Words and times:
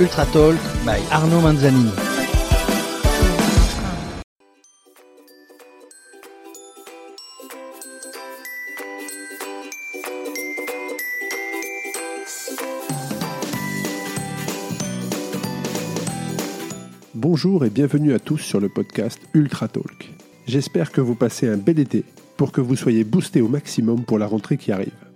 Ultra 0.00 0.24
Talk 0.24 0.56
by 0.86 0.98
Arnaud 1.10 1.42
Manzanini. 1.42 1.90
Bonjour 17.14 17.66
et 17.66 17.68
bienvenue 17.68 18.14
à 18.14 18.18
tous 18.18 18.38
sur 18.38 18.58
le 18.58 18.70
podcast 18.70 19.20
Ultra 19.34 19.68
Talk. 19.68 19.84
J'espère 20.46 20.92
que 20.92 21.02
vous 21.02 21.14
passez 21.14 21.46
un 21.46 21.58
bel 21.58 21.78
été 21.78 22.04
pour 22.38 22.52
que 22.52 22.62
vous 22.62 22.74
soyez 22.74 23.04
boostés 23.04 23.42
au 23.42 23.48
maximum 23.48 24.04
pour 24.04 24.18
la 24.18 24.26
rentrée 24.26 24.56
qui 24.56 24.72
arrive. 24.72 25.09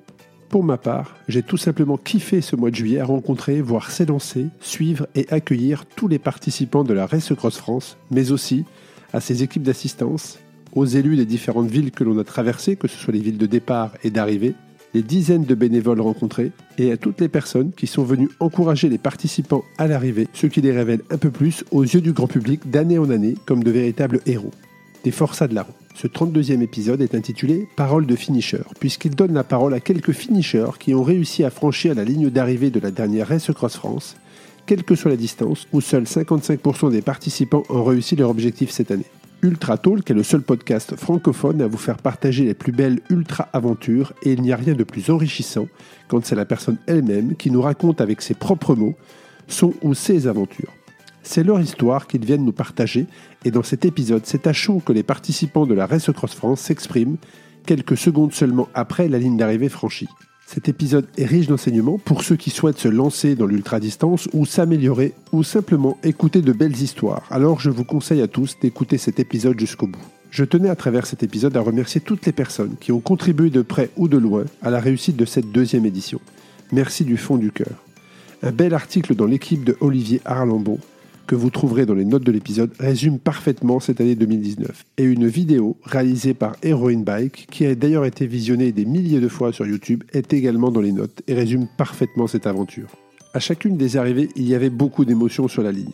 Pour 0.49 0.63
ma 0.65 0.77
part, 0.77 1.17
j'ai 1.29 1.43
tout 1.43 1.57
simplement 1.57 1.97
kiffé 1.97 2.41
ce 2.41 2.57
mois 2.57 2.71
de 2.71 2.77
juillet 2.77 3.01
à 3.01 3.05
rencontrer, 3.05 3.61
voir 3.61 3.91
s'élancer, 3.91 4.47
suivre 4.61 5.07
et 5.15 5.27
accueillir 5.31 5.85
tous 5.87 6.09
les 6.09 6.19
participants 6.19 6.85
de 6.85 6.95
la 6.95 7.07
Race 7.07 7.33
Cross 7.35 7.59
France, 7.59 7.97
mais 8.11 8.31
aussi 8.31 8.65
à 9.13 9.21
ses 9.21 9.43
équipes 9.43 9.63
d'assistance, 9.63 10.39
aux 10.73 10.87
élus 10.87 11.17
des 11.17 11.27
différentes 11.27 11.71
villes 11.71 11.91
que 11.91 12.05
l'on 12.05 12.19
a 12.19 12.25
traversées, 12.25 12.77
que 12.77 12.89
ce 12.89 12.97
soit 12.97 13.15
les 13.15 13.21
villes 13.21 13.39
de 13.39 13.47
départ 13.47 13.93
et 14.03 14.11
d'arrivée, 14.11 14.55
les 14.95 15.03
dizaines 15.03 15.45
de 15.45 15.55
bénévoles 15.55 16.01
rencontrés 16.01 16.53
et 16.79 16.93
à 16.93 16.97
toutes 16.97 17.21
les 17.21 17.29
personnes 17.29 17.73
qui 17.73 17.87
sont 17.87 18.05
venues 18.05 18.31
encourager 18.41 18.89
les 18.89 18.99
participants 18.99 19.65
à 19.77 19.89
l'arrivée, 19.89 20.29
ce 20.33 20.47
qui 20.47 20.61
les 20.61 20.73
révèle 20.73 21.03
un 21.11 21.19
peu 21.19 21.31
plus 21.31 21.65
aux 21.73 21.83
yeux 21.83 22.01
du 22.01 22.13
grand 22.13 22.29
public 22.29 22.71
d'année 22.71 22.99
en 22.99 23.11
année 23.11 23.35
comme 23.45 23.65
de 23.65 23.71
véritables 23.71 24.21
héros. 24.27 24.53
Des 25.03 25.11
forçats 25.11 25.49
de 25.49 25.55
la 25.55 25.65
route. 25.65 25.84
Ce 25.95 26.09
32e 26.09 26.61
épisode 26.61 27.03
est 27.03 27.15
intitulé 27.15 27.69
Parole 27.77 28.05
de 28.05 28.17
finisher, 28.17 28.63
puisqu'il 28.81 29.15
donne 29.15 29.33
la 29.33 29.45
parole 29.45 29.75
à 29.75 29.81
quelques 29.81 30.11
finishers 30.11 30.73
qui 30.81 30.93
ont 30.93 31.05
réussi 31.05 31.45
à 31.45 31.51
franchir 31.51 31.95
la 31.95 32.03
ligne 32.03 32.31
d'arrivée 32.31 32.71
de 32.71 32.81
la 32.81 32.91
dernière 32.91 33.29
Race 33.29 33.53
Cross 33.53 33.77
France, 33.77 34.17
quelle 34.67 34.83
que 34.83 34.97
soit 34.97 35.13
la 35.13 35.17
distance, 35.17 35.69
où 35.73 35.81
seuls 35.81 36.03
55% 36.03 36.91
des 36.91 37.01
participants 37.01 37.63
ont 37.69 37.85
réussi 37.85 38.17
leur 38.17 38.31
objectif 38.31 38.71
cette 38.71 38.91
année. 38.91 39.07
Ultra 39.43 39.79
Talk 39.79 40.11
est 40.11 40.15
le 40.15 40.25
seul 40.25 40.43
podcast 40.43 40.97
francophone 40.97 41.63
à 41.63 41.69
vous 41.69 41.79
faire 41.79 41.99
partager 41.99 42.45
les 42.45 42.55
plus 42.55 42.73
belles 42.73 43.01
ultra-aventures 43.09 44.15
et 44.25 44.33
il 44.33 44.43
n'y 44.43 44.53
a 44.53 44.57
rien 44.57 44.75
de 44.75 44.85
plus 44.85 45.11
enrichissant 45.11 45.69
quand 46.09 46.25
c'est 46.25 46.35
la 46.35 46.45
personne 46.45 46.79
elle-même 46.89 47.37
qui 47.37 47.53
nous 47.53 47.63
raconte 47.63 48.01
avec 48.01 48.21
ses 48.21 48.35
propres 48.35 48.75
mots 48.75 48.95
son 49.47 49.75
ou 49.83 49.95
ses 49.95 50.27
aventures. 50.27 50.73
C'est 51.27 51.43
leur 51.43 51.59
histoire 51.59 52.07
qu'ils 52.07 52.25
viennent 52.25 52.45
nous 52.45 52.53
partager 52.53 53.07
et 53.45 53.51
dans 53.51 53.63
cet 53.63 53.87
épisode, 53.87 54.23
c'est 54.25 54.47
à 54.47 54.53
chaud 54.53 54.83
que 54.85 54.93
les 54.93 55.03
participants 55.03 55.67
de 55.67 55.75
la 55.75 55.87
Race 55.87 56.11
Cross 56.15 56.35
France 56.35 56.61
s'expriment 56.61 57.17
quelques 57.67 57.97
secondes 57.97 58.35
seulement 58.35 58.69
après 58.75 59.09
la 59.09 59.19
ligne 59.19 59.39
d'arrivée 59.39 59.71
franchie. 59.71 60.09
Cet 60.47 60.69
épisode 60.69 61.07
est 61.17 61.25
riche 61.25 61.47
d'enseignements 61.47 61.99
pour 61.99 62.23
ceux 62.23 62.37
qui 62.37 62.51
souhaitent 62.51 62.79
se 62.79 62.89
lancer 62.89 63.35
dans 63.35 63.47
l'ultra-distance 63.47 64.29
ou 64.35 64.45
s'améliorer 64.45 65.15
ou 65.33 65.43
simplement 65.43 65.97
écouter 66.05 66.43
de 66.43 66.53
belles 66.53 66.81
histoires. 66.81 67.27
Alors 67.31 67.59
je 67.59 67.71
vous 67.71 67.85
conseille 67.85 68.21
à 68.21 68.29
tous 68.29 68.59
d'écouter 68.61 68.99
cet 68.99 69.19
épisode 69.19 69.59
jusqu'au 69.59 69.87
bout. 69.87 70.05
Je 70.31 70.45
tenais 70.45 70.69
à 70.69 70.77
travers 70.77 71.07
cet 71.07 71.23
épisode 71.23 71.57
à 71.57 71.63
remercier 71.63 72.03
toutes 72.03 72.27
les 72.27 72.33
personnes 72.33 72.75
qui 72.79 72.93
ont 72.93 73.01
contribué 73.01 73.49
de 73.49 73.63
près 73.63 73.89
ou 73.97 74.09
de 74.09 74.19
loin 74.19 74.45
à 74.61 74.71
la 74.71 74.79
réussite 74.79 75.17
de 75.17 75.25
cette 75.25 75.51
deuxième 75.51 75.87
édition. 75.87 76.21
Merci 76.71 77.05
du 77.05 77.17
fond 77.17 77.39
du 77.39 77.51
cœur. 77.51 77.83
Un 78.43 78.53
bel 78.53 78.75
article 78.75 79.15
dans 79.15 79.27
l'équipe 79.27 79.65
de 79.65 79.77
Olivier 79.81 80.21
Arlambon 80.27 80.79
que 81.27 81.35
vous 81.35 81.51
trouverez 81.51 81.87
dans 81.87 81.95
les 81.95 82.05
notes 82.05 82.25
de 82.25 82.33
l'épisode 82.33 82.73
résume 82.79 83.19
parfaitement 83.19 83.81
cette 83.81 84.01
année 84.01 84.15
2019. 84.15 84.85
Et 84.99 85.05
une 85.05 85.27
vidéo 85.27 85.77
réalisée 85.85 86.35
par 86.35 86.57
Heroine 86.63 87.05
Bike, 87.05 87.47
qui 87.51 87.67
a 87.67 87.75
d'ailleurs 87.75 88.05
été 88.05 88.27
visionnée 88.27 88.73
des 88.73 88.85
milliers 88.85 89.21
de 89.21 89.29
fois 89.29 89.53
sur 89.53 89.67
YouTube, 89.67 90.05
est 90.13 90.33
également 90.33 90.71
dans 90.71 90.81
les 90.81 90.93
notes 90.93 91.23
et 91.27 91.35
résume 91.35 91.67
parfaitement 91.77 92.27
cette 92.27 92.47
aventure. 92.47 92.89
À 93.33 93.41
chacune 93.41 93.77
des 93.77 93.97
arrivées, 93.97 94.29
il 94.37 94.47
y 94.47 94.55
avait 94.55 94.71
beaucoup 94.71 95.05
d'émotions 95.05 95.49
sur 95.49 95.63
la 95.63 95.73
ligne. 95.73 95.91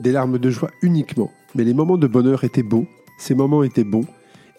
Des 0.00 0.12
larmes 0.12 0.38
de 0.38 0.50
joie 0.50 0.70
uniquement, 0.82 1.32
mais 1.54 1.64
les 1.64 1.74
moments 1.74 1.96
de 1.96 2.06
bonheur 2.06 2.44
étaient 2.44 2.62
beaux, 2.62 2.86
ces 3.18 3.34
moments 3.34 3.62
étaient 3.62 3.84
bons, 3.84 4.04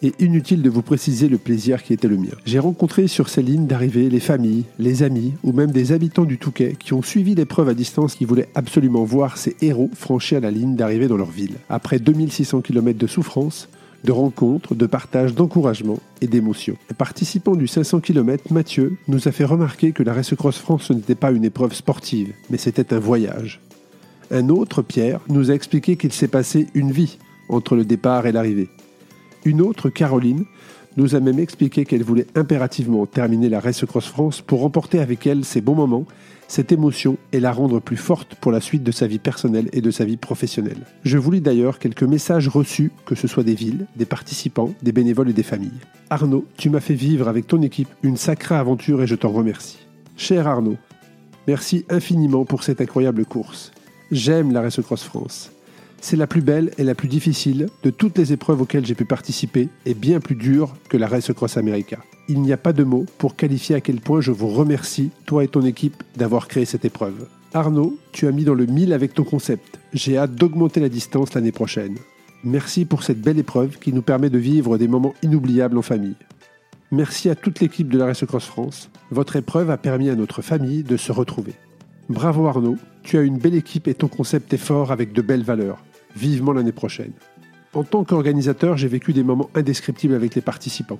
et 0.02 0.12
inutile 0.18 0.62
de 0.62 0.70
vous 0.70 0.82
préciser 0.82 1.28
le 1.28 1.38
plaisir 1.38 1.82
qui 1.82 1.92
était 1.92 2.08
le 2.08 2.16
mien. 2.16 2.34
J'ai 2.44 2.58
rencontré 2.58 3.08
sur 3.08 3.28
ces 3.28 3.42
lignes 3.42 3.66
d'arrivée 3.66 4.08
les 4.10 4.20
familles, 4.20 4.64
les 4.78 5.02
amis 5.02 5.34
ou 5.42 5.52
même 5.52 5.70
des 5.70 5.92
habitants 5.92 6.24
du 6.24 6.38
Touquet 6.38 6.76
qui 6.78 6.92
ont 6.92 7.02
suivi 7.02 7.34
l'épreuve 7.34 7.68
à 7.68 7.74
distance 7.74 8.14
qui 8.14 8.24
voulaient 8.24 8.48
absolument 8.54 9.04
voir 9.04 9.38
ces 9.38 9.56
héros 9.60 9.90
franchir 9.94 10.40
la 10.40 10.50
ligne 10.50 10.76
d'arrivée 10.76 11.08
dans 11.08 11.16
leur 11.16 11.30
ville. 11.30 11.56
Après 11.68 11.98
2600 11.98 12.60
km 12.60 12.98
de 12.98 13.06
souffrance, 13.06 13.68
de 14.04 14.12
rencontres, 14.12 14.74
de 14.74 14.86
partage, 14.86 15.34
d'encouragement 15.34 15.98
et 16.20 16.26
d'émotions. 16.26 16.76
Un 16.90 16.94
participant 16.94 17.56
du 17.56 17.66
500 17.66 18.00
km, 18.00 18.52
Mathieu, 18.52 18.96
nous 19.08 19.26
a 19.26 19.32
fait 19.32 19.44
remarquer 19.44 19.92
que 19.92 20.02
la 20.02 20.14
Race 20.14 20.34
Cross 20.34 20.58
France 20.58 20.84
ce 20.84 20.92
n'était 20.92 21.14
pas 21.14 21.32
une 21.32 21.44
épreuve 21.44 21.74
sportive, 21.74 22.32
mais 22.50 22.58
c'était 22.58 22.94
un 22.94 22.98
voyage. 22.98 23.60
Un 24.30 24.50
autre, 24.50 24.82
Pierre, 24.82 25.20
nous 25.28 25.50
a 25.50 25.54
expliqué 25.54 25.96
qu'il 25.96 26.12
s'est 26.12 26.28
passé 26.28 26.66
une 26.74 26.92
vie 26.92 27.18
entre 27.48 27.76
le 27.76 27.84
départ 27.84 28.26
et 28.26 28.32
l'arrivée. 28.32 28.68
Une 29.48 29.62
autre, 29.62 29.88
Caroline, 29.88 30.44
nous 30.98 31.14
a 31.14 31.20
même 31.20 31.38
expliqué 31.38 31.86
qu'elle 31.86 32.02
voulait 32.02 32.26
impérativement 32.34 33.06
terminer 33.06 33.48
la 33.48 33.60
Race 33.60 33.82
Cross 33.86 34.08
France 34.08 34.42
pour 34.42 34.60
remporter 34.60 35.00
avec 35.00 35.26
elle 35.26 35.42
ces 35.42 35.62
bons 35.62 35.74
moments, 35.74 36.04
cette 36.48 36.70
émotion 36.70 37.16
et 37.32 37.40
la 37.40 37.50
rendre 37.50 37.80
plus 37.80 37.96
forte 37.96 38.34
pour 38.34 38.52
la 38.52 38.60
suite 38.60 38.82
de 38.82 38.92
sa 38.92 39.06
vie 39.06 39.18
personnelle 39.18 39.70
et 39.72 39.80
de 39.80 39.90
sa 39.90 40.04
vie 40.04 40.18
professionnelle. 40.18 40.84
Je 41.02 41.16
vous 41.16 41.30
lis 41.30 41.40
d'ailleurs 41.40 41.78
quelques 41.78 42.02
messages 42.02 42.46
reçus, 42.46 42.92
que 43.06 43.14
ce 43.14 43.26
soit 43.26 43.42
des 43.42 43.54
villes, 43.54 43.86
des 43.96 44.04
participants, 44.04 44.74
des 44.82 44.92
bénévoles 44.92 45.30
et 45.30 45.32
des 45.32 45.42
familles. 45.42 45.80
Arnaud, 46.10 46.44
tu 46.58 46.68
m'as 46.68 46.80
fait 46.80 46.92
vivre 46.92 47.26
avec 47.26 47.46
ton 47.46 47.62
équipe 47.62 47.88
une 48.02 48.18
sacrée 48.18 48.56
aventure 48.56 49.00
et 49.00 49.06
je 49.06 49.14
t'en 49.14 49.30
remercie. 49.30 49.78
Cher 50.18 50.46
Arnaud, 50.46 50.76
merci 51.46 51.86
infiniment 51.88 52.44
pour 52.44 52.64
cette 52.64 52.82
incroyable 52.82 53.24
course. 53.24 53.72
J'aime 54.10 54.52
la 54.52 54.60
Race 54.60 54.82
Cross 54.82 55.04
France. 55.04 55.52
C'est 56.00 56.16
la 56.16 56.26
plus 56.26 56.42
belle 56.42 56.70
et 56.78 56.84
la 56.84 56.94
plus 56.94 57.08
difficile 57.08 57.66
de 57.82 57.90
toutes 57.90 58.18
les 58.18 58.32
épreuves 58.32 58.62
auxquelles 58.62 58.86
j'ai 58.86 58.94
pu 58.94 59.04
participer 59.04 59.68
et 59.84 59.94
bien 59.94 60.20
plus 60.20 60.36
dure 60.36 60.74
que 60.88 60.96
la 60.96 61.08
Race 61.08 61.32
Cross 61.32 61.56
America. 61.56 61.98
Il 62.28 62.40
n'y 62.40 62.52
a 62.52 62.56
pas 62.56 62.72
de 62.72 62.84
mots 62.84 63.06
pour 63.18 63.36
qualifier 63.36 63.74
à 63.74 63.80
quel 63.80 64.00
point 64.00 64.20
je 64.20 64.30
vous 64.30 64.48
remercie, 64.48 65.10
toi 65.26 65.42
et 65.42 65.48
ton 65.48 65.62
équipe, 65.62 66.02
d'avoir 66.16 66.46
créé 66.46 66.64
cette 66.64 66.84
épreuve. 66.84 67.26
Arnaud, 67.52 67.98
tu 68.12 68.26
as 68.26 68.32
mis 68.32 68.44
dans 68.44 68.54
le 68.54 68.66
mille 68.66 68.92
avec 68.92 69.12
ton 69.12 69.24
concept. 69.24 69.80
J'ai 69.92 70.18
hâte 70.18 70.34
d'augmenter 70.34 70.80
la 70.80 70.88
distance 70.88 71.34
l'année 71.34 71.52
prochaine. 71.52 71.96
Merci 72.44 72.84
pour 72.84 73.02
cette 73.02 73.20
belle 73.20 73.38
épreuve 73.38 73.78
qui 73.78 73.92
nous 73.92 74.02
permet 74.02 74.30
de 74.30 74.38
vivre 74.38 74.78
des 74.78 74.88
moments 74.88 75.14
inoubliables 75.22 75.78
en 75.78 75.82
famille. 75.82 76.16
Merci 76.92 77.28
à 77.28 77.34
toute 77.34 77.60
l'équipe 77.60 77.88
de 77.88 77.98
la 77.98 78.06
Race 78.06 78.24
Cross 78.24 78.44
France. 78.44 78.90
Votre 79.10 79.36
épreuve 79.36 79.70
a 79.70 79.76
permis 79.76 80.10
à 80.10 80.14
notre 80.14 80.42
famille 80.42 80.84
de 80.84 80.96
se 80.96 81.10
retrouver. 81.10 81.54
Bravo 82.08 82.46
Arnaud, 82.46 82.76
tu 83.02 83.18
as 83.18 83.22
une 83.22 83.38
belle 83.38 83.54
équipe 83.54 83.88
et 83.88 83.94
ton 83.94 84.08
concept 84.08 84.54
est 84.54 84.58
fort 84.58 84.92
avec 84.92 85.12
de 85.12 85.22
belles 85.22 85.42
valeurs 85.42 85.82
vivement 86.18 86.52
l'année 86.52 86.72
prochaine. 86.72 87.12
En 87.74 87.84
tant 87.84 88.04
qu'organisateur, 88.04 88.76
j'ai 88.76 88.88
vécu 88.88 89.12
des 89.12 89.22
moments 89.22 89.50
indescriptibles 89.54 90.14
avec 90.14 90.34
les 90.34 90.40
participants. 90.40 90.98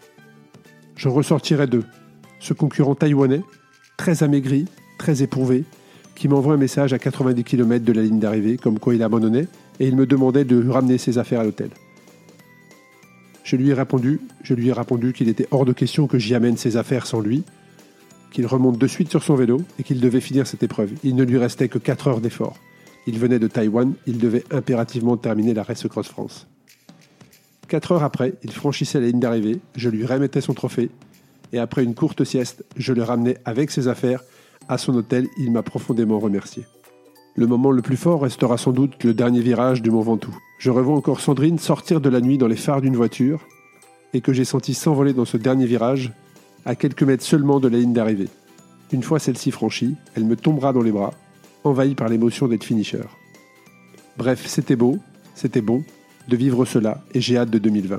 Je 0.96 1.08
ressortirai 1.08 1.66
d'eux. 1.66 1.84
Ce 2.40 2.52
concurrent 2.52 2.94
taïwanais, 2.94 3.42
très 3.96 4.22
amaigri, 4.22 4.66
très 4.98 5.22
éprouvé, 5.22 5.64
qui 6.14 6.28
m'envoie 6.28 6.54
un 6.54 6.58
message 6.58 6.92
à 6.92 6.98
90 6.98 7.44
km 7.44 7.84
de 7.84 7.92
la 7.92 8.02
ligne 8.02 8.18
d'arrivée, 8.18 8.56
comme 8.56 8.78
quoi 8.78 8.94
il 8.94 9.02
abandonnait, 9.02 9.48
et 9.80 9.88
il 9.88 9.96
me 9.96 10.06
demandait 10.06 10.44
de 10.44 10.68
ramener 10.68 10.98
ses 10.98 11.18
affaires 11.18 11.40
à 11.40 11.44
l'hôtel. 11.44 11.70
Je 13.44 13.56
lui 13.56 13.70
ai 13.70 13.74
répondu, 13.74 14.20
je 14.42 14.54
lui 14.54 14.68
ai 14.68 14.72
répondu 14.72 15.12
qu'il 15.12 15.28
était 15.28 15.48
hors 15.50 15.64
de 15.64 15.72
question 15.72 16.06
que 16.06 16.18
j'y 16.18 16.34
amène 16.34 16.56
ses 16.56 16.76
affaires 16.76 17.06
sans 17.06 17.20
lui, 17.20 17.44
qu'il 18.30 18.46
remonte 18.46 18.78
de 18.78 18.86
suite 18.86 19.10
sur 19.10 19.22
son 19.22 19.34
vélo 19.36 19.62
et 19.78 19.82
qu'il 19.82 20.00
devait 20.00 20.20
finir 20.20 20.46
cette 20.46 20.62
épreuve. 20.62 20.92
Il 21.02 21.16
ne 21.16 21.24
lui 21.24 21.38
restait 21.38 21.68
que 21.68 21.78
4 21.78 22.08
heures 22.08 22.20
d'effort. 22.20 22.56
Il 23.08 23.19
venait 23.19 23.38
de 23.38 23.48
Taïwan, 23.48 23.94
il 24.06 24.19
devait 24.19 24.44
impérativement 24.50 25.16
terminer 25.16 25.54
la 25.54 25.62
Race 25.62 25.88
Cross 25.88 26.08
France. 26.08 26.46
Quatre 27.66 27.92
heures 27.92 28.02
après, 28.02 28.34
il 28.42 28.52
franchissait 28.52 29.00
la 29.00 29.06
ligne 29.06 29.19
d'arrivée, 29.19 29.60
je 29.76 29.88
lui 29.88 30.04
remettais 30.04 30.42
son 30.42 30.52
trophée, 30.52 30.91
et 31.54 31.58
après 31.58 31.84
une 31.84 31.94
courte 31.94 32.22
sieste, 32.24 32.66
je 32.76 32.92
le 32.92 33.02
ramenais 33.02 33.38
avec 33.47 33.70
ses 33.70 33.88
affaires 33.88 34.22
à 34.68 34.76
son 34.76 34.94
hôtel, 34.94 35.26
il 35.38 35.50
m'a 35.50 35.62
profondément 35.62 36.18
remercié. 36.18 36.66
Le 37.34 37.47
moment 37.47 37.71
le 37.71 37.80
plus 37.80 37.97
fort 37.97 38.21
restera 38.21 38.59
sans 38.59 38.72
doute 38.72 39.03
le 39.03 39.15
dernier 39.15 39.41
virage 39.41 39.80
du 39.80 39.91
Mont 39.91 40.03
Ventoux. 40.03 40.36
Je 40.59 40.71
revois 40.71 40.94
encore 40.94 41.21
Sandrine 41.21 41.59
sortir 41.59 42.03
de 42.03 42.10
la 42.10 42.21
nuit 42.21 42.36
dans 42.36 42.47
les 42.47 42.56
phares 42.56 42.83
d'une 42.83 42.97
voiture, 42.97 43.48
et 44.12 44.21
que 44.21 44.34
j'ai 44.34 44.44
senti 44.44 44.74
s'envoler 44.74 45.15
dans 45.15 45.24
ce 45.24 45.38
dernier 45.38 45.65
virage, 45.65 46.12
à 46.66 46.74
quelques 46.74 47.04
mètres 47.04 47.24
seulement 47.24 47.59
de 47.59 47.68
la 47.68 47.78
ligne 47.78 47.94
d'arrivée. 47.94 48.28
Une 48.92 49.03
fois 49.03 49.18
celle-ci 49.18 49.50
franchie, 49.50 49.97
elle 50.15 50.27
me 50.27 50.36
tombera 50.36 50.74
dans 50.74 50.83
les 50.83 50.92
bras, 50.92 51.15
envahi 51.65 51.95
par 51.95 52.09
l'émotion 52.09 52.49
d'être 52.49 52.65
finisher. 52.65 53.03
Bref, 54.16 54.47
c'était 54.47 54.77
beau, 54.77 54.99
c'était 55.34 55.60
bon 55.60 55.84
de 56.28 56.37
vivre 56.37 56.65
cela 56.65 57.03
et 57.15 57.21
j'ai 57.21 57.37
hâte 57.39 57.51
de 57.51 57.59
2020. 57.59 57.99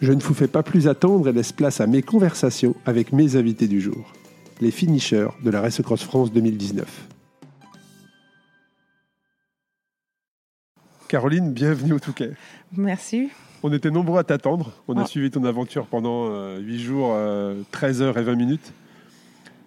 Je 0.00 0.12
ne 0.12 0.20
vous 0.20 0.34
fais 0.34 0.48
pas 0.48 0.62
plus 0.62 0.88
attendre 0.88 1.28
et 1.28 1.32
laisse 1.32 1.52
place 1.52 1.80
à 1.80 1.86
mes 1.86 2.02
conversations 2.02 2.74
avec 2.84 3.12
mes 3.12 3.36
invités 3.36 3.66
du 3.66 3.80
jour, 3.80 4.12
les 4.60 4.70
finishers 4.70 5.28
de 5.42 5.50
la 5.50 5.60
Race 5.62 5.80
Cross 5.82 6.02
France 6.02 6.32
2019. 6.32 6.86
Caroline, 11.08 11.52
bienvenue 11.52 11.92
au 11.94 11.98
Touquet. 12.00 12.32
Merci. 12.76 13.28
On 13.62 13.72
était 13.72 13.90
nombreux 13.90 14.18
à 14.18 14.24
t'attendre. 14.24 14.72
On 14.88 14.96
a 14.98 15.02
Ah. 15.02 15.06
suivi 15.06 15.30
ton 15.30 15.44
aventure 15.44 15.86
pendant 15.86 16.28
euh, 16.30 16.58
8 16.58 16.78
jours, 16.80 17.12
euh, 17.14 17.62
13 17.70 18.02
heures 18.02 18.18
et 18.18 18.22
20 18.22 18.34
minutes. 18.34 18.72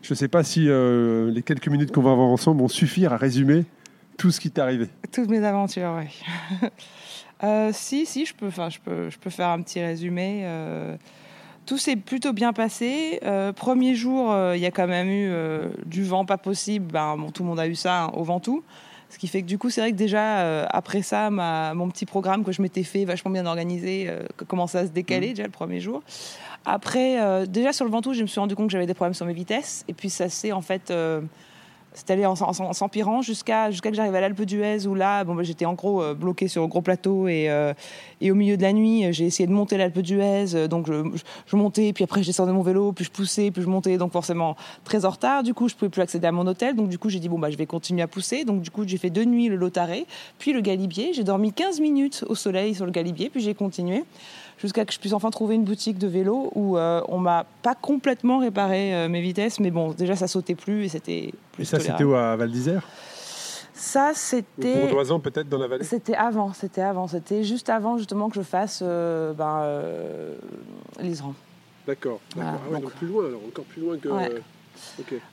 Je 0.01 0.13
ne 0.13 0.16
sais 0.16 0.28
pas 0.28 0.44
si 0.44 0.66
euh, 0.68 1.31
les 1.31 1.44
quelques 1.44 1.68
minutes 1.68 1.92
qu'on 1.92 2.01
va 2.01 2.12
avoir 2.12 2.28
ensemble 2.28 2.62
vont 2.62 2.68
suffire 2.68 3.13
à 3.13 3.18
résumer 3.18 3.66
tout 4.18 4.31
ce 4.31 4.40
qui 4.40 4.51
t'est 4.51 4.62
arrivé. 4.62 4.88
Toutes 5.12 5.30
mes 5.30 5.44
aventures, 5.44 5.98
oui. 5.98 6.69
si, 7.74 8.06
si, 8.06 8.25
je 8.25 8.34
peux, 8.34 8.50
je 8.50 8.80
peux, 8.80 9.10
je 9.10 9.18
peux 9.18 9.30
faire 9.30 9.50
un 9.50 9.62
petit 9.62 9.81
résumé. 9.81 10.46
tout 11.66 11.78
s'est 11.78 11.96
plutôt 11.96 12.34
bien 12.34 12.51
passé. 12.51 13.22
premier 13.56 13.96
jour, 13.96 14.36
il 14.54 14.60
y 14.60 14.66
a 14.66 14.72
quand 14.72 14.88
même 14.88 15.10
eu 15.10 15.31
du 15.86 16.04
vent 16.04 16.25
pas 16.25 16.38
possible. 16.38 16.92
Ben, 16.92 17.16
bon, 17.18 17.31
tout 17.31 17.44
le 17.44 17.50
monde 17.50 17.60
a 17.60 17.68
eu 17.68 17.75
ça 17.75 18.04
hein, 18.04 18.12
au 18.13 18.24
Ventoux. 18.24 18.63
Ce 19.10 19.18
qui 19.18 19.28
fait 19.28 19.42
que 19.42 19.48
du 19.48 19.57
coup, 19.57 19.72
c'est 19.72 19.81
vrai 19.81 19.92
que 19.92 19.98
déjà, 19.98 20.42
euh, 20.42 20.66
après 20.69 21.02
ça, 21.02 21.31
ma, 21.31 21.74
mon 21.74 21.90
petit 21.90 22.06
programme 22.06 22.44
que 22.44 22.52
je 22.52 22.62
m'étais 22.62 22.84
fait, 22.84 23.06
vachement 23.06 23.31
bien 23.31 23.45
organisé, 23.48 24.06
euh, 24.07 24.22
commençait 24.48 24.78
à 24.78 24.86
se 24.86 24.92
décaler 24.92 25.30
mmh. 25.30 25.34
déjà 25.34 25.44
le 25.44 25.50
premier 25.50 25.80
jour. 25.80 26.04
Après, 26.65 27.21
euh, 27.21 27.45
déjà 27.45 27.73
sur 27.73 27.85
le 27.85 27.91
Ventoux, 27.91 28.13
je 28.13 28.21
me 28.21 28.27
suis 28.27 28.39
rendu 28.39 28.56
compte 28.56 28.67
que 28.67 28.71
j'avais 28.71 28.85
des 28.85 28.94
problèmes 28.94 29.13
sur 29.13 29.25
mes 29.25 29.33
vitesses. 29.33 29.85
Et 29.88 29.94
puis 29.94 30.09
ça 30.09 30.29
s'est 30.29 30.51
en 30.51 30.61
fait 30.61 30.91
c'est 31.94 32.11
allé 32.11 32.25
en, 32.25 32.35
s'empirant 32.35 33.21
jusqu'à 33.21 33.71
jusqu'à 33.71 33.89
que 33.89 33.95
j'arrive 33.95 34.13
à 34.13 34.21
l'Alpe 34.21 34.41
d'Huez 34.41 34.85
où 34.85 34.94
là, 34.94 35.23
bon, 35.23 35.33
bah, 35.35 35.44
j'étais 35.44 35.65
en 35.65 35.73
gros 35.73 36.00
bloqué 36.00 36.19
bloquée 36.19 36.47
sur 36.47 36.63
un 36.63 36.67
gros 36.67 36.81
plateau 36.81 37.27
et, 37.27 37.50
euh, 37.50 37.73
et 38.21 38.31
au 38.31 38.35
milieu 38.35 38.57
de 38.57 38.61
la 38.61 38.73
nuit, 38.73 39.11
j'ai 39.11 39.25
essayé 39.25 39.47
de 39.47 39.51
monter 39.51 39.77
l'Alpe 39.77 40.00
d'Huez. 40.00 40.67
Donc 40.67 40.88
je, 40.88 41.03
je, 41.47 41.56
montais, 41.56 41.91
puis 41.94 42.03
après 42.03 42.21
je 42.21 42.27
descendais 42.27 42.51
mon 42.51 42.61
vélo, 42.61 42.91
puis 42.91 43.06
je 43.06 43.11
poussais, 43.11 43.50
puis 43.51 43.63
je 43.63 43.67
montais. 43.67 43.97
Donc 43.97 44.11
forcément 44.11 44.56
très 44.83 45.06
en 45.06 45.09
retard. 45.09 45.44
Du 45.44 45.53
coup, 45.53 45.67
je 45.67 45.75
pouvais 45.75 45.89
plus 45.89 46.01
accéder 46.01 46.27
à 46.27 46.31
mon 46.31 46.45
hôtel. 46.45 46.75
Donc 46.75 46.89
du 46.89 47.00
coup, 47.00 47.09
j'ai 47.09 47.19
dit 47.19 47.29
bon 47.29 47.39
bah 47.39 47.50
je 47.50 47.57
vais 47.57 47.65
continuer 47.65 48.03
à 48.03 48.07
pousser. 48.07 48.44
Donc 48.44 48.61
du 48.61 48.69
coup, 48.69 48.83
j'ai 48.85 48.97
fait 48.97 49.09
deux 49.09 49.25
nuits 49.25 49.50
le 49.50 49.56
Lotaré, 49.56 50.06
puis 50.38 50.53
le 50.53 50.61
Galibier. 50.61 51.13
J'ai 51.13 51.23
dormi 51.23 51.53
15 51.53 51.79
minutes 51.79 52.23
au 52.27 52.35
soleil 52.35 52.75
sur 52.75 52.85
le 52.85 52.91
Galibier, 52.91 53.29
puis 53.29 53.41
j'ai 53.41 53.56
continué 53.56 54.03
jusqu'à 54.61 54.85
que 54.85 54.94
je 54.94 55.00
puisse 55.00 55.13
enfin 55.13 55.31
trouver 55.31 55.56
une 55.56 55.63
boutique 55.63 55.97
de 55.97 56.07
vélo 56.07 56.51
où 56.56 56.77
euh, 56.77 57.01
on 57.07 57.17
m'a 57.17 57.45
pas 57.63 57.75
complètement 57.75 58.39
réparé 58.39 58.94
euh, 58.94 59.09
mes 59.09 59.21
vitesses, 59.21 59.59
mais 59.59 59.71
bon, 59.71 59.91
déjà 59.91 60.15
ça 60.15 60.27
sautait 60.27 60.56
plus 60.56 60.85
et 60.85 60.89
c'était 60.89 61.33
Et 61.57 61.65
ça, 61.65 61.79
c'était 61.79 62.03
où 62.03 62.13
à 62.13 62.35
Val 62.35 62.51
d'Isère? 62.51 62.83
Ça, 63.73 64.11
c'était. 64.13 64.81
Bourdoisan, 64.81 65.21
peut-être, 65.21 65.47
dans 65.47 65.57
la 65.57 65.67
vallée? 65.67 65.85
C'était 65.85 66.15
avant, 66.15 66.51
c'était 66.51 66.81
avant. 66.81 67.07
C'était 67.07 67.45
juste 67.45 67.69
avant, 67.69 67.97
justement, 67.97 68.27
que 68.27 68.35
je 68.35 68.41
fasse 68.41 68.81
euh, 68.83 69.31
ben, 69.31 69.61
euh, 69.61 70.35
l'Isran. 71.00 71.33
D'accord. 71.88 72.19
Ah 72.38 72.57
donc, 72.73 72.91
plus 72.91 73.07
loin, 73.07 73.25
alors, 73.27 73.39
encore 73.47 73.63
plus 73.63 73.81
loin 73.81 73.97
que. 73.97 74.09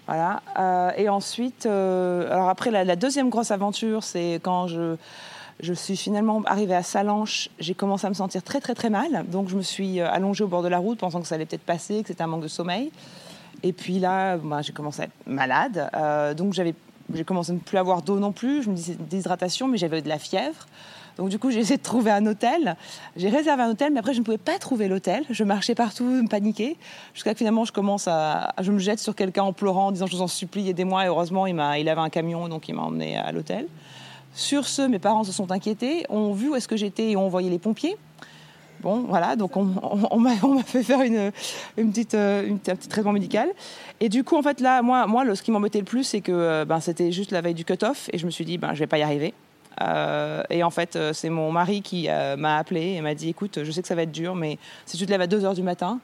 Voilà. 0.06 0.94
et 0.96 1.08
ensuite, 1.08 1.66
alors 1.66 2.48
après, 2.48 2.70
la, 2.70 2.96
deuxième 2.96 3.30
grosse 3.30 3.50
aventure, 3.50 4.04
c'est 4.04 4.34
quand 4.42 4.68
je 4.68 4.96
je 5.60 5.72
suis 5.72 5.96
finalement 5.96 6.42
arrivée 6.46 6.74
à 6.74 6.82
Salanches. 6.82 7.48
J'ai 7.58 7.74
commencé 7.74 8.06
à 8.06 8.10
me 8.10 8.14
sentir 8.14 8.42
très, 8.42 8.60
très, 8.60 8.74
très 8.74 8.90
mal. 8.90 9.24
Donc, 9.28 9.48
je 9.48 9.56
me 9.56 9.62
suis 9.62 10.00
euh, 10.00 10.10
allongée 10.10 10.44
au 10.44 10.48
bord 10.48 10.62
de 10.62 10.68
la 10.68 10.78
route, 10.78 10.98
pensant 10.98 11.20
que 11.20 11.26
ça 11.26 11.34
allait 11.36 11.46
peut-être 11.46 11.62
passer, 11.62 12.02
que 12.02 12.08
c'était 12.08 12.22
un 12.22 12.26
manque 12.26 12.42
de 12.42 12.48
sommeil. 12.48 12.90
Et 13.62 13.72
puis 13.72 13.98
là, 13.98 14.36
bah, 14.36 14.60
j'ai 14.62 14.72
commencé 14.72 15.02
à 15.02 15.04
être 15.04 15.12
malade. 15.26 15.90
Euh, 15.94 16.34
donc, 16.34 16.52
j'ai 16.52 17.24
commencé 17.24 17.52
à 17.52 17.54
ne 17.54 17.60
plus 17.60 17.78
avoir 17.78 18.02
d'eau 18.02 18.18
non 18.18 18.32
plus. 18.32 18.62
Je 18.62 18.70
me 18.70 18.74
disais 18.74 18.96
déshydratation, 18.98 19.66
mais 19.68 19.78
j'avais 19.78 20.02
de 20.02 20.08
la 20.08 20.18
fièvre. 20.18 20.66
Donc 21.16 21.30
du 21.30 21.38
coup, 21.38 21.50
j'ai 21.50 21.60
essayé 21.60 21.78
de 21.78 21.82
trouver 21.82 22.10
un 22.10 22.26
hôtel. 22.26 22.76
J'ai 23.16 23.30
réservé 23.30 23.62
un 23.62 23.70
hôtel, 23.70 23.90
mais 23.92 24.00
après, 24.00 24.12
je 24.12 24.18
ne 24.18 24.24
pouvais 24.24 24.36
pas 24.36 24.58
trouver 24.58 24.86
l'hôtel. 24.86 25.24
Je 25.30 25.44
marchais 25.44 25.74
partout, 25.74 26.04
me 26.04 26.28
paniquais, 26.28 26.76
jusqu'à 27.14 27.32
que 27.32 27.38
finalement, 27.38 27.64
je 27.64 27.72
commence 27.72 28.06
à, 28.06 28.52
je 28.60 28.70
me 28.70 28.78
jette 28.78 28.98
sur 28.98 29.14
quelqu'un 29.14 29.44
en 29.44 29.54
pleurant, 29.54 29.86
en 29.86 29.92
disant, 29.92 30.06
je 30.06 30.16
vous 30.16 30.22
en 30.22 30.28
supplie, 30.28 30.68
aidez-moi. 30.68 31.04
Et 31.04 31.08
heureusement, 31.08 31.46
il, 31.46 31.54
il 31.54 31.88
avait 31.88 32.00
un 32.00 32.10
camion, 32.10 32.48
donc 32.48 32.68
il 32.68 32.74
m'a 32.74 32.82
emmené 32.82 33.16
à 33.16 33.32
l'hôtel. 33.32 33.66
Sur 34.36 34.68
ce, 34.68 34.82
mes 34.82 34.98
parents 34.98 35.24
se 35.24 35.32
sont 35.32 35.50
inquiétés, 35.50 36.04
ont 36.10 36.34
vu 36.34 36.50
où 36.50 36.56
est-ce 36.56 36.68
que 36.68 36.76
j'étais 36.76 37.12
et 37.12 37.16
ont 37.16 37.24
envoyé 37.24 37.48
les 37.48 37.58
pompiers. 37.58 37.96
Bon, 38.80 39.06
voilà, 39.08 39.34
donc 39.34 39.56
on, 39.56 40.18
m'a 40.18 40.62
fait 40.62 40.82
faire 40.82 41.00
une, 41.00 41.32
petite, 41.74 42.12
euh, 42.12 42.52
un 42.52 42.76
petit 42.76 42.86
traitement 42.86 43.12
médical. 43.12 43.48
Et 43.98 44.10
du 44.10 44.24
coup, 44.24 44.36
en 44.36 44.42
fait, 44.42 44.60
là, 44.60 44.82
moi, 44.82 45.06
moi 45.06 45.34
ce 45.34 45.42
qui 45.42 45.50
m'embêtait 45.50 45.78
le 45.78 45.86
plus, 45.86 46.04
c'est 46.04 46.20
que 46.20 46.32
euh, 46.32 46.64
ben, 46.66 46.80
c'était 46.80 47.12
juste 47.12 47.30
la 47.30 47.40
veille 47.40 47.54
du 47.54 47.64
cut-off 47.64 48.10
et 48.12 48.18
je 48.18 48.26
me 48.26 48.30
suis 48.30 48.44
dit, 48.44 48.58
ben, 48.58 48.74
je 48.74 48.80
vais 48.80 48.86
pas 48.86 48.98
y 48.98 49.02
arriver. 49.02 49.32
Euh, 49.80 50.42
et 50.50 50.62
en 50.62 50.70
fait, 50.70 50.98
c'est 51.14 51.30
mon 51.30 51.50
mari 51.50 51.80
qui 51.80 52.08
m'a 52.36 52.58
appelé 52.58 52.92
et 52.92 53.00
m'a 53.00 53.14
dit, 53.14 53.30
écoute, 53.30 53.60
je 53.64 53.70
sais 53.70 53.80
que 53.80 53.88
ça 53.88 53.94
va 53.94 54.02
être 54.02 54.12
dur, 54.12 54.34
mais 54.34 54.58
si 54.84 54.98
tu 54.98 55.06
te 55.06 55.10
lèves 55.10 55.22
à 55.22 55.26
2 55.26 55.40
h 55.40 55.54
du 55.54 55.62
matin, 55.62 55.98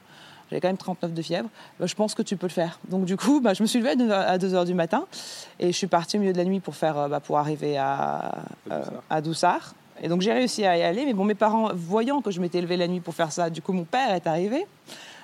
j'avais 0.53 0.61
quand 0.61 0.69
même 0.69 0.77
39 0.77 1.13
de 1.13 1.21
fièvre, 1.23 1.49
bah, 1.79 1.87
je 1.87 1.95
pense 1.95 2.13
que 2.13 2.21
tu 2.21 2.37
peux 2.37 2.45
le 2.45 2.51
faire. 2.51 2.79
Donc 2.87 3.05
du 3.05 3.17
coup, 3.17 3.41
bah, 3.43 3.53
je 3.53 3.63
me 3.63 3.67
suis 3.67 3.79
levée 3.79 4.11
à 4.13 4.37
2 4.37 4.53
h 4.53 4.65
du 4.65 4.75
matin 4.75 5.05
et 5.59 5.67
je 5.67 5.77
suis 5.77 5.87
partie 5.87 6.17
au 6.17 6.19
milieu 6.19 6.33
de 6.33 6.37
la 6.37 6.45
nuit 6.45 6.59
pour, 6.59 6.75
faire, 6.75 6.97
euh, 6.97 7.07
bah, 7.07 7.19
pour 7.19 7.39
arriver 7.39 7.77
à, 7.77 8.43
à 9.09 9.21
Doussard. 9.21 9.73
Et 10.01 10.07
donc 10.07 10.21
j'ai 10.21 10.33
réussi 10.33 10.65
à 10.65 10.77
y 10.77 10.83
aller, 10.83 11.05
mais 11.05 11.13
bon, 11.13 11.23
mes 11.23 11.35
parents, 11.35 11.69
voyant 11.73 12.21
que 12.21 12.29
je 12.29 12.39
m'étais 12.39 12.61
levée 12.61 12.77
la 12.77 12.87
nuit 12.87 12.99
pour 12.99 13.15
faire 13.15 13.31
ça, 13.31 13.49
du 13.49 13.61
coup 13.61 13.73
mon 13.73 13.85
père 13.85 14.13
est 14.13 14.27
arrivé. 14.27 14.65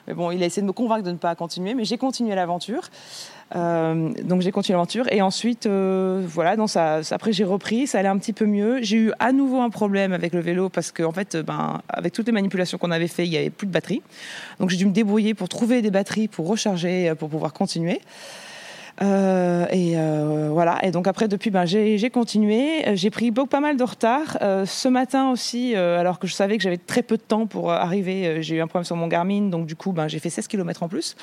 Mais 0.07 0.13
bon, 0.13 0.31
il 0.31 0.41
a 0.43 0.45
essayé 0.45 0.61
de 0.61 0.67
me 0.67 0.73
convaincre 0.73 1.03
de 1.03 1.11
ne 1.11 1.17
pas 1.17 1.35
continuer, 1.35 1.73
mais 1.73 1.85
j'ai 1.85 1.97
continué 1.97 2.35
l'aventure. 2.35 2.89
Euh, 3.55 4.11
donc 4.23 4.41
j'ai 4.41 4.51
continué 4.51 4.75
l'aventure. 4.75 5.05
Et 5.11 5.21
ensuite 5.21 5.65
euh, 5.65 6.23
voilà 6.27 6.55
après 7.11 7.33
j'ai 7.33 7.43
repris 7.43 7.87
ça 7.87 7.99
allait 7.99 8.09
un 8.09 8.17
petit 8.17 8.33
peu 8.33 8.45
mieux. 8.45 8.81
J'ai 8.81 8.97
eu 8.97 9.11
à 9.19 9.31
nouveau 9.31 9.61
un 9.61 9.69
problème 9.69 10.13
avec 10.13 10.33
le 10.33 10.39
vélo 10.39 10.69
parce 10.69 10.91
que 10.91 11.03
en 11.03 11.11
fait 11.11 11.37
ben 11.37 11.81
avec 11.89 12.13
toutes 12.13 12.27
les 12.27 12.31
manipulations 12.31 12.77
qu'on 12.77 12.91
avait 12.91 13.07
fait 13.07 13.25
il 13.25 13.33
y 13.33 13.37
avait 13.37 13.49
plus 13.49 13.65
de 13.65 13.71
batterie. 13.71 14.01
Donc 14.59 14.69
j'ai 14.69 14.77
dû 14.77 14.85
me 14.85 14.91
débrouiller 14.91 15.33
pour 15.33 15.49
trouver 15.49 15.81
des 15.81 15.91
batteries 15.91 16.27
pour 16.27 16.47
recharger 16.47 17.13
pour 17.17 17.29
pouvoir 17.29 17.53
continuer 17.53 18.01
euh, 19.01 19.65
et 19.71 19.95
voilà. 20.51 20.83
Et 20.83 20.91
donc 20.91 21.07
après, 21.07 21.27
depuis, 21.27 21.51
ben, 21.51 21.65
j'ai 21.65 22.09
continué. 22.09 22.83
J'ai 22.95 23.09
pris 23.09 23.31
beaucoup, 23.31 23.47
pas 23.47 23.59
mal 23.59 23.77
de 23.77 23.83
retard. 23.83 24.37
ce 24.65 24.87
matin 24.87 25.31
aussi, 25.31 25.75
alors 25.75 26.19
que 26.19 26.27
je 26.27 26.33
savais 26.33 26.57
que 26.57 26.63
j'avais 26.63 26.77
très 26.77 27.03
peu 27.03 27.17
de 27.17 27.21
temps 27.21 27.47
pour 27.47 27.71
arriver, 27.71 28.41
j'ai 28.41 28.55
eu 28.55 28.61
un 28.61 28.67
problème 28.67 28.85
sur 28.85 28.95
mon 28.95 29.07
Garmin. 29.07 29.49
Donc 29.49 29.65
du 29.65 29.75
coup, 29.75 29.91
ben, 29.91 30.07
j'ai 30.07 30.19
fait 30.19 30.29
16 30.29 30.47
km 30.47 30.83
en 30.83 30.87
plus. 30.87 31.15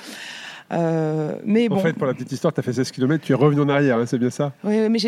Euh, 0.72 1.36
mais 1.44 1.68
bon. 1.68 1.76
En 1.76 1.80
fait, 1.80 1.92
pour 1.92 2.06
la 2.06 2.14
petite 2.14 2.32
histoire, 2.32 2.52
tu 2.52 2.60
as 2.60 2.62
fait 2.62 2.72
16 2.72 2.90
km, 2.90 3.24
tu 3.24 3.32
es 3.32 3.34
revenu 3.34 3.60
en 3.60 3.68
arrière, 3.68 3.98
hein, 3.98 4.06
c'est 4.06 4.18
bien 4.18 4.30
ça? 4.30 4.52
Oui, 4.64 4.88
mais 4.88 4.98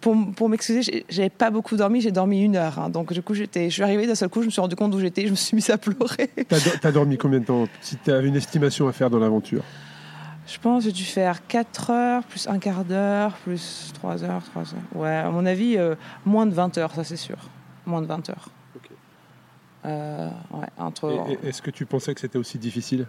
pour, 0.00 0.16
pour 0.36 0.48
m'excuser, 0.48 1.04
j'avais 1.08 1.30
pas 1.30 1.50
beaucoup 1.50 1.76
dormi, 1.76 2.00
j'ai 2.00 2.12
dormi 2.12 2.42
une 2.42 2.56
heure. 2.56 2.78
Hein. 2.78 2.90
donc, 2.90 3.12
du 3.12 3.22
coup, 3.22 3.34
je 3.34 3.44
suis 3.68 3.82
arrivée 3.82 4.06
d'un 4.06 4.14
seul 4.14 4.28
coup, 4.28 4.40
je 4.42 4.46
me 4.46 4.50
suis 4.50 4.60
rendu 4.60 4.76
compte 4.76 4.94
où 4.94 5.00
j'étais, 5.00 5.26
je 5.26 5.30
me 5.30 5.36
suis 5.36 5.54
mise 5.54 5.70
à 5.70 5.78
pleurer. 5.78 6.30
Tu 6.36 6.86
as, 6.86 6.92
dormi 6.92 7.18
combien 7.18 7.40
de 7.40 7.44
temps? 7.44 7.66
Si 7.80 7.96
tu 7.96 8.12
as 8.12 8.20
une 8.20 8.36
estimation 8.36 8.88
à 8.88 8.92
faire 8.92 9.10
dans 9.10 9.18
l'aventure? 9.18 9.62
Je 10.48 10.58
pense 10.58 10.82
que 10.82 10.90
j'ai 10.90 10.92
dû 10.92 11.04
faire 11.04 11.46
4 11.46 11.90
heures, 11.90 12.24
plus 12.24 12.48
un 12.48 12.58
quart 12.58 12.84
d'heure, 12.84 13.32
plus 13.44 13.92
3 13.94 14.24
heures, 14.24 14.42
3 14.44 14.62
heures. 14.62 14.80
Ouais, 14.94 15.14
à 15.14 15.30
mon 15.30 15.44
avis, 15.44 15.76
euh, 15.76 15.94
moins 16.24 16.46
de 16.46 16.54
20 16.54 16.78
heures, 16.78 16.94
ça 16.94 17.04
c'est 17.04 17.16
sûr. 17.16 17.36
Moins 17.86 18.00
de 18.00 18.06
20 18.06 18.30
heures. 18.30 18.48
Euh, 19.84 20.28
ouais, 20.52 20.66
entre... 20.78 21.24
Est-ce 21.44 21.62
que 21.62 21.70
tu 21.70 21.86
pensais 21.86 22.14
que 22.14 22.20
c'était 22.20 22.38
aussi 22.38 22.58
difficile? 22.58 23.06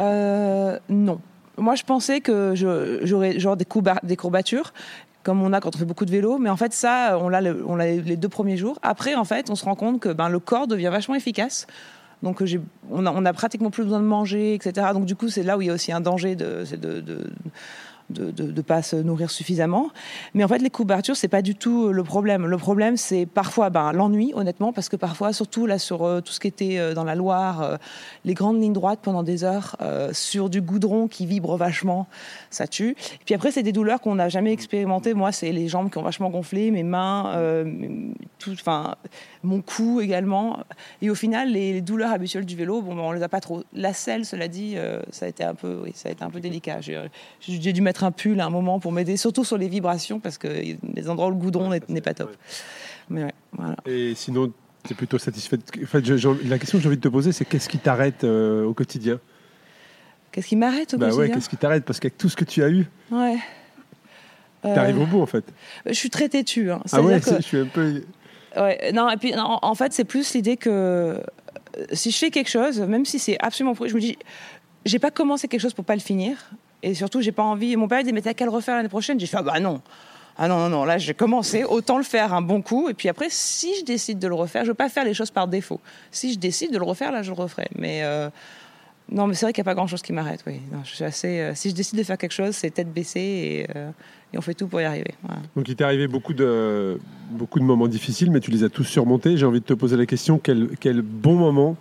Euh, 0.00 0.78
non. 0.88 1.20
Moi, 1.56 1.74
je 1.76 1.84
pensais 1.84 2.20
que 2.20 2.54
j'aurais 2.54 3.38
genre 3.38 3.56
des, 3.56 3.66
des 4.02 4.16
courbatures 4.16 4.72
comme 5.22 5.42
on 5.42 5.52
a 5.52 5.60
quand 5.60 5.74
on 5.74 5.78
fait 5.78 5.84
beaucoup 5.84 6.06
de 6.06 6.10
vélo. 6.10 6.38
Mais 6.38 6.50
en 6.50 6.56
fait, 6.56 6.72
ça, 6.72 7.18
on 7.20 7.28
l'a, 7.28 7.40
les 7.40 8.16
deux 8.16 8.28
premiers 8.28 8.56
jours. 8.56 8.78
Après, 8.82 9.14
en 9.14 9.24
fait, 9.24 9.50
on 9.50 9.54
se 9.54 9.64
rend 9.64 9.74
compte 9.74 10.00
que 10.00 10.08
ben, 10.08 10.28
le 10.28 10.38
corps 10.38 10.66
devient 10.66 10.90
vachement 10.90 11.14
efficace. 11.14 11.66
Donc, 12.22 12.42
on 12.90 13.06
a, 13.06 13.12
on 13.12 13.24
a 13.24 13.32
pratiquement 13.32 13.70
plus 13.70 13.84
besoin 13.84 14.00
de 14.00 14.04
manger, 14.04 14.54
etc. 14.54 14.88
Donc, 14.92 15.06
du 15.06 15.16
coup, 15.16 15.28
c'est 15.28 15.42
là 15.42 15.56
où 15.56 15.62
il 15.62 15.68
y 15.68 15.70
a 15.70 15.74
aussi 15.74 15.92
un 15.92 16.00
danger 16.00 16.36
de, 16.36 16.64
de, 16.76 17.00
de 17.00 17.26
de 18.10 18.62
pas 18.62 18.82
se 18.82 18.96
nourrir 18.96 19.30
suffisamment. 19.30 19.90
Mais 20.34 20.44
en 20.44 20.48
fait, 20.48 20.58
les 20.58 20.70
couvertures, 20.70 21.16
c'est 21.16 21.28
pas 21.28 21.42
du 21.42 21.54
tout 21.54 21.92
le 21.92 22.04
problème. 22.04 22.46
Le 22.46 22.56
problème, 22.56 22.96
c'est 22.96 23.26
parfois 23.26 23.70
ben, 23.70 23.92
l'ennui, 23.92 24.32
honnêtement, 24.34 24.72
parce 24.72 24.88
que 24.88 24.96
parfois, 24.96 25.32
surtout 25.32 25.66
là 25.66 25.78
sur 25.78 26.04
euh, 26.04 26.20
tout 26.20 26.32
ce 26.32 26.40
qui 26.40 26.48
était 26.48 26.78
euh, 26.78 26.94
dans 26.94 27.04
la 27.04 27.14
Loire, 27.14 27.62
euh, 27.62 27.76
les 28.24 28.34
grandes 28.34 28.60
lignes 28.60 28.72
droites 28.72 29.00
pendant 29.02 29.22
des 29.22 29.44
heures, 29.44 29.76
sur 30.12 30.50
du 30.50 30.60
goudron 30.60 31.08
qui 31.08 31.26
vibre 31.26 31.56
vachement, 31.56 32.06
ça 32.50 32.66
tue. 32.66 32.90
Et 32.90 33.24
puis 33.24 33.34
après, 33.34 33.50
c'est 33.50 33.62
des 33.62 33.72
douleurs 33.72 34.00
qu'on 34.00 34.16
n'a 34.16 34.28
jamais 34.28 34.52
expérimentées. 34.52 35.14
Moi, 35.14 35.32
c'est 35.32 35.52
les 35.52 35.68
jambes 35.68 35.90
qui 35.90 35.98
ont 35.98 36.02
vachement 36.02 36.30
gonflé, 36.30 36.70
mes 36.70 36.82
mains, 36.82 37.64
tout, 38.38 38.52
enfin, 38.52 38.96
mon 39.42 39.62
cou 39.62 40.00
également. 40.00 40.64
Et 41.02 41.10
au 41.10 41.14
final, 41.14 41.52
les, 41.52 41.80
douleurs 41.80 42.12
habituelles 42.12 42.44
du 42.44 42.56
vélo, 42.56 42.82
bon, 42.82 42.94
ben, 42.94 43.02
on 43.02 43.12
les 43.12 43.22
a 43.22 43.28
pas 43.28 43.40
trop. 43.40 43.62
La 43.72 43.92
selle, 43.92 44.24
cela 44.24 44.48
dit, 44.48 44.76
ça 45.10 45.26
a 45.26 45.28
été 45.28 45.44
un 45.44 45.54
peu, 45.54 45.80
oui, 45.84 45.92
ça 45.94 46.08
a 46.08 46.12
été 46.12 46.24
un 46.24 46.30
peu 46.30 46.40
délicat. 46.40 46.80
J'ai 46.80 47.72
dû 47.72 47.80
mettre 47.82 48.04
un 48.04 48.10
pull 48.10 48.40
à 48.40 48.46
un 48.46 48.50
moment 48.50 48.80
pour 48.80 48.92
m'aider, 48.92 49.16
surtout 49.16 49.44
sur 49.44 49.56
les 49.56 49.68
vibrations, 49.68 50.20
parce 50.20 50.38
que 50.38 50.48
les 50.48 51.08
endroits 51.08 51.28
où 51.28 51.30
le 51.30 51.36
goudron 51.36 51.70
n'est 51.88 52.00
pas 52.00 52.14
top. 52.14 52.36
Mais 53.10 53.32
voilà. 53.52 53.76
Et 53.86 54.14
sinon, 54.14 54.52
tu 54.84 54.92
es 54.92 54.96
plutôt 54.96 55.18
satisfait 55.18 55.58
en 55.82 55.86
fait, 55.86 56.00
La 56.44 56.58
question 56.58 56.78
que 56.78 56.82
j'ai 56.82 56.88
envie 56.88 56.96
de 56.96 57.02
te 57.02 57.08
poser, 57.08 57.32
c'est 57.32 57.44
qu'est-ce 57.44 57.68
qui 57.68 57.78
t'arrête 57.78 58.24
euh, 58.24 58.64
au 58.64 58.72
quotidien? 58.72 59.20
Qu'est-ce 60.32 60.46
qui 60.46 60.56
m'arrête 60.56 60.94
au 60.94 60.98
bah 60.98 61.06
quotidien 61.06 61.24
ouais, 61.24 61.30
Qu'est-ce 61.32 61.48
qui 61.48 61.56
t'arrête 61.56 61.84
Parce 61.84 61.98
qu'avec 61.98 62.16
tout 62.16 62.28
ce 62.28 62.36
que 62.36 62.44
tu 62.44 62.62
as 62.62 62.68
eu, 62.68 62.86
ouais. 63.10 63.38
t'arrives 64.62 64.98
euh, 64.98 65.02
au 65.02 65.06
bout 65.06 65.20
en 65.20 65.26
fait. 65.26 65.44
Je 65.86 65.92
suis 65.92 66.10
très 66.10 66.28
têtue. 66.28 66.70
Hein. 66.70 66.80
Ah 66.92 67.02
ouais, 67.02 67.20
je 67.38 67.42
suis 67.42 67.58
un 67.58 67.66
peu. 67.66 68.02
Ouais, 68.56 68.92
non, 68.92 69.08
et 69.10 69.16
puis 69.16 69.32
en 69.36 69.74
fait, 69.74 69.92
c'est 69.92 70.04
plus 70.04 70.34
l'idée 70.34 70.56
que 70.56 70.70
euh, 70.70 71.18
si 71.92 72.10
je 72.10 72.18
fais 72.18 72.30
quelque 72.30 72.50
chose, 72.50 72.80
même 72.80 73.04
si 73.04 73.18
c'est 73.18 73.36
absolument 73.40 73.74
je 73.84 73.94
me 73.94 74.00
dis, 74.00 74.18
j'ai 74.84 74.98
pas 74.98 75.10
commencé 75.10 75.48
quelque 75.48 75.60
chose 75.60 75.74
pour 75.74 75.84
pas 75.84 75.94
le 75.94 76.00
finir. 76.00 76.36
Et 76.82 76.94
surtout, 76.94 77.20
j'ai 77.20 77.32
pas 77.32 77.42
envie. 77.42 77.76
Mon 77.76 77.88
père 77.88 78.02
dit 78.02 78.12
Mais 78.12 78.22
t'as 78.22 78.34
qu'à 78.34 78.44
le 78.44 78.50
refaire 78.50 78.76
l'année 78.76 78.88
prochaine 78.88 79.20
J'ai 79.20 79.26
fait 79.26 79.36
Ah 79.36 79.42
bah 79.42 79.60
non 79.60 79.82
Ah 80.38 80.48
non, 80.48 80.58
non, 80.58 80.68
non, 80.68 80.84
là 80.84 80.96
j'ai 80.96 81.12
commencé, 81.12 81.64
autant 81.64 81.98
le 81.98 82.04
faire 82.04 82.32
un 82.32 82.40
bon 82.40 82.62
coup. 82.62 82.88
Et 82.88 82.94
puis 82.94 83.08
après, 83.08 83.26
si 83.28 83.72
je 83.80 83.84
décide 83.84 84.18
de 84.18 84.28
le 84.28 84.34
refaire, 84.34 84.64
je 84.64 84.70
veux 84.70 84.74
pas 84.74 84.88
faire 84.88 85.04
les 85.04 85.14
choses 85.14 85.30
par 85.30 85.48
défaut. 85.48 85.80
Si 86.10 86.32
je 86.32 86.38
décide 86.38 86.72
de 86.72 86.78
le 86.78 86.84
refaire, 86.84 87.12
là 87.12 87.22
je 87.22 87.30
le 87.30 87.36
referai. 87.36 87.68
Mais. 87.76 88.02
Euh, 88.04 88.30
non, 89.10 89.26
mais 89.26 89.34
c'est 89.34 89.44
vrai 89.44 89.52
qu'il 89.52 89.62
n'y 89.62 89.68
a 89.68 89.70
pas 89.72 89.74
grand-chose 89.74 90.02
qui 90.02 90.12
m'arrête. 90.12 90.44
Oui, 90.46 90.60
je 90.84 90.94
suis 90.94 91.04
assez. 91.04 91.40
Euh, 91.40 91.54
si 91.54 91.70
je 91.70 91.74
décide 91.74 91.98
de 91.98 92.04
faire 92.04 92.16
quelque 92.16 92.32
chose, 92.32 92.54
c'est 92.54 92.70
tête 92.70 92.92
baissée 92.92 93.20
et, 93.20 93.66
euh, 93.76 93.90
on 94.36 94.40
fait 94.40 94.54
tout 94.54 94.68
pour 94.68 94.80
y 94.80 94.84
arriver. 94.84 95.14
Donc 95.56 95.68
il 95.68 95.74
t'est 95.74 95.82
arrivé 95.82 96.06
beaucoup 96.06 96.32
de, 96.32 97.00
beaucoup 97.32 97.58
de 97.58 97.64
moments 97.64 97.88
difficiles, 97.88 98.30
mais 98.30 98.38
tu 98.38 98.52
les 98.52 98.62
as 98.62 98.68
tous 98.68 98.84
surmontés. 98.84 99.36
J'ai 99.36 99.46
envie 99.46 99.60
de 99.60 99.64
te 99.64 99.74
poser 99.74 99.96
la 99.96 100.06
question, 100.06 100.38
quel, 100.38 100.68
quel 100.78 101.02
bon 101.02 101.34
moment 101.34 101.76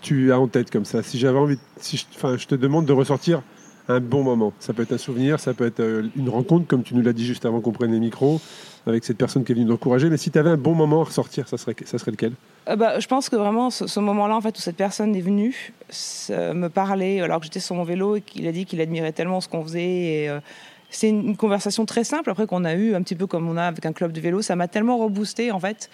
tu 0.00 0.32
as 0.32 0.40
en 0.40 0.48
tête 0.48 0.70
comme 0.70 0.86
ça? 0.86 1.02
Si 1.02 1.18
j'avais 1.18 1.38
envie, 1.38 1.58
si 1.78 2.06
je 2.22 2.46
te 2.46 2.54
demande 2.54 2.86
de 2.86 2.92
ressortir 2.94 3.42
un 3.88 4.00
bon 4.00 4.22
moment. 4.22 4.52
Ça 4.60 4.72
peut 4.72 4.82
être 4.82 4.92
un 4.92 4.98
souvenir, 4.98 5.38
ça 5.40 5.54
peut 5.54 5.66
être 5.66 5.80
euh, 5.80 6.08
une 6.16 6.28
rencontre, 6.28 6.66
comme 6.66 6.82
tu 6.82 6.94
nous 6.94 7.02
l'as 7.02 7.12
dit 7.12 7.24
juste 7.24 7.44
avant 7.46 7.60
qu'on 7.60 7.72
prenne 7.72 7.92
les 7.92 8.00
micros, 8.00 8.40
avec 8.86 9.04
cette 9.04 9.18
personne 9.18 9.44
qui 9.44 9.52
est 9.52 9.54
venue 9.54 9.66
nous 9.66 9.74
encourager. 9.74 10.10
Mais 10.10 10.16
si 10.16 10.30
tu 10.30 10.38
avais 10.38 10.50
un 10.50 10.56
bon 10.56 10.74
moment 10.74 11.00
à 11.02 11.04
ressortir, 11.04 11.48
ça 11.48 11.56
serait, 11.56 11.76
ça 11.84 11.98
serait 11.98 12.10
lequel? 12.12 12.32
Euh, 12.68 12.76
bah, 12.76 12.98
je 12.98 13.06
pense 13.06 13.28
que 13.28 13.36
vraiment 13.36 13.70
ce, 13.70 14.00
moment-là, 14.00 14.36
en 14.36 14.40
fait, 14.40 14.56
où 14.58 14.60
cette 14.60 14.76
personne 14.76 15.14
est 15.14 15.20
venue 15.20 15.72
s- 15.88 16.30
me 16.34 16.68
parler 16.68 17.20
alors 17.20 17.38
que 17.38 17.44
j'étais 17.44 17.60
sur 17.60 17.74
mon 17.76 17.84
vélo 17.84 18.16
et 18.16 18.20
qu'il 18.20 18.46
a 18.48 18.52
dit 18.52 18.64
qu'il 18.64 18.80
admirait 18.80 19.12
tellement 19.12 19.40
ce 19.40 19.48
qu'on 19.48 19.62
faisait. 19.62 20.26
Euh, 20.28 20.40
c'est 20.88 21.08
une, 21.08 21.28
une 21.30 21.36
conversation 21.36 21.84
très 21.84 22.04
simple 22.04 22.30
après 22.30 22.46
qu'on 22.46 22.64
a 22.64 22.74
eu 22.74 22.94
un 22.94 23.02
petit 23.02 23.16
peu 23.16 23.26
comme 23.26 23.48
on 23.48 23.56
a 23.56 23.64
avec 23.64 23.84
un 23.86 23.92
club 23.92 24.12
de 24.12 24.20
vélo. 24.20 24.40
Ça 24.40 24.54
m'a 24.56 24.68
tellement 24.68 24.96
reboosté 24.98 25.50
en 25.50 25.58
fait. 25.58 25.90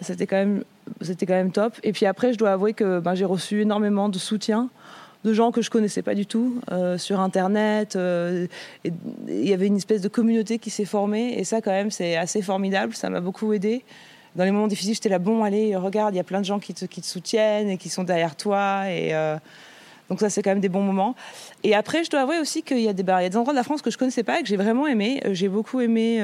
C'était 0.00 0.26
quand 0.28 0.36
même, 0.36 0.62
c'était 1.00 1.26
quand 1.26 1.34
même 1.34 1.50
top. 1.50 1.74
Et 1.82 1.92
puis 1.92 2.06
après, 2.06 2.32
je 2.32 2.38
dois 2.38 2.52
avouer 2.52 2.72
que 2.72 3.00
ben, 3.00 3.14
j'ai 3.16 3.24
reçu 3.24 3.60
énormément 3.62 4.08
de 4.08 4.18
soutien 4.18 4.68
de 5.24 5.32
gens 5.32 5.50
que 5.50 5.62
je 5.62 5.70
connaissais 5.70 6.02
pas 6.02 6.14
du 6.14 6.26
tout 6.26 6.60
euh, 6.70 6.98
sur 6.98 7.20
internet. 7.20 7.96
euh, 7.96 8.46
Il 8.84 9.48
y 9.48 9.52
avait 9.52 9.66
une 9.66 9.76
espèce 9.76 10.00
de 10.00 10.08
communauté 10.08 10.58
qui 10.58 10.70
s'est 10.70 10.84
formée 10.84 11.38
et 11.38 11.44
ça 11.44 11.60
quand 11.60 11.70
même 11.70 11.90
c'est 11.90 12.16
assez 12.16 12.42
formidable. 12.42 12.94
Ça 12.94 13.10
m'a 13.10 13.20
beaucoup 13.20 13.52
aidé. 13.52 13.84
Dans 14.36 14.44
les 14.44 14.50
moments 14.50 14.66
difficiles, 14.66 14.94
j'étais 14.94 15.08
là 15.08 15.18
bon 15.18 15.42
allez 15.42 15.74
regarde, 15.76 16.14
il 16.14 16.18
y 16.18 16.20
a 16.20 16.24
plein 16.24 16.40
de 16.40 16.44
gens 16.44 16.58
qui 16.58 16.74
te, 16.74 16.84
qui 16.84 17.00
te 17.00 17.06
soutiennent 17.06 17.70
et 17.70 17.78
qui 17.78 17.88
sont 17.88 18.04
derrière 18.04 18.36
toi 18.36 18.90
et 18.90 19.14
euh, 19.14 19.36
donc 20.10 20.20
ça 20.20 20.30
c'est 20.30 20.42
quand 20.42 20.50
même 20.50 20.60
des 20.60 20.68
bons 20.68 20.82
moments. 20.82 21.16
Et 21.64 21.74
après, 21.74 22.04
je 22.04 22.10
dois 22.10 22.20
avouer 22.20 22.38
aussi 22.38 22.62
qu'il 22.62 22.80
y 22.80 22.88
a 22.88 22.92
des 22.92 23.08
a 23.10 23.28
des 23.28 23.36
endroits 23.36 23.52
de 23.52 23.58
la 23.58 23.64
France 23.64 23.82
que 23.82 23.90
je 23.90 23.98
connaissais 23.98 24.22
pas 24.22 24.38
et 24.38 24.42
que 24.42 24.48
j'ai 24.48 24.56
vraiment 24.56 24.86
aimé. 24.86 25.20
J'ai 25.32 25.48
beaucoup 25.48 25.80
aimé. 25.80 26.20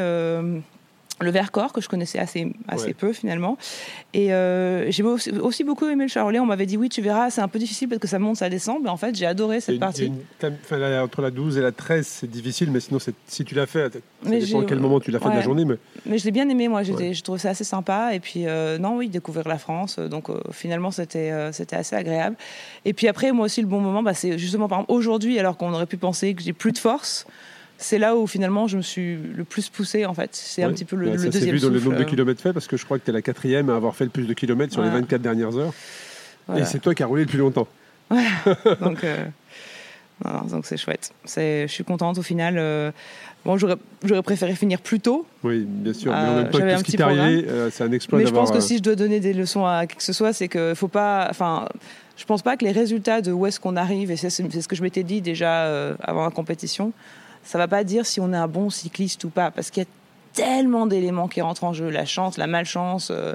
Le 1.22 1.30
Vercors 1.30 1.72
que 1.72 1.80
je 1.80 1.88
connaissais 1.88 2.18
assez, 2.18 2.52
assez 2.68 2.86
Ouais. 2.88 2.94
peu 2.94 3.12
finalement 3.12 3.56
et 4.14 4.32
euh, 4.32 4.90
j'ai 4.90 5.02
aussi, 5.02 5.30
aussi 5.30 5.64
beaucoup 5.64 5.86
aimé 5.86 6.04
le 6.04 6.08
Charolais 6.08 6.38
on 6.40 6.46
m'avait 6.46 6.66
dit 6.66 6.76
oui 6.76 6.88
tu 6.88 7.00
verras 7.02 7.30
c'est 7.30 7.40
un 7.40 7.48
peu 7.48 7.58
difficile 7.58 7.88
parce 7.88 8.00
que 8.00 8.08
ça 8.08 8.18
monte 8.18 8.36
ça 8.36 8.48
descend 8.48 8.78
mais 8.82 8.90
en 8.90 8.96
fait 8.96 9.14
j'ai 9.14 9.26
adoré 9.26 9.60
cette 9.60 9.76
a 9.76 9.86
partie 9.86 10.12
enfin, 10.42 10.78
là, 10.78 11.02
Entre 11.04 11.22
la 11.22 11.30
12 11.30 11.58
et 11.58 11.60
la 11.60 11.72
13, 11.72 12.06
c'est 12.06 12.30
difficile, 12.30 12.70
mais 12.70 12.80
sinon, 12.80 12.98
si 13.26 13.44
tu 13.44 13.54
l'as 13.54 13.66
fait, 13.66 13.92
ça 13.94 13.98
Mais 14.24 14.38
dépend 14.40 14.62
quel 14.62 14.78
moment 14.80 15.00
tu 15.00 15.10
l'as 15.10 15.18
fait 15.18 15.30
de 15.30 15.34
la 15.34 15.40
journée. 15.40 15.64
Mais 15.64 15.76
Mais 16.06 16.18
je 16.18 16.24
l'ai 16.24 16.30
bien 16.30 16.48
aimé, 16.48 16.68
moi. 16.68 16.82
Ouais. 16.82 17.12
Je 17.14 17.22
trouvais 17.22 17.38
ça 17.38 17.50
assez 17.50 17.64
sympa. 17.64 18.14
Et 18.14 18.20
puis, 18.20 18.46
euh, 18.46 18.78
non, 18.78 18.96
oui, 18.96 19.08
découvrir 19.08 19.46
la 19.48 19.58
France. 19.58 19.96
euh, 19.98 20.08
Donc, 20.08 20.30
euh, 20.30 20.40
finalement, 20.50 20.90
c'était 20.90 21.32
c'était 21.52 21.76
assez 21.76 21.96
agréable. 21.96 22.36
Et 22.84 22.92
puis 22.92 23.08
après, 23.08 23.32
moi 23.32 23.46
aussi, 23.46 23.60
le 23.60 23.66
bon 23.66 23.80
moment, 23.80 24.02
bah, 24.02 24.14
c'est 24.14 24.38
justement, 24.38 24.68
par 24.68 24.78
exemple, 24.80 24.92
aujourd'hui, 24.92 25.38
alors 25.38 25.56
qu'on 25.56 25.72
aurait 25.72 25.86
pu 25.86 25.96
penser 25.96 26.34
que 26.34 26.42
j'ai 26.42 26.52
plus 26.52 26.72
de 26.72 26.78
force, 26.78 27.26
c'est 27.82 27.98
là 27.98 28.16
où 28.16 28.26
finalement 28.26 28.66
je 28.68 28.76
me 28.76 28.82
suis 28.82 29.16
le 29.16 29.44
plus 29.44 29.68
poussé, 29.68 30.06
en 30.06 30.14
fait. 30.14 30.30
C'est 30.32 30.62
un 30.62 30.70
petit 30.72 30.84
peu 30.84 30.96
le, 30.96 31.06
Ouais, 31.06 31.12
le 31.12 31.18
ça 31.18 31.28
deuxième 31.28 31.54
vu 31.54 31.60
dans 31.60 31.68
le 31.68 31.80
nombre 31.80 31.96
de 31.96 32.02
euh, 32.02 32.04
kilomètres 32.04 32.40
faits, 32.40 32.52
parce 32.54 32.66
que 32.66 32.76
je 32.76 32.84
crois 32.84 32.98
que 32.98 33.04
tu 33.04 33.10
es 33.10 33.12
la 33.14 33.22
quatrième 33.22 33.68
à 33.70 33.76
avoir 33.76 33.94
fait 33.96 34.04
le 34.04 34.10
plus 34.10 34.26
de 34.26 34.32
kilomètres 34.34 34.72
sur 34.72 34.82
les 34.82 34.88
Voilà. 34.88 35.02
24 35.02 35.20
dernières 35.22 35.56
heures. 35.58 35.72
voilà. 36.46 36.62
Et 36.62 36.64
c'est 36.64 36.78
toi 36.78 36.94
qui 36.94 37.02
as 37.02 37.06
roulé 37.06 37.22
le 37.22 37.28
plus 37.28 37.38
longtemps. 37.38 37.68
donc, 38.80 39.04
euh, 39.04 39.24
donc 40.50 40.66
c'est 40.66 40.76
chouette. 40.76 41.12
C'est- 41.24 41.66
Je 41.66 41.72
suis 41.72 41.84
contente 41.84 42.18
au 42.18 42.22
final. 42.22 42.54
euh, 42.58 42.90
bon, 43.44 43.56
j'aurais 43.56 43.76
j'aurais 44.04 44.22
préféré 44.22 44.54
finir 44.54 44.80
plus 44.80 45.00
tôt. 45.00 45.26
Oui, 45.42 45.64
bien 45.66 45.92
sûr. 45.92 46.12
mais 46.12 46.18
en 46.18 46.34
même 46.36 46.50
temps, 46.50 46.58
j'avais 46.58 46.72
un 46.74 46.82
petit 46.82 47.00
arrivé, 47.02 47.46
c'est 47.70 47.84
un 47.84 47.92
exploit 47.92 48.18
Mais 48.18 48.26
je 48.26 48.32
pense 48.32 48.50
que 48.52 48.60
si 48.60 48.78
je 48.78 48.82
dois 48.82 48.94
donner 48.94 49.18
des 49.20 49.32
leçons 49.32 49.64
à 49.66 49.86
qui 49.86 49.96
que 49.96 50.02
ce 50.02 50.12
soit, 50.12 50.32
c'est 50.32 50.48
que 50.48 50.74
faut 50.74 50.88
pas. 50.88 51.26
Enfin, 51.30 51.66
je 52.16 52.24
pense 52.26 52.42
pas 52.42 52.56
que 52.56 52.64
les 52.64 52.72
résultats 52.72 53.22
de 53.22 53.32
où 53.32 53.46
est-ce 53.46 53.58
qu'on 53.58 53.76
arrive, 53.76 54.10
et 54.10 54.16
c'est 54.16 54.30
c'est 54.30 54.60
ce 54.60 54.68
que 54.68 54.76
je 54.76 54.82
m'étais 54.82 55.02
dit 55.02 55.20
déjà 55.22 55.94
avant 56.02 56.24
la 56.24 56.30
compétition, 56.30 56.92
ça 57.44 57.58
va 57.58 57.68
pas 57.68 57.84
dire 57.84 58.06
si 58.06 58.20
on 58.20 58.32
est 58.32 58.36
un 58.36 58.48
bon 58.48 58.70
cycliste 58.70 59.24
ou 59.24 59.30
pas, 59.30 59.50
parce 59.50 59.70
qu'il 59.70 59.82
y 59.82 59.86
a 59.86 59.88
tellement 60.34 60.86
d'éléments 60.86 61.28
qui 61.28 61.40
rentrent 61.42 61.64
en 61.64 61.72
jeu, 61.72 61.90
la 61.90 62.04
chance, 62.06 62.38
la 62.38 62.46
malchance. 62.46 63.10
euh, 63.10 63.34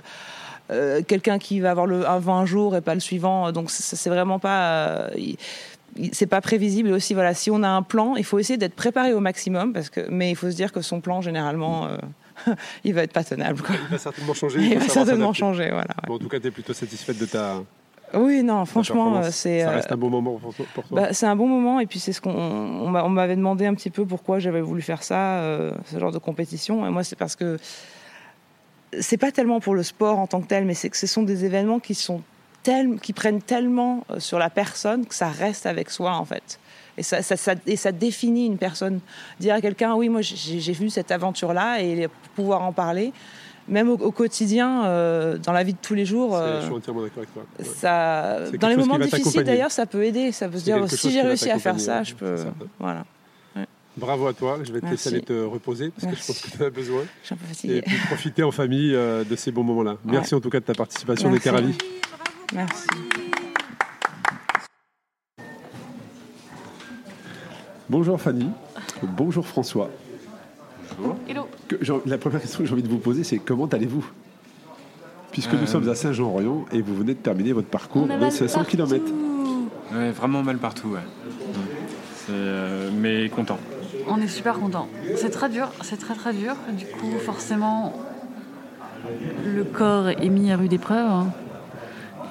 euh, 0.69 1.01
quelqu'un 1.01 1.39
qui 1.39 1.59
va 1.61 1.71
avoir 1.71 1.85
le, 1.85 2.05
un 2.07 2.19
20 2.19 2.45
jours 2.45 2.75
et 2.75 2.81
pas 2.81 2.93
le 2.93 2.99
suivant, 2.99 3.51
donc 3.53 3.71
c'est 3.71 4.09
vraiment 4.09 4.39
pas. 4.39 4.69
euh, 4.69 5.09
c'est 6.11 6.27
pas 6.27 6.41
prévisible 6.41 6.89
et 6.89 6.91
aussi 6.91 7.13
voilà 7.15 7.33
si 7.33 7.49
on 7.49 7.63
a 7.63 7.67
un 7.69 7.81
plan 7.81 8.15
il 8.17 8.23
faut 8.23 8.37
essayer 8.37 8.57
d'être 8.57 8.75
préparé 8.75 9.13
au 9.13 9.19
maximum 9.19 9.73
parce 9.73 9.89
que 9.89 10.01
mais 10.11 10.29
il 10.29 10.35
faut 10.35 10.51
se 10.51 10.55
dire 10.55 10.71
que 10.71 10.81
son 10.81 11.01
plan 11.01 11.21
généralement 11.21 11.87
il 12.83 12.93
va 12.93 13.01
être 13.03 13.13
pas 13.13 13.23
tenable 13.23 13.61
quoi. 13.63 13.73
Il 13.75 13.91
va 13.91 13.97
certainement 13.97 14.33
changer. 14.35 14.59
il 14.61 14.77
va 14.77 14.87
certainement 14.89 15.33
changer 15.33 15.69
voilà 15.71 15.87
ouais. 15.87 16.07
Bon, 16.07 16.15
en 16.15 16.19
tout 16.19 16.27
cas, 16.27 16.39
tu 16.39 16.47
es 16.47 16.51
plutôt 16.51 16.73
satisfaite 16.73 17.17
de 17.17 17.25
ta, 17.25 17.63
Oui, 18.13 18.41
non, 18.43 18.63
franchement, 18.65 19.17
euh, 19.17 19.29
c'est 19.31 19.61
Ça 19.61 19.69
euh, 19.69 19.75
reste 19.75 19.91
un 19.91 19.97
bon 19.97 20.09
moment 20.09 20.37
pour 20.37 20.53
toi. 20.53 20.65
pour 20.73 20.83
toi. 20.87 21.01
bah, 21.01 21.13
c'est 21.13 21.25
un 21.25 21.35
bon 21.35 21.47
moment. 21.47 21.79
Et 21.79 21.85
puis, 21.85 21.99
c'est 21.99 22.13
ce 22.13 22.21
qu'on 22.21 22.31
on 22.31 22.87
m'a- 22.89 23.03
on 23.03 23.09
m'avait 23.09 23.35
demandé 23.35 23.65
un 23.65 23.73
petit 23.73 23.89
peu 23.89 24.05
pourquoi 24.05 24.39
j'avais 24.39 24.61
voulu 24.61 24.81
faire 24.81 25.03
ça, 25.03 25.39
euh, 25.39 25.73
ce 25.91 25.99
genre 25.99 26.11
de 26.11 26.17
compétition. 26.17 26.87
Et 26.87 26.89
moi, 26.89 27.03
c'est 27.03 27.17
parce 27.17 27.35
que 27.35 27.57
c'est 28.99 29.17
pas 29.17 29.31
tellement 29.31 29.59
pour 29.59 29.75
le 29.75 29.83
sport 29.83 30.19
en 30.19 30.27
tant 30.27 30.41
que 30.41 30.47
tel, 30.47 30.65
mais 30.65 30.73
c'est 30.73 30.89
que 30.89 30.97
ce 30.97 31.07
sont 31.07 31.23
des 31.23 31.43
événements 31.45 31.79
qui 31.79 31.93
sont 31.95 32.21
tel- 32.63 32.99
qui 33.01 33.13
prennent 33.13 33.41
tellement 33.41 34.05
sur 34.19 34.39
la 34.39 34.49
personne 34.49 35.05
que 35.05 35.13
ça 35.15 35.27
reste 35.27 35.65
avec 35.65 35.89
soi, 35.89 36.13
en 36.15 36.25
fait. 36.25 36.59
Et 36.97 37.03
ça, 37.03 37.21
ça- 37.21 37.37
ça- 37.37 37.53
et 37.67 37.75
ça 37.75 37.91
définit 37.91 38.45
une 38.47 38.57
personne. 38.57 39.01
Dire 39.39 39.53
à 39.55 39.61
quelqu'un, 39.61 39.93
oui, 39.95 40.09
moi, 40.09 40.21
j'ai 40.21 40.59
j'ai 40.59 40.73
vu 40.73 40.89
cette 40.89 41.11
aventure-là 41.11 41.81
et 41.81 42.07
pouvoir 42.35 42.63
en 42.63 42.71
parler, 42.71 43.13
même 43.67 43.89
au, 43.89 43.93
au 43.95 44.11
quotidien, 44.11 44.85
euh, 44.85 45.37
dans 45.37 45.51
la 45.51 45.63
vie 45.63 45.73
de 45.73 45.77
tous 45.81 45.93
les 45.93 46.05
jours. 46.05 46.35
Euh, 46.35 46.61
Je 46.61 46.65
suis 46.67 46.75
entièrement 46.75 47.01
d'accord 47.01 47.17
avec 47.19 47.33
toi. 47.33 47.43
Ouais. 47.59 47.65
ça, 47.65 48.39
dans 48.59 48.67
les 48.69 48.75
moments 48.77 48.97
difficiles 48.99 49.43
d'ailleurs, 49.43 49.71
ça 49.71 49.85
peut 49.85 50.03
aider. 50.03 50.31
Ça 50.31 50.47
peut 50.47 50.57
se 50.57 50.63
dire 50.63 50.89
si 50.89 51.11
j'ai 51.11 51.21
réussi 51.21 51.49
à 51.51 51.59
faire 51.59 51.79
ça, 51.79 52.03
je 52.03 52.13
peux. 52.13 52.37
ça. 52.37 52.53
Voilà, 52.79 53.05
Bravo 53.97 54.27
à 54.27 54.33
toi. 54.33 54.59
Je 54.63 54.71
vais 54.71 54.79
te 54.79 54.85
laisser 54.85 55.09
aller 55.09 55.21
te 55.23 55.33
reposer 55.43 55.89
parce 55.89 56.13
que 56.13 56.19
je 56.21 56.27
pense 56.27 56.39
que 56.41 56.51
tu 56.55 56.61
en 56.63 56.67
as 56.67 56.69
besoin. 56.69 57.01
je 57.23 57.25
suis 57.25 57.33
un 57.33 57.37
peu 57.37 57.45
Et 57.45 57.47
fatiguée. 57.47 57.81
puis 57.81 57.97
profiter 58.05 58.43
en 58.43 58.51
famille 58.51 58.93
euh, 58.93 59.23
de 59.23 59.35
ces 59.35 59.51
bons 59.51 59.63
moments-là. 59.63 59.97
Merci 60.05 60.35
en 60.35 60.39
tout 60.39 60.51
cas 60.51 60.59
de 60.59 60.65
ta 60.65 60.75
participation. 60.75 61.29
On 61.29 61.31
Merci. 61.31 61.47
était 61.49 61.55
ravis. 61.57 61.77
Merci. 62.53 62.87
Bonjour 67.89 68.19
Fanny. 68.21 68.49
Bonjour 69.01 69.47
François. 69.47 69.89
Hello. 71.27 71.47
Que- 71.67 71.83
genre, 71.83 72.01
la 72.05 72.17
première 72.17 72.41
question 72.41 72.59
que 72.59 72.65
j'ai 72.65 72.73
envie 72.73 72.83
de 72.83 72.87
vous 72.87 72.97
poser, 72.97 73.23
c'est 73.23 73.37
comment 73.37 73.65
allez-vous? 73.67 74.05
Puisque 75.31 75.53
nous 75.53 75.59
Euh, 75.63 75.67
sommes 75.67 75.87
à 75.89 75.95
Saint-Jean-Royan 75.95 76.65
et 76.71 76.81
vous 76.81 76.95
venez 76.95 77.13
de 77.13 77.19
terminer 77.19 77.53
votre 77.53 77.67
parcours 77.67 78.03
de 78.07 78.13
mal 78.15 78.31
500 78.31 78.59
partout. 78.59 78.71
km. 78.71 79.03
Ouais, 79.93 80.11
vraiment 80.11 80.41
mal 80.41 80.57
partout, 80.57 80.89
ouais. 80.89 80.99
Euh, 82.29 82.89
mais 82.93 83.29
content. 83.29 83.57
On 84.09 84.19
est 84.19 84.27
super 84.27 84.57
content. 84.59 84.87
C'est 85.15 85.29
très 85.29 85.49
dur, 85.49 85.69
c'est 85.81 85.97
très 85.97 86.15
très 86.15 86.33
dur. 86.33 86.55
Du 86.73 86.85
coup, 86.85 87.11
forcément, 87.23 87.93
le 89.45 89.63
corps 89.63 90.09
est 90.09 90.29
mis 90.29 90.51
à 90.51 90.57
rude 90.57 90.73
épreuve. 90.73 91.07
hein. 91.09 91.27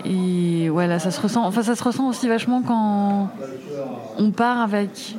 Et 0.04 0.68
voilà, 0.68 0.99
ça 0.99 1.11
se 1.11 1.20
ressent. 1.20 1.44
Enfin, 1.46 1.62
ça 1.62 1.75
se 1.76 1.82
ressent 1.85 2.08
aussi 2.08 2.28
vachement 2.28 2.62
quand 2.62 3.30
on 4.18 4.30
part 4.30 4.61
avec. 4.61 5.16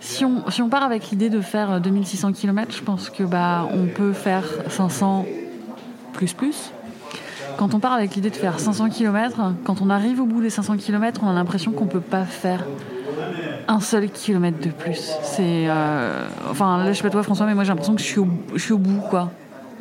Si 0.00 0.24
on, 0.24 0.48
si 0.50 0.62
on 0.62 0.68
part 0.68 0.82
avec 0.82 1.10
l'idée 1.10 1.30
de 1.30 1.40
faire 1.40 1.80
2600 1.80 2.32
km, 2.32 2.72
je 2.72 2.82
pense 2.82 3.10
que 3.10 3.22
bah 3.22 3.68
on 3.72 3.86
peut 3.86 4.12
faire 4.12 4.44
500 4.68 5.26
plus 6.12 6.32
plus. 6.32 6.72
Quand 7.56 7.74
on 7.74 7.80
part 7.80 7.92
avec 7.92 8.14
l'idée 8.14 8.30
de 8.30 8.36
faire 8.36 8.60
500 8.60 8.90
km, 8.90 9.54
quand 9.64 9.80
on 9.80 9.88
arrive 9.88 10.20
au 10.20 10.26
bout 10.26 10.42
des 10.42 10.50
500 10.50 10.76
km, 10.76 11.22
on 11.24 11.28
a 11.28 11.32
l'impression 11.32 11.72
qu'on 11.72 11.86
peut 11.86 12.00
pas 12.00 12.24
faire 12.24 12.64
un 13.68 13.80
seul 13.80 14.10
kilomètre 14.10 14.60
de 14.60 14.70
plus. 14.70 15.12
C'est, 15.22 15.66
euh, 15.68 16.26
enfin, 16.50 16.84
là, 16.84 16.92
je 16.92 16.96
sais 16.96 17.02
pas 17.02 17.10
toi, 17.10 17.22
François, 17.22 17.46
mais 17.46 17.54
moi, 17.54 17.64
j'ai 17.64 17.70
l'impression 17.70 17.94
que 17.94 18.00
je 18.00 18.06
suis 18.06 18.20
au, 18.20 18.28
je 18.54 18.62
suis 18.62 18.72
au 18.72 18.78
bout, 18.78 19.00
quoi. 19.08 19.30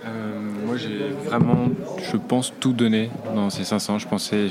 Euh, 0.05 0.39
moi, 0.65 0.77
j'ai 0.77 1.13
vraiment, 1.25 1.67
je 2.12 2.17
pense, 2.17 2.53
tout 2.60 2.74
donné 2.74 3.10
dans 3.36 3.50
ces 3.50 3.63
500. 3.63 4.00
Je 4.00 4.07
pensais, 4.07 4.48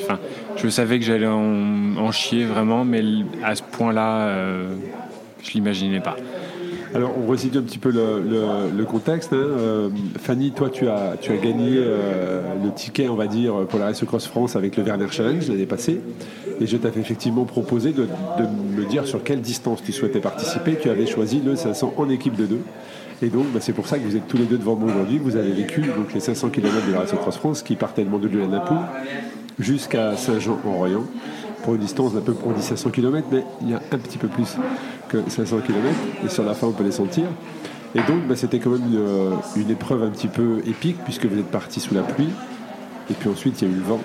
je 0.57 0.69
savais 0.69 0.99
que 0.99 1.05
j'allais 1.05 1.27
en, 1.27 2.13
chier 2.13 2.45
vraiment, 2.45 2.85
mais 2.85 3.03
à 3.43 3.55
ce 3.55 3.63
point-là, 3.63 4.27
euh, 4.27 4.75
je 5.45 5.53
l'imaginais 5.53 6.01
pas. 6.01 6.17
Alors, 6.95 7.13
on 7.19 7.27
resitue 7.27 7.59
un 7.59 7.63
petit 7.63 7.79
peu 7.79 7.91
le, 7.91 8.85
contexte. 8.85 9.33
hein. 9.33 9.37
Euh, 9.37 9.89
Fanny, 10.21 10.53
toi, 10.53 10.71
tu 10.71 10.89
as, 10.89 11.17
tu 11.21 11.33
as 11.33 11.37
gagné 11.37 11.71
euh, 11.73 12.41
le 12.63 12.73
ticket, 12.73 13.09
on 13.09 13.17
va 13.17 13.27
dire, 13.27 13.67
pour 13.69 13.81
la 13.81 13.87
Race 13.87 14.05
Cross 14.05 14.29
France 14.29 14.55
avec 14.55 14.77
le 14.77 14.85
Werner 14.85 15.09
Challenge 15.11 15.49
l'année 15.49 15.67
passée. 15.67 16.01
Et 16.61 16.67
je 16.67 16.77
t'avais 16.77 17.01
effectivement 17.01 17.45
proposé 17.47 17.91
de, 17.91 18.03
de 18.03 18.81
me 18.81 18.89
dire 18.89 19.09
sur 19.09 19.25
quelle 19.25 19.41
distance 19.41 19.83
tu 19.83 19.91
souhaitais 19.91 20.21
participer. 20.21 20.77
Tu 20.81 20.89
avais 20.89 21.07
choisi 21.07 21.41
le 21.45 21.57
500 21.57 21.95
en 21.97 22.09
équipe 22.09 22.37
de 22.37 22.47
deux. 22.47 22.61
Et 23.23 23.29
donc, 23.29 23.47
bah, 23.53 23.59
c'est 23.61 23.73
pour 23.73 23.89
ça 23.89 23.99
que 23.99 24.05
vous 24.05 24.15
êtes 24.15 24.29
tous 24.29 24.37
les 24.37 24.45
deux 24.45 24.59
devant 24.59 24.77
moi 24.77 24.93
aujourd'hui. 24.93 25.19
Vous 25.19 25.35
avez 25.35 25.51
vécu 25.51 25.81
donc, 25.81 26.15
les 26.15 26.21
500 26.21 26.51
km 26.51 26.87
de 26.87 26.93
la 26.93 27.01
Race 27.01 27.13
Cross 27.13 27.39
France 27.39 27.63
qui 27.65 27.75
partaient 27.75 28.05
de 28.05 28.11
Mandelieu-la-Napoule 28.11 28.77
jusqu'à 29.59 30.17
Saint-Jean-en-Royan 30.17 31.03
pour 31.65 31.75
une 31.75 31.81
distance 31.81 32.13
d'un 32.13 32.21
peu, 32.21 32.35
on 32.45 32.53
dit 32.53 32.63
500 32.63 32.91
km, 32.91 33.27
mais 33.33 33.43
il 33.63 33.71
y 33.71 33.75
a 33.75 33.81
un 33.91 33.99
petit 33.99 34.19
peu 34.19 34.29
plus 34.29 34.57
que 35.09 35.19
500 35.29 35.59
km, 35.67 35.85
et 36.25 36.29
sur 36.29 36.45
la 36.45 36.55
fin 36.55 36.67
on 36.67 36.73
peut 36.73 36.85
les 36.85 36.93
sentir. 36.93 37.25
Et 37.95 38.01
donc 38.01 38.27
bah, 38.29 38.37
c'était 38.37 38.59
quand 38.59 38.71
même 38.71 38.87
une, 38.89 38.99
euh, 38.99 39.31
une 39.57 39.71
épreuve 39.71 40.03
un 40.03 40.11
petit 40.11 40.29
peu 40.29 40.59
épique, 40.67 40.97
puisque 41.05 41.27
vous 41.27 41.39
êtes 41.39 41.51
parti 41.51 41.81
sous 41.81 41.95
la 41.95 42.03
pluie, 42.03 42.31
et 43.11 43.15
puis 43.15 43.29
ensuite 43.29 43.61
il 43.63 43.69
y 43.69 43.71
a 43.71 43.75
eu 43.75 43.77
le 43.77 43.85
vent. 43.85 44.01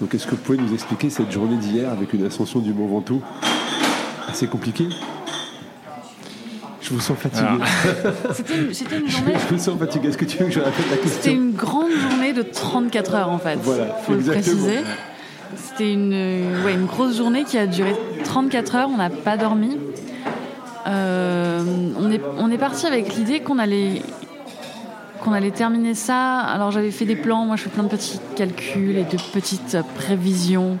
Donc 0.00 0.14
est-ce 0.14 0.26
que 0.26 0.32
vous 0.32 0.42
pouvez 0.42 0.58
nous 0.58 0.74
expliquer 0.74 1.10
cette 1.10 1.32
journée 1.32 1.56
d'hier 1.56 1.90
avec 1.90 2.12
une 2.12 2.24
ascension 2.26 2.60
du 2.60 2.72
Mont 2.72 2.86
Ventoux 2.86 3.22
assez 4.28 4.46
compliquée? 4.46 4.88
Je 6.86 6.94
vous 6.94 7.00
sens 7.00 7.18
fatigué. 7.18 7.48
C'était 8.32 8.58
une, 8.58 8.72
c'était 8.72 8.98
une 8.98 9.08
journée. 9.08 9.32
Je 9.34 9.54
vous 9.54 9.60
sens 9.60 9.76
fatigué. 9.76 10.08
Est-ce 10.08 10.18
que 10.18 10.24
tu 10.24 10.38
veux 10.38 10.44
que 10.44 10.52
je 10.52 10.60
répète 10.60 10.84
la 10.88 10.96
C'était 10.96 11.08
question 11.08 11.32
une 11.32 11.52
grande 11.52 11.90
journée 11.90 12.32
de 12.32 12.42
34 12.42 13.14
heures 13.16 13.30
en 13.30 13.38
fait. 13.38 13.58
Voilà, 13.60 13.86
faut 14.06 14.12
le 14.12 14.20
préciser. 14.20 14.82
C'était 15.56 15.92
une, 15.92 16.12
ouais, 16.64 16.74
une 16.74 16.86
grosse 16.86 17.16
journée 17.16 17.42
qui 17.42 17.58
a 17.58 17.66
duré 17.66 17.96
34 18.22 18.76
heures. 18.76 18.88
On 18.88 18.98
n'a 18.98 19.10
pas 19.10 19.36
dormi. 19.36 19.76
Euh, 20.86 21.62
on 21.98 22.10
est, 22.10 22.20
on 22.38 22.50
est 22.50 22.58
parti 22.58 22.86
avec 22.86 23.16
l'idée 23.16 23.40
qu'on 23.40 23.58
allait 23.58 24.02
qu'on 25.20 25.32
allait 25.32 25.50
terminer 25.50 25.94
ça. 25.94 26.38
Alors 26.38 26.70
j'avais 26.70 26.90
fait 26.90 27.04
des 27.04 27.16
plans, 27.16 27.44
moi 27.44 27.56
je 27.56 27.62
fais 27.62 27.70
plein 27.70 27.82
de 27.82 27.88
petits 27.88 28.20
calculs 28.36 28.96
et 28.96 29.04
de 29.04 29.16
petites 29.32 29.78
prévisions 29.96 30.78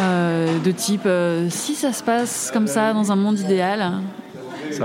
euh, 0.00 0.58
de 0.60 0.70
type 0.70 1.02
euh, 1.06 1.48
si 1.50 1.74
ça 1.74 1.92
se 1.92 2.02
passe 2.02 2.50
comme 2.52 2.66
ça 2.66 2.92
dans 2.92 3.12
un 3.12 3.16
monde 3.16 3.38
idéal, 3.38 3.92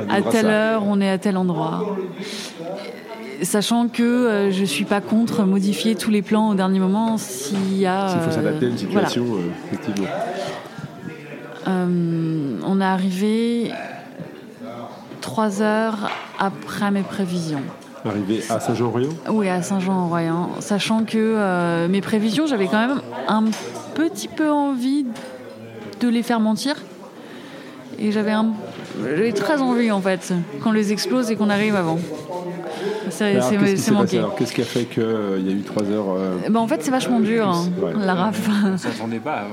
à 0.10 0.22
telle 0.22 0.46
ça. 0.46 0.52
heure, 0.52 0.84
on 0.86 1.00
est 1.00 1.10
à 1.10 1.18
tel 1.18 1.38
endroit. 1.38 1.96
Sachant 3.44 3.88
que 3.88 4.04
euh, 4.04 4.52
je 4.52 4.66
suis 4.66 4.86
pas 4.86 5.00
contre 5.00 5.44
modifier 5.44 5.96
tous 5.96 6.10
les 6.10 6.24
plans 6.24 6.50
au 6.50 6.56
dernier 6.56 6.80
moment 6.80 7.18
s'il 7.18 7.78
y 7.78 7.86
a. 7.86 8.10
S'il 8.10 8.20
faut 8.22 8.32
s'adapter 8.32 8.66
à 8.66 8.70
une 8.70 8.76
voilà. 8.76 9.08
situation, 9.08 9.38
effectivement. 9.68 10.10
On 11.68 12.82
est 12.82 12.86
arrivé 12.86 13.72
trois 15.28 15.62
heures 15.62 16.10
après 16.40 16.90
mes 16.90 17.02
prévisions. 17.04 17.60
Arrivé 18.06 18.42
à 18.50 18.62
Saint-Jean-Royan 18.62 19.10
Oui, 19.30 19.50
à 19.50 19.62
Saint-Jean-en-Royan. 19.62 20.52
Sachant 20.62 21.04
que 21.04 21.18
euh, 21.18 21.90
mes 21.90 22.00
prévisions, 22.00 22.48
j'avais 22.48 22.68
quand 22.68 22.80
même 22.88 23.02
un 23.28 23.44
petit 23.94 24.30
peu 24.30 24.50
envie 24.50 25.06
de 26.00 26.08
les 26.08 26.24
faire 26.24 26.40
mentir. 26.40 26.76
Et 28.00 28.14
j'avais 28.14 28.32
un- 28.32 28.54
j'avais 29.04 29.34
très 29.34 29.60
envie, 29.62 29.92
en 29.92 30.00
fait, 30.00 30.34
qu'on 30.64 30.72
les 30.72 30.94
explose 30.94 31.30
et 31.30 31.36
qu'on 31.36 31.50
arrive 31.50 31.76
avant. 31.76 32.00
C'est 33.10 33.34
passé 33.36 33.92
manqué. 33.92 34.20
alors? 34.20 34.36
Qu'est-ce 34.36 34.54
qui 34.54 34.62
a 34.62 34.66
fait 34.66 34.86
qu'il 34.86 35.04
y 35.46 35.50
a 35.50 35.54
eu 35.54 35.62
trois 35.62 35.84
heures 35.84 36.06
euh, 36.16 36.38
Ben, 36.50 36.60
en 36.62 36.68
fait, 36.70 36.82
c'est 36.84 36.92
vachement 36.92 37.20
dur, 37.20 37.50
hein, 37.50 37.66
Ouais. 37.82 37.92
la 38.00 38.14
raf. 38.16 38.50
On 38.66 38.70
ne 38.70 38.78
s'attendait 38.78 39.20
pas 39.20 39.44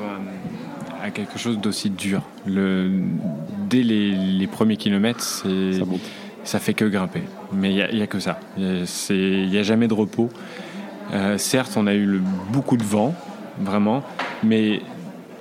à, 1.02 1.07
à 1.07 1.11
quelque 1.11 1.37
chose 1.37 1.59
d'aussi 1.59 1.90
dur. 1.90 2.21
Le, 2.47 2.90
dès 3.68 3.83
les, 3.83 4.11
les 4.12 4.47
premiers 4.47 4.76
kilomètres, 4.76 5.23
c'est, 5.23 5.80
Ça 6.44 6.59
fait 6.59 6.75
que 6.75 6.85
grimper. 6.85 7.23
Mais 7.52 7.71
il 7.73 7.94
n'y 7.97 8.02
a, 8.02 8.06
que 8.06 8.18
ça. 8.21 8.38
Il 8.59 9.49
n'y 9.50 9.59
a 9.59 9.62
jamais 9.62 9.88
de 9.88 9.94
repos. 9.94 10.28
Euh, 11.12 11.38
certes, 11.38 11.73
on 11.76 11.87
a 11.87 11.94
eu 11.94 12.04
le- 12.06 12.21
beaucoup 12.52 12.76
de 12.76 12.83
vent, 12.83 13.14
vraiment, 13.61 14.02
mais 14.42 14.80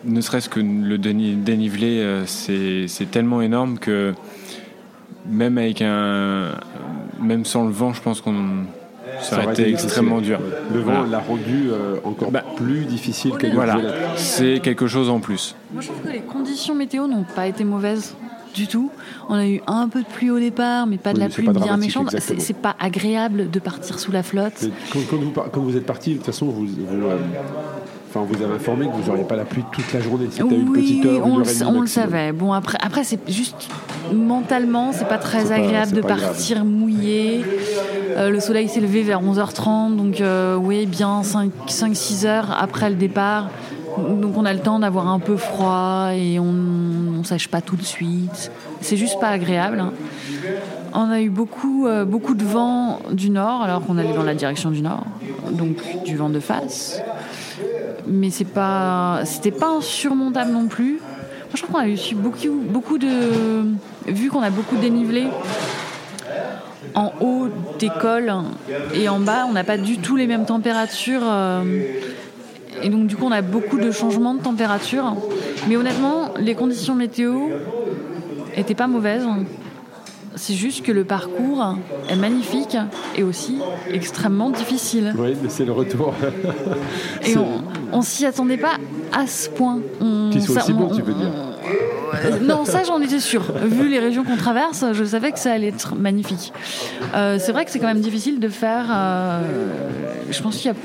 ne 0.05 0.21
serait-ce 0.21 0.49
que 0.49 0.59
le 0.59 0.97
déni- 0.97 1.35
dénivelé, 1.41 1.99
euh, 1.99 2.25
c'est, 2.25 2.87
c'est 2.87 3.09
tellement 3.09 3.41
énorme 3.41 3.79
que 3.79 4.13
même 5.25 5.57
avec 5.57 5.81
un, 5.81 6.51
même 7.21 7.45
sans 7.45 7.65
le 7.65 7.71
vent, 7.71 7.93
je 7.93 8.01
pense 8.01 8.19
qu'on 8.21 8.65
ça 9.21 9.37
aurait 9.43 9.53
été 9.53 9.69
extrêmement 9.69 10.21
dur. 10.21 10.39
Le 10.73 10.79
vent 10.79 10.91
Voilà. 10.93 11.07
l'a 11.09 11.19
rendu 11.19 11.69
euh, 11.71 11.95
encore 12.03 12.31
Bah, 12.31 12.43
plus 12.55 12.85
difficile 12.85 13.33
qu'elle 13.37 13.51
ne 13.51 13.55
Voilà, 13.55 13.77
c'est 14.15 14.59
quelque 14.61 14.87
chose 14.87 15.09
en 15.09 15.19
plus. 15.19 15.55
Moi, 15.73 15.81
je 15.81 15.87
trouve 15.89 16.01
que 16.01 16.09
les 16.11 16.21
conditions 16.21 16.75
météo 16.75 17.07
n'ont 17.07 17.25
pas 17.35 17.47
été 17.47 17.63
mauvaises 17.63 18.15
du 18.55 18.67
tout. 18.67 18.91
On 19.29 19.33
a 19.33 19.47
eu 19.47 19.61
un 19.65 19.87
peu 19.89 20.01
de 20.01 20.07
pluie 20.07 20.29
au 20.29 20.37
départ, 20.39 20.85
mais 20.85 20.97
pas 20.97 21.11
de 21.13 21.17
Oui, 21.17 21.23
la 21.23 21.29
pluie 21.29 21.47
bien 21.49 21.75
méchante. 21.77 22.15
C'est 22.19 22.55
pas 22.55 22.75
agréable 22.79 23.49
de 23.49 23.59
partir 23.59 23.97
sous 23.99 24.11
la 24.11 24.21
flotte. 24.23 24.65
Quand, 24.91 24.99
quand 25.09 25.17
vous, 25.17 25.31
par- 25.31 25.49
quand 25.51 25.61
vous 25.61 25.75
êtes 25.75 25.85
parti, 25.87 26.11
de 26.11 26.15
toute 26.17 26.25
façon, 26.27 26.45
vous, 26.47 26.65
vous, 26.67 27.07
euh, 27.07 27.17
enfin, 28.15 28.25
vous 28.29 28.41
avez 28.43 28.53
informé 28.53 28.87
que 28.87 28.91
vous 28.93 29.07
n'auriez 29.07 29.23
pas 29.23 29.35
la 29.35 29.45
pluie 29.45 29.63
toute 29.71 29.91
la 29.93 29.99
journée. 30.01 30.27
C'était 30.29 30.43
une 30.55 30.69
oui, 30.69 30.81
petite 30.81 31.05
heure, 31.05 31.15
une 31.25 31.33
on, 31.33 31.37
heure 31.39 31.45
demie 31.45 31.55
sa- 31.55 31.67
on 31.67 31.81
le 31.81 31.87
savait. 31.87 32.31
Bon, 32.31 32.53
après, 32.53 32.77
après 32.81 33.03
c'est 33.03 33.19
juste 33.29 33.69
mentalement, 34.13 34.91
c'est 34.91 35.07
pas 35.07 35.17
très 35.17 35.45
pas- 35.45 35.55
agréable 35.55 35.91
de 35.93 36.01
partir 36.01 36.65
mouillé. 36.65 37.43
Euh, 38.15 38.29
le 38.29 38.39
soleil 38.39 38.69
s'est 38.69 38.79
levé 38.81 39.01
vers 39.03 39.21
11h30, 39.21 39.95
donc 39.95 40.21
euh, 40.21 40.55
oui, 40.55 40.85
bien 40.85 41.21
5-6 41.21 42.25
heures 42.25 42.55
après 42.59 42.89
le 42.89 42.95
départ. 42.95 43.49
Donc 43.97 44.37
on 44.37 44.45
a 44.45 44.53
le 44.53 44.59
temps 44.59 44.79
d'avoir 44.79 45.07
un 45.07 45.19
peu 45.19 45.37
froid 45.37 46.09
et 46.15 46.39
on 46.39 46.51
ne 46.51 47.23
sèche 47.23 47.47
pas 47.47 47.61
tout 47.61 47.75
de 47.75 47.83
suite. 47.83 48.51
C'est 48.81 48.97
juste 48.97 49.19
pas 49.19 49.27
agréable. 49.29 49.79
hein. 49.79 49.93
On 50.95 51.09
a 51.11 51.21
eu 51.21 51.29
beaucoup, 51.29 51.87
euh, 51.87 52.03
beaucoup 52.05 52.33
de 52.35 52.43
vent 52.43 52.99
du 53.11 53.29
nord, 53.29 53.61
alors 53.61 53.81
qu'on 53.85 53.97
allait 53.97 54.13
dans 54.13 54.23
la 54.23 54.33
direction 54.35 54.71
du 54.71 54.81
nord, 54.81 55.05
donc 55.51 55.77
du 56.05 56.15
vent 56.15 56.29
de 56.29 56.39
face. 56.39 57.01
Mais 58.07 58.29
c'est 58.29 58.45
pas, 58.45 59.21
c'était 59.25 59.51
pas 59.51 59.69
insurmontable 59.77 60.51
non 60.51 60.67
plus. 60.67 60.93
Moi, 60.93 61.53
je 61.55 61.61
trouve 61.61 61.75
qu'on 61.75 61.81
a 61.81 61.87
eu 61.87 61.97
beaucoup, 62.15 62.37
beaucoup 62.67 62.97
de, 62.97 63.65
vu 64.07 64.29
qu'on 64.29 64.41
a 64.41 64.49
beaucoup 64.49 64.75
dénivelé 64.77 65.27
en 66.95 67.11
haut 67.21 67.47
des 67.79 67.89
cols 67.89 68.33
et 68.93 69.09
en 69.09 69.19
bas, 69.19 69.45
on 69.47 69.53
n'a 69.53 69.63
pas 69.63 69.77
du 69.77 69.97
tout 69.97 70.15
les 70.15 70.27
mêmes 70.27 70.45
températures. 70.45 71.21
euh, 71.23 71.63
et 72.81 72.89
donc, 72.89 73.07
du 73.07 73.15
coup, 73.15 73.25
on 73.25 73.31
a 73.31 73.41
beaucoup 73.41 73.77
de 73.77 73.91
changements 73.91 74.33
de 74.33 74.41
température. 74.41 75.15
Mais 75.67 75.77
honnêtement, 75.77 76.33
les 76.37 76.55
conditions 76.55 76.95
météo 76.95 77.49
étaient 78.55 78.75
pas 78.75 78.87
mauvaises. 78.87 79.25
C'est 80.35 80.53
juste 80.55 80.83
que 80.83 80.91
le 80.91 81.03
parcours 81.03 81.75
est 82.09 82.15
magnifique 82.15 82.75
et 83.15 83.23
aussi 83.23 83.57
extrêmement 83.91 84.49
difficile. 84.49 85.13
Oui, 85.17 85.35
mais 85.41 85.49
c'est 85.49 85.65
le 85.65 85.71
retour. 85.71 86.13
Et 87.25 87.37
on, 87.37 87.63
on 87.91 88.01
s'y 88.01 88.25
attendait 88.25 88.57
pas 88.57 88.75
à 89.11 89.27
ce 89.27 89.49
point. 89.49 89.79
Soit 89.99 90.55
ça- 90.55 90.61
aussi 90.63 90.73
bon, 90.73 90.87
on- 90.91 90.95
tu 90.95 91.01
veux 91.01 91.13
dire. 91.13 91.29
Euh, 92.25 92.39
non, 92.41 92.65
ça 92.65 92.83
j'en 92.83 92.99
étais 93.01 93.19
sûre. 93.19 93.43
Vu 93.65 93.89
les 93.89 93.99
régions 93.99 94.23
qu'on 94.23 94.37
traverse, 94.37 94.83
je 94.93 95.03
savais 95.03 95.31
que 95.31 95.39
ça 95.39 95.51
allait 95.53 95.67
être 95.69 95.95
magnifique. 95.95 96.51
Euh, 97.15 97.37
c'est 97.39 97.51
vrai 97.51 97.65
que 97.65 97.71
c'est 97.71 97.79
quand 97.79 97.87
même 97.87 98.01
difficile 98.01 98.39
de 98.39 98.49
faire. 98.49 98.85
euh, 98.91 99.41
je 100.29 100.41
pense 100.41 100.57
qu'il 100.57 100.67
y 100.71 100.73
a. 100.73 100.77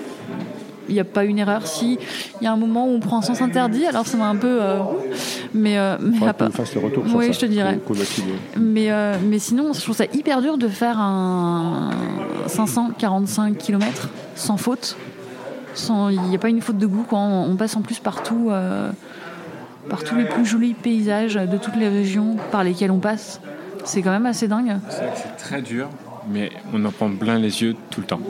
Il 0.89 0.95
n'y 0.95 1.01
a 1.01 1.05
pas 1.05 1.25
une 1.25 1.39
erreur. 1.39 1.67
Si 1.67 1.99
il 2.41 2.45
y 2.45 2.47
a 2.47 2.53
un 2.53 2.57
moment 2.57 2.87
où 2.87 2.91
on 2.95 3.01
prend 3.01 3.19
un 3.19 3.23
sens 3.23 3.41
interdit, 3.43 3.85
alors 3.87 4.07
ça 4.07 4.17
m'a 4.17 4.27
un 4.29 4.37
peu. 4.37 4.59
euh, 4.63 4.79
mais 5.55 5.79
euh, 5.79 5.97
mais 6.01 6.27
à 6.29 6.33
part- 6.33 6.51
fasse 6.53 6.75
le 6.75 6.81
retour 6.81 7.05
Oui, 7.15 7.27
ça, 7.27 7.33
je 7.33 7.39
te 7.41 7.47
dirais. 7.47 7.79
mais, 8.57 8.91
euh, 8.91 9.15
mais 9.25 9.39
sinon, 9.39 9.73
je 9.73 9.81
trouve 9.81 9.97
ça 9.97 10.05
hyper 10.13 10.41
dur 10.43 10.59
de 10.59 10.69
faire 10.69 10.99
un 10.99 11.91
545 12.47 13.57
km 13.59 14.09
sans 14.35 14.57
faute. 14.57 14.97
Sans- 15.75 16.09
Il 16.09 16.21
n'y 16.23 16.35
a 16.37 16.39
pas 16.39 16.49
une 16.49 16.61
faute 16.61 16.79
de 16.79 16.87
goût. 16.87 17.05
Quoi. 17.09 17.19
On, 17.19 17.51
on 17.53 17.57
passe 17.57 17.77
en 17.77 17.83
plus 17.83 17.99
partout, 17.99 18.49
euh, 18.51 18.91
par 19.89 20.03
tous 20.05 20.17
les 20.17 20.25
plus 20.25 20.45
jolis 20.45 20.75
paysages 20.75 21.35
de 21.35 21.57
toutes 21.57 21.77
les 21.77 21.89
régions 21.89 22.37
par 22.51 22.65
lesquelles 22.65 22.91
on 22.91 22.99
passe. 22.99 23.41
C'est 23.85 24.03
quand 24.03 24.11
même 24.11 24.27
assez 24.27 24.49
dingue. 24.49 24.77
C'est 24.91 24.97
vrai 24.99 25.07
que 25.13 25.19
c'est 25.19 25.37
très 25.45 25.63
dur, 25.63 25.89
mais 26.31 26.51
on 26.73 26.85
en 26.85 26.91
prend 26.91 27.11
plein 27.11 27.39
les 27.39 27.63
yeux 27.63 27.75
tout 27.91 28.01
le 28.01 28.07
temps. 28.07 28.21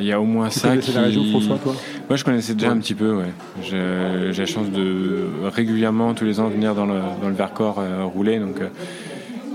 Il 0.00 0.04
y 0.06 0.12
a 0.12 0.20
au 0.20 0.24
moins 0.24 0.48
Tu 0.48 0.58
ça 0.58 0.76
qui... 0.76 0.92
la 0.92 1.02
région, 1.02 1.24
François, 1.30 1.56
toi? 1.58 1.72
Moi, 2.08 2.16
je 2.16 2.24
connaissais 2.24 2.54
déjà 2.54 2.68
Ouais. 2.68 2.74
un 2.74 2.78
petit 2.78 2.94
peu, 2.94 3.14
ouais. 3.14 3.32
J'ai 3.62 4.32
la 4.36 4.46
chance 4.46 4.70
de 4.70 5.24
régulièrement, 5.44 6.14
tous 6.14 6.24
les 6.24 6.40
ans, 6.40 6.48
venir 6.48 6.74
dans 6.74 6.86
le, 6.86 7.00
dans 7.22 7.28
le 7.28 7.34
Vercors 7.34 7.78
euh, 7.78 8.04
rouler, 8.04 8.40
donc 8.40 8.60
euh, 8.60 8.68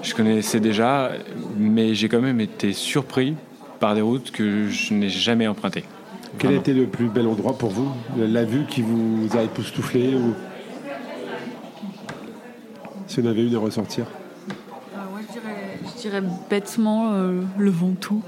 je 0.01 0.13
connaissais 0.13 0.61
déjà, 0.61 1.11
mais 1.57 1.93
j'ai 1.93 2.07
quand 2.07 2.21
même 2.21 2.39
été 2.39 2.71
surpris 2.73 3.35
par 3.81 3.95
des 3.95 4.01
routes 4.01 4.31
que 4.31 4.69
je 4.69 4.93
n'ai 4.93 5.09
jamais 5.09 5.45
empruntées. 5.47 5.83
Quel 6.37 6.47
a 6.47 6.53
Vraiment. 6.53 6.61
été 6.61 6.73
le 6.73 6.85
plus 6.87 7.07
bel 7.09 7.27
endroit 7.27 7.57
pour 7.57 7.69
vous? 7.71 7.89
La 8.17 8.45
vue 8.45 8.63
qui 8.67 8.81
vous 8.81 9.27
a 9.37 9.43
époustouflé 9.43 10.15
ou... 10.15 10.33
Si 13.07 13.19
on 13.19 13.25
avait 13.25 13.45
une 13.45 13.55
à 13.55 13.59
ressortir 13.59 14.05
dirais, 16.03 16.23
bêtement 16.49 17.11
euh, 17.13 17.41
le 17.57 17.71
Ventoux, 17.71 18.21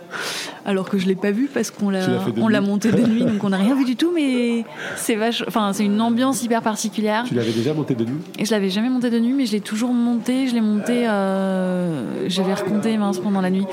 alors 0.66 0.90
que 0.90 0.98
je 0.98 1.06
l'ai 1.06 1.16
pas 1.16 1.32
vu 1.32 1.50
parce 1.54 1.72
qu'on 1.72 1.90
l'a, 1.90 2.08
on 2.38 2.50
monté 2.62 2.92
de 2.92 3.02
nuit, 3.02 3.24
donc 3.24 3.44
on 3.44 3.50
n'a 3.50 3.58
rien 3.58 3.76
vu 3.76 3.86
du 3.86 3.96
tout. 3.96 4.12
Mais 4.14 4.66
c'est 4.96 5.16
vache, 5.16 5.44
enfin 5.48 5.72
c'est 5.74 5.86
une 5.86 6.02
ambiance 6.02 6.44
hyper 6.44 6.62
particulière. 6.62 7.26
Tu 7.28 7.36
l'avais 7.36 7.52
déjà 7.52 7.74
monté 7.74 7.96
de 7.96 8.06
nuit? 8.06 8.18
Et 8.40 8.46
je 8.46 8.52
l'avais 8.52 8.70
jamais 8.70 8.90
monté 8.90 9.10
de 9.10 9.20
nuit, 9.20 9.34
mais 9.34 9.46
je 9.46 9.52
l'ai 9.52 9.62
toujours 9.62 9.94
monté. 9.94 10.48
Je 10.48 10.56
l'ai 10.56 10.62
monté, 10.62 11.08
euh, 11.08 12.28
j'avais 12.28 12.54
recompté 12.54 12.98
mince 12.98 13.20
pendant 13.20 13.42
la 13.42 13.50
nuit. 13.50 13.66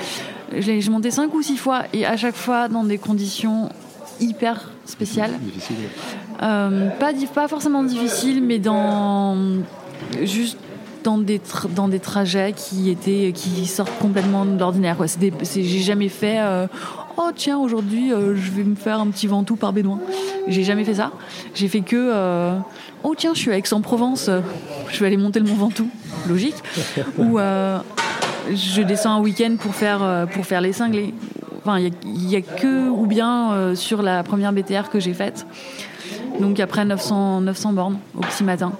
Je 0.56 0.70
l'ai 0.70 0.90
monté 0.90 1.10
cinq 1.10 1.32
ou 1.34 1.42
six 1.42 1.56
fois, 1.56 1.84
et 1.92 2.04
à 2.04 2.16
chaque 2.16 2.36
fois 2.36 2.68
dans 2.68 2.84
des 2.84 2.98
conditions 2.98 3.70
hyper 4.20 4.70
spéciales. 4.84 5.32
Difficile. 5.40 5.76
Euh, 6.42 6.88
pas, 6.98 7.12
pas 7.34 7.48
forcément 7.48 7.82
difficile, 7.82 8.42
mais 8.42 8.58
dans 8.58 9.36
juste 10.22 10.58
dans 11.02 11.18
des 11.18 11.40
dans 11.74 11.88
des 11.88 11.98
trajets 12.00 12.52
qui 12.56 12.90
étaient 12.90 13.32
qui 13.34 13.66
sortent 13.66 13.96
complètement 14.00 14.44
de 14.44 14.58
l'ordinaire. 14.58 14.96
J'ai 15.54 15.80
jamais 15.80 16.08
fait. 16.08 16.38
euh, 16.40 16.66
Oh 17.18 17.30
tiens 17.34 17.58
aujourd'hui 17.58 18.10
euh, 18.12 18.34
je 18.34 18.50
vais 18.50 18.64
me 18.64 18.74
faire 18.74 18.98
un 18.98 19.06
petit 19.08 19.26
ventoux 19.26 19.56
par 19.56 19.72
Bédouin. 19.74 19.98
J'ai 20.48 20.64
jamais 20.64 20.84
fait 20.84 20.94
ça. 20.94 21.10
J'ai 21.54 21.68
fait 21.68 21.82
que 21.82 21.96
euh, 21.96 22.54
oh 23.04 23.14
tiens 23.16 23.32
je 23.34 23.38
suis 23.40 23.50
à 23.52 23.58
Aix-en-Provence, 23.58 24.30
je 24.90 24.98
vais 25.00 25.06
aller 25.08 25.18
monter 25.18 25.38
le 25.38 25.46
Mont 25.46 25.54
Ventoux, 25.56 25.88
logique. 26.28 26.56
Ou 27.18 27.38
je 28.52 28.82
descends 28.82 29.16
un 29.16 29.20
week-end 29.20 29.56
pour 29.58 29.74
faire 29.74 30.26
pour 30.32 30.46
faire 30.46 30.60
les 30.62 30.72
cinglés. 30.72 31.12
Enfin 31.64 31.78
il 31.78 32.30
y 32.30 32.34
a- 32.36 32.38
a 32.38 32.42
que 32.42 32.88
ou 32.88 33.06
bien 33.06 33.74
sur 33.74 34.02
la 34.02 34.22
première 34.22 34.52
BTR 34.52 34.88
que 34.90 34.98
j'ai 34.98 35.12
faite. 35.14 35.46
Donc 36.40 36.58
après 36.60 36.84
900 36.84 37.42
900 37.42 37.72
bornes 37.74 37.98
au 38.16 38.20
petit 38.20 38.42
matin. 38.42 38.72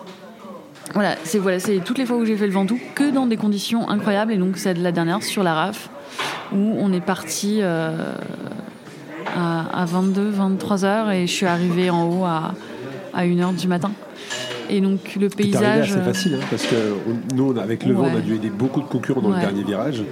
Voilà, 0.94 1.16
c'est 1.24 1.38
voilà, 1.38 1.58
c'est 1.58 1.78
toutes 1.78 1.98
les 1.98 2.06
fois 2.06 2.16
où 2.16 2.24
j'ai 2.24 2.36
fait 2.36 2.46
le 2.46 2.52
Ventoux 2.52 2.78
que 2.94 3.10
dans 3.10 3.26
des 3.26 3.36
conditions 3.36 3.88
incroyables. 3.88 4.32
Et 4.32 4.36
donc, 4.36 4.56
c'est 4.56 4.74
la 4.74 4.92
dernière 4.92 5.22
sur 5.22 5.42
la 5.42 5.54
RAF 5.54 5.90
où 6.52 6.76
on 6.78 6.92
est 6.92 7.00
parti 7.00 7.58
euh, 7.60 8.14
à, 9.36 9.84
22, 9.86 10.30
23 10.30 10.84
heures 10.84 11.10
et 11.10 11.26
je 11.26 11.32
suis 11.32 11.46
arrivée 11.46 11.90
en 11.90 12.08
haut 12.08 12.24
à, 12.24 12.54
à 13.14 13.24
1h 13.24 13.56
du 13.56 13.68
matin. 13.68 13.90
Et 14.68 14.80
donc 14.80 15.16
le 15.20 15.28
paysage. 15.28 15.92
C'est 15.92 16.04
facile, 16.04 16.38
hein, 16.40 16.46
parce 16.48 16.66
que 16.66 16.76
nous, 17.34 17.58
avec 17.58 17.84
le 17.84 17.94
vent, 17.94 18.08
on 18.12 18.16
a 18.16 18.20
dû 18.20 18.36
aider 18.36 18.50
beaucoup 18.50 18.80
de 18.80 18.86
concurrents 18.86 19.20
dans 19.20 19.30
le 19.30 19.40
dernier 19.40 19.64
virage. 19.64 20.02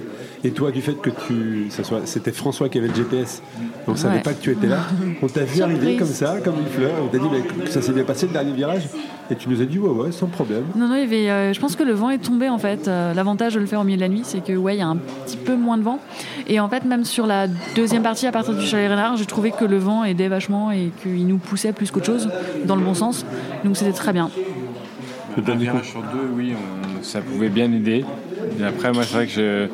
Et 0.43 0.51
toi, 0.51 0.71
du 0.71 0.81
fait 0.81 0.95
que 0.95 1.09
tu. 1.09 1.69
C'était 2.05 2.31
François 2.31 2.67
qui 2.67 2.79
avait 2.79 2.87
le 2.87 2.95
GPS, 2.95 3.43
donc 3.59 3.89
on 3.89 3.91
ne 3.91 3.97
savait 3.97 4.21
pas 4.21 4.33
que 4.33 4.41
tu 4.41 4.51
étais 4.51 4.67
là. 4.67 4.79
On 5.21 5.27
t'a 5.27 5.43
vu 5.43 5.61
arriver 5.61 5.97
comme 5.97 6.07
ça, 6.07 6.37
comme 6.43 6.55
une 6.59 6.67
fleur. 6.67 6.93
On 7.03 7.07
t'a 7.07 7.19
dit 7.19 7.27
mais, 7.31 7.69
ça 7.69 7.81
s'est 7.81 7.93
bien 7.93 8.03
passé 8.03 8.25
le 8.25 8.33
dernier 8.33 8.53
virage. 8.53 8.87
Et 9.29 9.35
tu 9.35 9.49
nous 9.49 9.61
as 9.61 9.65
dit 9.65 9.77
ouais, 9.77 9.89
ouais, 9.89 10.11
sans 10.11 10.27
problème. 10.27 10.63
Non, 10.75 10.87
non, 10.87 10.95
il 10.95 11.01
y 11.01 11.03
avait, 11.03 11.29
euh, 11.29 11.53
je 11.53 11.59
pense 11.59 11.75
que 11.75 11.83
le 11.83 11.93
vent 11.93 12.09
est 12.09 12.17
tombé 12.17 12.49
en 12.49 12.57
fait. 12.57 12.87
Euh, 12.87 13.13
l'avantage 13.13 13.53
de 13.53 13.59
le 13.59 13.65
faire 13.65 13.79
au 13.79 13.83
milieu 13.83 13.97
de 13.97 14.01
la 14.01 14.09
nuit, 14.09 14.23
c'est 14.23 14.43
que 14.43 14.53
ouais, 14.53 14.75
il 14.75 14.79
y 14.79 14.81
a 14.81 14.87
un 14.87 14.97
petit 14.97 15.37
peu 15.37 15.55
moins 15.55 15.77
de 15.77 15.83
vent. 15.83 15.99
Et 16.47 16.59
en 16.59 16.67
fait, 16.67 16.85
même 16.85 17.05
sur 17.05 17.27
la 17.27 17.47
deuxième 17.75 18.03
partie, 18.03 18.25
à 18.25 18.31
partir 18.31 18.55
du 18.55 18.65
chalet 18.65 18.89
Renard, 18.89 19.17
j'ai 19.17 19.25
trouvé 19.25 19.51
que 19.51 19.63
le 19.63 19.77
vent 19.77 20.03
aidait 20.03 20.27
vachement 20.27 20.71
et 20.71 20.91
qu'il 21.03 21.27
nous 21.27 21.37
poussait 21.37 21.71
plus 21.71 21.91
qu'autre 21.91 22.07
chose, 22.07 22.29
dans 22.65 22.75
le 22.75 22.83
bon 22.83 22.95
sens. 22.95 23.25
Donc 23.63 23.77
c'était 23.77 23.93
très 23.93 24.11
bien. 24.11 24.31
Le 25.37 25.53
virage 25.53 25.91
sur 25.91 26.01
deux, 26.01 26.27
oui, 26.35 26.53
ça 27.03 27.21
pouvait 27.21 27.49
bien 27.49 27.71
aider. 27.71 28.03
Et 28.59 28.63
après, 28.63 28.91
moi, 28.91 29.03
c'est 29.03 29.13
vrai 29.13 29.27
que 29.27 29.31
je 29.31 29.67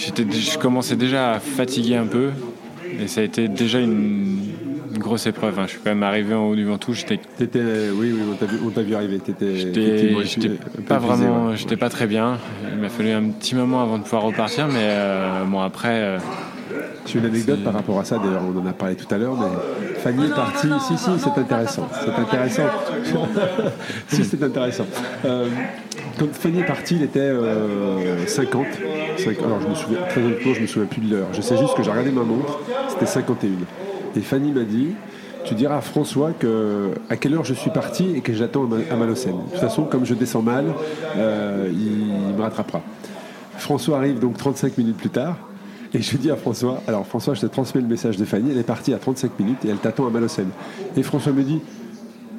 je 0.00 0.58
commençais 0.58 0.96
déjà 0.96 1.32
à 1.32 1.40
fatiguer 1.40 1.96
un 1.96 2.06
peu. 2.06 2.30
Et 2.98 3.08
ça 3.08 3.20
a 3.20 3.24
été 3.24 3.48
déjà 3.48 3.78
une, 3.78 4.38
grosse 4.98 5.26
épreuve. 5.26 5.58
Hein. 5.58 5.64
Je 5.66 5.72
suis 5.72 5.78
quand 5.78 5.90
même 5.90 6.02
arrivé 6.02 6.34
en 6.34 6.48
haut 6.48 6.54
du 6.54 6.64
Ventoux. 6.64 6.92
J'étais. 6.92 7.20
oui, 7.94 8.12
oui, 8.12 8.20
on 8.64 8.70
t'a 8.70 8.82
vu, 8.82 8.94
arriver. 8.94 9.20
J'étais 9.40 10.50
pas 10.86 10.98
vraiment, 10.98 11.54
j'étais 11.54 11.76
pas 11.76 11.88
très 11.88 12.06
bien. 12.06 12.38
Il 12.72 12.80
m'a 12.80 12.88
fallu 12.88 13.10
un 13.10 13.30
petit 13.30 13.54
moment 13.54 13.82
avant 13.82 13.98
de 13.98 14.02
pouvoir 14.02 14.22
repartir, 14.22 14.68
mais 14.68 14.82
euh, 14.82 15.44
bon 15.44 15.60
après. 15.60 15.88
Euh, 16.02 16.18
j'ai 17.06 17.18
une 17.18 17.26
anecdote 17.26 17.62
par 17.64 17.72
rapport 17.72 17.98
à 17.98 18.04
ça, 18.04 18.18
d'ailleurs, 18.18 18.42
on 18.44 18.58
en 18.58 18.66
a 18.66 18.72
parlé 18.72 18.94
tout 18.94 19.12
à 19.12 19.18
l'heure, 19.18 19.36
mais 19.36 19.94
Fanny 20.00 20.26
est 20.26 20.34
partie. 20.34 20.68
si, 20.86 20.96
si, 20.98 21.10
c'est 21.18 21.40
intéressant. 21.40 21.88
C'est 21.92 22.20
intéressant. 22.20 22.62
si, 24.08 24.24
c'est 24.24 24.42
intéressant. 24.42 24.86
Euh, 25.24 25.48
quand 26.18 26.32
Fanny 26.32 26.60
est 26.60 26.66
partie, 26.66 26.96
il 26.96 27.02
était 27.02 27.32
50. 28.26 28.66
Alors, 29.44 29.60
je 29.60 29.68
me 29.68 29.74
souviens, 29.74 29.98
très 30.08 30.22
honnêtement, 30.22 30.54
je 30.54 30.60
me 30.60 30.66
souviens 30.66 30.88
plus 30.88 31.00
de 31.00 31.16
l'heure. 31.16 31.28
Je 31.32 31.40
sais 31.40 31.56
juste 31.56 31.74
que 31.74 31.82
j'ai 31.82 31.90
regardé 31.90 32.10
ma 32.10 32.22
montre, 32.22 32.60
c'était 32.88 33.06
51. 33.06 33.50
Et 34.16 34.20
Fanny 34.20 34.52
m'a 34.52 34.64
dit 34.64 34.94
Tu 35.44 35.54
diras 35.54 35.78
à 35.78 35.80
François 35.80 36.32
que, 36.38 36.90
à 37.08 37.16
quelle 37.16 37.34
heure 37.34 37.44
je 37.44 37.54
suis 37.54 37.70
parti 37.70 38.16
et 38.16 38.20
que 38.20 38.32
j'attends 38.32 38.68
à 38.90 38.96
Malocène. 38.96 39.36
De 39.36 39.50
toute 39.52 39.60
façon, 39.60 39.84
comme 39.84 40.04
je 40.04 40.14
descends 40.14 40.42
mal, 40.42 40.66
euh, 41.16 41.68
il, 41.72 42.34
me 42.36 42.42
rattrapera. 42.42 42.82
François 43.58 43.98
arrive 43.98 44.18
donc 44.18 44.36
35 44.36 44.78
minutes 44.78 44.96
plus 44.96 45.10
tard. 45.10 45.36
Et 45.92 46.02
je 46.02 46.16
dis 46.16 46.30
à 46.30 46.36
François, 46.36 46.82
alors 46.86 47.06
François, 47.06 47.34
je 47.34 47.40
te 47.40 47.46
transmets 47.46 47.80
le 47.80 47.88
message 47.88 48.16
de 48.16 48.24
Fanny, 48.24 48.52
elle 48.52 48.58
est 48.58 48.62
partie 48.62 48.94
à 48.94 48.98
35 48.98 49.38
minutes 49.40 49.64
et 49.64 49.68
elle 49.68 49.78
t'attend 49.78 50.06
à 50.06 50.10
Malocène. 50.10 50.50
Et 50.96 51.02
François 51.02 51.32
me 51.32 51.42
dit, 51.42 51.60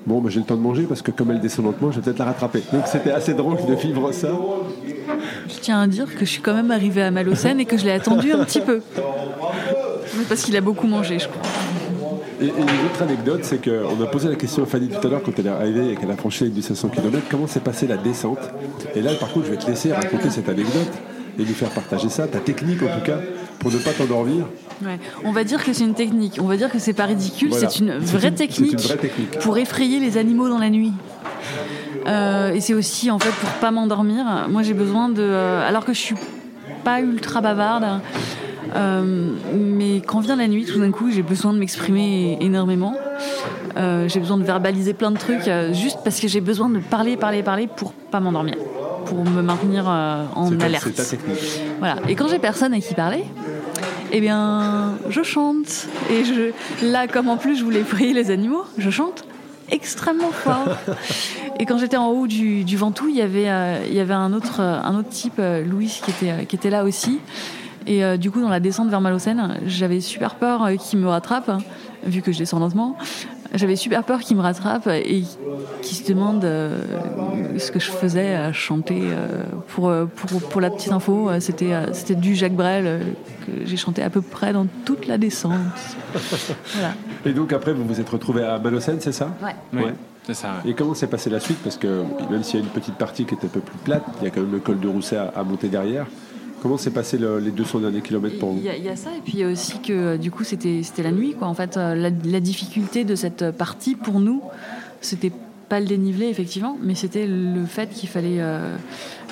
bon, 0.05 0.21
bah, 0.21 0.29
j'ai 0.29 0.39
le 0.39 0.45
temps 0.45 0.55
de 0.55 0.61
manger 0.61 0.83
parce 0.83 1.01
que 1.01 1.11
comme 1.11 1.31
elle 1.31 1.41
descend 1.41 1.65
lentement, 1.65 1.91
je 1.91 1.97
vais 1.97 2.03
peut-être 2.03 2.19
la 2.19 2.25
rattraper. 2.25 2.63
Donc 2.71 2.83
c'était 2.85 3.11
assez 3.11 3.33
drôle 3.33 3.57
de 3.65 3.73
vivre 3.75 4.11
ça. 4.13 4.29
Je 5.49 5.59
tiens 5.59 5.81
à 5.81 5.87
dire 5.87 6.05
que 6.13 6.21
je 6.21 6.31
suis 6.31 6.41
quand 6.41 6.53
même 6.53 6.71
arrivée 6.71 7.01
à 7.01 7.11
Malocène 7.11 7.59
et 7.59 7.65
que 7.65 7.77
je 7.77 7.83
l'ai 7.83 7.91
attendu 7.91 8.31
un 8.31 8.43
petit 8.45 8.61
peu. 8.61 8.81
Parce 10.29 10.43
qu'il 10.43 10.55
a 10.55 10.61
beaucoup 10.61 10.87
mangé, 10.87 11.19
je 11.19 11.27
crois. 11.27 11.41
Et, 12.41 12.45
une 12.45 12.85
autre 12.85 13.01
anecdote, 13.03 13.41
c'est 13.43 13.63
qu'on 13.63 14.01
a 14.01 14.07
posé 14.07 14.29
la 14.29 14.35
question 14.35 14.63
à 14.63 14.65
Fanny 14.65 14.87
tout 14.87 15.05
à 15.05 15.09
l'heure 15.09 15.21
quand 15.23 15.37
elle 15.37 15.45
est 15.45 15.49
arrivée 15.49 15.91
et 15.91 15.95
qu'elle 15.95 16.09
a 16.09 16.15
franchi 16.15 16.49
les 16.49 16.61
500 16.61 16.89
km, 16.89 17.27
comment 17.29 17.47
s'est 17.47 17.59
passée 17.59 17.85
la 17.85 17.97
descente? 17.97 18.39
Et 18.95 19.01
là, 19.01 19.13
par 19.15 19.31
contre, 19.31 19.47
je 19.47 19.51
vais 19.51 19.57
te 19.57 19.67
laisser 19.67 19.93
raconter 19.93 20.29
cette 20.29 20.49
anecdote 20.49 20.91
et 21.37 21.43
nous 21.43 21.53
faire 21.53 21.69
partager 21.69 22.09
ça, 22.09 22.27
ta 22.27 22.39
technique 22.39 22.81
en 22.81 22.87
tout 22.87 23.05
cas, 23.05 23.19
pour 23.62 23.71
ne 23.71 23.78
pas 23.78 23.93
t'endormir. 23.93 24.45
Ouais. 24.84 25.00
On 25.24 25.32
va 25.32 25.43
dire 25.43 25.63
que 25.63 25.71
c'est 25.71 25.84
une 25.84 25.93
technique, 25.93 26.39
on 26.41 26.47
va 26.47 26.58
dire 26.58 26.71
que 26.71 26.80
c'est 26.80 26.93
pas 26.93 27.06
ridicule, 27.06 27.54
c'est 27.54 27.80
une, 27.80 27.97
vraie 28.00 28.32
technique 28.32 28.89
pour 29.39 29.58
effrayer 29.60 30.00
les 30.00 30.17
animaux 30.17 30.50
dans 30.50 30.58
la 30.58 30.71
nuit. 30.71 30.91
Euh, 32.08 32.52
et 32.52 32.62
c'est 32.62 32.74
aussi 32.74 33.12
en 33.12 33.19
fait 33.19 33.30
pour 33.30 33.50
pas 33.60 33.69
m'endormir. 33.69 34.26
Moi 34.50 34.63
j'ai 34.63 34.74
besoin 34.74 35.10
de, 35.10 35.21
euh, 35.21 35.67
alors 35.67 35.86
que 35.86 35.93
je 35.93 36.00
suis 36.00 36.15
pas 36.84 37.02
ultra 37.02 37.41
bavarde, 37.41 38.02
euh, 38.76 39.30
mais 39.54 40.02
quand 40.02 40.21
vient 40.21 40.36
la 40.36 40.47
nuit, 40.47 40.65
tout 40.65 40.80
d'un 40.80 40.89
coup, 40.89 41.12
j'ai 41.12 41.21
besoin 41.21 41.54
de 41.54 41.60
m'exprimer 41.60 42.39
énormément. 42.41 42.95
j'ai 43.76 44.19
besoin 44.19 44.38
de 44.38 44.43
verbaliser 44.43 44.93
plein 44.93 45.12
de 45.12 45.19
trucs, 45.19 45.50
juste 45.74 46.00
parce 46.04 46.19
que 46.19 46.28
j'ai 46.28 46.41
besoin 46.41 46.69
de 46.69 46.80
parler, 46.80 47.17
parler, 47.17 47.43
parler 47.43 47.67
pour 47.67 47.93
pas 47.93 48.19
m'endormir, 48.19 48.56
pour 49.05 49.23
me 49.23 49.41
maintenir 49.41 49.87
en 49.87 50.59
alerte. 50.59 50.83
C'est 50.85 50.93
ta 50.93 51.03
technique. 51.03 51.61
Voilà. 51.79 51.95
Et 52.07 52.15
quand 52.15 52.27
j'ai 52.27 52.39
personne 52.39 52.73
à 52.73 52.79
qui 52.79 52.93
parler, 52.93 53.23
eh 54.11 54.19
bien, 54.19 54.97
je 55.09 55.23
chante. 55.23 55.87
Et 56.09 56.23
je, 56.25 56.51
là, 56.85 57.07
comme 57.07 57.29
en 57.29 57.37
plus 57.37 57.55
je 57.55 57.63
voulais 57.63 57.81
prier 57.81 58.13
les 58.13 58.31
animaux, 58.31 58.63
je 58.77 58.89
chante 58.89 59.25
extrêmement 59.69 60.31
fort. 60.31 60.77
Et 61.59 61.65
quand 61.65 61.77
j'étais 61.77 61.97
en 61.97 62.07
haut 62.09 62.27
du, 62.27 62.75
Ventoux, 62.75 63.07
il 63.07 63.15
y 63.15 63.21
avait, 63.21 63.49
euh, 63.49 63.79
il 63.87 63.93
y 63.93 63.99
avait 63.99 64.13
un, 64.13 64.33
autre, 64.33 64.59
un 64.59 64.97
autre 64.97 65.09
type, 65.09 65.35
euh, 65.39 65.63
Louis, 65.63 66.01
qui 66.03 66.11
était, 66.11 66.45
qui 66.45 66.55
était 66.55 66.69
là 66.69 66.83
aussi. 66.83 67.19
Et 67.87 68.03
euh, 68.03 68.17
du 68.17 68.31
coup, 68.31 68.41
dans 68.41 68.49
la 68.49 68.59
descente 68.59 68.89
vers 68.89 69.01
Malocène, 69.01 69.59
j'avais 69.65 70.01
super 70.01 70.35
peur 70.35 70.69
qu'il 70.79 70.99
me 70.99 71.07
rattrape, 71.07 71.49
hein, 71.49 71.59
vu 72.03 72.21
que 72.21 72.31
je 72.31 72.39
descends 72.39 72.59
lentement. 72.59 72.97
J'avais 73.53 73.75
super 73.75 74.03
peur 74.03 74.19
qu'il 74.19 74.37
me 74.37 74.41
rattrape 74.41 74.87
et 74.87 75.23
qu'il 75.81 75.97
se 75.97 76.07
demande 76.07 76.41
ce 76.41 77.71
que 77.71 77.79
je 77.79 77.91
faisais 77.91 78.35
à 78.35 78.53
chanter. 78.53 79.01
pour, 79.67 79.91
pour, 80.15 80.41
pour, 80.41 80.61
la 80.61 80.69
petite 80.69 80.91
info, 80.91 81.29
c'était, 81.39 81.73
c'était 81.91 82.15
du 82.15 82.35
Jacques 82.35 82.55
Brel 82.55 83.01
que 83.45 83.65
j'ai 83.65 83.77
chanté 83.77 84.01
à 84.03 84.09
peu 84.09 84.21
près 84.21 84.53
dans 84.53 84.67
toute 84.85 85.07
la 85.07 85.17
descente. 85.17 85.53
Voilà. 86.73 86.93
Et 87.25 87.33
donc 87.33 87.53
après, 87.53 87.73
vous 87.73 87.85
vous 87.85 87.99
êtes 87.99 88.09
retrouvé 88.09 88.43
à 88.43 88.57
Malocène, 88.59 88.99
c'est 88.99 89.11
ça? 89.11 89.29
Ouais. 89.41 89.55
Oui, 89.73 89.91
c'est 90.25 90.33
ça. 90.33 90.61
Et 90.65 90.73
comment 90.73 90.93
s'est 90.93 91.07
passée 91.07 91.29
la 91.29 91.39
suite? 91.39 91.57
Parce 91.63 91.77
que 91.77 92.03
même 92.29 92.43
s'il 92.43 92.59
y 92.59 92.63
a 92.63 92.65
une 92.65 92.71
petite 92.71 92.95
partie 92.95 93.25
qui 93.25 93.33
était 93.33 93.45
un 93.45 93.49
peu 93.49 93.59
plus 93.59 93.77
plate, 93.77 94.03
il 94.21 94.25
y 94.25 94.27
a 94.27 94.29
quand 94.31 94.41
même 94.41 94.51
le 94.51 94.59
col 94.59 94.79
de 94.79 94.87
Rousset 94.87 95.17
à, 95.17 95.43
monter 95.43 95.67
derrière. 95.67 96.05
Comment 96.62 96.78
s'est 96.78 96.91
passé 96.91 97.17
les 97.17 97.52
200 97.52 97.80
derniers 97.80 98.02
kilomètres 98.02 98.39
pour 98.39 98.52
vous 98.52 98.62
Il 98.63 98.84
y, 98.84 98.89
a 98.89 98.95
ça, 98.95 99.10
et 99.12 99.21
puis 99.24 99.34
il 99.36 99.39
y 99.39 99.43
a 99.43 99.47
aussi 99.47 99.80
que 99.80 100.17
du 100.17 100.30
coup 100.30 100.43
c'était 100.43 100.84
la 101.04 101.12
nuit. 101.12 101.34
Quoi. 101.34 101.47
En 101.47 101.54
fait, 101.54 101.78
euh, 101.78 101.95
la, 101.95 102.39
difficulté 102.39 103.04
de 103.04 103.15
cette 103.15 103.52
partie 103.52 103.95
pour 103.95 104.19
nous, 104.19 104.41
c'était 105.02 105.32
pas 105.69 105.80
le 105.80 105.88
dénivelé 105.88 106.28
effectivement, 106.28 106.78
mais 106.82 106.95
c'était 106.95 107.26
le 107.28 107.65
fait 107.65 107.89
qu'il 107.89 108.10
fallait. 108.10 108.38
Euh, 108.39 108.76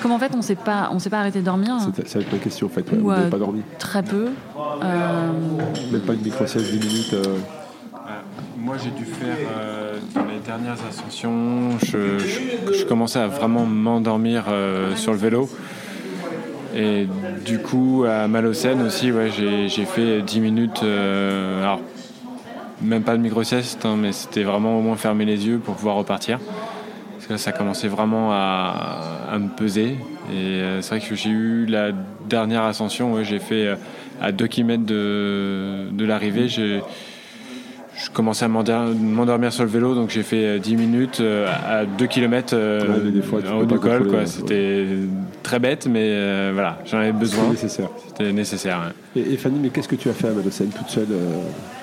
comme 0.02 0.12
en 0.12 0.18
fait 0.18 0.32
on 0.34 0.42
s'est 0.42 0.56
pas 0.56 0.88
on 0.92 0.98
s'est 0.98 1.10
pas 1.10 1.20
arrêté 1.20 1.40
de 1.40 1.44
dormir. 1.44 1.78
Ça 2.06 2.18
va 2.18 2.24
être 2.24 2.32
ma 2.32 2.38
question 2.38 2.66
en 2.66 2.70
fait. 2.70 2.84
vous 2.90 3.10
n'avez 3.10 3.30
pas 3.30 3.38
dormi 3.38 3.62
Très 3.78 4.02
peu. 4.02 4.30
Même 5.92 6.00
pas 6.00 6.14
une 6.14 6.22
micro 6.22 6.44
10 6.44 6.56
minutes. 6.78 7.14
Moi, 8.62 8.76
j'ai 8.82 8.90
dû 8.90 9.06
faire 9.06 9.36
euh, 9.56 9.98
dans 10.14 10.26
les 10.26 10.38
dernières 10.38 10.76
ascensions, 10.86 11.78
je, 11.82 12.84
commençais 12.84 13.18
à 13.18 13.26
vraiment 13.26 13.64
m'endormir 13.64 14.44
euh, 14.48 14.94
sur 14.96 15.12
le 15.12 15.18
vélo. 15.18 15.48
Et 16.74 17.06
du 17.44 17.58
coup, 17.58 18.04
à 18.08 18.28
Malocène 18.28 18.82
aussi, 18.82 19.12
ouais, 19.12 19.30
j'ai 19.30 19.84
fait 19.84 20.22
10 20.22 20.40
minutes. 20.40 20.80
Euh, 20.82 21.62
alors, 21.62 21.80
même 22.80 23.02
pas 23.02 23.16
de 23.16 23.22
micro-sieste, 23.22 23.84
hein, 23.84 23.96
mais 23.98 24.12
c'était 24.12 24.42
vraiment 24.42 24.78
au 24.78 24.82
moins 24.82 24.96
fermer 24.96 25.24
les 25.24 25.46
yeux 25.46 25.58
pour 25.58 25.74
pouvoir 25.74 25.96
repartir. 25.96 26.38
Parce 27.14 27.26
que 27.26 27.32
là, 27.32 27.38
ça 27.38 27.52
commençait 27.52 27.88
vraiment 27.88 28.32
à, 28.32 29.36
me 29.38 29.48
peser. 29.48 29.98
Et 30.32 30.60
c'est 30.80 30.96
vrai 30.96 31.00
que 31.00 31.14
j'ai 31.14 31.30
eu 31.30 31.66
la 31.66 31.90
dernière 32.28 32.62
ascension, 32.62 33.22
j'ai 33.22 33.38
fait 33.38 33.74
à 34.20 34.32
2 34.32 34.46
km 34.46 34.84
de, 34.84 35.88
de 35.92 36.04
l'arrivée, 36.04 36.48
je 36.48 36.80
commençais 38.10 38.46
à 38.46 38.48
m'endormir 38.48 39.52
sur 39.52 39.64
le 39.64 39.70
vélo, 39.70 39.94
donc 39.94 40.10
j'ai 40.10 40.22
fait 40.22 40.58
10 40.58 40.72
euh, 40.72 40.76
minutes 40.76 41.20
euh, 41.20 41.48
à 41.68 41.84
2 41.84 42.06
km 42.06 42.54
euh, 42.54 42.80
en 43.50 43.58
haut 43.58 43.64
du 43.64 43.78
col. 43.78 44.26
C'était 44.26 44.86
très 45.42 45.58
bête, 45.58 45.86
mais 45.86 46.52
voilà, 46.52 46.78
j'en 46.86 46.98
avais 46.98 47.12
besoin. 47.12 47.44
C'était 47.54 47.66
nécessaire. 47.66 47.90
C'était 48.08 48.32
nécessaire. 48.32 48.92
Et, 49.16 49.36
Fanny, 49.36 49.58
mais 49.60 49.70
qu'est-ce 49.70 49.88
que 49.88 49.96
tu 49.96 50.08
as 50.08 50.12
fait 50.12 50.28
à 50.28 50.32
Madocène 50.32 50.68
toute 50.68 50.88
seule 50.88 51.08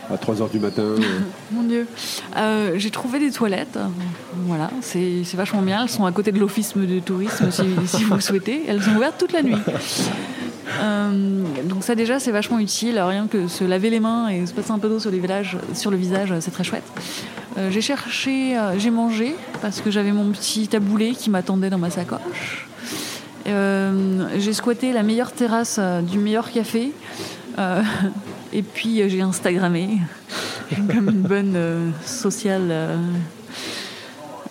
à 0.09 0.15
3h 0.15 0.49
du 0.51 0.59
matin 0.59 0.95
Mon 1.51 1.63
Dieu. 1.63 1.87
j'ai 2.75 2.91
trouvé 2.91 3.19
des 3.19 3.31
toilettes. 3.31 3.77
Voilà, 4.45 4.69
c'est 4.81 5.23
vachement 5.35 5.61
bien. 5.61 5.83
Elles 5.83 5.89
sont 5.89 6.05
à 6.05 6.11
côté 6.11 6.31
de 6.31 6.39
l'office 6.39 6.75
de 6.75 6.99
tourisme 6.99 7.51
si, 7.51 7.63
si 7.85 8.03
vous 8.03 8.15
le 8.15 8.21
souhaitez. 8.21 8.63
Elles 8.67 8.81
sont 8.81 8.95
ouvertes 8.95 9.17
toute 9.17 9.33
la 9.33 9.43
nuit. 9.43 9.55
Euh, 10.79 11.43
donc 11.63 11.83
ça 11.83 11.95
déjà 11.95 12.19
c'est 12.19 12.31
vachement 12.31 12.59
utile, 12.59 12.99
rien 12.99 13.27
que 13.27 13.47
se 13.47 13.63
laver 13.63 13.89
les 13.89 13.99
mains 13.99 14.27
et 14.29 14.45
se 14.45 14.53
passer 14.53 14.71
un 14.71 14.79
peu 14.79 14.89
d'eau 14.89 14.99
sur, 14.99 15.11
sur 15.73 15.91
le 15.91 15.97
visage, 15.97 16.33
c'est 16.39 16.51
très 16.51 16.63
chouette. 16.63 16.83
Euh, 17.57 17.71
j'ai 17.71 17.81
cherché, 17.81 18.57
euh, 18.57 18.77
j'ai 18.77 18.91
mangé 18.91 19.35
parce 19.61 19.81
que 19.81 19.89
j'avais 19.89 20.11
mon 20.11 20.31
petit 20.31 20.67
taboulé 20.67 21.11
qui 21.11 21.29
m'attendait 21.29 21.69
dans 21.69 21.77
ma 21.77 21.89
sacoche. 21.89 22.67
J'ai 23.47 24.53
squatté 24.53 24.93
la 24.93 25.03
meilleure 25.03 25.31
terrasse 25.31 25.79
du 26.03 26.19
meilleur 26.19 26.51
café. 26.51 26.91
et 28.53 28.61
puis 28.61 29.09
j'ai 29.09 29.21
Instagrammé 29.21 29.99
comme 30.89 31.09
une 31.09 31.21
bonne 31.21 31.93
sociale 32.05 32.97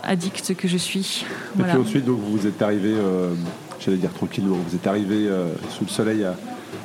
addict 0.07 0.55
que 0.55 0.69
je 0.69 0.77
suis. 0.77 1.25
Et 1.59 1.63
puis 1.63 1.73
ensuite, 1.73 2.05
donc, 2.05 2.21
vous 2.21 2.47
êtes 2.47 2.63
arrivé, 2.63 2.95
euh, 2.95 3.35
j'allais 3.81 3.97
dire 3.99 4.13
tranquillement, 4.13 4.57
vous 4.57 4.75
êtes 4.75 4.87
arrivé 4.87 5.27
euh, 5.29 5.49
sous 5.71 5.85
le 5.85 5.91
soleil 5.91 6.25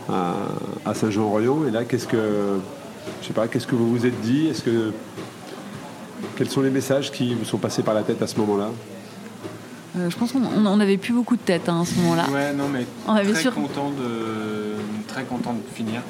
à, 0.09 0.35
à, 0.85 0.93
Saint-Jean-Royan. 0.93 1.65
Et 1.67 1.71
là, 1.71 1.85
qu'est-ce 1.85 2.07
que, 2.07 2.59
je 3.21 3.27
sais 3.27 3.33
pas, 3.33 3.47
qu'est-ce 3.47 3.67
que 3.67 3.75
vous 3.75 3.89
vous 3.89 4.05
êtes 4.05 4.19
dit? 4.21 4.47
Est-ce 4.47 4.63
que 4.63 4.91
quels 6.35 6.49
sont 6.49 6.61
les 6.61 6.69
messages 6.69 7.11
qui 7.11 7.33
vous 7.35 7.45
sont 7.45 7.57
passés 7.57 7.83
par 7.83 7.93
la 7.93 8.03
tête 8.03 8.21
à 8.21 8.27
ce 8.27 8.37
moment-là? 8.39 8.69
Euh, 9.97 10.09
je 10.09 10.17
pense 10.17 10.31
qu'on 10.31 10.77
n'avait 10.77 10.97
plus 10.97 11.13
beaucoup 11.13 11.35
de 11.35 11.41
tête 11.41 11.67
hein, 11.69 11.81
à 11.81 11.85
ce 11.85 11.95
moment-là. 11.99 12.25
Ouais, 12.31 12.53
non, 12.53 12.65
mais 12.71 12.85
on 13.07 13.13
avait 13.13 13.33
très, 13.33 13.51
content 13.51 13.91
de, 13.91 14.75
très 15.07 15.23
content 15.23 15.53
de 15.53 15.75
finir. 15.75 16.01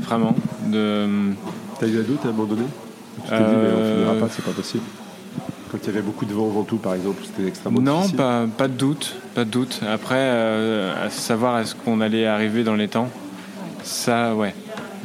Vraiment. 0.00 0.34
De... 0.66 1.06
T'as 1.78 1.86
eu 1.86 2.00
un 2.00 2.02
doute 2.02 2.24
à 2.24 2.28
un 2.28 2.32
moment 2.32 2.44
donné 2.44 2.64
Tu 3.24 3.30
t'es 3.30 3.36
dit, 3.36 3.42
mais 3.42 3.68
on 3.72 3.94
finira 3.94 4.14
pas, 4.14 4.28
c'est 4.34 4.44
pas 4.44 4.52
possible 4.52 4.84
quand 5.70 5.78
il 5.82 5.86
y 5.86 5.90
avait 5.90 6.02
beaucoup 6.02 6.24
de 6.24 6.32
vent 6.32 6.46
au 6.46 6.50
Ventoux, 6.50 6.78
par 6.78 6.94
exemple, 6.94 7.22
c'était 7.24 7.48
extrêmement 7.48 7.80
non, 7.80 7.96
difficile. 7.98 8.18
Non, 8.18 8.24
pas, 8.24 8.46
pas, 8.56 8.68
de 8.68 8.72
doute, 8.72 9.16
pas 9.34 9.44
de 9.44 9.50
doute. 9.50 9.80
Après, 9.88 10.16
euh, 10.18 11.06
à 11.06 11.10
savoir 11.10 11.60
est-ce 11.60 11.74
qu'on 11.74 12.00
allait 12.00 12.26
arriver 12.26 12.64
dans 12.64 12.74
les 12.74 12.88
temps, 12.88 13.08
ça, 13.82 14.34
ouais. 14.34 14.54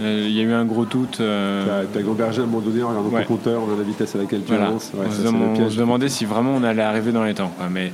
Euh, 0.01 0.25
il 0.27 0.33
y 0.33 0.39
a 0.41 0.43
eu 0.43 0.53
un 0.53 0.65
gros 0.65 0.85
doute. 0.85 1.19
Euh... 1.21 1.83
Tu 1.93 1.99
as, 1.99 2.01
gambergé 2.01 2.41
à 2.41 2.43
un 2.43 2.47
moment 2.47 2.61
donné 2.61 2.83
en 2.83 2.89
regardant 2.89 3.09
ouais. 3.09 3.21
ton 3.21 3.35
compteur, 3.35 3.61
en 3.61 3.67
la 3.67 3.83
vitesse 3.83 4.15
à 4.15 4.17
laquelle 4.17 4.41
tu 4.41 4.49
voilà. 4.49 4.67
avances. 4.67 4.91
Ouais, 4.93 5.05
on, 5.07 5.11
ça, 5.11 5.23
se 5.23 5.27
on 5.27 5.69
se 5.69 5.77
demandait 5.77 6.09
si 6.09 6.25
vraiment 6.25 6.51
on 6.55 6.63
allait 6.63 6.81
arriver 6.81 7.11
dans 7.11 7.23
les 7.23 7.33
temps. 7.33 7.53
Quoi. 7.55 7.67
Mais 7.71 7.91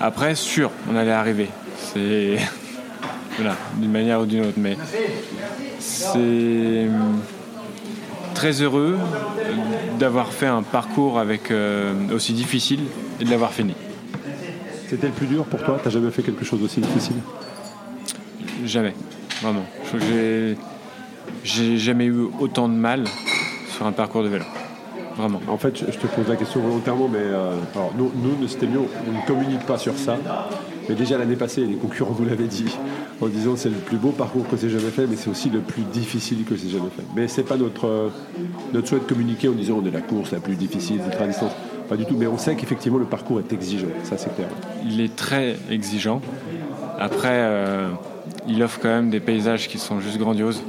après, 0.00 0.34
sûr, 0.34 0.70
on 0.90 0.96
allait 0.96 1.12
arriver. 1.12 1.48
C'est. 1.78 2.38
voilà, 3.36 3.56
d'une 3.76 3.92
manière 3.92 4.20
ou 4.20 4.26
d'une 4.26 4.46
autre. 4.46 4.58
Mais 4.58 4.76
c'est 5.78 6.88
très 8.34 8.60
heureux 8.60 8.98
d'avoir 9.98 10.32
fait 10.32 10.46
un 10.46 10.62
parcours 10.62 11.18
avec 11.18 11.50
euh, 11.50 11.94
aussi 12.12 12.34
difficile 12.34 12.80
et 13.20 13.24
de 13.24 13.30
l'avoir 13.30 13.52
fini. 13.52 13.74
C'était 14.88 15.06
le 15.06 15.12
plus 15.12 15.26
dur 15.26 15.44
pour 15.44 15.62
toi? 15.64 15.80
T'as 15.82 15.90
jamais 15.90 16.10
fait 16.10 16.22
quelque 16.22 16.44
chose 16.44 16.60
d'aussi 16.60 16.80
difficile? 16.80 17.16
Jamais, 18.64 18.94
vraiment. 19.42 19.64
J'ai 21.44 21.78
jamais 21.78 22.04
eu 22.04 22.28
autant 22.38 22.68
de 22.68 22.74
mal 22.74 23.04
sur 23.74 23.86
un 23.86 23.92
parcours 23.92 24.22
de 24.22 24.28
vélo. 24.28 24.44
Vraiment. 25.16 25.40
En 25.48 25.56
fait, 25.56 25.78
je 25.78 25.98
te 25.98 26.06
pose 26.06 26.28
la 26.28 26.36
question 26.36 26.60
volontairement, 26.60 27.08
mais 27.08 27.18
euh, 27.20 27.54
alors, 27.74 27.92
nous, 27.96 28.12
nous, 28.14 28.48
c'était 28.48 28.66
mieux, 28.66 28.80
on 28.80 29.12
ne 29.12 29.26
communique 29.26 29.64
pas 29.64 29.78
sur 29.78 29.96
ça. 29.96 30.18
Mais 30.88 30.94
déjà 30.94 31.18
l'année 31.18 31.36
passée, 31.36 31.62
les 31.62 31.74
concurrents 31.74 32.12
vous 32.12 32.24
l'avaient 32.24 32.44
dit, 32.44 32.66
en 33.20 33.26
disant 33.26 33.56
c'est 33.56 33.70
le 33.70 33.76
plus 33.76 33.96
beau 33.96 34.10
parcours 34.10 34.46
que 34.48 34.56
c'est 34.56 34.68
jamais 34.68 34.90
fait, 34.90 35.06
mais 35.06 35.16
c'est 35.16 35.30
aussi 35.30 35.50
le 35.50 35.60
plus 35.60 35.82
difficile 35.82 36.44
que 36.44 36.56
c'est 36.56 36.68
jamais 36.68 36.90
fait. 36.94 37.02
Mais 37.16 37.28
c'est 37.28 37.42
pas 37.42 37.56
notre, 37.56 37.86
euh, 37.86 38.08
notre 38.72 38.88
souhait 38.88 39.00
de 39.00 39.04
communiquer 39.04 39.48
en 39.48 39.52
disant 39.52 39.80
on 39.82 39.86
est 39.86 39.90
la 39.90 40.02
course 40.02 40.32
la 40.32 40.40
plus 40.40 40.54
difficile, 40.54 41.00
ultra 41.04 41.26
distance. 41.26 41.52
Pas 41.88 41.96
du 41.96 42.04
tout, 42.04 42.16
mais 42.16 42.26
on 42.26 42.38
sait 42.38 42.54
qu'effectivement 42.54 42.98
le 42.98 43.04
parcours 43.04 43.40
est 43.40 43.52
exigeant, 43.52 43.88
ça 44.04 44.18
c'est 44.18 44.34
clair. 44.34 44.48
Il 44.84 45.00
est 45.00 45.14
très 45.14 45.56
exigeant. 45.70 46.20
Après, 46.98 47.28
euh, 47.32 47.88
il 48.48 48.62
offre 48.62 48.78
quand 48.80 48.88
même 48.88 49.10
des 49.10 49.20
paysages 49.20 49.68
qui 49.68 49.78
sont 49.78 50.00
juste 50.00 50.18
grandioses. 50.18 50.62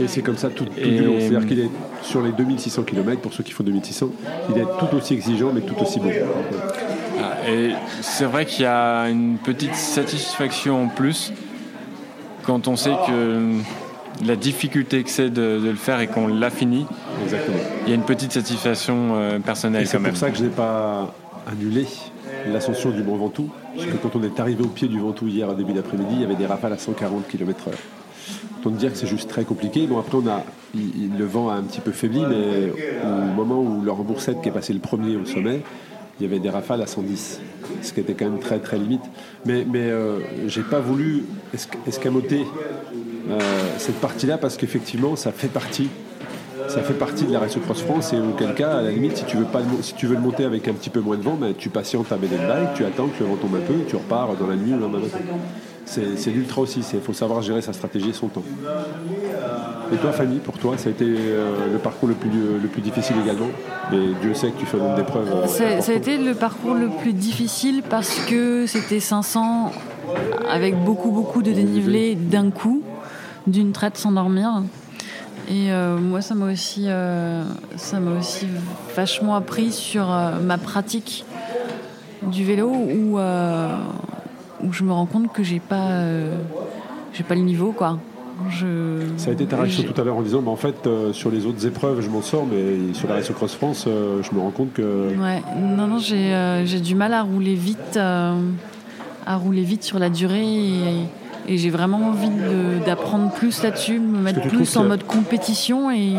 Et 0.00 0.08
c'est 0.08 0.22
comme 0.22 0.36
ça 0.36 0.48
tout, 0.48 0.64
tout 0.64 0.88
du 0.88 1.04
long. 1.04 1.16
C'est-à-dire 1.18 1.46
qu'il 1.46 1.60
est 1.60 1.70
sur 2.02 2.22
les 2.22 2.32
2600 2.32 2.82
km, 2.82 3.20
pour 3.20 3.32
ceux 3.32 3.42
qui 3.42 3.52
font 3.52 3.64
2600, 3.64 4.10
il 4.50 4.58
est 4.58 4.64
tout 4.78 4.96
aussi 4.96 5.14
exigeant, 5.14 5.52
mais 5.52 5.60
tout 5.60 5.76
aussi 5.80 6.00
beau. 6.00 6.08
Ah, 7.20 7.48
et 7.48 7.72
c'est 8.00 8.24
vrai 8.24 8.46
qu'il 8.46 8.62
y 8.62 8.66
a 8.66 9.08
une 9.08 9.36
petite 9.38 9.74
satisfaction 9.74 10.84
en 10.84 10.88
plus 10.88 11.32
quand 12.44 12.68
on 12.68 12.76
sait 12.76 12.94
que 13.06 13.58
la 14.24 14.36
difficulté 14.36 15.02
que 15.02 15.10
c'est 15.10 15.30
de, 15.30 15.58
de, 15.58 15.70
le 15.70 15.76
faire 15.76 16.00
et 16.00 16.06
qu'on 16.06 16.26
l'a 16.26 16.50
fini. 16.50 16.86
Exactement. 17.24 17.56
Il 17.86 17.90
y 17.90 17.92
a 17.92 17.94
une 17.94 18.04
petite 18.04 18.32
satisfaction 18.32 19.14
euh, 19.14 19.38
personnelle 19.38 19.86
C'est 19.86 19.96
quand 19.96 20.02
même. 20.02 20.12
pour 20.12 20.18
ça 20.18 20.30
que 20.30 20.38
je 20.38 20.44
n'ai 20.44 20.50
pas 20.50 21.14
annulé 21.50 21.86
l'ascension 22.46 22.90
du 22.90 23.02
Mont 23.02 23.16
Ventoux, 23.16 23.50
parce 23.76 23.86
que 23.86 23.96
quand 23.96 24.16
on 24.16 24.22
est 24.22 24.40
arrivé 24.40 24.62
au 24.62 24.68
pied 24.68 24.88
du 24.88 24.98
Ventoux 24.98 25.28
hier 25.28 25.48
à 25.48 25.54
début 25.54 25.72
d'après-midi, 25.72 26.14
il 26.14 26.20
y 26.22 26.24
avait 26.24 26.34
des 26.34 26.46
rafales 26.46 26.72
à 26.72 26.78
140 26.78 27.28
km/h. 27.28 27.72
Autant 28.62 28.76
dire 28.76 28.92
que 28.92 28.98
c'est 28.98 29.08
juste 29.08 29.28
très 29.28 29.42
compliqué. 29.42 29.88
Bon, 29.88 29.98
après, 29.98 30.18
on 30.18 30.26
a, 30.28 30.44
le 30.72 31.24
vent 31.24 31.50
a 31.50 31.54
un 31.54 31.62
petit 31.62 31.80
peu 31.80 31.90
faibli, 31.90 32.20
mais 32.20 32.72
au 33.04 33.34
moment 33.34 33.60
où 33.60 33.82
Laurent 33.82 34.04
Boursette, 34.04 34.40
qui 34.40 34.50
est 34.50 34.52
passé 34.52 34.72
le 34.72 34.78
premier 34.78 35.16
au 35.16 35.24
sommet, 35.24 35.62
il 36.20 36.26
y 36.26 36.28
avait 36.28 36.38
des 36.38 36.50
rafales 36.50 36.80
à 36.80 36.86
110, 36.86 37.40
ce 37.82 37.92
qui 37.92 37.98
était 37.98 38.14
quand 38.14 38.26
même 38.26 38.38
très 38.38 38.60
très 38.60 38.78
limite. 38.78 39.02
Mais, 39.44 39.66
mais 39.68 39.90
euh, 39.90 40.20
j'ai 40.46 40.62
pas 40.62 40.78
voulu 40.78 41.24
escamoter 41.88 42.46
euh, 43.28 43.38
cette 43.78 44.00
partie-là 44.00 44.38
parce 44.38 44.56
qu'effectivement, 44.56 45.16
ça 45.16 45.32
fait 45.32 45.48
partie. 45.48 45.88
Ça 46.68 46.80
fait 46.80 46.94
partie 46.94 47.24
de 47.24 47.32
la 47.32 47.40
Race 47.40 47.56
Cross 47.56 47.82
France 47.82 48.12
et 48.12 48.20
auquel 48.20 48.54
cas, 48.54 48.78
à 48.78 48.82
la 48.82 48.92
limite, 48.92 49.16
si 49.16 49.24
tu 49.24 49.36
veux, 49.36 49.44
pas, 49.44 49.62
si 49.80 49.94
tu 49.94 50.06
veux 50.06 50.14
le 50.14 50.20
monter 50.20 50.44
avec 50.44 50.68
un 50.68 50.72
petit 50.72 50.90
peu 50.90 51.00
moins 51.00 51.16
de 51.16 51.22
vent, 51.22 51.34
ben, 51.34 51.52
tu 51.58 51.68
patientes 51.70 52.12
à 52.12 52.16
bike, 52.16 52.74
tu 52.76 52.84
attends 52.84 53.08
que 53.08 53.24
le 53.24 53.28
vent 53.28 53.36
tombe 53.36 53.56
un 53.56 53.66
peu, 53.66 53.74
tu 53.88 53.96
repars 53.96 54.36
dans 54.36 54.46
la 54.46 54.54
nuit 54.54 54.70
ou 54.70 54.76
le 54.76 54.82
lendemain 54.82 55.00
matin. 55.00 55.18
C'est 55.84 56.30
l'ultra 56.30 56.62
aussi, 56.62 56.80
il 56.94 57.00
faut 57.00 57.12
savoir 57.12 57.42
gérer 57.42 57.60
sa 57.60 57.72
stratégie 57.72 58.10
et 58.10 58.12
son 58.12 58.28
temps. 58.28 58.44
Et 59.92 59.96
toi, 59.96 60.10
Fanny, 60.12 60.38
pour 60.38 60.56
toi, 60.56 60.78
ça 60.78 60.88
a 60.88 60.92
été 60.92 61.04
euh, 61.06 61.70
le 61.70 61.78
parcours 61.78 62.08
le 62.08 62.14
plus, 62.14 62.30
le 62.30 62.68
plus 62.68 62.80
difficile 62.80 63.16
également? 63.22 63.48
Et 63.92 64.14
Dieu 64.22 64.32
sait 64.32 64.50
que 64.50 64.58
tu 64.58 64.64
fais 64.64 64.78
nombre 64.78 64.96
d'épreuves. 64.96 65.28
Euh, 65.30 65.46
ça 65.46 65.92
a 65.92 65.94
été 65.94 66.16
le 66.16 66.34
parcours 66.34 66.74
le 66.74 66.88
plus 66.88 67.12
difficile 67.12 67.82
parce 67.88 68.18
que 68.20 68.66
c'était 68.66 69.00
500 69.00 69.70
avec 70.48 70.82
beaucoup, 70.82 71.10
beaucoup 71.10 71.42
de 71.42 71.52
dénivelé 71.52 72.14
d'un 72.14 72.50
coup, 72.50 72.82
d'une 73.46 73.72
traite 73.72 73.98
sans 73.98 74.12
dormir. 74.12 74.62
Et 75.50 75.70
euh, 75.72 75.98
moi, 75.98 76.22
ça 76.22 76.34
m'a 76.34 76.50
aussi, 76.50 76.86
ça 77.76 78.00
m'a 78.00 78.18
aussi 78.18 78.46
vachement 78.96 79.34
appris 79.34 79.72
sur 79.72 80.06
ma 80.42 80.56
pratique 80.56 81.26
du 82.22 82.44
vélo 82.44 82.68
où, 82.70 83.18
où 84.62 84.72
je 84.72 84.84
me 84.84 84.92
rends 84.92 85.06
compte 85.06 85.32
que 85.32 85.42
j'ai 85.42 85.60
pas, 85.60 86.04
j'ai 87.12 87.24
pas 87.24 87.34
le 87.34 87.42
niveau, 87.42 87.72
quoi. 87.72 87.98
Je... 88.50 89.00
Ça 89.16 89.30
a 89.30 89.32
été 89.32 89.46
ta 89.46 89.56
réaction 89.56 89.84
tout 89.84 90.00
à 90.00 90.04
l'heure 90.04 90.16
en 90.16 90.22
disant, 90.22 90.42
bah, 90.42 90.50
en 90.50 90.56
fait, 90.56 90.86
euh, 90.86 91.12
sur 91.12 91.30
les 91.30 91.46
autres 91.46 91.66
épreuves, 91.66 92.00
je 92.00 92.08
m'en 92.08 92.22
sors, 92.22 92.46
mais 92.46 92.94
sur 92.94 93.08
la 93.08 93.14
Race 93.14 93.30
Cross 93.30 93.54
France, 93.54 93.84
euh, 93.86 94.22
je 94.22 94.34
me 94.34 94.40
rends 94.40 94.50
compte 94.50 94.72
que. 94.72 95.14
Ouais, 95.16 95.42
non, 95.56 95.86
non, 95.86 95.98
j'ai 95.98 96.34
euh, 96.34 96.64
du 96.64 96.94
mal 96.94 97.12
à 97.12 97.22
rouler 97.22 97.54
vite, 97.54 97.96
à 97.96 99.36
rouler 99.36 99.62
vite 99.62 99.84
sur 99.84 99.98
la 99.98 100.10
durée. 100.10 100.44
Et, 100.44 101.06
et 101.48 101.58
j'ai 101.58 101.70
vraiment 101.70 102.08
envie 102.08 102.30
d'apprendre 102.84 103.30
plus 103.30 103.62
là-dessus, 103.62 103.98
me 103.98 104.18
mettre 104.18 104.42
plus 104.48 104.76
en 104.76 104.84
mode 104.84 105.04
compétition. 105.04 105.90
Et... 105.90 106.14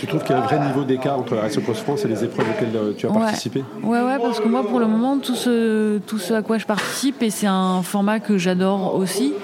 Tu 0.00 0.06
trouves 0.06 0.22
qu'il 0.22 0.34
y 0.34 0.38
a 0.38 0.42
un 0.42 0.46
vrai 0.46 0.66
niveau 0.66 0.84
d'écart 0.84 1.18
entre 1.18 1.34
la 1.34 1.42
Race 1.42 1.58
Cross 1.58 1.80
France 1.80 2.04
et 2.04 2.08
les 2.08 2.24
épreuves 2.24 2.46
auxquelles 2.50 2.94
tu 2.96 3.06
as 3.06 3.10
ouais. 3.10 3.18
participé 3.18 3.64
Ouais, 3.82 4.00
ouais, 4.00 4.18
parce 4.20 4.40
que 4.40 4.48
moi, 4.48 4.66
pour 4.66 4.80
le 4.80 4.86
moment, 4.86 5.18
tout 5.18 5.34
ce, 5.34 5.98
tout 5.98 6.18
ce 6.18 6.34
à 6.34 6.42
quoi 6.42 6.58
je 6.58 6.66
participe, 6.66 7.22
et 7.22 7.30
c'est 7.30 7.46
un 7.46 7.82
format 7.82 8.20
que 8.20 8.38
j'adore 8.38 8.94
aussi, 8.94 9.34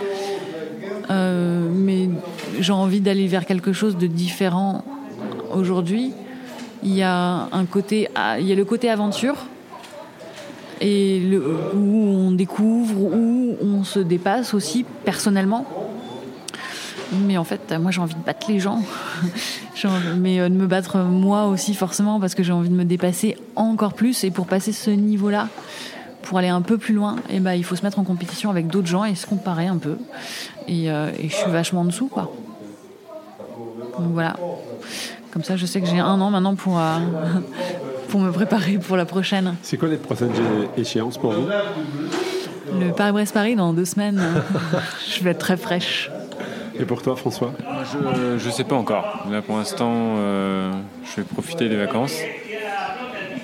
euh, 1.11 1.69
mais 1.73 2.09
j'ai 2.61 2.73
envie 2.73 3.01
d'aller 3.01 3.27
vers 3.27 3.47
quelque 3.47 3.73
chose 3.73 3.97
de 3.97 4.07
différent 4.07 4.85
aujourd'hui. 5.55 6.13
Il 6.83 6.95
y 6.95 7.03
a 7.03 7.49
un 7.53 7.65
côté, 7.65 8.09
il 8.39 8.47
y 8.47 8.53
a 8.53 8.55
le 8.55 8.65
côté 8.65 8.89
aventure 8.89 9.47
et 10.81 11.23
où 11.75 11.79
on 11.79 12.33
découvre, 12.33 13.01
où 13.01 13.57
on 13.61 13.85
se 13.85 13.99
dépasse 13.99 14.55
aussi 14.55 14.85
personnellement. 15.05 15.67
Mais 17.27 17.39
en 17.39 17.45
fait, 17.45 17.75
moi 17.81 17.91
j'ai 17.91 18.01
envie 18.01 18.15
de 18.15 18.25
battre 18.25 18.47
les 18.51 18.61
gens, 18.61 18.83
mais 20.19 20.39
de 20.39 20.55
me 20.55 20.67
battre 20.67 20.99
moi 20.99 21.47
aussi 21.47 21.75
forcément 21.75 22.21
parce 22.21 22.35
que 22.35 22.43
j'ai 22.43 22.53
envie 22.53 22.69
de 22.69 22.75
me 22.75 22.85
dépasser 22.85 23.37
encore 23.57 23.95
plus 23.95 24.25
et 24.25 24.31
pour 24.31 24.47
passer 24.47 24.73
ce 24.73 24.91
niveau-là, 24.91 25.49
pour 26.23 26.37
aller 26.37 26.49
un 26.49 26.61
peu 26.61 26.77
plus 26.77 26.93
loin, 26.93 27.17
et 27.31 27.41
ben, 27.41 27.55
il 27.55 27.65
faut 27.65 27.75
se 27.75 27.83
mettre 27.83 27.99
en 27.99 28.05
compétition 28.05 28.51
avec 28.51 28.67
d'autres 28.67 28.87
gens 28.87 29.05
et 29.05 29.15
se 29.15 29.27
comparer 29.27 29.67
un 29.67 29.79
peu. 29.79 29.97
Et, 30.67 30.91
euh, 30.91 31.11
je 31.23 31.35
suis 31.35 31.51
vachement 31.51 31.81
en 31.81 31.85
dessous, 31.87 32.09
quoi. 32.09 32.31
Donc 33.99 34.13
voilà. 34.13 34.37
Comme 35.33 35.43
ça, 35.43 35.57
je 35.57 35.65
sais 35.65 35.81
que 35.81 35.87
j'ai 35.87 35.99
un 35.99 36.21
an 36.21 36.31
maintenant 36.31 36.55
pour, 36.55 36.79
euh, 36.79 36.99
pour 38.09 38.21
me 38.21 38.33
préparer 38.33 38.79
pour 38.79 38.97
la 38.97 39.05
prochaine. 39.05 39.55
C'est 39.63 39.77
quoi 39.77 39.89
les 39.89 39.97
prochaines 39.97 40.33
échéances 40.77 41.19
pour 41.19 41.33
vous? 41.33 41.49
Le 42.81 42.93
Paris-Brest-Paris 42.93 43.57
dans 43.57 43.73
deux 43.73 43.85
semaines. 43.85 44.21
je 45.09 45.23
vais 45.23 45.31
être 45.31 45.39
très 45.39 45.57
fraîche. 45.57 46.11
Et 46.79 46.85
pour 46.85 47.03
toi, 47.03 47.17
François? 47.17 47.53
Je 48.39 48.47
ne 48.47 48.53
sais 48.53 48.65
pas 48.65 48.77
encore. 48.77 49.27
Là, 49.31 49.43
pour 49.43 49.57
l'instant, 49.57 49.93
euh, 49.93 50.73
je 51.05 51.17
vais 51.17 51.23
profiter 51.23 51.69
des 51.69 51.77
vacances. 51.77 52.15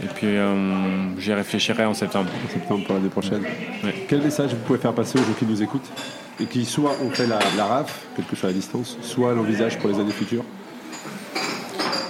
Et 0.02 0.06
puis 0.14 0.36
euh, 0.36 1.18
j'y 1.18 1.32
réfléchirai 1.32 1.84
en 1.84 1.94
septembre. 1.94 2.30
En 2.46 2.52
septembre 2.52 2.84
pour 2.84 2.94
l'année 2.94 3.08
prochaine. 3.08 3.42
Ouais. 3.82 4.06
Quel 4.08 4.20
message 4.20 4.50
vous 4.50 4.60
pouvez 4.66 4.78
faire 4.78 4.92
passer 4.92 5.18
aux 5.18 5.22
gens 5.22 5.32
qui 5.38 5.46
nous 5.46 5.62
écoutent 5.62 5.90
et 6.38 6.44
qui 6.44 6.64
soit 6.64 6.92
ont 7.02 7.10
fait 7.10 7.26
la, 7.26 7.38
la 7.56 7.64
RAF, 7.64 8.00
quelle 8.14 8.26
que 8.26 8.36
soit 8.36 8.50
la 8.50 8.54
distance, 8.54 8.98
soit 9.00 9.34
l'envisagent 9.34 9.78
pour 9.78 9.88
les 9.88 9.98
années 9.98 10.12
futures? 10.12 10.44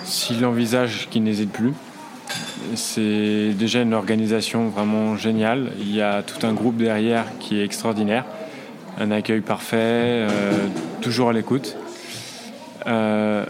S'ils 0.05 0.40
l'envisagent, 0.40 1.09
qu'ils 1.09 1.23
n'hésitent 1.23 1.53
plus. 1.53 1.73
C'est 2.74 3.50
déjà 3.59 3.83
une 3.83 3.94
organisation 3.94 4.68
vraiment 4.68 5.16
géniale. 5.16 5.72
Il 5.79 5.94
y 5.94 6.00
a 6.03 6.22
tout 6.22 6.44
un 6.46 6.53
groupe 6.53 6.77
derrière 6.77 7.24
qui 7.38 7.61
est 7.61 7.64
extraordinaire. 7.64 8.24
Un 8.98 9.11
accueil 9.11 9.40
parfait, 9.40 9.77
euh, 9.81 10.53
toujours 11.00 11.29
à 11.31 11.33
l'écoute. 11.33 11.77
Euh, 12.87 13.44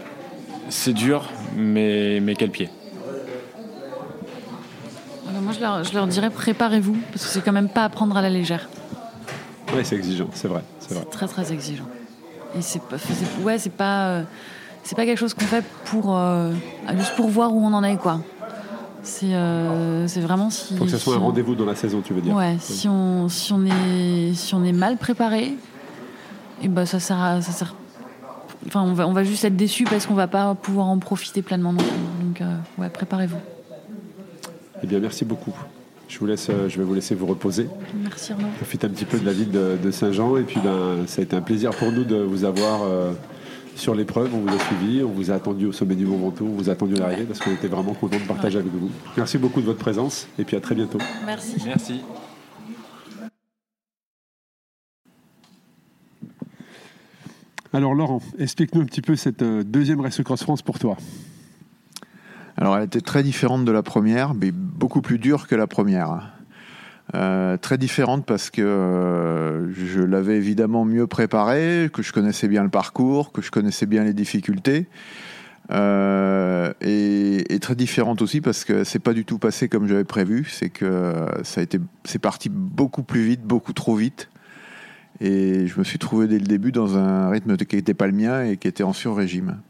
c'est 0.69 0.93
dur, 0.93 1.29
mais, 1.55 2.19
mais 2.21 2.35
quel 2.35 2.49
pied 2.51 2.69
je 5.53 5.59
leur, 5.61 5.83
je 5.83 5.93
leur 5.93 6.07
dirais 6.07 6.29
préparez-vous, 6.29 6.97
parce 7.11 7.25
que 7.25 7.31
c'est 7.31 7.41
quand 7.41 7.51
même 7.51 7.69
pas 7.69 7.83
à 7.83 7.89
prendre 7.89 8.17
à 8.17 8.21
la 8.21 8.29
légère. 8.29 8.67
Ouais, 9.73 9.83
c'est 9.83 9.95
exigeant, 9.95 10.27
c'est 10.33 10.47
vrai, 10.47 10.61
c'est 10.79 10.95
vrai. 10.95 11.05
Très 11.11 11.27
très 11.27 11.51
exigeant. 11.53 11.85
Et 12.57 12.61
c'est 12.61 12.81
pas, 12.81 12.97
c'est- 12.97 13.43
ouais, 13.43 13.57
c'est 13.57 13.71
pas, 13.71 14.07
euh, 14.09 14.23
c'est 14.83 14.95
pas 14.95 15.05
quelque 15.05 15.17
chose 15.19 15.33
qu'on 15.33 15.45
fait 15.45 15.63
pour 15.85 16.17
euh, 16.17 16.51
juste 16.97 17.15
pour 17.15 17.27
voir 17.29 17.53
où 17.53 17.63
on 17.65 17.73
en 17.73 17.83
est 17.83 17.97
quoi. 17.97 18.19
C'est, 19.05 19.33
euh, 19.35 20.07
vraiment 20.17 20.49
si. 20.49 20.75
Faut 20.75 20.85
que 20.85 20.89
ça 20.91 20.97
soit 20.97 21.13
si 21.13 21.19
un 21.19 21.21
on- 21.21 21.25
rendez-vous 21.27 21.53
dans 21.55 21.65
la 21.65 21.75
saison, 21.75 22.01
tu 22.03 22.13
veux 22.13 22.21
dire. 22.21 22.35
Ouais, 22.35 22.57
si 22.59 22.87
on, 22.89 23.29
si 23.29 23.53
on 23.53 23.63
est, 23.65 24.33
si 24.33 24.55
on 24.55 24.63
est 24.63 24.71
mal 24.73 24.97
préparé, 24.97 25.53
et 26.63 26.67
ben 26.67 26.85
ça 26.85 26.99
sert, 26.99 27.19
à- 27.21 27.41
ça 27.41 27.51
sert. 27.51 27.75
Enfin, 28.67 28.81
on 28.81 28.93
va, 28.93 29.07
on 29.07 29.13
va 29.13 29.23
juste 29.23 29.45
être 29.45 29.55
déçu 29.55 29.83
parce 29.83 30.07
qu'on 30.07 30.15
va 30.15 30.27
pas 30.27 30.55
pouvoir 30.55 30.87
en 30.87 30.97
profiter 30.97 31.43
pleinement 31.43 31.71
non 31.71 31.77
plus. 31.83 32.25
Donc, 32.25 32.41
euh, 32.41 32.55
ouais, 32.79 32.89
préparez-vous. 32.89 33.37
Eh 34.83 34.87
bien, 34.87 34.99
merci 34.99 35.23
beaucoup. 35.23 35.53
Je, 36.07 36.17
vous 36.19 36.25
laisse, 36.25 36.47
euh, 36.49 36.67
je 36.67 36.77
vais 36.79 36.83
vous 36.83 36.93
laisser 36.95 37.13
vous 37.13 37.27
reposer. 37.27 37.67
Merci 38.03 38.33
Arnaud. 38.33 38.47
Profitez 38.57 38.87
un 38.87 38.89
petit 38.89 39.05
peu 39.05 39.19
de 39.19 39.25
la 39.25 39.33
ville 39.33 39.51
de, 39.51 39.77
de 39.81 39.91
Saint-Jean. 39.91 40.35
Et 40.37 40.41
puis, 40.43 40.59
ben, 40.63 41.05
ça 41.05 41.21
a 41.21 41.23
été 41.23 41.35
un 41.35 41.41
plaisir 41.41 41.71
pour 41.71 41.91
nous 41.91 42.03
de 42.03 42.15
vous 42.15 42.43
avoir 42.43 42.81
euh, 42.83 43.11
sur 43.75 43.95
l'épreuve. 43.95 44.33
On 44.33 44.39
vous 44.39 44.55
a 44.55 44.59
suivi, 44.59 45.03
on 45.03 45.11
vous 45.11 45.31
a 45.31 45.35
attendu 45.35 45.65
au 45.65 45.71
sommet 45.71 45.95
du 45.95 46.05
Mont 46.05 46.17
Ventoux, 46.17 46.47
on 46.47 46.55
vous 46.55 46.69
a 46.69 46.73
attendu 46.73 46.95
à 46.95 46.99
l'arrivée 46.99 47.25
parce 47.25 47.39
qu'on 47.39 47.51
était 47.51 47.67
vraiment 47.67 47.93
content 47.93 48.17
de 48.17 48.23
partager 48.23 48.57
avec 48.57 48.71
vous. 48.71 48.89
Merci 49.17 49.37
beaucoup 49.37 49.61
de 49.61 49.65
votre 49.65 49.79
présence 49.79 50.27
et 50.39 50.43
puis 50.43 50.57
à 50.57 50.61
très 50.61 50.75
bientôt. 50.75 50.99
Merci. 51.25 51.55
Merci. 51.65 52.01
Alors, 57.73 57.93
Laurent, 57.93 58.21
explique-nous 58.39 58.81
un 58.81 58.85
petit 58.85 59.01
peu 59.01 59.17
cette 59.17 59.41
euh, 59.41 59.61
deuxième 59.61 59.99
Race 59.99 60.21
Cross 60.23 60.43
France 60.43 60.61
pour 60.61 60.79
toi. 60.79 60.95
Alors, 62.55 62.77
elle 62.77 62.85
était 62.85 63.01
très 63.01 63.21
différente 63.21 63.65
de 63.65 63.71
la 63.73 63.83
première, 63.83 64.33
mais 64.33 64.51
beaucoup 64.53 65.01
plus 65.01 65.19
dure 65.19 65.45
que 65.45 65.55
la 65.55 65.67
première. 65.67 66.34
Euh, 67.15 67.55
très 67.55 67.77
différente 67.77 68.25
parce 68.25 68.49
que 68.49 68.61
euh, 68.61 69.73
je 69.73 70.01
l'avais 70.01 70.35
évidemment 70.35 70.83
mieux 70.83 71.07
préparée, 71.07 71.89
que 71.93 72.01
je 72.01 72.11
connaissais 72.11 72.49
bien 72.49 72.61
le 72.61 72.69
parcours, 72.69 73.31
que 73.31 73.41
je 73.41 73.51
connaissais 73.51 73.85
bien 73.85 74.03
les 74.03 74.13
difficultés. 74.13 74.87
Euh, 75.71 76.73
et, 76.81 77.57
très 77.61 77.75
différente 77.75 78.21
aussi 78.21 78.41
parce 78.41 78.65
que 78.65 78.83
c'est 78.83 78.99
pas 78.99 79.13
du 79.13 79.25
tout 79.25 79.39
passé 79.39 79.69
comme 79.69 79.87
j'avais 79.87 80.03
prévu. 80.03 80.45
C'est 80.49 80.69
que 80.69 81.25
ça 81.43 81.61
a 81.61 81.63
été, 81.63 81.79
c'est 82.03 82.19
parti 82.19 82.49
beaucoup 82.49 83.01
plus 83.01 83.23
vite, 83.23 83.43
beaucoup 83.43 83.73
trop 83.73 83.95
vite. 83.95 84.29
Et 85.21 85.67
je 85.67 85.79
me 85.79 85.85
suis 85.85 85.97
trouvé 85.97 86.27
dès 86.27 86.37
le 86.37 86.45
début 86.45 86.73
dans 86.73 86.97
un 86.97 87.29
rythme 87.29 87.55
qui 87.55 87.77
n'était 87.77 87.93
pas 87.93 88.07
le 88.07 88.13
mien 88.13 88.43
et 88.43 88.57
qui 88.57 88.67
était 88.67 88.83
en 88.83 88.91
sur-régime. 88.91 89.61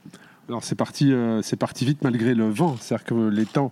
Alors, 0.50 0.64
c'est 0.64 0.76
parti, 0.76 1.14
c'est 1.44 1.56
parti 1.56 1.86
vite 1.86 2.00
malgré 2.04 2.34
le 2.34 2.50
vent. 2.50 2.76
C'est-à-dire 2.80 3.06
que 3.06 3.30
les 3.30 3.46
temps, 3.46 3.72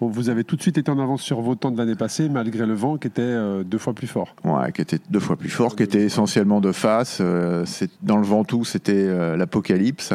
vous 0.00 0.28
avez 0.28 0.44
tout 0.44 0.56
de 0.56 0.62
suite 0.62 0.78
été 0.78 0.90
en 0.90 0.98
avance 0.98 1.22
sur 1.22 1.40
vos 1.40 1.54
temps 1.54 1.70
de 1.70 1.78
l'année 1.78 1.94
passée 1.94 2.28
malgré 2.28 2.66
le 2.66 2.74
vent 2.74 2.96
qui 2.98 3.06
était 3.08 3.22
euh, 3.22 3.64
deux 3.64 3.78
fois 3.78 3.92
plus 3.94 4.06
fort. 4.06 4.34
Ouais, 4.44 4.72
qui 4.72 4.82
était 4.82 4.98
deux 5.10 5.20
fois 5.20 5.36
plus 5.36 5.48
fort, 5.48 5.74
qui 5.76 5.82
était 5.82 6.02
essentiellement 6.02 6.60
de 6.60 6.72
face. 6.72 7.18
euh, 7.20 7.64
c'est- 7.66 7.90
dans 8.02 8.16
le 8.18 8.24
Ventoux, 8.24 8.64
c'était 8.64 8.92
euh, 8.94 9.36
l'apocalypse. 9.36 10.12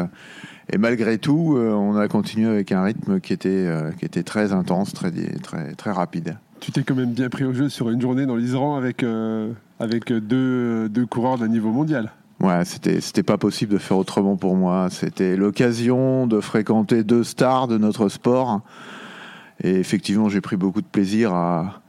Et 0.72 0.78
malgré 0.78 1.18
tout, 1.18 1.56
on 1.58 1.96
a 1.96 2.06
continué 2.08 2.48
avec 2.48 2.70
un 2.72 2.82
rythme 2.84 3.20
qui 3.20 3.32
était, 3.32 3.68
qui 3.98 4.04
était 4.04 4.22
très 4.22 4.52
intense, 4.52 4.92
très, 4.92 5.10
très, 5.42 5.72
très 5.74 5.90
rapide. 5.90 6.38
Tu 6.60 6.70
t'es 6.70 6.82
quand 6.84 6.94
même 6.94 7.12
bien 7.12 7.28
pris 7.28 7.44
au 7.44 7.52
jeu 7.52 7.68
sur 7.68 7.90
une 7.90 8.00
journée 8.00 8.24
dans 8.24 8.36
l'Isran 8.36 8.76
avec, 8.76 9.02
euh, 9.02 9.50
avec 9.80 10.12
deux, 10.12 10.88
deux 10.88 11.04
coureurs 11.04 11.36
d'un 11.36 11.48
niveau 11.48 11.72
mondial. 11.72 12.12
Ouais, 12.40 12.64
c'était, 12.64 13.00
c'était 13.00 13.24
pas 13.24 13.36
possible 13.38 13.72
de 13.72 13.78
faire 13.78 13.96
autrement 13.98 14.36
pour 14.36 14.54
moi. 14.56 14.86
C'était 14.90 15.36
l'occasion 15.36 16.26
de 16.28 16.40
fréquenter 16.40 17.02
deux 17.02 17.24
stars 17.24 17.66
de 17.68 17.76
notre 17.76 18.08
sport. 18.08 18.60
Et 19.62 19.76
effectivement, 19.76 20.28
j'ai 20.28 20.40
pris 20.40 20.56
beaucoup 20.56 20.80
de 20.82 20.86
plaisir 20.86 21.32
à, 21.32 21.80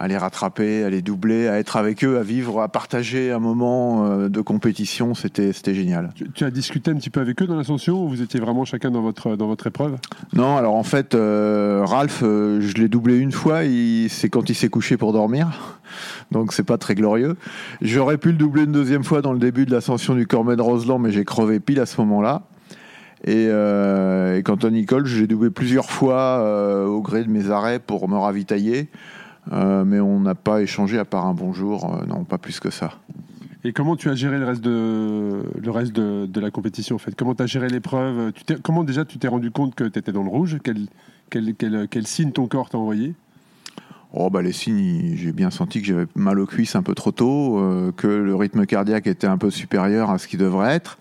à 0.00 0.06
les 0.06 0.16
rattraper, 0.16 0.84
à 0.84 0.90
les 0.90 1.02
doubler, 1.02 1.48
à 1.48 1.58
être 1.58 1.76
avec 1.76 2.04
eux, 2.04 2.16
à 2.18 2.22
vivre, 2.22 2.60
à 2.62 2.68
partager 2.68 3.32
un 3.32 3.40
moment 3.40 4.06
euh, 4.06 4.28
de 4.28 4.40
compétition. 4.40 5.14
C'était, 5.14 5.52
c'était 5.52 5.74
génial. 5.74 6.10
Tu, 6.14 6.30
tu 6.30 6.44
as 6.44 6.52
discuté 6.52 6.92
un 6.92 6.94
petit 6.94 7.10
peu 7.10 7.20
avec 7.20 7.42
eux 7.42 7.46
dans 7.48 7.56
l'ascension 7.56 8.04
ou 8.04 8.08
vous 8.08 8.22
étiez 8.22 8.38
vraiment 8.38 8.64
chacun 8.64 8.92
dans 8.92 9.02
votre, 9.02 9.34
dans 9.34 9.48
votre 9.48 9.66
épreuve? 9.66 9.96
Non, 10.34 10.56
alors 10.56 10.76
en 10.76 10.84
fait, 10.84 11.16
euh, 11.16 11.82
Ralph, 11.84 12.20
euh, 12.22 12.60
je 12.60 12.74
l'ai 12.74 12.88
doublé 12.88 13.18
une 13.18 13.32
fois, 13.32 13.64
il- 13.64 14.08
c'est 14.10 14.28
quand 14.28 14.48
il 14.48 14.54
s'est 14.54 14.68
couché 14.68 14.96
pour 14.96 15.12
dormir. 15.12 15.78
Donc 16.30 16.52
c'est 16.52 16.62
pas 16.62 16.78
très 16.78 16.94
glorieux. 16.94 17.34
J'aurais 17.80 18.18
pu 18.18 18.28
le 18.28 18.36
doubler 18.38 18.62
une 18.64 18.72
deuxième 18.72 19.02
fois 19.02 19.22
dans 19.22 19.32
le 19.32 19.38
début 19.40 19.66
de 19.66 19.72
l'ascension 19.72 20.14
du 20.14 20.26
Cormet 20.28 20.54
Roseland, 20.60 20.98
mais 21.00 21.10
j'ai 21.10 21.24
crevé 21.24 21.58
pile 21.58 21.80
à 21.80 21.86
ce 21.86 22.00
moment-là. 22.02 22.42
Et, 23.24 23.46
euh, 23.48 24.36
et 24.36 24.42
quant 24.42 24.56
à 24.56 24.70
Nicole, 24.70 25.06
je 25.06 25.20
l'ai 25.20 25.26
doublé 25.26 25.50
plusieurs 25.50 25.90
fois 25.90 26.40
euh, 26.40 26.86
au 26.86 27.00
gré 27.00 27.24
de 27.24 27.30
mes 27.30 27.50
arrêts 27.50 27.78
pour 27.78 28.08
me 28.08 28.16
ravitailler. 28.16 28.88
Euh, 29.52 29.84
mais 29.84 29.98
on 29.98 30.20
n'a 30.20 30.34
pas 30.34 30.60
échangé 30.60 30.98
à 30.98 31.04
part 31.04 31.26
un 31.26 31.34
bonjour, 31.34 31.94
euh, 31.94 32.06
non, 32.06 32.24
pas 32.24 32.38
plus 32.38 32.60
que 32.60 32.70
ça. 32.70 32.92
Et 33.64 33.72
comment 33.72 33.96
tu 33.96 34.08
as 34.08 34.14
géré 34.14 34.38
le 34.38 34.44
reste 34.44 34.60
de, 34.60 35.42
le 35.60 35.70
reste 35.70 35.92
de, 35.92 36.26
de 36.26 36.40
la 36.40 36.50
compétition 36.50 36.96
en 36.96 36.98
fait? 36.98 37.14
Comment 37.16 37.34
tu 37.34 37.42
as 37.42 37.46
géré 37.46 37.68
l'épreuve? 37.68 38.32
Comment 38.62 38.84
déjà 38.84 39.04
tu 39.04 39.18
t'es 39.18 39.26
rendu 39.26 39.50
compte 39.50 39.74
que 39.74 39.84
tu 39.84 39.98
étais 39.98 40.12
dans 40.12 40.22
le 40.22 40.28
rouge? 40.28 40.58
Quel, 40.62 40.86
quel, 41.28 41.54
quel, 41.56 41.88
quel 41.90 42.06
signe 42.06 42.30
ton 42.30 42.46
corps 42.46 42.68
t'a 42.70 42.78
envoyé? 42.78 43.14
Oh 44.12 44.30
bah 44.30 44.42
les 44.42 44.52
signes, 44.52 45.14
j'ai 45.16 45.32
bien 45.32 45.50
senti 45.50 45.80
que 45.80 45.86
j'avais 45.86 46.06
mal 46.14 46.38
aux 46.38 46.46
cuisses 46.46 46.76
un 46.76 46.82
peu 46.82 46.94
trop 46.94 47.10
tôt, 47.10 47.58
euh, 47.58 47.90
que 47.96 48.06
le 48.06 48.34
rythme 48.36 48.64
cardiaque 48.64 49.06
était 49.06 49.26
un 49.26 49.38
peu 49.38 49.50
supérieur 49.50 50.10
à 50.10 50.18
ce 50.18 50.28
qu'il 50.28 50.38
devrait 50.38 50.74
être. 50.74 50.98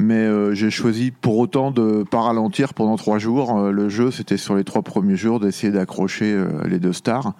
Mais 0.00 0.14
euh, 0.14 0.54
j'ai 0.54 0.70
choisi 0.70 1.10
pour 1.10 1.38
autant 1.38 1.72
de 1.72 2.04
pas 2.08 2.20
ralentir 2.20 2.72
pendant 2.72 2.96
trois 2.96 3.18
jours. 3.18 3.58
Euh, 3.58 3.72
le 3.72 3.88
jeu, 3.88 4.12
c'était 4.12 4.36
sur 4.36 4.54
les 4.54 4.62
trois 4.62 4.82
premiers 4.82 5.16
jours 5.16 5.40
d'essayer 5.40 5.72
d'accrocher 5.72 6.32
euh, 6.32 6.46
les 6.68 6.78
deux 6.78 6.92
stars. 6.92 7.32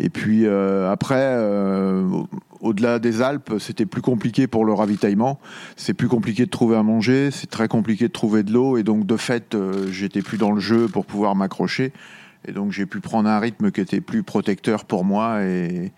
Et 0.00 0.10
puis 0.10 0.46
après, 0.46 1.38
au- 1.38 2.28
au-delà 2.60 2.98
des 2.98 3.22
Alpes, 3.22 3.54
c'était 3.58 3.86
plus 3.86 4.02
compliqué 4.02 4.46
pour 4.46 4.66
le 4.66 4.74
ravitaillement. 4.74 5.38
C'est 5.74 5.94
plus 5.94 6.08
compliqué 6.08 6.44
de 6.44 6.50
trouver 6.50 6.76
à 6.76 6.82
manger, 6.82 7.30
c'est 7.30 7.48
très 7.48 7.66
compliqué 7.66 8.08
de 8.08 8.12
trouver 8.12 8.42
de 8.42 8.52
l'eau. 8.52 8.76
Et 8.76 8.82
donc 8.82 9.06
de 9.06 9.16
fait, 9.16 9.56
j'étais 9.90 10.20
plus 10.20 10.36
dans 10.36 10.52
le 10.52 10.60
jeu 10.60 10.86
pour 10.86 11.06
pouvoir 11.06 11.34
m'accrocher. 11.34 11.94
Et 12.46 12.52
donc 12.52 12.72
j'ai 12.72 12.84
pu 12.84 13.00
prendre 13.00 13.26
un 13.30 13.38
rythme 13.38 13.70
qui 13.70 13.80
était 13.80 14.02
plus 14.02 14.22
protecteur 14.22 14.84
pour 14.84 15.02
moi. 15.02 15.42
Et, 15.44 15.92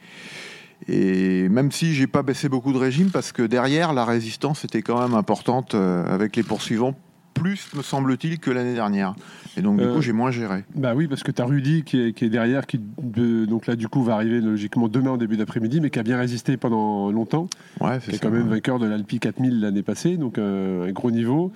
et 0.86 1.48
même 1.48 1.72
si 1.72 1.92
j'ai 1.94 2.06
pas 2.06 2.22
baissé 2.22 2.48
beaucoup 2.48 2.72
de 2.72 2.78
régime, 2.78 3.10
parce 3.10 3.32
que 3.32 3.42
derrière, 3.42 3.92
la 3.92 4.04
résistance 4.04 4.64
était 4.64 4.82
quand 4.82 5.00
même 5.00 5.14
importante 5.14 5.74
euh, 5.74 6.04
avec 6.06 6.36
les 6.36 6.42
poursuivants, 6.42 6.94
plus 7.34 7.68
me 7.76 7.82
semble-t-il 7.82 8.38
que 8.38 8.50
l'année 8.50 8.74
dernière. 8.74 9.14
Et 9.56 9.62
donc 9.62 9.78
du 9.78 9.84
Euh, 9.84 9.94
coup, 9.94 10.00
j'ai 10.02 10.12
moins 10.12 10.30
géré. 10.30 10.64
Bah 10.74 10.94
oui, 10.96 11.06
parce 11.08 11.22
que 11.22 11.30
tu 11.30 11.40
as 11.42 11.44
Rudy 11.44 11.82
qui 11.84 12.00
est, 12.00 12.12
qui 12.12 12.24
est 12.24 12.30
derrière, 12.30 12.66
qui 12.66 12.80
de- 13.02 13.44
donc 13.44 13.66
là 13.66 13.76
du 13.76 13.88
coup 13.88 14.02
va 14.02 14.14
arriver 14.14 14.40
logiquement 14.40 14.88
demain 14.88 15.10
en 15.12 15.16
début 15.16 15.36
d'après-midi, 15.36 15.80
mais 15.80 15.90
qui 15.90 15.98
a 15.98 16.02
bien 16.02 16.18
résisté 16.18 16.56
pendant 16.56 17.10
longtemps, 17.12 17.48
Ouais, 17.80 17.98
qui 17.98 18.06
c'est 18.06 18.10
est 18.12 18.14
ça. 18.16 18.20
quand 18.22 18.30
même 18.32 18.48
vainqueur 18.48 18.78
de 18.78 18.86
l'Alpi 18.86 19.18
4000 19.20 19.60
l'année 19.60 19.82
passée, 19.82 20.16
donc 20.16 20.38
euh, 20.38 20.88
un 20.88 20.92
gros 20.92 21.10
niveau. 21.10 21.52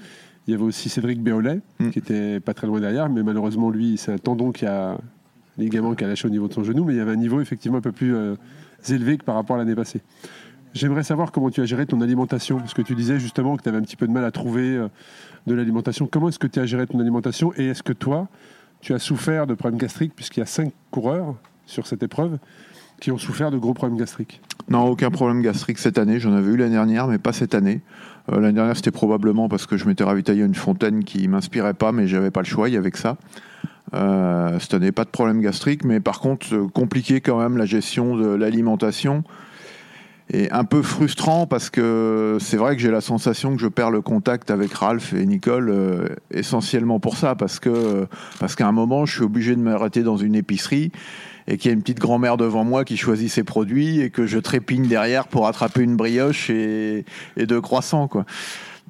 Il 0.49 0.51
y 0.51 0.55
avait 0.55 0.65
aussi 0.65 0.89
Cédric 0.89 1.21
Béolet, 1.23 1.61
Mm. 1.81 1.91
qui 1.91 1.99
était 2.01 2.41
pas 2.41 2.55
très 2.55 2.67
loin 2.67 2.81
derrière, 2.81 3.09
mais 3.09 3.23
malheureusement 3.23 3.71
lui, 3.71 3.97
c'est 3.97 4.13
un 4.13 4.19
tendon 4.19 4.51
qui 4.53 4.67
a 4.67 4.99
ligament 5.59 5.95
qui 5.95 6.03
a 6.05 6.09
lâché 6.09 6.27
au 6.27 6.31
niveau 6.31 6.49
de 6.49 6.53
son 6.53 6.65
genou, 6.65 6.85
mais 6.85 6.95
il 6.95 6.97
y 6.97 7.01
avait 7.01 7.13
un 7.13 7.17
niveau 7.17 7.41
effectivement 7.41 7.79
un 7.79 7.83
peu 7.83 7.93
plus 7.93 8.15
euh, 8.15 8.35
élevé 8.91 9.19
que 9.19 9.25
par 9.25 9.35
rapport 9.35 9.57
à 9.57 9.59
l'année 9.59 9.75
passée. 9.75 10.01
J'aimerais 10.75 11.03
savoir 11.03 11.33
comment 11.33 11.51
tu 11.51 11.61
as 11.61 11.67
géré 11.67 11.85
ton 11.85 12.01
alimentation, 12.01 12.59
parce 12.59 12.73
que 12.73 12.81
tu 12.81 12.95
disais 12.95 13.19
justement 13.19 13.57
que 13.57 13.63
tu 13.63 13.69
avais 13.69 13.79
un 13.79 13.83
petit 13.83 13.97
peu 13.97 14.07
de 14.07 14.13
mal 14.13 14.25
à 14.25 14.31
trouver 14.31 14.77
euh, 14.77 14.89
de 15.47 15.55
l'alimentation. 15.55 16.09
Comment 16.11 16.29
est-ce 16.29 16.39
que 16.39 16.47
tu 16.47 16.61
as 16.61 16.67
géré 16.67 16.87
ton 16.87 16.99
alimentation 16.99 17.53
et 17.57 17.67
est-ce 17.67 17.83
que 17.83 17.93
toi, 17.93 18.29
tu 18.81 18.95
as 18.95 18.99
souffert 18.99 19.47
de 19.47 19.55
problèmes 19.55 19.79
gastriques, 19.79 20.15
puisqu'il 20.15 20.41
y 20.41 20.43
a 20.43 20.47
cinq 20.47 20.73
coureurs 20.91 21.35
sur 21.67 21.87
cette 21.87 22.03
épreuve 22.03 22.39
qui 23.01 23.11
ont 23.11 23.19
souffert 23.19 23.51
de 23.51 23.59
gros 23.59 23.75
problèmes 23.75 23.99
gastriques? 23.99 24.41
Non, 24.69 24.85
aucun 24.85 25.11
problème 25.11 25.43
gastrique 25.43 25.79
cette 25.79 25.99
année. 25.99 26.19
J'en 26.21 26.33
avais 26.33 26.53
eu 26.53 26.57
l'année 26.57 26.75
dernière, 26.75 27.07
mais 27.07 27.19
pas 27.19 27.33
cette 27.33 27.55
année. 27.55 27.83
Euh, 28.31 28.41
l'année 28.41 28.55
dernière, 28.55 28.77
c'était 28.77 28.93
probablement 28.93 29.49
parce 29.49 29.67
que 29.67 29.77
je 29.77 29.87
m'étais 29.87 30.05
ravitaillé 30.05 30.43
à 30.43 30.47
une 30.47 30.55
fontaine 30.55 31.05
qui 31.05 31.29
m'inspirait 31.29 31.75
pas, 31.75 31.93
mais 31.93 32.07
j'avais 32.07 32.31
pas 32.31 32.41
le 32.41 32.47
choix. 32.47 32.69
Il 32.71 32.75
y 32.75 32.79
avait 32.79 32.91
que 32.91 32.99
ça. 32.99 33.19
Euh, 33.95 34.59
cette 34.59 34.75
année, 34.75 34.93
pas 34.93 35.05
de 35.05 35.11
problème 35.11 35.41
gastrique, 35.41 35.85
mais 35.85 36.01
par 36.01 36.21
contre, 36.21 36.55
euh, 36.55 36.67
compliqué 36.69 37.21
quand 37.21 37.39
même 37.39 37.57
la 37.57 37.67
gestion 37.67 38.17
de 38.17 38.29
l'alimentation. 38.29 39.25
Et 40.33 40.51
un 40.51 40.65
peu 40.65 40.81
frustrant 40.81 41.47
parce 41.47 41.69
que 41.69 42.39
c'est 42.41 42.57
vrai 42.57 42.75
que 42.75 42.81
j'ai 42.81 42.91
la 42.91 43.03
sensation 43.03 43.55
que 43.55 43.61
je 43.61 43.67
perds 43.67 43.91
le 43.91 44.01
contact 44.01 44.51
avec 44.51 44.73
Ralph 44.73 45.13
et 45.13 45.27
Nicole 45.27 45.69
euh, 45.69 46.09
essentiellement 46.31 47.01
pour 47.01 47.19
ça, 47.19 47.35
parce 47.35 47.59
que 47.59 48.07
parce 48.39 48.55
qu'à 48.55 48.67
un 48.67 48.73
moment, 48.73 49.05
je 49.05 49.17
suis 49.17 49.25
obligé 49.25 49.55
de 49.57 49.61
m'arrêter 49.61 50.03
dans 50.03 50.17
une 50.17 50.35
épicerie 50.35 50.91
et 51.49 51.59
qu'il 51.59 51.71
y 51.71 51.73
a 51.73 51.75
une 51.75 51.83
petite 51.83 51.99
grand-mère 51.99 52.39
devant 52.39 52.65
moi 52.65 52.85
qui 52.85 52.97
choisit 52.97 53.31
ses 53.31 53.43
produits 53.43 54.01
et 54.01 54.09
que 54.09 54.27
je 54.27 54.39
trépigne 54.39 54.87
derrière 54.87 55.27
pour 55.27 55.49
attraper 55.49 55.83
une 55.83 55.97
brioche 55.97 56.49
et, 56.49 57.05
et 57.37 57.47
deux 57.47 57.61
croissants, 57.61 58.09
quoi. 58.09 58.25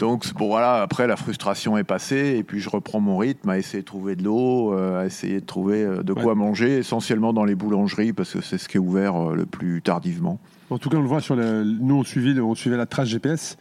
Donc 0.02 0.34
bon 0.34 0.48
voilà, 0.48 0.82
après 0.82 1.06
la 1.06 1.14
frustration 1.14 1.78
est 1.78 1.84
passée 1.84 2.34
et 2.36 2.42
puis 2.42 2.58
je 2.58 2.68
reprends 2.68 2.98
mon 2.98 3.16
rythme 3.16 3.48
à 3.50 3.56
essayer 3.56 3.82
de 3.82 3.86
trouver 3.86 4.16
de 4.16 4.24
l'eau, 4.24 4.74
euh, 4.74 5.00
à 5.00 5.06
essayer 5.06 5.40
de 5.40 5.46
trouver 5.46 5.84
euh, 5.84 6.02
de 6.02 6.12
quoi 6.12 6.34
manger, 6.34 6.78
essentiellement 6.78 7.32
dans 7.32 7.44
les 7.44 7.54
boulangeries 7.54 8.12
parce 8.12 8.32
que 8.32 8.40
c'est 8.40 8.58
ce 8.58 8.68
qui 8.68 8.78
est 8.78 8.80
ouvert 8.80 9.14
euh, 9.14 9.36
le 9.36 9.46
plus 9.46 9.80
tardivement. 9.80 10.40
En 10.70 10.78
tout 10.78 10.90
cas, 10.90 10.96
on 10.96 11.02
le 11.02 11.06
voit 11.06 11.20
sur 11.20 11.36
le. 11.36 11.62
Nous, 11.62 11.94
on 11.94 12.02
suivait, 12.02 12.40
on 12.40 12.56
suivait 12.56 12.76
la 12.76 12.86
trace 12.86 13.10
GPS. 13.10 13.56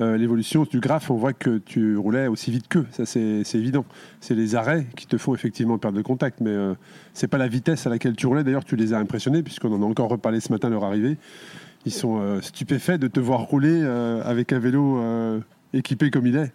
euh, 0.00 0.16
l'évolution 0.16 0.66
du 0.68 0.80
graphe, 0.80 1.08
on 1.08 1.14
voit 1.14 1.32
que 1.32 1.58
tu 1.58 1.96
roulais 1.96 2.26
aussi 2.26 2.50
vite 2.50 2.66
qu'eux. 2.66 2.86
Ça, 2.90 3.06
c'est 3.06 3.44
évident. 3.54 3.84
C'est 4.20 4.34
les 4.34 4.56
arrêts 4.56 4.88
qui 4.96 5.06
te 5.06 5.16
font 5.18 5.36
effectivement 5.36 5.78
perdre 5.78 5.98
le 5.98 6.02
contact, 6.02 6.40
mais 6.40 6.50
euh, 6.50 6.74
c'est 7.14 7.28
pas 7.28 7.38
la 7.38 7.46
vitesse 7.46 7.86
à 7.86 7.90
laquelle 7.90 8.16
tu 8.16 8.26
roulais. 8.26 8.42
D'ailleurs, 8.42 8.64
tu 8.64 8.74
les 8.74 8.92
as 8.92 8.98
impressionnés, 8.98 9.44
puisqu'on 9.44 9.72
en 9.72 9.82
a 9.82 9.86
encore 9.86 10.08
reparlé 10.08 10.40
ce 10.40 10.50
matin 10.50 10.66
à 10.66 10.70
leur 10.72 10.82
arrivée. 10.82 11.16
Ils 11.84 11.92
sont 11.92 12.40
stupéfaits 12.42 12.98
de 12.98 13.06
te 13.06 13.20
voir 13.20 13.42
rouler 13.42 13.80
avec 14.24 14.52
un 14.52 14.58
vélo 14.58 15.00
équipé 15.76 16.10
comme 16.10 16.26
il 16.26 16.36
est. 16.36 16.52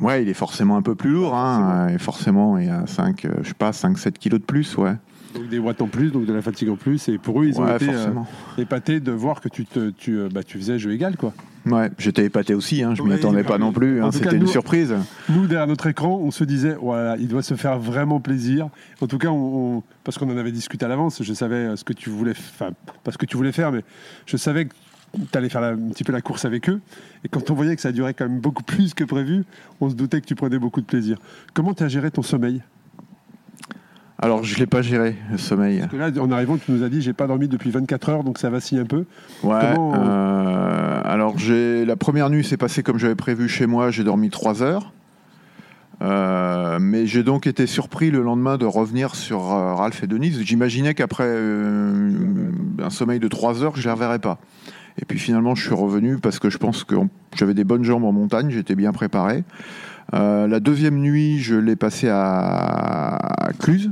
Ouais, 0.00 0.22
il 0.22 0.28
est 0.28 0.34
forcément 0.34 0.76
un 0.76 0.82
peu 0.82 0.94
plus 0.94 1.10
lourd. 1.10 1.34
Hein, 1.34 1.88
et 1.88 1.98
forcément, 1.98 2.56
il 2.58 2.66
y 2.66 2.70
a 2.70 2.86
5, 2.86 3.26
je 3.42 3.48
sais 3.48 3.54
pas, 3.54 3.70
5-7 3.72 4.12
kilos 4.12 4.40
de 4.40 4.44
plus, 4.46 4.76
ouais. 4.78 4.94
Donc 5.34 5.48
des 5.48 5.58
watts 5.60 5.80
en 5.80 5.86
plus, 5.86 6.10
donc 6.10 6.26
de 6.26 6.32
la 6.32 6.42
fatigue 6.42 6.70
en 6.70 6.76
plus. 6.76 7.08
Et 7.08 7.18
pour 7.18 7.40
eux, 7.40 7.46
ils 7.46 7.60
ont 7.60 7.64
ouais, 7.64 7.76
été 7.76 7.88
euh, 7.88 8.08
épatés 8.58 8.98
de 8.98 9.12
voir 9.12 9.40
que 9.40 9.48
tu, 9.48 9.64
te, 9.64 9.90
tu, 9.90 10.18
euh, 10.18 10.28
bah, 10.32 10.42
tu 10.42 10.58
faisais 10.58 10.78
jeu 10.78 10.92
égal. 10.92 11.16
quoi. 11.16 11.32
Ouais, 11.66 11.90
j'étais 11.98 12.24
épaté 12.24 12.54
aussi, 12.54 12.82
hein, 12.82 12.94
je 12.96 13.02
m'y 13.02 13.12
attendais 13.12 13.44
pas 13.44 13.58
non 13.58 13.70
plus. 13.70 14.02
Hein, 14.02 14.10
C'était 14.10 14.34
une 14.36 14.46
surprise. 14.46 14.94
Nous, 15.28 15.46
derrière 15.46 15.66
notre 15.68 15.86
écran, 15.86 16.18
on 16.20 16.30
se 16.32 16.42
disait, 16.42 16.76
voilà, 16.80 17.16
il 17.18 17.28
doit 17.28 17.42
se 17.42 17.54
faire 17.54 17.78
vraiment 17.78 18.18
plaisir. 18.18 18.70
En 19.02 19.06
tout 19.06 19.18
cas, 19.18 19.28
on, 19.28 19.76
on- 19.76 19.82
parce 20.02 20.16
qu'on 20.18 20.30
en 20.30 20.36
avait 20.38 20.50
discuté 20.52 20.84
à 20.86 20.88
l'avance, 20.88 21.22
je 21.22 21.32
savais 21.34 21.54
euh, 21.56 21.76
ce 21.76 21.84
que 21.84 21.92
tu 21.92 22.08
voulais, 22.10 22.32
enfin, 22.32 22.70
pas 23.04 23.12
ce 23.12 23.18
que 23.18 23.26
tu 23.26 23.36
voulais 23.36 23.52
faire, 23.52 23.70
mais 23.70 23.84
je 24.26 24.36
savais 24.38 24.64
que 24.64 24.74
tu 25.30 25.38
allais 25.38 25.48
faire 25.48 25.60
la- 25.60 25.68
un 25.70 25.88
petit 25.90 26.04
peu 26.04 26.12
la 26.12 26.20
course 26.20 26.44
avec 26.44 26.68
eux. 26.68 26.80
Et 27.24 27.28
quand 27.28 27.50
on 27.50 27.54
voyait 27.54 27.74
que 27.76 27.82
ça 27.82 27.92
durait 27.92 28.14
quand 28.14 28.28
même 28.28 28.40
beaucoup 28.40 28.62
plus 28.62 28.94
que 28.94 29.04
prévu, 29.04 29.44
on 29.80 29.90
se 29.90 29.94
doutait 29.94 30.20
que 30.20 30.26
tu 30.26 30.34
prenais 30.34 30.58
beaucoup 30.58 30.80
de 30.80 30.86
plaisir. 30.86 31.18
Comment 31.54 31.74
tu 31.74 31.82
as 31.82 31.88
géré 31.88 32.10
ton 32.10 32.22
sommeil? 32.22 32.62
Alors, 34.22 34.44
je 34.44 34.58
l'ai 34.58 34.66
pas 34.66 34.82
géré, 34.82 35.16
le 35.30 35.38
sommeil. 35.38 35.78
Parce 35.78 35.92
que 35.92 35.96
là, 35.96 36.10
en 36.22 36.30
arrivant, 36.30 36.58
tu 36.58 36.70
nous 36.72 36.82
as 36.82 36.90
dit, 36.90 37.00
j'ai 37.00 37.14
pas 37.14 37.26
dormi 37.26 37.48
depuis 37.48 37.70
24 37.70 38.08
heures, 38.10 38.22
donc 38.24 38.36
ça 38.38 38.50
vacille 38.50 38.78
un 38.78 38.84
peu. 38.84 39.06
Ouais. 39.42 39.58
Comment- 39.74 39.94
euh, 39.96 41.00
alors, 41.04 41.38
j'ai 41.38 41.86
la 41.86 41.96
première 41.96 42.28
nuit 42.28 42.44
s'est 42.44 42.58
passée 42.58 42.82
comme 42.82 42.98
j'avais 42.98 43.14
prévu 43.14 43.48
chez 43.48 43.66
moi. 43.66 43.90
J'ai 43.90 44.04
dormi 44.04 44.28
3 44.28 44.62
heures. 44.62 44.92
Euh, 46.02 46.78
mais 46.80 47.06
j'ai 47.06 47.22
donc 47.22 47.46
été 47.46 47.66
surpris 47.66 48.10
le 48.10 48.22
lendemain 48.22 48.56
de 48.56 48.64
revenir 48.64 49.14
sur 49.14 49.52
euh, 49.52 49.74
Ralph 49.74 50.02
et 50.02 50.06
Denise. 50.06 50.40
J'imaginais 50.42 50.94
qu'après 50.94 51.24
un 51.28 52.90
sommeil 52.90 53.20
de 53.20 53.28
3 53.28 53.62
heures, 53.62 53.72
je 53.76 53.80
ne 53.80 53.84
les 53.84 53.90
reverrais 53.92 54.18
pas. 54.18 54.38
Et 54.98 55.04
puis 55.04 55.18
finalement, 55.18 55.54
je 55.54 55.64
suis 55.64 55.74
revenu 55.74 56.18
parce 56.18 56.38
que 56.38 56.50
je 56.50 56.58
pense 56.58 56.84
que 56.84 56.96
j'avais 57.34 57.54
des 57.54 57.64
bonnes 57.64 57.84
jambes 57.84 58.04
en 58.04 58.12
montagne, 58.12 58.50
j'étais 58.50 58.74
bien 58.74 58.92
préparé. 58.92 59.44
Euh, 60.14 60.46
la 60.46 60.60
deuxième 60.60 60.98
nuit, 60.98 61.38
je 61.38 61.54
l'ai 61.54 61.76
passé 61.76 62.08
à, 62.08 63.14
à 63.14 63.52
Cluse. 63.52 63.90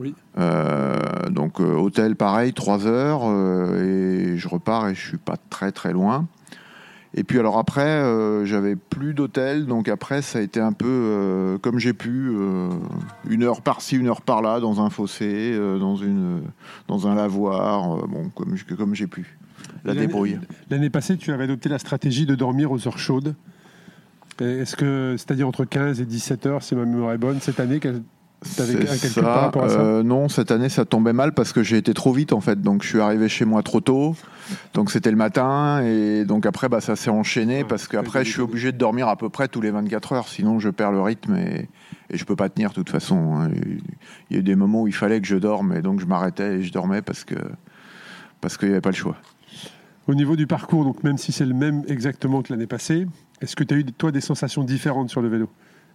Oui. 0.00 0.14
Euh, 0.38 1.28
donc 1.28 1.60
euh, 1.60 1.74
hôtel 1.74 2.16
pareil, 2.16 2.54
3 2.54 2.86
heures, 2.86 3.20
euh, 3.24 4.32
et 4.32 4.38
je 4.38 4.48
repars 4.48 4.88
et 4.88 4.94
je 4.94 5.08
suis 5.08 5.18
pas 5.18 5.36
très 5.50 5.72
très 5.72 5.92
loin. 5.92 6.26
Et 7.12 7.22
puis 7.24 7.38
alors 7.40 7.58
après, 7.58 8.04
j'avais 8.44 8.76
plus 8.76 9.14
d'hôtel, 9.14 9.66
donc 9.66 9.88
après 9.88 10.22
ça 10.22 10.38
a 10.38 10.42
été 10.42 10.60
un 10.60 10.72
peu 10.72 11.58
comme 11.60 11.80
j'ai 11.80 11.92
pu, 11.92 12.32
une 13.28 13.42
heure 13.42 13.62
par-ci, 13.62 13.96
une 13.96 14.06
heure 14.06 14.22
par-là, 14.22 14.60
dans 14.60 14.80
un 14.80 14.90
fossé, 14.90 15.58
dans, 15.58 15.96
une, 15.96 16.42
dans 16.86 17.08
un 17.08 17.16
lavoir, 17.16 18.06
bon, 18.06 18.28
comme, 18.28 18.54
comme 18.78 18.94
j'ai 18.94 19.08
pu. 19.08 19.39
La 19.84 19.94
L'année- 19.94 20.06
débrouille. 20.06 20.38
L'année 20.70 20.90
passée, 20.90 21.16
tu 21.16 21.32
avais 21.32 21.44
adopté 21.44 21.68
la 21.68 21.78
stratégie 21.78 22.26
de 22.26 22.34
dormir 22.34 22.70
aux 22.72 22.86
heures 22.88 22.98
chaudes. 22.98 23.34
Est-ce 24.40 24.74
que, 24.76 25.16
c'est-à-dire 25.18 25.46
entre 25.46 25.64
15 25.66 26.00
et 26.00 26.06
17 26.06 26.46
heures, 26.46 26.62
si 26.62 26.74
ma 26.74 26.84
mémoire 26.86 27.12
est 27.12 27.18
bonne, 27.18 27.40
cette 27.40 27.60
année, 27.60 27.78
calcul 27.78 28.02
par 29.22 29.40
rapport 29.42 29.64
à 29.64 29.68
ça 29.68 29.80
euh, 29.80 30.02
Non, 30.02 30.30
cette 30.30 30.50
année 30.50 30.70
ça 30.70 30.86
tombait 30.86 31.12
mal 31.12 31.32
parce 31.34 31.52
que 31.52 31.62
j'ai 31.62 31.76
été 31.76 31.92
trop 31.92 32.10
vite 32.12 32.32
en 32.32 32.40
fait. 32.40 32.62
Donc 32.62 32.82
je 32.82 32.88
suis 32.88 33.00
arrivé 33.00 33.28
chez 33.28 33.44
moi 33.44 33.62
trop 33.62 33.80
tôt. 33.82 34.16
Donc 34.72 34.90
c'était 34.90 35.10
le 35.10 35.18
matin 35.18 35.82
et 35.84 36.24
donc 36.24 36.46
après 36.46 36.70
bah, 36.70 36.80
ça 36.80 36.96
s'est 36.96 37.10
enchaîné 37.10 37.58
Ouais, 37.58 37.64
parce 37.68 37.86
qu'après 37.86 38.24
je 38.24 38.30
suis 38.30 38.40
obligé 38.40 38.72
de 38.72 38.78
dormir 38.78 39.08
à 39.08 39.16
peu 39.16 39.28
près 39.28 39.46
tous 39.48 39.60
les 39.60 39.70
24 39.70 40.12
heures. 40.14 40.28
Sinon 40.28 40.58
je 40.58 40.70
perds 40.70 40.92
le 40.92 41.02
rythme 41.02 41.36
et, 41.36 41.68
et 42.08 42.16
je 42.16 42.24
peux 42.24 42.36
pas 42.36 42.48
tenir 42.48 42.70
de 42.70 42.74
toute 42.76 42.88
façon. 42.88 43.36
hein. 43.36 43.50
Il 44.30 44.34
y 44.34 44.36
a 44.36 44.40
eu 44.40 44.42
des 44.42 44.56
moments 44.56 44.82
où 44.82 44.86
il 44.88 44.94
fallait 44.94 45.20
que 45.20 45.26
je 45.26 45.36
dorme 45.36 45.74
et 45.74 45.82
donc 45.82 46.00
je 46.00 46.06
m'arrêtais 46.06 46.54
et 46.56 46.62
je 46.62 46.72
dormais 46.72 47.02
parce 47.02 47.24
que 47.24 47.34
parce 48.40 48.56
qu'il 48.56 48.68
n'y 48.68 48.72
avait 48.74 48.80
pas 48.80 48.88
le 48.90 48.96
choix. 48.96 49.16
Au 50.10 50.14
niveau 50.16 50.34
du 50.34 50.48
parcours, 50.48 50.82
donc 50.82 51.04
même 51.04 51.18
si 51.18 51.30
c'est 51.30 51.46
le 51.46 51.54
même 51.54 51.84
exactement 51.86 52.42
que 52.42 52.52
l'année 52.52 52.66
passée, 52.66 53.06
est-ce 53.40 53.54
que 53.54 53.62
tu 53.62 53.74
as 53.74 53.76
eu 53.76 53.84
toi 53.84 54.10
des 54.10 54.20
sensations 54.20 54.64
différentes 54.64 55.08
sur 55.08 55.22
le 55.22 55.28
vélo? 55.28 55.48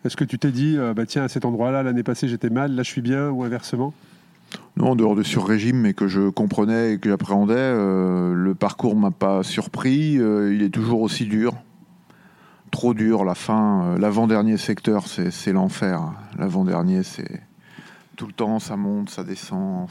Est-ce 0.06 0.16
que 0.16 0.24
tu 0.24 0.40
t'es 0.40 0.52
dit, 0.52 0.78
euh, 0.78 0.94
bah 0.94 1.06
tiens, 1.06 1.24
à 1.24 1.28
cet 1.28 1.44
endroit-là, 1.44 1.84
l'année 1.84 2.02
passée 2.02 2.30
j'étais 2.30 2.50
mal, 2.50 2.74
là 2.76 2.84
je 2.84 2.90
suis 2.90 3.02
bien, 3.02 3.30
ou 3.30 3.44
inversement? 3.44 3.94
Non, 4.78 4.92
en 4.92 4.96
dehors 4.96 5.16
de 5.16 5.24
sur-régime, 5.24 5.82
mais 5.82 5.94
que 5.94 6.08
je 6.08 6.30
comprenais 6.30 6.94
et 6.94 6.98
que 6.98 7.10
j'appréhendais, 7.10 7.56
euh, 7.58 8.34
le 8.34 8.56
parcours 8.56 8.96
m'a 8.96 9.12
pas 9.12 9.44
surpris. 9.44 10.18
euh, 10.18 10.56
il 10.56 10.64
est 10.64 10.70
toujours 10.70 11.02
aussi 11.02 11.26
dur. 11.26 11.54
Trop 12.72 12.94
dur, 12.94 13.26
la 13.26 13.36
fin. 13.36 13.98
L'avant-dernier 14.00 14.56
secteur, 14.56 15.08
c'est 15.08 15.30
c'est 15.30 15.52
l'enfer. 15.52 16.14
L'avant-dernier, 16.40 17.04
c'est. 17.04 17.42
Tout 18.16 18.28
le 18.28 18.34
temps, 18.34 18.60
ça 18.60 18.78
monte, 18.78 19.10
ça 19.10 19.24
descend. 19.24 19.88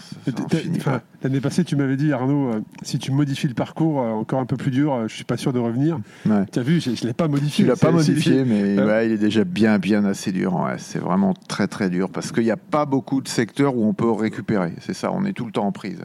L'année 1.23 1.41
passée, 1.41 1.65
tu 1.65 1.77
m'avais 1.77 1.97
dit, 1.97 2.13
Arnaud, 2.13 2.49
euh, 2.55 2.61
si 2.83 2.99
tu 2.99 3.13
modifies 3.13 3.49
le 3.49 3.55
parcours 3.55 4.01
euh, 4.01 4.11
encore 4.11 4.41
un 4.41 4.47
peu 4.47 4.57
plus 4.57 4.71
dur, 4.71 4.95
euh, 4.95 5.09
je 5.09 5.15
suis 5.15 5.25
pas 5.25 5.37
sûr 5.37 5.53
de 5.53 5.59
revenir. 5.59 5.99
Ouais. 6.27 6.45
Tu 6.53 6.59
as 6.59 6.63
vu, 6.63 6.81
je 6.81 6.91
ne 6.91 6.97
l'ai 7.07 7.13
pas 7.13 7.29
modifié. 7.29 7.65
Tu 7.65 7.69
l'as 7.69 7.77
pas 7.77 7.91
modifié, 7.93 8.45
mais 8.45 8.79
Euh. 8.79 8.87
ouais, 8.87 9.07
il 9.07 9.13
est 9.13 9.19
déjà 9.19 9.45
bien, 9.45 9.79
bien 9.79 10.05
assez 10.05 10.33
dur. 10.33 10.55
Ouais, 10.55 10.77
c'est 10.79 10.99
vraiment 10.99 11.35
très, 11.49 11.67
très 11.67 11.91
dur 11.91 12.09
parce 12.11 12.33
qu'il 12.33 12.45
n'y 12.45 12.51
a 12.51 12.57
pas 12.57 12.87
beaucoup 12.87 13.21
de 13.21 13.29
secteurs 13.29 13.77
où 13.77 13.85
on 13.85 13.95
peut 13.95 14.11
récupérer. 14.11 14.73
C'est 14.81 14.95
ça, 14.95 15.13
on 15.13 15.25
est 15.25 15.33
tout 15.33 15.45
le 15.47 15.53
temps 15.53 15.67
en 15.67 15.73
prise. 15.73 16.03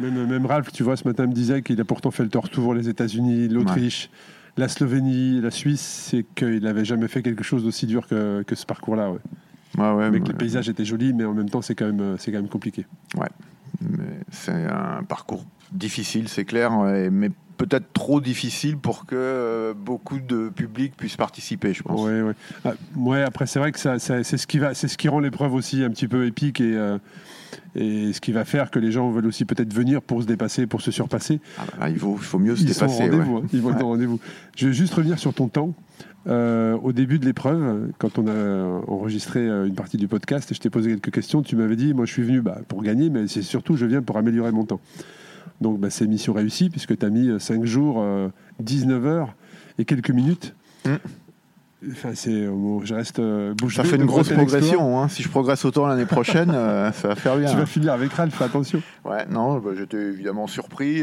Même, 0.00 0.26
même 0.26 0.46
Ralph, 0.46 0.72
tu 0.72 0.82
vois, 0.82 0.96
ce 0.96 1.06
matin 1.06 1.26
me 1.26 1.32
disait 1.32 1.62
qu'il 1.62 1.80
a 1.80 1.84
pourtant 1.84 2.10
fait 2.10 2.22
le 2.24 2.30
tour 2.30 2.74
les 2.74 2.88
États-Unis, 2.88 3.48
l'Autriche, 3.48 4.10
la 4.56 4.66
Slovénie, 4.68 5.40
la 5.40 5.50
Suisse, 5.50 6.06
c'est 6.10 6.24
qu'il 6.34 6.62
n'avait 6.62 6.84
jamais 6.84 7.06
fait 7.06 7.22
quelque 7.22 7.44
chose 7.44 7.64
d'aussi 7.64 7.86
dur 7.86 8.06
que, 8.08 8.42
que 8.46 8.54
ce 8.54 8.66
parcours-là. 8.66 9.10
ouais. 9.10 9.18
Ouais, 9.78 9.92
ouais, 9.92 10.10
mais 10.10 10.20
que 10.20 10.26
les 10.28 10.34
paysages 10.34 10.68
étaient 10.68 10.84
jolis, 10.84 11.12
mais 11.12 11.24
en 11.24 11.32
même 11.34 11.48
temps, 11.48 11.62
c'est 11.62 11.74
quand 11.74 11.86
même, 11.86 12.00
euh, 12.00 12.16
c'est 12.18 12.32
quand 12.32 12.38
même 12.38 12.48
compliqué. 12.48 12.86
Mais 13.80 14.04
c'est 14.30 14.64
un 14.66 15.02
parcours 15.04 15.44
difficile, 15.72 16.28
c'est 16.28 16.44
clair, 16.44 16.76
ouais, 16.78 17.08
mais 17.10 17.30
peut-être 17.56 17.92
trop 17.92 18.20
difficile 18.20 18.76
pour 18.76 19.06
que 19.06 19.14
euh, 19.14 19.74
beaucoup 19.74 20.18
de 20.18 20.48
public 20.48 20.96
puisse 20.96 21.16
participer, 21.16 21.72
je 21.72 21.82
pense. 21.82 22.00
Ouais, 22.00 22.20
ouais. 22.22 22.32
Ah, 22.64 22.72
ouais, 22.96 23.22
après, 23.22 23.46
c'est 23.46 23.58
vrai 23.58 23.70
que 23.70 23.78
ça, 23.78 23.98
ça- 23.98 24.24
c'est 24.24 24.38
ce 24.38 24.46
qui 24.46 24.58
va, 24.58 24.74
c'est 24.74 24.88
ce 24.88 24.98
qui 24.98 25.08
rend 25.08 25.20
l'épreuve 25.20 25.54
aussi 25.54 25.84
un 25.84 25.90
petit 25.90 26.08
peu 26.08 26.26
épique 26.26 26.60
et, 26.60 26.74
euh, 26.74 26.98
et 27.76 28.12
ce 28.12 28.20
qui 28.20 28.32
va 28.32 28.44
faire 28.44 28.70
que 28.70 28.78
les 28.78 28.90
gens 28.90 29.10
veulent 29.10 29.26
aussi 29.26 29.44
peut-être 29.44 29.72
venir 29.72 30.02
pour 30.02 30.22
se 30.22 30.26
dépasser, 30.26 30.66
pour 30.66 30.80
se 30.80 30.90
surpasser. 30.90 31.40
Ah 31.58 31.62
bah 31.66 31.72
là, 31.86 31.90
il, 31.90 31.98
faut, 31.98 32.16
il 32.18 32.24
faut 32.24 32.38
mieux 32.38 32.56
se 32.56 32.62
Ils 32.62 32.74
sont 32.74 32.84
au 32.84 32.88
dépasser. 32.88 33.10
rendez-vous. 33.10 33.36
ouais. 33.36 33.42
hein. 33.44 33.48
Ils 33.52 33.60
vont 33.62 33.70
être 33.70 33.76
Ouais. 33.76 33.82
au 33.84 33.88
rendez-vous. 33.88 34.20
Je 34.56 34.66
vais 34.66 34.72
juste 34.72 34.94
revenir 34.94 35.18
sur 35.18 35.32
ton 35.34 35.46
temps. 35.48 35.72
Euh, 36.26 36.76
au 36.82 36.92
début 36.92 37.18
de 37.18 37.24
l'épreuve, 37.24 37.90
quand 37.98 38.18
on 38.18 38.26
a 38.26 38.82
enregistré 38.88 39.40
euh, 39.40 39.66
une 39.66 39.74
partie 39.74 39.96
du 39.96 40.06
podcast, 40.06 40.52
et 40.52 40.54
je 40.54 40.60
t'ai 40.60 40.68
posé 40.68 40.90
quelques 40.90 41.12
questions, 41.12 41.42
tu 41.42 41.56
m'avais 41.56 41.76
dit, 41.76 41.94
moi 41.94 42.04
je 42.04 42.12
suis 42.12 42.22
venu 42.22 42.42
bah, 42.42 42.58
pour 42.68 42.82
gagner, 42.82 43.08
mais 43.08 43.26
c'est 43.26 43.42
surtout 43.42 43.76
je 43.76 43.86
viens 43.86 44.02
pour 44.02 44.18
améliorer 44.18 44.52
mon 44.52 44.64
temps. 44.64 44.80
Donc 45.60 45.80
bah, 45.80 45.88
c'est 45.90 46.06
mission 46.06 46.32
réussie, 46.32 46.68
puisque 46.68 46.96
tu 46.98 47.06
as 47.06 47.10
mis 47.10 47.30
5 47.40 47.64
jours, 47.64 48.00
euh, 48.00 48.28
19 48.60 49.06
heures 49.06 49.34
et 49.78 49.84
quelques 49.84 50.10
minutes. 50.10 50.54
Mm. 50.84 50.96
Enfin, 51.92 52.10
c'est, 52.14 52.46
bon, 52.46 52.84
je 52.84 52.94
reste 52.94 53.20
euh, 53.20 53.54
bouche 53.54 53.76
Ça 53.76 53.84
fait 53.84 53.96
une 53.96 54.04
grosse 54.04 54.28
progression. 54.28 55.00
hein. 55.00 55.08
Si 55.08 55.22
je 55.22 55.30
progresse 55.30 55.64
autant 55.64 55.86
l'année 55.86 56.04
prochaine, 56.04 56.50
euh, 56.54 56.92
ça 56.92 57.08
va 57.08 57.14
faire 57.14 57.36
bien. 57.38 57.50
Tu 57.50 57.56
vas 57.56 57.64
finir 57.64 57.94
avec 57.94 58.12
Ralph, 58.12 58.34
fais 58.34 58.44
attention. 58.44 58.82
Ouais, 59.06 59.24
non, 59.30 59.58
bah, 59.58 59.70
j'étais 59.74 59.96
évidemment 59.96 60.46
surpris. 60.46 61.02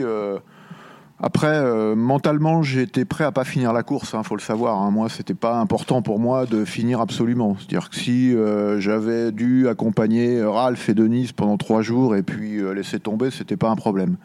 Euh, 1.22 1.26
Après, 1.26 1.47
euh, 1.47 1.95
mentalement, 1.95 2.63
j'étais 2.63 3.05
prêt 3.05 3.24
à 3.24 3.32
pas 3.32 3.43
finir 3.43 3.74
la 3.74 3.84
course, 3.84 4.15
il 4.18 4.24
faut 4.24 4.36
le 4.36 4.41
savoir. 4.41 4.82
hein. 4.82 4.91
Moi, 4.91 5.09
c'était 5.09 5.34
pas 5.34 5.59
important 5.59 6.01
pour 6.01 6.20
moi 6.20 6.45
de 6.45 6.65
finir 6.65 7.01
absolument. 7.01 7.55
C'est-à-dire 7.57 7.89
que 7.89 7.95
si 7.95 8.36
euh, 8.36 8.80
j'avais 8.80 9.32
dû 9.32 9.68
accompagner 9.68 10.43
Ralph 10.43 10.89
et 10.89 10.93
Denise 10.93 11.32
pendant 11.32 11.57
trois 11.57 11.82
jours 11.82 12.15
et 12.15 12.24
puis 12.24 12.57
euh, 12.59 12.74
laisser 12.74 12.99
tomber, 12.99 13.32
c'était 13.32 13.57
pas 13.57 13.70
un 13.70 13.76
problème. 13.76 14.18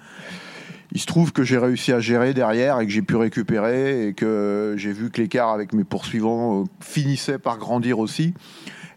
Il 0.94 1.00
se 1.00 1.06
trouve 1.06 1.32
que 1.32 1.42
j'ai 1.42 1.56
réussi 1.56 1.90
à 1.92 2.00
gérer 2.00 2.34
derrière 2.34 2.78
et 2.80 2.86
que 2.86 2.92
j'ai 2.92 3.00
pu 3.00 3.16
récupérer 3.16 4.08
et 4.08 4.12
que 4.12 4.74
j'ai 4.76 4.92
vu 4.92 5.10
que 5.10 5.22
l'écart 5.22 5.48
avec 5.48 5.72
mes 5.72 5.84
poursuivants 5.84 6.60
euh, 6.60 6.64
finissait 6.80 7.38
par 7.38 7.56
grandir 7.56 7.98
aussi. 7.98 8.34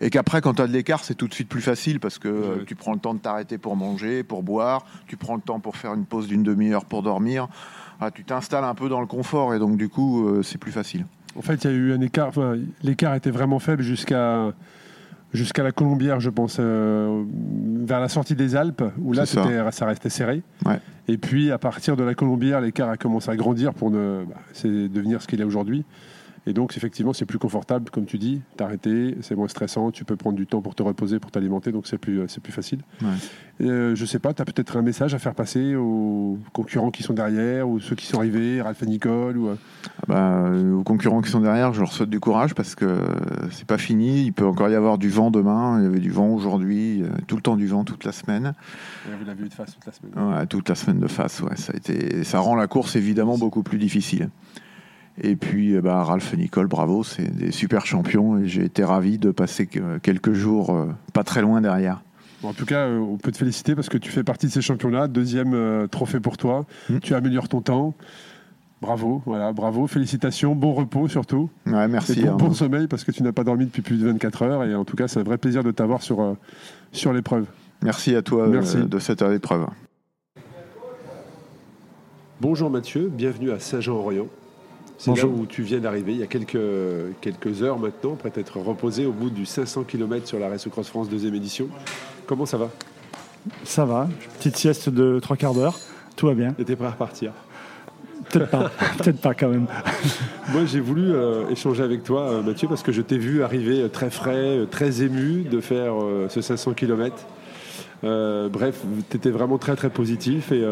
Et 0.01 0.09
qu'après, 0.09 0.41
quand 0.41 0.55
tu 0.55 0.61
as 0.61 0.67
de 0.67 0.73
l'écart, 0.73 1.05
c'est 1.05 1.15
tout 1.15 1.29
de 1.29 1.33
suite 1.33 1.47
plus 1.47 1.61
facile 1.61 2.01
parce 2.01 2.19
que 2.19 2.27
euh, 2.27 2.65
tu 2.67 2.75
prends 2.75 2.91
le 2.91 2.99
temps 2.99 3.13
de 3.13 3.19
t'arrêter 3.19 3.57
pour 3.57 3.77
manger, 3.77 4.23
pour 4.23 4.43
boire, 4.43 4.85
tu 5.07 5.15
prends 5.15 5.35
le 5.35 5.41
temps 5.41 5.61
pour 5.61 5.77
faire 5.77 5.93
une 5.93 6.03
pause 6.03 6.27
d'une 6.27 6.43
demi-heure 6.43 6.83
pour 6.83 7.01
dormir. 7.01 7.47
Ah, 7.99 8.11
tu 8.11 8.23
t'installes 8.23 8.63
un 8.63 8.75
peu 8.75 8.89
dans 8.89 9.01
le 9.01 9.07
confort 9.07 9.53
et 9.53 9.59
donc 9.59 9.77
du 9.77 9.89
coup, 9.89 10.27
euh, 10.27 10.43
c'est 10.43 10.57
plus 10.57 10.71
facile. 10.71 11.05
En 11.37 11.41
fait, 11.41 11.63
il 11.63 11.69
y 11.69 11.73
a 11.73 11.75
eu 11.75 11.93
un 11.93 12.01
écart. 12.01 12.29
enfin, 12.29 12.57
l'écart 12.83 13.15
était 13.15 13.31
vraiment 13.31 13.59
faible 13.59 13.83
jusqu'à 13.83 14.53
jusqu'à 15.33 15.63
la 15.63 15.71
Colombière, 15.71 16.19
je 16.19 16.29
pense, 16.29 16.57
euh, 16.59 17.23
vers 17.83 17.99
la 17.99 18.07
sortie 18.09 18.35
des 18.35 18.55
Alpes, 18.55 18.83
où 18.99 19.13
là, 19.13 19.25
ça. 19.25 19.71
ça. 19.71 19.85
restait 19.85 20.09
serré. 20.09 20.41
Ouais. 20.65 20.79
Et 21.07 21.17
puis, 21.17 21.51
à 21.51 21.57
partir 21.57 21.95
de 21.95 22.03
la 22.03 22.15
Colombière, 22.15 22.61
l'écart 22.61 22.89
a 22.89 22.97
commencé 22.97 23.29
à 23.29 23.35
grandir 23.35 23.73
pour 23.73 23.91
ne, 23.91 24.23
bah, 24.27 24.35
devenir 24.63 25.21
ce 25.21 25.27
qu'il 25.27 25.41
est 25.41 25.45
aujourd'hui. 25.45 25.83
Et 26.47 26.53
donc, 26.53 26.77
effectivement, 26.77 27.11
c'est 27.13 27.25
plus 27.25 27.39
confortable, 27.39 27.89
comme 27.89 28.05
tu 28.05 28.17
dis, 28.17 28.41
t'arrêter, 28.55 29.17
c'est 29.21 29.35
moins 29.35 29.47
stressant, 29.47 29.91
tu 29.91 30.05
peux 30.05 30.15
prendre 30.15 30.35
du 30.37 30.45
temps 30.45 30.61
pour 30.61 30.75
te 30.75 30.83
reposer, 30.83 31.19
pour 31.19 31.31
t'alimenter, 31.31 31.71
donc 31.71 31.87
c'est 31.87 31.97
plus, 31.97 32.21
c'est 32.27 32.41
plus 32.41 32.53
facile. 32.53 32.79
Ouais. 33.01 33.07
Euh, 33.61 33.95
je 33.95 34.05
sais 34.05 34.19
pas, 34.19 34.33
tu 34.33 34.41
as 34.41 34.45
peut-être 34.45 34.77
un 34.77 34.81
message 34.81 35.15
à 35.15 35.19
faire 35.19 35.33
passer 35.33 35.75
aux 35.75 36.37
concurrents 36.53 36.91
qui 36.91 37.03
sont 37.03 37.13
derrière, 37.13 37.67
ou 37.67 37.79
ceux 37.79 37.95
qui 37.95 38.05
sont 38.05 38.17
arrivés, 38.17 38.61
Ralph 38.61 38.83
et 38.83 38.85
Nicole, 38.85 39.37
ou... 39.37 39.47
euh, 39.49 39.55
Ah 40.01 40.03
bah, 40.07 40.35
euh, 40.47 40.73
aux 40.73 40.83
concurrents 40.83 41.21
qui 41.21 41.31
sont 41.31 41.39
derrière, 41.39 41.73
je 41.73 41.79
leur 41.79 41.91
souhaite 41.91 42.09
du 42.09 42.19
courage 42.19 42.53
parce 42.53 42.75
que 42.75 42.85
euh, 42.85 43.05
c'est 43.51 43.65
pas 43.65 43.77
fini. 43.77 44.23
Il 44.25 44.33
peut 44.33 44.45
encore 44.45 44.69
y 44.69 44.75
avoir 44.75 44.97
du 44.97 45.09
vent 45.09 45.31
demain. 45.31 45.79
Il 45.79 45.85
y 45.85 45.87
avait 45.87 45.99
du 45.99 46.11
vent 46.11 46.27
aujourd'hui, 46.27 47.01
euh, 47.01 47.07
tout 47.27 47.37
le 47.37 47.41
temps 47.41 47.55
du 47.55 47.67
vent 47.67 47.83
toute 47.83 48.03
la 48.03 48.11
semaine. 48.11 48.53
vous 49.05 49.25
l'avez 49.25 49.45
eu 49.45 49.49
de 49.49 49.53
face 49.53 49.73
toute 49.73 49.85
la 49.85 49.93
semaine. 49.93 50.33
Ouais, 50.33 50.45
toute 50.47 50.69
la 50.69 50.75
semaine 50.75 50.99
de 50.99 51.07
face, 51.07 51.41
ouais. 51.41 51.55
Ça, 51.55 51.73
a 51.73 51.77
été, 51.77 52.23
ça 52.23 52.39
rend 52.39 52.55
la 52.55 52.67
course 52.67 52.95
évidemment 52.95 53.37
beaucoup 53.37 53.63
plus 53.63 53.77
difficile. 53.77 54.29
Et 55.21 55.35
puis, 55.35 55.75
euh, 55.75 55.81
bah, 55.81 56.03
Ralph 56.03 56.33
et 56.33 56.37
Nicole, 56.37 56.67
bravo, 56.67 57.03
c'est 57.03 57.33
des 57.33 57.51
super 57.51 57.85
champions 57.85 58.37
et 58.37 58.47
j'ai 58.47 58.65
été 58.65 58.83
ravi 58.83 59.17
de 59.17 59.31
passer 59.31 59.65
que- 59.65 59.97
quelques 59.99 60.33
jours 60.33 60.71
euh, 60.75 60.87
pas 61.13 61.23
très 61.23 61.41
loin 61.41 61.61
derrière. 61.61 62.01
Bon, 62.41 62.49
en 62.49 62.53
tout 62.53 62.65
cas, 62.65 62.87
euh, 62.87 62.99
on 62.99 63.15
peut 63.17 63.31
te 63.31 63.37
féliciter 63.37 63.75
parce 63.75 63.87
que 63.87 63.97
tu 63.97 64.11
fais 64.11 64.23
partie 64.23 64.47
de 64.47 64.51
ces 64.51 64.61
champions-là. 64.61 65.07
Deuxième 65.07 65.53
euh, 65.53 65.87
trophée 65.87 66.19
pour 66.19 66.35
toi. 66.35 66.65
Mm. 66.89 66.99
Tu 66.99 67.13
améliores 67.15 67.47
ton 67.47 67.61
temps. 67.61 67.93
Bravo, 68.81 69.21
voilà, 69.25 69.53
bravo, 69.53 69.87
félicitations, 69.87 70.53
bon 70.53 70.73
repos 70.73 71.07
surtout. 71.07 71.49
Ouais, 71.65 71.85
Et 71.85 71.87
merci. 71.87 72.21
bon, 72.23 72.31
hein. 72.31 72.35
bon 72.37 72.53
sommeil 72.53 72.87
parce 72.87 73.05
que 73.05 73.11
tu 73.11 73.23
n'as 73.23 73.31
pas 73.31 73.45
dormi 73.45 73.65
depuis 73.65 73.81
plus 73.81 73.97
de 73.97 74.05
24 74.05 74.41
heures. 74.43 74.63
Et 74.65 74.75
en 74.75 74.83
tout 74.83 74.97
cas, 74.97 75.07
c'est 75.07 75.21
un 75.21 75.23
vrai 75.23 75.37
plaisir 75.37 75.63
de 75.63 75.71
t'avoir 75.71 76.01
sur, 76.03 76.19
euh, 76.21 76.33
sur 76.91 77.13
l'épreuve. 77.13 77.45
Merci 77.81 78.15
à 78.15 78.21
toi 78.21 78.43
euh, 78.49 78.83
de 78.85 78.99
cette 78.99 79.21
épreuve. 79.21 79.65
Bonjour 82.41 82.69
Mathieu, 82.69 83.09
bienvenue 83.11 83.51
à 83.51 83.59
Saint-Jean-Orient. 83.59 84.27
C'est 84.97 85.15
là 85.15 85.25
où 85.25 85.45
tu 85.45 85.61
viens 85.61 85.79
d'arriver 85.79 86.13
il 86.13 86.19
y 86.19 86.23
a 86.23 86.27
quelques, 86.27 86.57
quelques 87.21 87.61
heures 87.61 87.77
maintenant, 87.77 88.17
à 88.23 88.39
être 88.39 88.59
reposé 88.59 89.05
au 89.05 89.11
bout 89.11 89.29
du 89.29 89.45
500 89.45 89.83
km 89.83 90.27
sur 90.27 90.39
la 90.39 90.49
Race 90.49 90.67
Cross 90.69 90.87
France 90.87 91.09
deuxième 91.09 91.35
édition. 91.35 91.67
Comment 92.25 92.45
ça 92.45 92.57
va? 92.57 92.69
Ça 93.63 93.85
va, 93.85 94.07
petite 94.39 94.57
sieste 94.57 94.89
de 94.89 95.19
trois 95.19 95.37
quarts 95.37 95.53
d'heure, 95.53 95.77
tout 96.15 96.27
va 96.27 96.33
bien. 96.33 96.53
T'étais 96.53 96.75
prêt 96.75 96.87
à 96.87 96.91
repartir? 96.91 97.31
Peut-être 98.29 98.49
pas, 98.49 98.71
peut-être 98.97 99.21
pas 99.21 99.33
quand 99.33 99.49
même. 99.49 99.67
Moi, 100.51 100.65
j'ai 100.65 100.79
voulu 100.79 101.13
euh, 101.13 101.47
échanger 101.49 101.83
avec 101.83 102.03
toi, 102.03 102.21
euh, 102.21 102.41
Mathieu, 102.41 102.67
parce 102.67 102.81
que 102.81 102.91
je 102.91 103.01
t'ai 103.01 103.17
vu 103.17 103.43
arriver 103.43 103.81
euh, 103.81 103.87
très 103.87 104.09
frais, 104.09 104.65
très 104.71 105.03
ému 105.03 105.43
de 105.43 105.59
faire 105.59 106.01
euh, 106.01 106.27
ce 106.29 106.41
500 106.41 106.73
km. 106.73 107.15
bref, 108.01 108.81
tu 109.09 109.17
étais 109.17 109.29
vraiment 109.29 109.57
très 109.57 109.75
très 109.75 109.89
positif 109.89 110.51
et, 110.51 110.63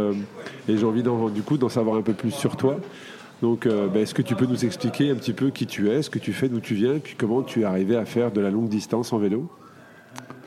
et 0.69 0.77
j'ai 0.77 0.85
envie 0.85 1.03
du 1.03 1.41
coup 1.41 1.57
d'en 1.57 1.69
savoir 1.69 1.97
un 1.97 2.01
peu 2.01 2.13
plus 2.13 2.31
sur 2.31 2.57
toi. 2.57 2.77
Donc, 3.43 3.65
euh, 3.65 3.87
ben, 3.93 4.01
est-ce 4.03 4.13
que 4.13 4.21
tu 4.21 4.35
peux 4.35 4.45
nous 4.45 4.63
expliquer 4.63 5.11
un 5.11 5.15
petit 5.15 5.33
peu 5.33 5.49
qui 5.49 5.65
tu 5.67 5.89
es, 5.89 6.01
ce 6.01 6.09
que 6.09 6.17
tu 6.17 6.31
fais, 6.31 6.47
d'où 6.47 6.61
tu 6.61 6.75
viens, 6.75 6.93
puis 7.03 7.15
comment 7.17 7.41
tu 7.41 7.59
es 7.61 7.63
arrivé 7.65 7.97
à 7.97 8.05
faire 8.05 8.31
de 8.31 8.39
la 8.39 8.49
longue 8.49 8.69
distance 8.69 9.11
en 9.11 9.17
vélo? 9.17 9.49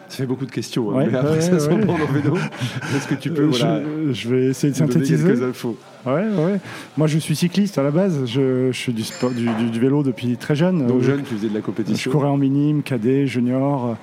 Ça 0.08 0.16
fait 0.18 0.26
beaucoup 0.26 0.46
de 0.46 0.50
questions, 0.50 0.90
hein, 0.92 0.94
Ouais, 0.98 1.08
mais 1.10 1.18
après 1.18 1.32
ouais, 1.32 1.40
ça 1.42 1.58
se 1.58 1.68
ouais. 1.68 1.74
reprend 1.74 1.92
en 1.94 2.12
vélo. 2.12 2.36
Est-ce 2.96 3.06
que 3.06 3.14
tu 3.16 3.30
peux 3.30 3.42
Euh, 3.42 3.46
voilà, 3.48 3.82
je, 4.08 4.12
je 4.12 4.28
vais 4.30 4.44
essayer 4.46 4.72
de 4.72 4.78
synthétiser. 4.78 5.26
quelques 5.26 5.42
infos? 5.42 5.76
Ouais, 6.06 6.12
ouais. 6.12 6.58
Moi, 6.96 7.06
je 7.06 7.18
suis 7.18 7.36
cycliste 7.36 7.76
à 7.76 7.82
la 7.82 7.90
base. 7.90 8.24
Je, 8.24 8.70
je 8.72 8.80
fais 8.80 8.92
du, 8.92 9.02
sport, 9.02 9.30
du, 9.32 9.44
du- 9.46 9.70
du 9.70 9.78
vélo 9.80 10.02
depuis 10.02 10.34
très 10.38 10.54
jeune. 10.54 10.86
Donc 10.86 11.00
Euh, 11.02 11.04
jeune, 11.04 11.22
tu 11.22 11.34
faisais 11.34 11.48
de 11.48 11.54
la 11.54 11.60
je 11.60 11.64
compétition. 11.66 12.10
courais 12.12 12.28
en 12.28 12.38
minime, 12.38 12.82
cadet, 12.82 13.26
junior. 13.26 13.96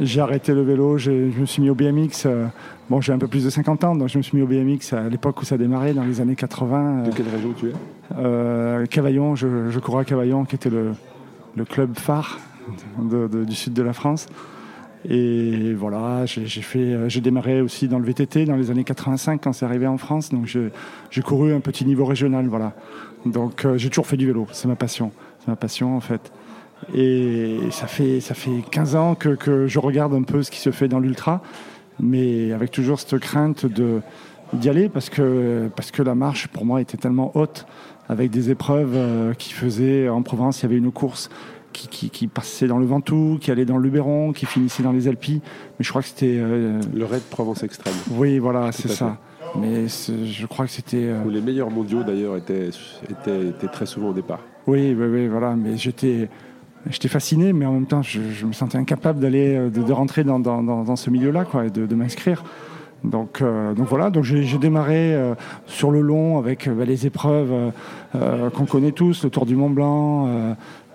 J'ai 0.00 0.20
arrêté 0.20 0.52
le 0.54 0.62
vélo, 0.62 0.98
je 0.98 1.10
me 1.10 1.46
suis 1.46 1.62
mis 1.62 1.70
au 1.70 1.74
BMX. 1.74 2.24
euh, 2.26 2.46
Bon, 2.88 3.00
j'ai 3.00 3.12
un 3.12 3.18
peu 3.18 3.26
plus 3.26 3.44
de 3.44 3.50
50 3.50 3.82
ans, 3.84 3.96
donc 3.96 4.08
je 4.08 4.16
me 4.18 4.22
suis 4.22 4.36
mis 4.36 4.42
au 4.42 4.46
BMX 4.46 4.92
à 4.92 5.08
l'époque 5.08 5.40
où 5.42 5.44
ça 5.44 5.58
démarrait, 5.58 5.92
dans 5.92 6.04
les 6.04 6.20
années 6.20 6.36
80. 6.36 7.02
De 7.04 7.10
quelle 7.10 7.28
région 7.28 7.52
tu 7.58 7.66
es? 7.68 7.72
Euh, 8.16 8.86
Cavaillon, 8.86 9.34
je, 9.34 9.70
je 9.70 9.78
courais 9.80 10.02
à 10.02 10.04
Cavaillon, 10.04 10.44
qui 10.44 10.54
était 10.54 10.70
le, 10.70 10.92
le 11.56 11.64
club 11.64 11.98
phare 11.98 12.38
de- 13.00 13.26
de- 13.26 13.44
du 13.44 13.54
sud 13.54 13.72
de 13.72 13.82
la 13.82 13.92
France. 13.92 14.26
Et 15.08 15.72
voilà, 15.74 16.26
j'ai 16.26 16.46
euh, 16.76 17.08
démarré 17.20 17.60
aussi 17.60 17.86
dans 17.88 17.98
le 17.98 18.04
VTT 18.04 18.44
dans 18.44 18.56
les 18.56 18.70
années 18.70 18.82
85 18.84 19.40
quand 19.42 19.52
c'est 19.52 19.64
arrivé 19.64 19.86
en 19.86 19.98
France. 19.98 20.30
Donc 20.30 20.46
j'ai 20.46 20.70
j'ai 21.10 21.22
couru 21.22 21.52
un 21.54 21.60
petit 21.60 21.84
niveau 21.84 22.04
régional, 22.04 22.46
voilà. 22.48 22.72
Donc 23.24 23.64
euh, 23.64 23.76
j'ai 23.78 23.88
toujours 23.88 24.06
fait 24.06 24.16
du 24.16 24.26
vélo, 24.26 24.46
c'est 24.52 24.66
ma 24.68 24.74
passion, 24.76 25.12
c'est 25.40 25.48
ma 25.48 25.56
passion 25.56 25.96
en 25.96 26.00
fait. 26.00 26.32
Et 26.94 27.58
ça 27.70 27.86
fait 27.86 28.20
ça 28.20 28.34
fait 28.34 28.62
15 28.70 28.96
ans 28.96 29.14
que, 29.14 29.30
que 29.30 29.66
je 29.66 29.78
regarde 29.78 30.14
un 30.14 30.22
peu 30.22 30.42
ce 30.42 30.50
qui 30.50 30.60
se 30.60 30.70
fait 30.70 30.88
dans 30.88 31.00
l'ultra, 31.00 31.42
mais 32.00 32.52
avec 32.52 32.70
toujours 32.70 33.00
cette 33.00 33.18
crainte 33.18 33.66
de 33.66 34.00
d'y 34.52 34.68
aller 34.68 34.88
parce 34.88 35.10
que 35.10 35.68
parce 35.74 35.90
que 35.90 36.02
la 36.02 36.14
marche 36.14 36.48
pour 36.48 36.64
moi 36.64 36.80
était 36.80 36.96
tellement 36.96 37.32
haute 37.34 37.66
avec 38.08 38.30
des 38.30 38.50
épreuves 38.50 38.92
euh, 38.94 39.34
qui 39.34 39.52
faisaient 39.52 40.08
en 40.08 40.22
Provence, 40.22 40.60
il 40.60 40.62
y 40.62 40.66
avait 40.66 40.76
une 40.76 40.92
course 40.92 41.28
qui, 41.72 41.88
qui, 41.88 42.08
qui 42.10 42.26
passait 42.28 42.68
dans 42.68 42.78
le 42.78 42.86
Ventoux, 42.86 43.36
qui 43.40 43.50
allait 43.50 43.64
dans 43.64 43.76
le 43.76 43.82
Luberon, 43.82 44.32
qui 44.32 44.46
finissait 44.46 44.82
dans 44.84 44.92
les 44.92 45.08
Alpes. 45.08 45.26
Mais 45.28 45.40
je 45.80 45.88
crois 45.90 46.02
que 46.02 46.08
c'était. 46.08 46.36
euh, 46.38 46.80
Le 46.94 47.04
Raid 47.04 47.22
Provence 47.28 47.62
Extrême. 47.64 47.92
oui, 48.12 48.38
voilà, 48.38 48.70
c'est 48.72 48.88
ça. 48.88 49.18
Mais 49.60 49.86
je 49.88 50.46
crois 50.46 50.66
que 50.66 50.70
c'était. 50.70 51.04
euh, 51.08 51.24
Où 51.24 51.30
les 51.30 51.40
meilleurs 51.40 51.70
mondiaux 51.70 52.02
d'ailleurs 52.04 52.36
étaient, 52.36 52.70
étaient, 53.10 53.48
étaient 53.48 53.66
très 53.68 53.86
souvent 53.86 54.10
au 54.10 54.14
départ. 54.14 54.40
Oui, 54.66 54.94
oui, 54.98 55.06
oui, 55.06 55.26
voilà. 55.26 55.54
Mais 55.56 55.76
j'étais. 55.76 56.28
J'étais 56.90 57.08
fasciné, 57.08 57.52
mais 57.52 57.66
en 57.66 57.72
même 57.72 57.86
temps, 57.86 58.02
je, 58.02 58.20
je 58.32 58.46
me 58.46 58.52
sentais 58.52 58.78
incapable 58.78 59.18
d'aller, 59.20 59.54
euh, 59.56 59.70
de, 59.70 59.82
de 59.82 59.92
rentrer 59.92 60.22
dans, 60.24 60.38
dans, 60.38 60.62
dans, 60.62 60.84
dans 60.84 60.96
ce 60.96 61.10
milieu-là, 61.10 61.44
quoi, 61.44 61.66
et 61.66 61.70
de, 61.70 61.86
de 61.86 61.94
m'inscrire. 61.94 62.44
Donc, 63.04 63.40
euh, 63.42 63.74
donc 63.74 63.86
voilà, 63.88 64.10
donc 64.10 64.24
j'ai 64.24 64.58
démarré 64.58 65.14
euh, 65.14 65.34
sur 65.66 65.90
le 65.90 66.00
long 66.00 66.38
avec 66.38 66.68
bah, 66.68 66.84
les 66.84 67.06
épreuves 67.06 67.72
euh, 68.16 68.50
qu'on 68.50 68.64
connaît 68.66 68.90
tous, 68.92 69.22
le 69.24 69.30
Tour 69.30 69.46
du 69.46 69.54
Mont 69.54 69.70
Blanc, 69.70 70.28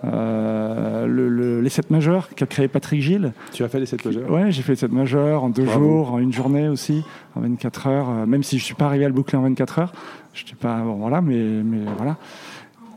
le- 0.04 1.28
le- 1.28 1.60
les 1.60 1.68
7 1.70 1.90
majeurs 1.90 2.28
qu'a 2.34 2.46
créé 2.46 2.68
Patrick 2.68 3.00
Gilles. 3.00 3.32
Tu 3.52 3.62
as 3.64 3.68
fait 3.68 3.78
les 3.80 3.86
7 3.86 4.04
majeurs? 4.04 4.30
Ouais, 4.30 4.50
j'ai 4.50 4.62
fait 4.62 4.74
cette 4.74 4.92
majeure 4.92 5.44
en 5.44 5.48
deux 5.48 5.64
Bravo. 5.64 5.84
jours, 5.84 6.12
en 6.12 6.18
une 6.18 6.32
journée 6.32 6.68
aussi, 6.68 7.02
en 7.36 7.40
24 7.40 7.86
heures. 7.86 8.26
même 8.26 8.42
si 8.42 8.58
je 8.58 8.64
suis 8.64 8.74
pas 8.74 8.86
arrivé 8.86 9.04
à 9.04 9.08
le 9.08 9.14
boucler 9.14 9.38
en 9.38 9.42
24 9.42 9.78
heures, 9.78 9.92
je 10.34 10.42
pas, 10.60 10.78
bon, 10.80 10.94
voilà, 10.94 11.20
mais, 11.20 11.34
mais 11.64 11.78
voilà. 11.96 12.16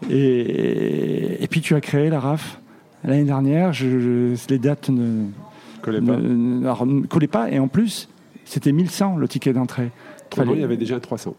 Et, 0.10 1.44
et 1.44 1.48
puis 1.48 1.62
tu 1.62 1.76
as 1.76 1.82
créé 1.82 2.10
la 2.10 2.20
RAF 2.20 2.60
l'année 3.06 3.24
dernière. 3.24 3.74
Je, 3.74 4.00
je- 4.00 4.48
les 4.50 4.60
dates 4.60 4.90
ne, 4.90 5.26
pas. 5.84 5.92
ne, 5.92 6.62
alors, 6.64 6.86
ne 6.86 7.06
collaient 7.06 7.28
pas, 7.28 7.50
et 7.52 7.60
en 7.60 7.68
plus, 7.68 8.10
c'était 8.46 8.72
1100 8.72 9.18
le 9.18 9.28
ticket 9.28 9.54
d'entrée. 9.54 9.92
Fallait- 10.36 10.54
il 10.54 10.62
y 10.62 10.64
avait 10.64 10.78
déjà 10.78 10.96
un 10.96 11.00
300. 11.00 11.36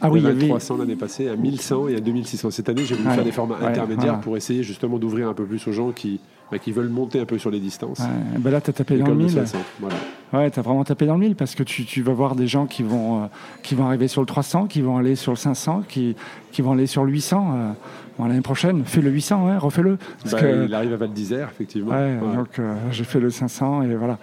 Ah 0.00 0.10
oui, 0.10 0.20
il 0.20 0.22
y 0.22 0.26
avait 0.26 0.34
un 0.34 0.38
avait- 0.38 0.48
300 0.48 0.76
l'année 0.76 0.96
passée, 0.96 1.28
un 1.28 1.36
1100 1.36 1.88
et 1.88 1.96
un 1.96 2.00
2600. 2.00 2.50
Cette 2.50 2.68
année, 2.68 2.84
j'ai 2.84 2.94
voulu 2.94 3.08
Ouais, 3.08 3.14
faire 3.14 3.24
des 3.24 3.32
formats 3.32 3.56
ouais, 3.58 3.66
intermédiaires 3.66 4.04
voilà. 4.06 4.18
pour 4.22 4.36
essayer 4.36 4.62
justement 4.62 4.98
d'ouvrir 4.98 5.28
un 5.28 5.34
peu 5.34 5.44
plus 5.44 5.66
aux 5.66 5.72
gens 5.72 5.92
qui, 5.92 6.20
bah, 6.50 6.58
qui 6.58 6.72
veulent 6.72 6.88
monter 6.90 7.20
un 7.20 7.24
peu 7.24 7.38
sur 7.38 7.50
les 7.50 7.58
distances. 7.60 8.00
Ouais, 8.00 8.38
ben 8.38 8.50
là, 8.50 8.60
tu 8.60 8.70
as 8.70 8.72
tapé 8.72 8.94
Et 8.94 8.98
dans 8.98 9.04
le 9.06 9.10
comme 9.10 9.18
le 9.20 9.24
mille. 9.26 9.34
500, 9.34 9.58
voilà. 9.80 9.96
Ouais, 10.32 10.50
t'as 10.50 10.62
vraiment 10.62 10.84
tapé 10.84 11.06
dans 11.06 11.14
le 11.14 11.20
mille 11.20 11.36
parce 11.36 11.54
que 11.54 11.62
tu, 11.62 11.84
tu 11.84 12.02
vas 12.02 12.12
voir 12.12 12.34
des 12.34 12.46
gens 12.46 12.66
qui 12.66 12.82
vont, 12.82 13.22
euh, 13.22 13.26
qui 13.62 13.74
vont 13.74 13.86
arriver 13.86 14.08
sur 14.08 14.20
le 14.20 14.26
300, 14.26 14.66
qui 14.66 14.80
vont 14.82 14.96
aller 14.98 15.16
sur 15.16 15.32
le 15.32 15.36
500, 15.38 15.82
qui, 15.88 16.16
qui 16.52 16.60
vont 16.60 16.72
aller 16.72 16.86
sur 16.86 17.04
le 17.04 17.10
800. 17.12 17.52
euh, 17.54 17.72
bon, 18.18 18.26
L'année 18.26 18.40
prochaine, 18.40 18.84
fais 18.84 19.00
le 19.00 19.10
800, 19.10 19.46
ouais, 19.46 19.56
refais-le. 19.56 19.96
Parce 20.22 20.34
Bah, 20.34 20.40
que, 20.40 20.64
Il 20.66 20.74
arrive 20.74 20.92
à 20.92 20.96
Val 20.96 21.12
d'Isère, 21.12 21.48
effectivement. 21.52 21.90
ouais, 21.92 22.18
Ouais. 22.20 22.36
donc 22.36 22.58
euh, 22.58 22.74
j'ai 22.90 23.04
fait 23.04 23.20
le 23.20 23.30
500 23.30 23.82
et 23.82 23.94
voilà. 23.94 24.18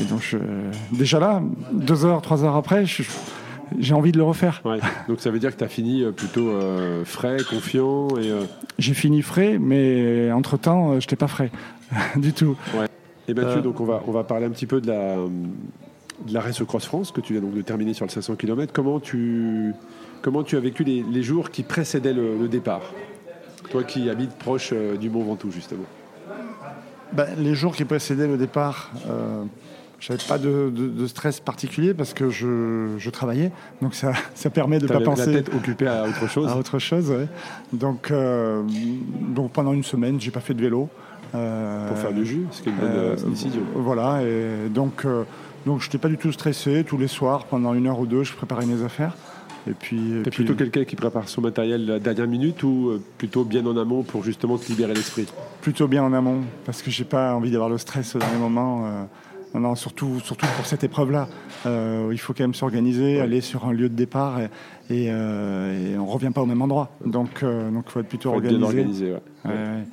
Et 0.00 0.04
donc 0.04 0.20
je- 0.22 0.38
déjà 0.92 1.18
là, 1.20 1.42
deux 1.72 2.04
heures, 2.04 2.22
trois 2.22 2.44
heures 2.44 2.56
après, 2.56 2.84
je- 2.86 3.02
j'ai 3.78 3.94
envie 3.94 4.12
de 4.12 4.18
le 4.18 4.24
refaire. 4.24 4.60
Ouais. 4.64 4.78
Donc 5.08 5.20
ça 5.20 5.30
veut 5.30 5.38
dire 5.38 5.52
que 5.52 5.58
tu 5.58 5.64
as 5.64 5.68
fini 5.68 6.02
euh, 6.02 6.12
plutôt 6.12 6.48
euh, 6.48 7.04
frais, 7.04 7.38
confiant 7.48 8.08
et, 8.20 8.30
euh, 8.30 8.42
J'ai 8.78 8.94
fini 8.94 9.22
frais, 9.22 9.58
mais 9.60 10.30
entre 10.32 10.56
temps, 10.56 10.92
je 10.92 10.96
n'étais 11.06 11.16
pas 11.16 11.28
frais 11.28 11.50
du 12.16 12.32
tout. 12.32 12.56
Et 13.28 13.34
Mathieu, 13.34 13.58
Euh, 13.58 13.62
donc 13.62 13.80
on 13.80 13.84
va, 13.84 14.02
on 14.06 14.12
va 14.12 14.22
parler 14.22 14.46
un 14.46 14.50
petit 14.50 14.66
peu 14.66 14.80
de 14.80 14.86
la, 14.86 15.16
de 15.16 16.32
la 16.32 16.40
Race 16.40 16.62
Cross 16.62 16.86
France 16.86 17.10
que 17.10 17.20
tu 17.20 17.32
viens 17.32 17.42
donc 17.42 17.54
de 17.54 17.60
terminer 17.62 17.92
sur 17.92 18.06
le 18.06 18.10
500 18.10 18.36
km. 18.36 18.72
Comment 18.72 19.00
tu, 19.00 19.72
comment 20.22 20.44
tu 20.44 20.56
as 20.56 20.60
vécu 20.60 20.84
les, 20.84 21.04
les 21.10 21.22
jours 21.24 21.50
qui 21.50 21.62
précédaient 21.64 22.12
le, 22.14 22.38
le 22.40 22.46
départ? 22.48 22.82
Toi 23.70 23.84
qui 23.84 24.08
habites 24.10 24.36
proche 24.36 24.70
euh, 24.72 24.96
du 24.96 25.10
Mont 25.10 25.22
Ventoux, 25.24 25.50
justement. 25.50 25.84
Ben, 27.12 27.26
les 27.38 27.54
jours 27.54 27.74
qui 27.74 27.84
précédaient 27.84 28.26
le 28.26 28.36
départ, 28.36 28.90
euh, 29.08 29.42
j'avais 30.00 30.18
pas 30.28 30.38
de, 30.38 30.70
de- 30.74 30.88
de 30.88 31.06
stress 31.06 31.40
particulier 31.40 31.94
parce 31.94 32.12
que 32.14 32.30
je, 32.30 32.94
je 32.98 33.10
travaillais, 33.10 33.52
donc 33.80 33.94
ça, 33.94 34.12
ça 34.34 34.50
permet 34.50 34.78
de 34.78 34.84
ne 34.84 34.88
pas 34.88 34.98
la 34.98 35.04
penser 35.04 35.32
tête 35.32 35.54
occupée 35.54 35.86
à 35.86 36.04
autre 36.04 36.28
chose. 36.28 36.48
à 36.50 36.56
autre 36.56 36.78
chose. 36.78 37.10
ouais. 37.10 37.28
Donc, 37.72 38.10
euh, 38.10 38.62
donc 39.34 39.52
pendant 39.52 39.72
une 39.72 39.84
semaine, 39.84 40.20
j'ai 40.20 40.30
pas 40.30 40.40
fait 40.40 40.54
de 40.54 40.60
vélo. 40.62 40.88
Euh, 41.34 41.88
Pour 41.88 41.98
faire 41.98 42.12
du 42.12 42.24
jus, 42.24 42.46
ce 42.50 42.62
qui 42.62 42.68
est 42.68 42.72
une 42.72 42.78
bonne 42.78 43.30
décision. 43.30 43.62
Voilà, 43.74 44.22
et 44.22 44.68
donc, 44.68 45.04
donc 45.66 45.80
je 45.80 45.86
n'étais 45.86 45.98
pas 45.98 46.08
du 46.08 46.16
tout 46.18 46.32
stressé. 46.32 46.84
Tous 46.86 46.98
les 46.98 47.08
soirs, 47.08 47.44
pendant 47.46 47.74
une 47.74 47.86
heure 47.88 47.98
ou 47.98 48.06
deux, 48.06 48.22
je 48.24 48.32
préparais 48.32 48.64
mes 48.66 48.82
affaires. 48.84 49.16
Et 49.68 49.72
puis, 49.72 49.96
et 49.96 50.22
T'es 50.22 50.30
puis- 50.30 50.44
plutôt 50.44 50.54
quelqu'un 50.54 50.84
qui 50.84 50.96
prépare 50.96 51.28
son 51.28 51.40
matériel 51.40 51.82
à 51.90 51.92
la 51.94 51.98
dernière 51.98 52.28
minute 52.28 52.62
ou 52.62 52.90
euh, 52.90 53.02
plutôt 53.18 53.44
bien 53.44 53.64
en 53.66 53.76
amont 53.76 54.02
pour 54.02 54.22
justement 54.22 54.58
te 54.58 54.66
libérer 54.68 54.94
l'esprit? 54.94 55.26
Plutôt 55.60 55.88
bien 55.88 56.04
en 56.04 56.12
amont 56.12 56.42
parce 56.64 56.82
que 56.82 56.90
j'ai 56.90 57.04
pas 57.04 57.34
envie 57.34 57.50
d'avoir 57.50 57.68
le 57.68 57.78
stress 57.78 58.14
au 58.14 58.18
dernier 58.18 58.38
moment. 58.38 58.86
euh, 58.86 59.02
Non, 59.54 59.60
non, 59.60 59.74
surtout, 59.74 60.20
surtout 60.20 60.46
pour 60.56 60.66
cette 60.66 60.84
épreuve-là. 60.84 61.28
Euh, 61.64 62.10
il 62.12 62.18
faut 62.18 62.32
quand 62.34 62.44
même 62.44 62.54
s'organiser, 62.54 63.20
aller 63.20 63.40
sur 63.40 63.64
un 63.66 63.72
lieu 63.72 63.88
de 63.88 63.94
départ 63.94 64.38
et, 64.40 64.44
et, 64.90 65.06
euh, 65.10 65.94
et 65.94 65.98
on 65.98 66.04
ne 66.06 66.10
revient 66.10 66.30
pas 66.30 66.42
au 66.42 66.46
même 66.46 66.60
endroit. 66.62 66.90
Donc, 67.04 67.42
euh, 67.42 67.70
donc 67.70 67.84
il 67.86 67.90
faut 67.92 68.00
être 68.00 68.08
plutôt 68.08 68.32
Faut 68.32 68.38
être 68.38 68.48
bien 68.48 68.62
organisé. 68.62 69.12
organisé, 69.12 69.12
ouais. 69.46 69.50
Ouais, 69.50 69.50
ouais. 69.78 69.84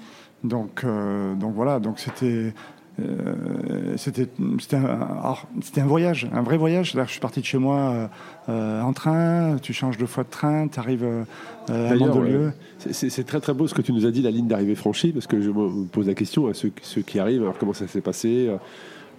Donc, 0.43 0.81
euh, 0.83 1.33
donc 1.35 1.53
voilà, 1.55 1.79
donc 1.79 1.97
c'était. 1.99 2.53
euh, 2.99 3.95
c'était 3.97 4.27
c'était 4.59 4.75
un, 4.75 5.35
un 5.77 5.85
voyage, 5.85 6.27
un 6.33 6.41
vrai 6.41 6.57
voyage. 6.57 6.93
Je 6.95 7.11
suis 7.11 7.19
parti 7.21 7.39
de 7.39 7.45
chez 7.45 7.57
moi 7.57 8.09
euh, 8.49 8.51
euh, 8.51 8.81
en 8.81 8.93
train, 8.93 9.57
tu 9.61 9.73
changes 9.73 9.97
deux 9.97 10.05
fois 10.05 10.23
de 10.23 10.29
train, 10.29 10.67
tu 10.67 10.79
arrives 10.79 11.05
à 11.05 11.71
D'ailleurs, 11.71 12.15
Mandelieu. 12.15 12.51
euh, 12.87 12.91
c'est- 12.91 13.23
très 13.25 13.39
très 13.39 13.53
beau 13.53 13.67
ce 13.67 13.73
que 13.73 13.81
tu 13.81 13.93
nous 13.93 14.05
as 14.05 14.11
dit, 14.11 14.21
la 14.21 14.31
ligne 14.31 14.47
d'arrivée 14.47 14.75
franchie, 14.75 15.11
parce 15.11 15.27
que 15.27 15.41
je 15.41 15.49
me 15.49 15.85
pose 15.85 16.07
la 16.07 16.13
question 16.13 16.47
à 16.47 16.53
ceux, 16.53 16.71
ceux 16.81 17.01
qui 17.01 17.19
arrivent, 17.19 17.41
alors 17.43 17.57
comment 17.57 17.73
ça 17.73 17.87
s'est 17.87 18.01
passé, 18.01 18.47
euh, 18.49 18.57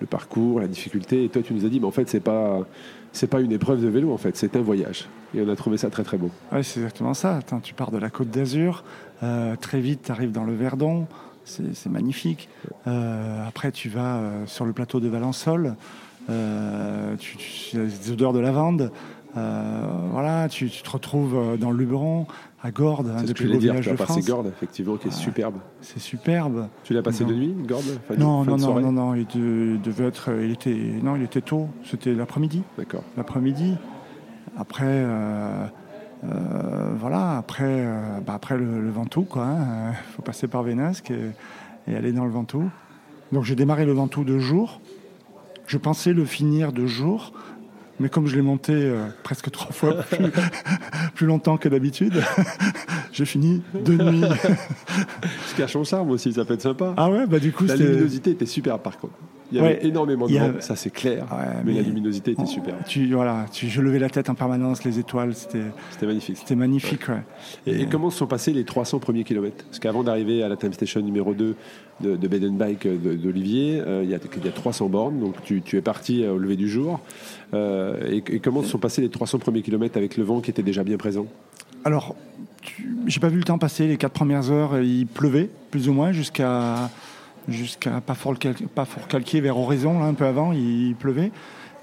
le 0.01 0.07
parcours, 0.07 0.61
la 0.61 0.67
difficulté, 0.69 1.25
et 1.25 1.29
toi 1.29 1.41
tu 1.43 1.55
nous 1.55 1.65
as 1.65 1.69
dit, 1.69 1.81
mais 1.81 1.87
en 1.87 1.91
fait 1.91 2.09
c'est 2.09 2.21
pas 2.21 2.61
c'est 3.13 3.29
pas 3.29 3.41
une 3.41 3.53
épreuve 3.53 3.81
de 3.81 3.87
vélo 3.89 4.13
en 4.13 4.17
fait, 4.19 4.37
c'est 4.37 4.57
un 4.57 4.61
voyage. 4.61 5.07
Et 5.37 5.41
on 5.41 5.49
a 5.49 5.55
trouvé 5.57 5.77
ça 5.79 5.89
très 5.89 6.03
très 6.03 6.17
beau. 6.19 6.31
Ouais, 6.53 6.63
c'est 6.65 6.81
exactement 6.81 7.15
ça. 7.15 7.37
Attends, 7.37 7.61
tu 7.61 7.73
pars 7.75 7.91
de 7.93 7.99
la 7.99 8.11
Côte 8.11 8.29
d'Azur, 8.31 8.83
euh, 9.23 9.55
très 9.57 9.81
vite 9.81 10.03
tu 10.05 10.11
arrives 10.13 10.33
dans 10.33 10.45
le 10.45 10.53
Verdon, 10.55 11.07
c'est 11.45 11.87
magnifique. 11.91 12.49
Euh, 12.87 13.47
après 13.47 13.71
tu 13.73 13.89
vas 13.89 14.17
euh, 14.17 14.47
sur 14.47 14.65
le 14.65 14.73
plateau 14.73 14.99
de 15.01 15.09
Valençol, 15.09 15.67
euh, 15.67 15.71
tu, 17.19 17.37
tu, 17.37 17.77
des 17.77 18.11
odeurs 18.13 18.33
de 18.33 18.41
lavande. 18.41 18.91
Euh, 19.37 19.87
voilà, 20.13 20.49
tu, 20.49 20.71
tu 20.71 20.83
te 20.85 20.91
retrouves 20.91 21.35
euh, 21.35 21.57
dans 21.57 21.73
le 21.73 21.77
Luberon, 21.79 22.29
à 22.63 22.71
Gordes, 22.71 23.09
un 23.17 23.25
des 23.25 23.35
plus 23.35 23.51
beaux 23.53 23.59
villages 23.59 23.87
de 23.89 23.97
France. 23.97 24.25
Gordes, 24.25 24.47
effectivement, 24.47 24.97
qui 24.97 25.09
est 25.09 25.11
superbe. 25.11 25.57
C'est 25.81 25.99
superbe. 25.99 26.69
Tu 26.85 26.95
l'as 26.95 27.03
passé 27.03 27.25
Non. 27.25 27.31
de 27.31 27.35
nuit, 27.35 27.55
Gordes 27.67 27.83
Fin 28.07 28.15
Non, 28.15 28.45
fin 28.45 28.53
non, 28.53 28.59
non, 28.59 28.81
non, 28.81 28.93
non, 28.93 29.15
il 29.17 29.27
de- 29.27 29.77
devait 29.83 30.05
être, 30.07 30.31
il 30.41 30.53
était, 30.53 30.77
non, 31.03 31.17
il 31.17 31.23
était 31.25 31.41
tôt. 31.41 31.67
C'était 31.85 32.15
l'après-midi. 32.15 32.63
D'accord. 32.79 33.03
L'après-midi. 33.17 33.75
Après, 34.57 34.85
euh, 34.87 35.67
euh, 36.25 36.93
voilà, 37.01 37.37
après, 37.37 37.65
euh, 37.67 38.21
bah, 38.25 38.35
après 38.35 38.57
le, 38.57 38.81
le 38.81 38.91
Ventoux, 38.91 39.23
quoi. 39.25 39.49
Il 39.91 40.13
faut 40.15 40.23
passer 40.23 40.47
par 40.47 40.63
Vénasque 40.63 41.11
et, 41.11 41.91
et 41.91 41.97
aller 41.97 42.13
dans 42.13 42.25
le 42.25 42.31
Ventoux. 42.31 42.71
Donc 43.33 43.43
j'ai 43.43 43.57
démarré 43.57 43.85
le 43.85 43.93
Ventoux 43.93 44.23
de 44.23 44.39
jour. 44.39 44.81
Je 45.67 45.79
pensais 45.79 46.13
le 46.13 46.25
finir 46.25 46.73
de 46.73 46.87
jour, 46.87 47.33
mais 48.01 48.09
comme 48.09 48.27
je 48.27 48.37
l'ai 48.37 48.43
monté 48.43 48.73
euh, 48.73 49.07
presque 49.23 49.51
trois 49.51 49.73
fois 49.73 49.95
plus, 50.11 50.31
plus 51.15 51.27
longtemps 51.27 51.57
que 51.57 51.69
d'habitude, 51.69 52.23
j'ai 53.13 53.25
fini 53.25 53.63
de 53.75 53.95
nuit. 53.95 54.25
Ce 55.57 55.67
son 55.67 55.85
charme 55.85 56.11
aussi, 56.11 56.33
ça 56.33 56.45
peut 56.45 56.55
être 56.55 56.63
sympa. 56.63 56.95
Ah 56.97 57.11
ouais, 57.11 57.27
bah 57.27 57.39
du 57.39 57.53
coup, 57.53 57.65
la 57.65 57.77
luminosité 57.77 58.31
était 58.31 58.47
superbe 58.47 58.83
par 58.83 58.99
contre. 58.99 59.15
Il 59.53 59.59
y 59.59 59.61
avait 59.61 59.75
Ouais, 59.81 59.87
énormément 59.87 60.27
de 60.27 60.37
a- 60.37 60.41
monde, 60.53 60.63
ça 60.63 60.75
c'est 60.75 60.91
clair, 60.91 61.27
Ouais, 61.31 61.63
mais, 61.65 61.75
la 61.75 61.83
luminosité 61.83 62.33
était 62.33 62.43
Oh, 62.45 62.47
superbe. 62.47 62.79
Tu, 62.87 63.13
voilà, 63.13 63.45
tu, 63.53 63.69
je 63.69 63.81
levais 63.83 63.99
la 63.99 64.09
tête 64.09 64.31
en 64.31 64.35
permanence, 64.35 64.85
les 64.85 64.99
étoiles, 64.99 65.35
c'était, 65.35 65.63
C'était 65.91 66.07
magnifique. 66.07 66.37
c'était 66.39 66.55
magnifique. 66.57 67.09
Ouais. 67.09 67.23
Et, 67.67 67.83
et 67.83 67.87
comment 67.87 68.09
se 68.11 68.19
sont 68.19 68.27
passés 68.27 68.53
les 68.53 68.65
300 68.65 68.99
premiers 69.01 69.23
kilomètres? 69.23 69.65
Parce 69.67 69.79
qu'avant 69.79 70.03
d'arriver 70.03 70.43
à 70.43 70.49
la 70.49 70.57
time 70.57 70.73
station 70.73 71.01
numéro 71.03 71.35
2 71.35 71.55
de, 72.01 72.17
de 72.17 72.29
Bed 72.29 72.43
and 72.45 72.53
Bike 72.55 72.87
de- 72.87 73.15
d'Olivier, 73.15 73.81
euh, 73.87 74.01
il 74.03 74.11
y, 74.11 74.15
a- 74.15 74.19
il 74.37 74.45
y 74.45 74.49
a 74.49 74.53
300 74.53 74.89
bornes, 74.89 75.21
donc 75.21 75.35
tu, 75.45 75.61
tu 75.63 75.77
es 75.77 75.83
parti 75.83 76.27
au 76.27 76.39
lever 76.39 76.57
du 76.57 76.69
jour. 76.69 77.01
Euh, 77.53 77.97
et, 78.11 78.17
et 78.35 78.41
comment 78.41 78.63
se 78.63 78.69
sont 78.69 78.79
passés 78.79 79.03
les 79.03 79.11
300 79.11 79.39
premiers 79.39 79.63
kilomètres 79.63 79.99
avec 79.99 80.17
le 80.17 80.25
vent 80.25 80.41
qui 80.41 80.51
était 80.51 80.63
déjà 80.63 80.83
bien 80.85 80.97
présent? 80.97 81.27
Alors, 81.85 82.17
j'ai 83.07 83.21
pas 83.21 83.29
vu 83.29 83.37
le 83.37 83.45
temps 83.45 83.59
passer. 83.59 83.87
Les 83.87 83.99
quatre 83.99 84.13
premières 84.15 84.51
heures, 84.51 84.81
il 84.81 85.07
pleuvait, 85.07 85.51
plus 85.71 85.89
ou 85.89 85.93
moins, 85.93 86.13
jusqu'à 86.13 86.91
jusqu'à 87.49 88.01
pas 88.01 88.15
fort 88.15 88.35
pas 88.75 88.85
fort 88.85 89.07
calquier 89.09 89.41
vers 89.41 89.57
Horizon, 89.59 89.99
là, 90.01 90.07
un 90.07 90.15
peu 90.15 90.25
avant, 90.27 90.53
il 90.53 90.95
pleuvait. 90.99 91.31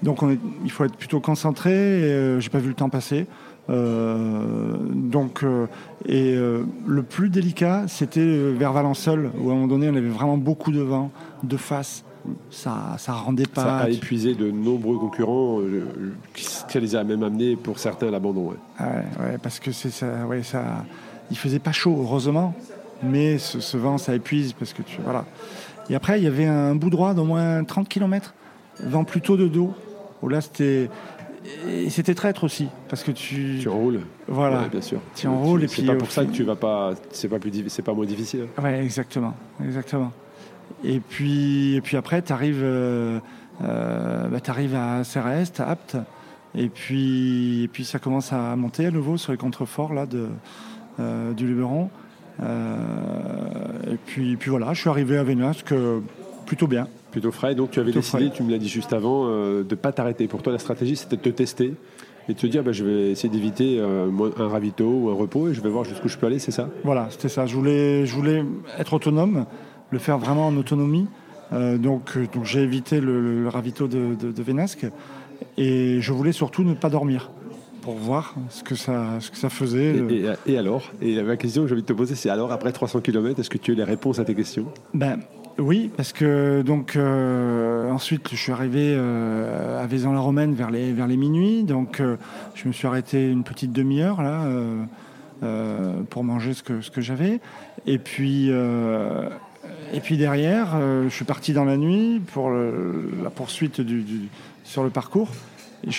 Donc, 0.02 0.22
on 0.22 0.30
est- 0.30 0.38
il 0.64 0.70
faut 0.70 0.84
être 0.84 0.96
plutôt 0.96 1.20
concentré. 1.20 1.70
euh, 1.72 2.40
j'ai 2.40 2.50
pas 2.50 2.58
vu 2.58 2.68
le 2.68 2.74
temps 2.74 2.88
passer. 2.88 3.26
Euh, 3.70 4.76
donc, 4.90 5.42
euh, 5.44 5.66
et 6.06 6.34
euh, 6.34 6.64
le 6.86 7.02
plus 7.02 7.28
délicat, 7.28 7.84
c'était 7.88 8.50
vers 8.52 8.72
Valençol, 8.72 9.30
où 9.38 9.48
à 9.50 9.52
un 9.52 9.54
moment 9.56 9.68
donné, 9.68 9.88
on 9.88 9.94
avait 9.94 10.08
vraiment 10.08 10.36
beaucoup 10.36 10.72
de 10.72 10.80
vent, 10.80 11.10
de 11.42 11.56
face. 11.56 12.04
Ça, 12.50 12.94
ça 12.98 13.12
rendait 13.12 13.46
pas. 13.46 13.62
Ça 13.62 13.76
a 13.78 13.88
épuisé 13.90 14.34
de 14.34 14.48
nombreux 14.50 14.96
concurrents 14.96 15.58
qui, 16.34 16.46
qui 16.68 16.80
les 16.80 16.94
a 16.94 17.02
même 17.02 17.22
amenés 17.24 17.56
pour 17.56 17.78
certains 17.80 18.08
à 18.08 18.10
l'abandon. 18.12 18.50
ouais. 18.50 18.56
Ouais, 18.80 18.86
ouais, 19.24 19.38
parce 19.42 19.58
que 19.58 19.72
c'est 19.72 19.90
ça, 19.90 20.26
ouais, 20.28 20.42
ça. 20.44 20.84
Il 21.30 21.36
faisait 21.36 21.58
pas 21.58 21.72
chaud, 21.72 21.96
heureusement, 22.00 22.54
mais 23.02 23.38
ce, 23.38 23.60
ce 23.60 23.76
vent, 23.76 23.98
ça 23.98 24.14
épuise 24.14 24.52
parce 24.52 24.72
que 24.72 24.82
tu 24.82 25.00
voilà. 25.02 25.24
Et 25.90 25.94
après, 25.94 26.18
il 26.20 26.24
y 26.24 26.26
avait 26.26 26.46
un 26.46 26.74
bout 26.74 26.90
droit 26.90 27.14
d'au 27.14 27.24
moins 27.24 27.64
30 27.64 27.88
km, 27.88 28.34
vent 28.80 29.04
plutôt 29.04 29.36
de 29.36 29.48
dos. 29.48 29.74
Où 30.22 30.28
là, 30.28 30.40
c'était 30.40 30.88
et 31.68 31.90
c'était 31.90 32.14
traître 32.14 32.44
aussi 32.44 32.68
parce 32.88 33.02
que 33.02 33.10
tu, 33.10 33.58
Tu 33.60 33.68
enroules 33.68 34.02
voilà. 34.28 34.62
Ouais, 34.62 34.68
bien 34.68 34.80
sûr. 34.80 35.00
Tu 35.16 35.26
enroules 35.26 35.64
et 35.64 35.68
C'est 35.68 35.82
puis 35.82 35.86
pas 35.86 35.94
au 35.94 35.98
pour 35.98 36.10
ça 36.10 36.24
que 36.24 36.30
tu 36.30 36.44
vas 36.44 36.54
pas. 36.54 36.92
C'est 37.10 37.28
pas 37.28 37.38
plus, 37.38 37.50
c'est 37.68 37.82
pas 37.82 37.92
moins 37.92 38.06
difficile. 38.06 38.46
Ouais, 38.62 38.82
exactement, 38.84 39.34
exactement. 39.64 40.12
Et 40.84 41.00
puis, 41.00 41.74
et 41.74 41.80
puis 41.80 41.96
après, 41.96 42.22
tu 42.22 42.32
arrives, 42.32 42.64
à 43.60 45.04
Céreste, 45.04 45.60
à 45.60 45.70
Apt, 45.70 45.96
et 46.54 46.68
puis, 46.68 47.64
et 47.64 47.68
puis 47.68 47.84
ça 47.84 47.98
commence 47.98 48.32
à 48.32 48.54
monter 48.56 48.86
à 48.86 48.90
nouveau 48.90 49.16
sur 49.16 49.32
les 49.32 49.38
contreforts 49.38 49.92
là, 49.92 50.06
de, 50.06 50.28
euh, 51.00 51.32
du 51.32 51.46
Luberon. 51.46 51.90
Euh, 52.42 53.92
et 53.92 53.96
puis, 54.06 54.36
puis 54.36 54.50
voilà, 54.50 54.72
je 54.72 54.80
suis 54.80 54.88
arrivé 54.90 55.16
à 55.18 55.22
Vénasque 55.24 55.74
plutôt 56.46 56.66
bien. 56.66 56.88
Plutôt 57.10 57.30
frais. 57.32 57.54
Donc 57.54 57.70
tu 57.70 57.80
avais 57.80 57.92
Plutôt 57.92 58.00
décidé, 58.00 58.26
frais. 58.26 58.36
tu 58.36 58.42
me 58.42 58.50
l'as 58.50 58.58
dit 58.58 58.68
juste 58.68 58.92
avant, 58.92 59.26
euh, 59.26 59.62
de 59.62 59.70
ne 59.70 59.74
pas 59.74 59.92
t'arrêter. 59.92 60.26
Pour 60.28 60.42
toi, 60.42 60.52
la 60.52 60.58
stratégie, 60.58 60.96
c'était 60.96 61.16
de 61.16 61.22
te 61.22 61.28
tester 61.28 61.74
et 62.28 62.34
de 62.34 62.38
te 62.38 62.46
dire, 62.46 62.62
bah, 62.62 62.72
je 62.72 62.84
vais 62.84 63.10
essayer 63.10 63.28
d'éviter 63.28 63.78
euh, 63.78 64.08
un 64.38 64.48
ravito 64.48 64.84
ou 64.86 65.10
un 65.10 65.14
repos 65.14 65.48
et 65.48 65.54
je 65.54 65.60
vais 65.60 65.68
voir 65.68 65.84
jusqu'où 65.84 66.08
je 66.08 66.16
peux 66.16 66.26
aller, 66.26 66.38
c'est 66.38 66.52
ça? 66.52 66.68
Voilà, 66.84 67.08
c'était 67.10 67.28
ça. 67.28 67.46
Je 67.46 67.54
voulais, 67.54 68.06
je 68.06 68.14
voulais 68.14 68.44
être 68.78 68.94
autonome, 68.94 69.44
le 69.90 69.98
faire 69.98 70.18
vraiment 70.18 70.46
en 70.46 70.56
autonomie. 70.56 71.06
Euh, 71.52 71.76
donc, 71.76 72.16
donc 72.32 72.44
j'ai 72.44 72.60
évité 72.62 73.00
le, 73.00 73.42
le 73.42 73.48
ravito 73.48 73.86
de, 73.88 74.14
de, 74.18 74.32
de 74.32 74.42
Vénasque 74.42 74.86
et 75.58 76.00
je 76.00 76.12
voulais 76.12 76.32
surtout 76.32 76.62
ne 76.62 76.72
pas 76.74 76.88
dormir 76.88 77.30
pour 77.82 77.94
voir 77.96 78.34
ce 78.48 78.62
que 78.62 78.74
ça, 78.74 79.20
ce 79.20 79.30
que 79.30 79.36
ça 79.36 79.50
faisait. 79.50 79.96
et, 79.96 80.24
et- 80.46 80.52
et 80.54 80.58
alors? 80.58 80.90
Et 81.02 81.14
la 81.16 81.36
question 81.36 81.62
que 81.62 81.68
j'ai 81.68 81.74
envie 81.74 81.82
de 81.82 81.86
te 81.86 81.92
poser, 81.92 82.14
c'est 82.14 82.30
alors, 82.30 82.52
après 82.52 82.72
300 82.72 83.00
km, 83.00 83.38
est-ce 83.40 83.50
que 83.50 83.58
tu 83.58 83.72
as 83.72 83.74
les 83.74 83.84
réponses 83.84 84.18
à 84.18 84.24
tes 84.24 84.34
questions? 84.34 84.66
Ben 84.94 85.18
oui, 85.58 85.90
parce 85.96 86.12
que 86.14 86.62
donc 86.62 86.96
euh, 86.96 87.90
ensuite 87.90 88.30
je 88.30 88.36
suis 88.36 88.52
arrivé 88.52 88.94
euh, 88.96 89.82
à 89.82 89.86
Vaison-la-Romaine 89.86 90.54
vers 90.54 90.70
les 90.70 90.92
vers 90.94 91.06
les 91.06 91.18
minuit, 91.18 91.62
donc 91.64 92.00
euh, 92.00 92.16
je 92.54 92.66
me 92.68 92.72
suis 92.72 92.86
arrêté 92.86 93.28
une 93.30 93.44
petite 93.44 93.70
demi-heure 93.72 94.22
là 94.22 94.44
euh, 94.44 94.82
euh, 95.42 95.92
pour 96.08 96.24
manger 96.24 96.54
ce 96.54 96.62
que 96.62 96.80
ce 96.80 96.90
que 96.90 97.02
j'avais, 97.02 97.38
et 97.86 97.98
puis 97.98 98.46
euh, 98.50 99.28
et 99.92 100.00
puis 100.00 100.16
derrière 100.16 100.70
euh, 100.74 101.04
je 101.10 101.14
suis 101.14 101.26
parti 101.26 101.52
dans 101.52 101.64
la 101.66 101.76
nuit 101.76 102.22
pour 102.32 102.48
le- 102.48 103.10
la 103.22 103.28
poursuite 103.28 103.82
du, 103.82 104.00
du- 104.02 104.28
sur 104.64 104.82
le 104.82 104.88
parcours. 104.90 105.28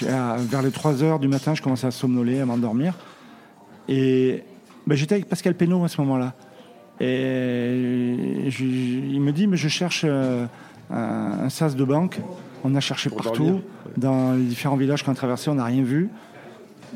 À- 0.10 0.38
vers 0.38 0.62
les 0.62 0.72
3 0.72 1.04
heures 1.04 1.20
du 1.20 1.28
matin, 1.28 1.54
je 1.56 1.62
commençais 1.62 1.88
à 1.88 1.92
somnoler, 1.92 2.40
à 2.40 2.46
m'endormir, 2.46 2.94
et 3.90 4.44
ben, 4.88 4.96
j'étais 4.96 5.16
avec 5.16 5.28
Pascal 5.28 5.56
Pénaud 5.56 5.84
à 5.84 5.88
ce 5.90 6.00
moment-là. 6.02 6.34
Et 7.02 8.46
je- 8.50 8.64
il 8.66 9.20
me 9.22 9.32
dit, 9.32 9.48
mais 9.48 9.58
je 9.58 9.68
cherche 9.68 10.04
euh, 10.08 10.46
un, 10.92 11.40
un 11.46 11.50
sas 11.50 11.76
de 11.76 11.84
banque. 11.84 12.20
On 12.64 12.76
a 12.76 12.80
cherché 12.80 13.10
Pour 13.10 13.22
partout, 13.22 13.44
dormir, 13.44 13.62
dans 13.98 14.34
les 14.34 14.44
différents 14.44 14.78
villages 14.78 15.04
qu'on 15.04 15.12
a 15.12 15.16
traversés, 15.16 15.50
on 15.50 15.56
n'a 15.56 15.66
rien 15.66 15.84
vu. 15.84 16.10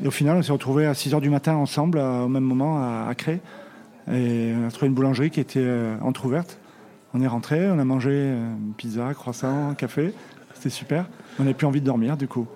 Et 0.02 0.06
au 0.06 0.10
final, 0.10 0.36
on 0.36 0.42
s'est 0.42 0.52
retrouvés 0.52 0.86
à 0.86 0.94
6 0.94 1.10
h 1.12 1.20
du 1.20 1.28
matin 1.30 1.54
ensemble, 1.56 1.98
à- 1.98 2.22
au 2.24 2.28
même 2.28 2.44
moment, 2.44 2.78
à, 2.82 3.06
à 3.08 3.14
Cré. 3.14 3.40
Et 4.10 4.52
on 4.56 4.66
a 4.66 4.70
trouvé 4.70 4.86
une 4.86 4.94
boulangerie 4.94 5.30
qui 5.30 5.40
était 5.40 5.60
euh, 5.62 5.96
entrouverte. 6.00 6.58
On 7.12 7.20
est 7.20 7.26
rentré, 7.26 7.70
on 7.70 7.78
a 7.78 7.84
mangé 7.84 8.10
euh, 8.12 8.50
pizza, 8.78 9.12
croissant, 9.14 9.74
café. 9.74 10.14
C'était 10.54 10.70
super. 10.70 11.06
On 11.38 11.42
n'avait 11.42 11.54
plus 11.54 11.66
envie 11.66 11.80
de 11.80 11.86
dormir, 11.86 12.16
du 12.16 12.26
coup. 12.28 12.46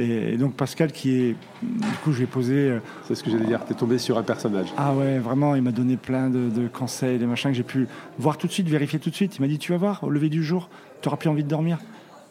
Et, 0.00 0.32
et 0.34 0.36
donc 0.36 0.54
Pascal, 0.54 0.92
qui 0.92 1.10
est... 1.10 1.36
Du 1.62 1.96
coup, 2.02 2.12
je 2.12 2.18
lui 2.18 2.24
ai 2.24 2.26
posé... 2.26 2.54
euh, 2.54 2.78
C'est 3.06 3.14
ce 3.14 3.22
que 3.22 3.30
j'allais 3.30 3.46
dire, 3.46 3.64
tu 3.66 3.72
es 3.72 3.76
tombé 3.76 3.98
sur 3.98 4.16
un 4.18 4.22
personnage. 4.22 4.72
ah 4.76 4.94
ouais, 4.94 5.18
vraiment, 5.18 5.54
il 5.54 5.62
m'a 5.62 5.72
donné 5.72 5.96
plein 5.96 6.30
de, 6.30 6.48
de 6.48 6.68
conseils, 6.68 7.18
des 7.18 7.26
machins 7.26 7.50
que 7.50 7.56
j'ai 7.56 7.62
pu 7.62 7.86
voir 8.18 8.38
tout 8.38 8.46
de 8.46 8.52
suite, 8.52 8.68
vérifier 8.68 8.98
tout 8.98 9.10
de 9.10 9.14
suite. 9.14 9.36
Il 9.36 9.42
m'a 9.42 9.48
dit, 9.48 9.58
tu 9.58 9.72
vas 9.72 9.78
voir, 9.78 10.02
au 10.04 10.10
lever 10.10 10.28
du 10.28 10.42
jour, 10.42 10.68
tu 11.00 11.08
n'auras 11.08 11.16
plus 11.18 11.28
envie 11.28 11.44
de 11.44 11.48
dormir. 11.48 11.78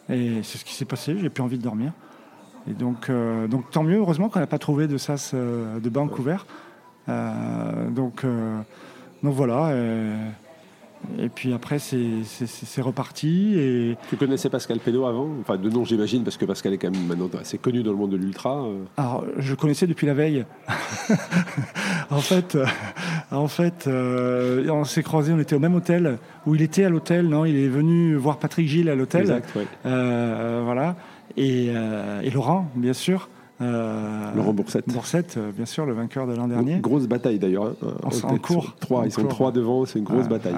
Et 0.08 0.42
c'est 0.42 0.58
ce 0.58 0.64
qui 0.64 0.74
s'est 0.74 0.84
passé, 0.84 1.16
j'ai 1.20 1.30
plus 1.30 1.42
envie 1.42 1.58
de 1.58 1.62
dormir. 1.62 1.92
Et 2.68 2.74
donc, 2.74 3.08
euh, 3.08 3.46
donc 3.46 3.70
tant 3.70 3.84
mieux, 3.84 3.98
heureusement 3.98 4.28
qu'on 4.28 4.40
n'a 4.40 4.46
pas 4.46 4.58
trouvé 4.58 4.86
de 4.86 4.98
sas 4.98 5.30
euh, 5.34 5.78
de 5.80 5.88
banc 5.88 6.08
couvert. 6.08 6.46
Euh, 7.08 7.88
donc, 7.90 8.24
euh, 8.24 8.60
donc 9.22 9.34
voilà. 9.34 9.74
Et, 9.74 10.12
et 11.18 11.28
puis 11.28 11.52
après, 11.52 11.78
c'est 11.78 12.82
reparti. 12.82 13.54
Et 13.56 13.96
Tu 14.10 14.16
connaissais 14.16 14.48
Pascal 14.50 14.78
Pénaud 14.78 15.06
avant? 15.06 15.28
Enfin, 15.40 15.56
de 15.56 15.68
nom, 15.70 15.84
j'imagine, 15.84 16.22
parce 16.24 16.36
que 16.36 16.44
Pascal 16.44 16.72
est 16.74 16.78
quand 16.78 16.90
même 16.90 17.06
maintenant 17.06 17.28
assez 17.40 17.58
connu 17.58 17.82
dans 17.82 17.90
le 17.92 17.96
monde 17.96 18.10
de 18.10 18.16
l'ultra. 18.16 18.62
euh. 18.64 18.84
Alors, 18.96 19.24
je 19.38 19.50
le 19.50 19.56
connaissais 19.56 19.86
depuis 19.86 20.06
la 20.06 20.14
veille. 20.14 20.44
en 22.10 22.20
fait, 22.20 22.54
euh, 22.54 22.66
En 23.32 23.48
fait, 23.48 23.86
euh, 23.86 24.68
on 24.70 24.84
s'est 24.84 25.02
croisés, 25.02 25.32
on 25.32 25.38
était 25.38 25.54
au 25.54 25.60
même 25.60 25.74
hôtel, 25.74 26.18
où 26.46 26.54
il 26.54 26.62
était 26.62 26.84
à 26.84 26.88
l'hôtel, 26.88 27.28
non? 27.28 27.44
Il 27.44 27.56
est 27.56 27.68
venu 27.68 28.16
voir 28.16 28.38
Patrick 28.38 28.66
Gilles 28.68 28.88
à 28.90 28.94
l'hôtel. 28.94 29.22
Exact, 29.22 29.54
ouais. 29.56 29.66
Euh, 29.86 30.62
voilà. 30.64 30.96
Et, 31.36 31.68
euh, 31.70 32.20
et 32.22 32.30
Laurent, 32.30 32.68
bien 32.74 32.92
sûr. 32.92 33.28
Euh, 33.60 34.34
Laurent 34.34 34.52
Boursette. 34.54 34.88
Boursette, 34.88 35.36
euh, 35.36 35.50
bien 35.54 35.66
sûr, 35.66 35.84
le 35.86 35.92
vainqueur 35.92 36.26
de 36.26 36.34
l'an 36.34 36.48
dernier. 36.48 36.78
Grosse 36.80 37.06
bataille 37.06 37.38
d'ailleurs. 37.38 37.74
hein. 37.82 37.94
En- 38.02 38.38
cours. 38.38 38.74
Trois, 38.80 39.04
ils 39.06 39.12
sont 39.12 39.24
trois 39.26 39.52
devant, 39.52 39.84
c'est 39.84 39.98
une 39.98 40.04
grosse 40.04 40.28
bataille. 40.28 40.54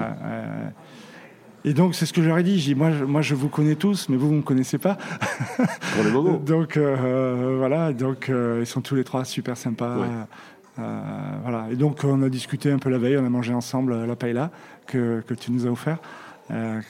Et 1.65 1.73
donc, 1.73 1.95
c'est 1.95 2.05
ce 2.05 2.11
que 2.11 2.21
je 2.21 2.27
leur 2.27 2.37
ai 2.37 2.43
dit. 2.43 2.59
J'ai 2.59 2.75
moi, 2.75 2.91
je, 2.91 3.05
moi, 3.05 3.21
je 3.21 3.35
vous 3.35 3.47
connais 3.47 3.75
tous, 3.75 4.09
mais 4.09 4.17
vous, 4.17 4.27
vous 4.27 4.33
ne 4.33 4.37
me 4.39 4.43
connaissez 4.43 4.77
pas. 4.77 4.97
Pour 5.95 6.03
le 6.03 6.11
moment. 6.11 6.33
Donc, 6.45 6.75
euh, 6.75 7.55
voilà. 7.57 7.93
Donc, 7.93 8.27
euh, 8.29 8.57
ils 8.61 8.65
sont 8.65 8.81
tous 8.81 8.95
les 8.95 9.05
trois 9.05 9.23
super 9.23 9.55
sympas. 9.55 9.95
Ouais. 9.97 10.07
Euh, 10.79 11.01
voilà. 11.43 11.67
Et 11.71 11.75
donc, 11.77 12.01
on 12.03 12.21
a 12.21 12.27
discuté 12.27 12.69
un 12.69 12.79
peu 12.79 12.89
la 12.89 12.97
veille. 12.97 13.15
On 13.17 13.25
a 13.25 13.29
mangé 13.29 13.53
ensemble 13.53 14.05
la 14.05 14.15
paella 14.17 14.51
que, 14.87 15.21
que 15.25 15.33
tu 15.33 15.53
nous 15.53 15.65
as 15.65 15.69
offert. 15.69 15.99
Euh, 16.51 16.81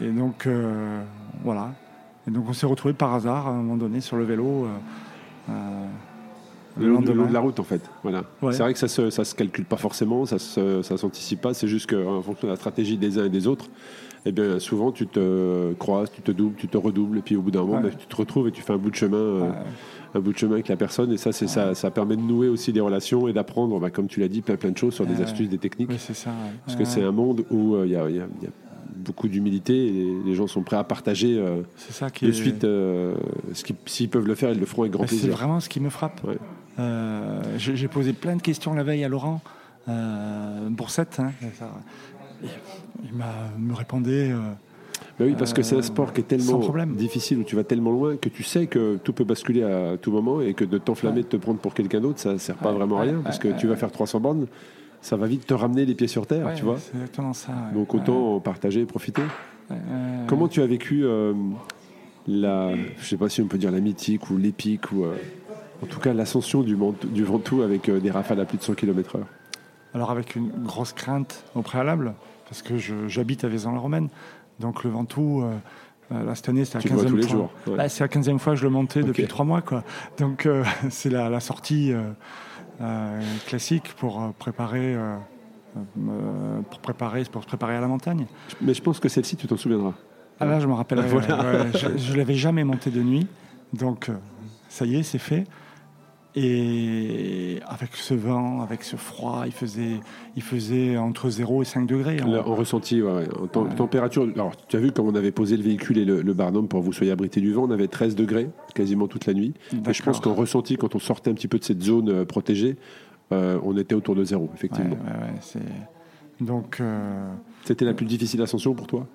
et 0.00 0.08
donc, 0.08 0.46
euh, 0.46 1.02
voilà. 1.44 1.72
Et 2.26 2.30
donc, 2.30 2.46
on 2.48 2.54
s'est 2.54 2.64
retrouvés 2.66 2.94
par 2.94 3.12
hasard 3.12 3.48
à 3.48 3.50
un 3.50 3.54
moment 3.56 3.76
donné 3.76 4.00
sur 4.00 4.16
le 4.16 4.24
vélo. 4.24 4.66
Euh, 5.48 5.86
Le 6.78 6.88
long, 6.88 7.00
de- 7.00 7.06
lendemain. 7.12 7.28
la 7.32 7.40
route, 7.40 7.58
en 7.60 7.64
fait. 7.64 7.80
Voilà. 8.02 8.24
Ouais. 8.42 8.52
C'est 8.52 8.62
vrai 8.62 8.72
que 8.72 8.78
ça 8.78 8.88
se, 8.88 9.10
ça 9.10 9.24
se 9.24 9.34
calcule 9.34 9.64
pas 9.64 9.76
forcément, 9.76 10.26
ça 10.26 10.38
se, 10.38 10.82
ça 10.82 10.96
s'anticipe 10.96 11.40
pas. 11.40 11.54
C'est 11.54 11.68
juste 11.68 11.88
qu'en 11.90 12.20
fonction 12.22 12.46
de 12.48 12.52
la 12.52 12.56
stratégie 12.56 12.96
des 12.96 13.18
uns 13.18 13.24
et 13.24 13.30
des 13.30 13.46
autres, 13.46 13.66
eh 14.28 14.32
bien, 14.32 14.58
souvent 14.58 14.90
tu 14.92 15.06
te 15.06 15.72
croises, 15.74 16.10
tu 16.10 16.20
te 16.20 16.32
doubles, 16.32 16.56
tu 16.56 16.66
te 16.68 16.76
redoubles, 16.76 17.18
et 17.18 17.22
puis 17.22 17.36
au 17.36 17.42
bout 17.42 17.50
d'un 17.52 17.60
moment, 17.62 17.76
Ouais. 17.76 17.82
ben, 17.84 17.92
tu 17.96 18.06
te 18.06 18.16
retrouves 18.16 18.48
et 18.48 18.52
tu 18.52 18.60
fais 18.60 18.72
un 18.72 18.76
bout 18.78 18.90
de 18.90 18.96
chemin, 18.96 19.16
euh, 19.16 19.50
un 20.14 20.20
bout 20.20 20.32
de 20.32 20.38
chemin 20.38 20.54
avec 20.54 20.66
la 20.68 20.76
personne. 20.76 21.12
Et 21.12 21.16
ça, 21.16 21.30
c'est 21.32 21.46
ça, 21.46 21.74
ça 21.74 21.90
permet 21.92 22.16
de 22.16 22.22
nouer 22.22 22.48
aussi 22.48 22.72
des 22.72 22.80
relations 22.80 23.28
et 23.28 23.32
d'apprendre, 23.32 23.78
ben, 23.78 23.90
comme 23.90 24.08
tu 24.08 24.18
l'as 24.20 24.28
dit, 24.28 24.42
plein 24.42 24.56
plein 24.56 24.70
de 24.72 24.76
choses 24.78 24.94
sur 24.94 25.06
des 25.06 25.22
astuces, 25.22 25.48
des 25.48 25.58
techniques. 25.58 25.90
Oui, 25.90 25.96
c'est 25.98 26.14
ça. 26.16 26.30
ouais. 26.30 26.50
Parce 26.66 26.76
que 26.76 26.84
c'est 26.84 27.02
un 27.04 27.12
monde 27.12 27.44
où 27.50 27.76
euh, 27.76 27.86
il 27.86 27.92
y, 27.92 27.96
a, 27.96 28.08
il 28.10 28.16
y 28.16 28.20
a- 28.20 28.26
il 28.40 28.44
y 28.44 28.48
a 28.48 28.50
beaucoup 28.94 29.28
d'humilité 29.28 29.74
et 29.86 30.16
les 30.24 30.34
gens 30.34 30.46
sont 30.46 30.62
prêts 30.62 30.76
à 30.76 30.84
partager 30.84 31.38
euh, 31.38 31.62
C'est 31.76 31.92
ça 31.92 32.10
qui 32.10 32.24
de 32.26 32.30
est- 32.30 32.34
suite. 32.34 32.64
euh, 32.64 33.14
S'ils 33.86 34.08
peuvent 34.08 34.26
le 34.26 34.34
faire, 34.34 34.50
ils 34.52 34.60
le 34.60 34.66
feront 34.66 34.82
avec 34.82 34.92
grand 34.92 35.04
C'est 35.06 35.16
plaisir. 35.16 35.32
vraiment 35.36 35.60
ce 35.60 35.68
qui 35.68 35.80
me 35.80 35.90
frappe. 35.90 36.22
Ouais. 36.24 36.38
Euh, 36.78 37.40
J'ai 37.58 37.88
posé 37.88 38.12
plein 38.12 38.36
de 38.36 38.42
questions 38.42 38.74
la 38.74 38.82
veille 38.82 39.04
à 39.04 39.08
Laurent 39.08 39.40
euh, 39.88 40.68
Boursette. 40.68 41.18
hein, 41.20 41.30
il 42.42 42.48
il 43.04 43.14
m'a 43.16 43.32
me 43.58 43.72
répondait. 43.74 44.32
Bah 45.18 45.24
oui, 45.24 45.34
parce 45.38 45.54
que 45.54 45.62
c'est 45.62 45.76
un 45.76 45.82
sport 45.82 46.12
qui 46.12 46.20
est 46.20 46.24
tellement 46.24 46.60
difficile, 46.88 47.38
où 47.38 47.44
tu 47.44 47.56
vas 47.56 47.64
tellement 47.64 47.90
loin, 47.90 48.16
que 48.16 48.28
tu 48.28 48.42
sais 48.42 48.66
que 48.66 48.96
tout 49.02 49.14
peut 49.14 49.24
basculer 49.24 49.62
à 49.62 49.96
tout 49.96 50.10
moment 50.12 50.42
et 50.42 50.52
que 50.52 50.64
de 50.64 50.76
t'enflammer, 50.76 51.22
de 51.22 51.26
te 51.26 51.36
prendre 51.38 51.58
pour 51.58 51.72
quelqu'un 51.72 52.00
d'autre, 52.02 52.18
ça 52.18 52.32
ne 52.34 52.38
sert 52.38 52.56
pas 52.56 52.72
vraiment 52.72 52.98
à 52.98 53.02
rien, 53.02 53.20
parce 53.24 53.38
que 53.38 53.48
tu 53.58 53.66
vas 53.66 53.76
faire 53.76 53.90
300 53.90 54.20
bornes, 54.20 54.46
ça 55.06 55.16
va 55.16 55.26
vite 55.26 55.46
te 55.46 55.54
ramener 55.54 55.84
les 55.86 55.94
pieds 55.94 56.08
sur 56.08 56.26
terre, 56.26 56.46
ouais, 56.46 56.54
tu 56.56 56.64
vois. 56.64 56.78
C'est 56.78 56.94
exactement 56.96 57.32
ça. 57.32 57.52
ouais. 57.52 57.74
Donc 57.74 57.94
autant 57.94 58.40
partager 58.40 58.80
et 58.80 58.86
profiter. 58.86 59.22
Comment 60.26 60.48
tu 60.48 60.62
as 60.62 60.66
vécu 60.66 61.04
euh, 61.04 61.32
la, 62.26 62.72
je 62.98 63.04
sais 63.06 63.16
pas 63.16 63.28
si 63.28 63.40
on 63.42 63.46
peut 63.46 63.58
dire 63.58 63.70
la 63.70 63.80
mythique 63.80 64.30
ou 64.30 64.36
l'épique, 64.36 64.90
ou 64.92 65.04
euh, 65.04 65.14
en 65.82 65.86
tout 65.86 66.00
cas 66.00 66.12
l'ascension 66.12 66.62
du, 66.62 66.76
du 67.06 67.24
Ventoux 67.24 67.62
avec 67.62 67.88
euh, 67.88 68.00
des 68.00 68.10
rafales 68.10 68.40
à 68.40 68.44
plus 68.44 68.58
de 68.58 68.62
100 68.62 68.74
km/h 68.74 69.20
Alors 69.94 70.10
avec 70.10 70.34
une 70.36 70.50
grosse 70.64 70.92
crainte 70.92 71.44
au 71.54 71.62
préalable, 71.62 72.14
parce 72.48 72.62
que 72.62 72.74
j'habite 73.08 73.44
à 73.44 73.48
Vaison-la-Romaine. 73.48 74.08
Donc 74.60 74.84
le 74.84 74.90
Ventoux, 74.90 75.42
euh, 75.44 76.24
là, 76.24 76.34
cette 76.34 76.48
année, 76.48 76.64
c'est 76.64 76.74
la 76.78 76.80
Tu 76.80 76.88
le 76.88 76.94
vois 76.94 77.04
15e 77.04 77.08
tous 77.10 77.16
les 77.16 77.22
fois. 77.22 77.30
jours. 77.32 77.50
ouais. 77.68 77.76
Bah, 77.76 77.88
c'est 77.88 78.02
la 78.04 78.08
15e 78.08 78.38
fois 78.38 78.54
que 78.54 78.58
je 78.58 78.64
le 78.64 78.70
montais 78.70 79.02
depuis 79.02 79.26
trois 79.26 79.44
mois. 79.44 79.62
Quoi. 79.62 79.84
Donc 80.18 80.46
euh, 80.46 80.64
c'est 80.90 81.10
la, 81.10 81.28
la 81.28 81.40
sortie 81.40 81.92
euh, 81.92 82.02
classique 83.46 83.94
pour 83.96 84.22
euh, 84.22 84.28
préparer, 84.38 84.94
euh, 84.94 85.16
euh, 85.76 86.60
pour 86.70 86.80
préparer, 86.80 87.24
pour 87.24 87.42
se 87.42 87.48
préparer 87.48 87.76
à 87.76 87.80
la 87.80 87.88
montagne. 87.88 88.26
Mais 88.60 88.74
je 88.74 88.82
pense 88.82 89.00
que 89.00 89.08
celle-ci, 89.08 89.36
tu 89.36 89.46
t'en 89.46 89.56
souviendras. 89.56 89.94
Ah 90.38 90.44
là, 90.44 90.60
je 90.60 90.66
me 90.66 90.74
rappelle. 90.74 91.00
Voilà. 91.00 91.70
je 91.72 92.12
ne 92.12 92.16
l'avais 92.16 92.34
jamais 92.34 92.64
monté 92.64 92.90
de 92.90 93.02
nuit. 93.02 93.26
Donc, 93.72 94.08
euh, 94.08 94.14
ça 94.68 94.84
y 94.84 94.96
est, 94.96 95.02
c'est 95.02 95.18
fait. 95.18 95.44
Et 96.38 97.60
avec 97.66 97.96
ce 97.96 98.12
vent, 98.12 98.60
avec 98.60 98.84
ce 98.84 98.96
froid, 98.96 99.44
il 99.46 99.52
faisait, 99.52 100.00
il 100.36 100.42
faisait 100.42 100.98
entre 100.98 101.30
0 101.30 101.62
et 101.62 101.64
5 101.64 101.86
degrés. 101.86 102.18
hein. 102.20 102.28
Là, 102.28 102.46
en 102.46 102.54
ressenti, 102.54 103.00
ouais, 103.00 103.10
ouais. 103.10 103.28
En 103.54 103.62
Ouais. 103.64 103.74
température. 103.74 104.28
Alors, 104.34 104.52
tu 104.68 104.76
as 104.76 104.80
vu, 104.80 104.92
comme 104.92 105.06
on 105.08 105.14
avait 105.14 105.30
posé 105.32 105.56
le 105.56 105.62
véhicule 105.62 105.96
et 105.96 106.04
le, 106.04 106.20
le 106.20 106.34
barnum 106.34 106.68
pour 106.68 106.80
que 106.80 106.84
vous 106.84 106.92
soyez 106.92 107.10
abrités 107.10 107.40
du 107.40 107.52
vent, 107.54 107.64
on 107.64 107.70
avait 107.70 107.88
13 107.88 108.14
degrés 108.14 108.50
quasiment 108.74 109.08
toute 109.08 109.24
la 109.24 109.32
nuit. 109.32 109.54
Et 109.88 109.94
je 109.94 110.02
pense 110.02 110.20
qu'en 110.20 110.34
ressenti, 110.34 110.76
quand 110.76 110.94
on 110.94 110.98
sortait 110.98 111.30
un 111.30 111.34
petit 111.34 111.48
peu 111.48 111.58
de 111.58 111.64
cette 111.64 111.82
zone 111.82 112.10
euh, 112.10 112.24
protégée, 112.26 112.76
euh, 113.32 113.58
on 113.64 113.74
était 113.78 113.94
autour 113.94 114.14
de 114.14 114.22
zéro, 114.22 114.50
effectivement. 114.54 114.96
Donc, 116.40 116.80
euh, 116.80 117.32
C'était 117.64 117.86
la 117.86 117.94
plus 117.94 118.04
difficile 118.04 118.42
ascension 118.42 118.74
pour 118.74 118.86
toi? 118.86 119.06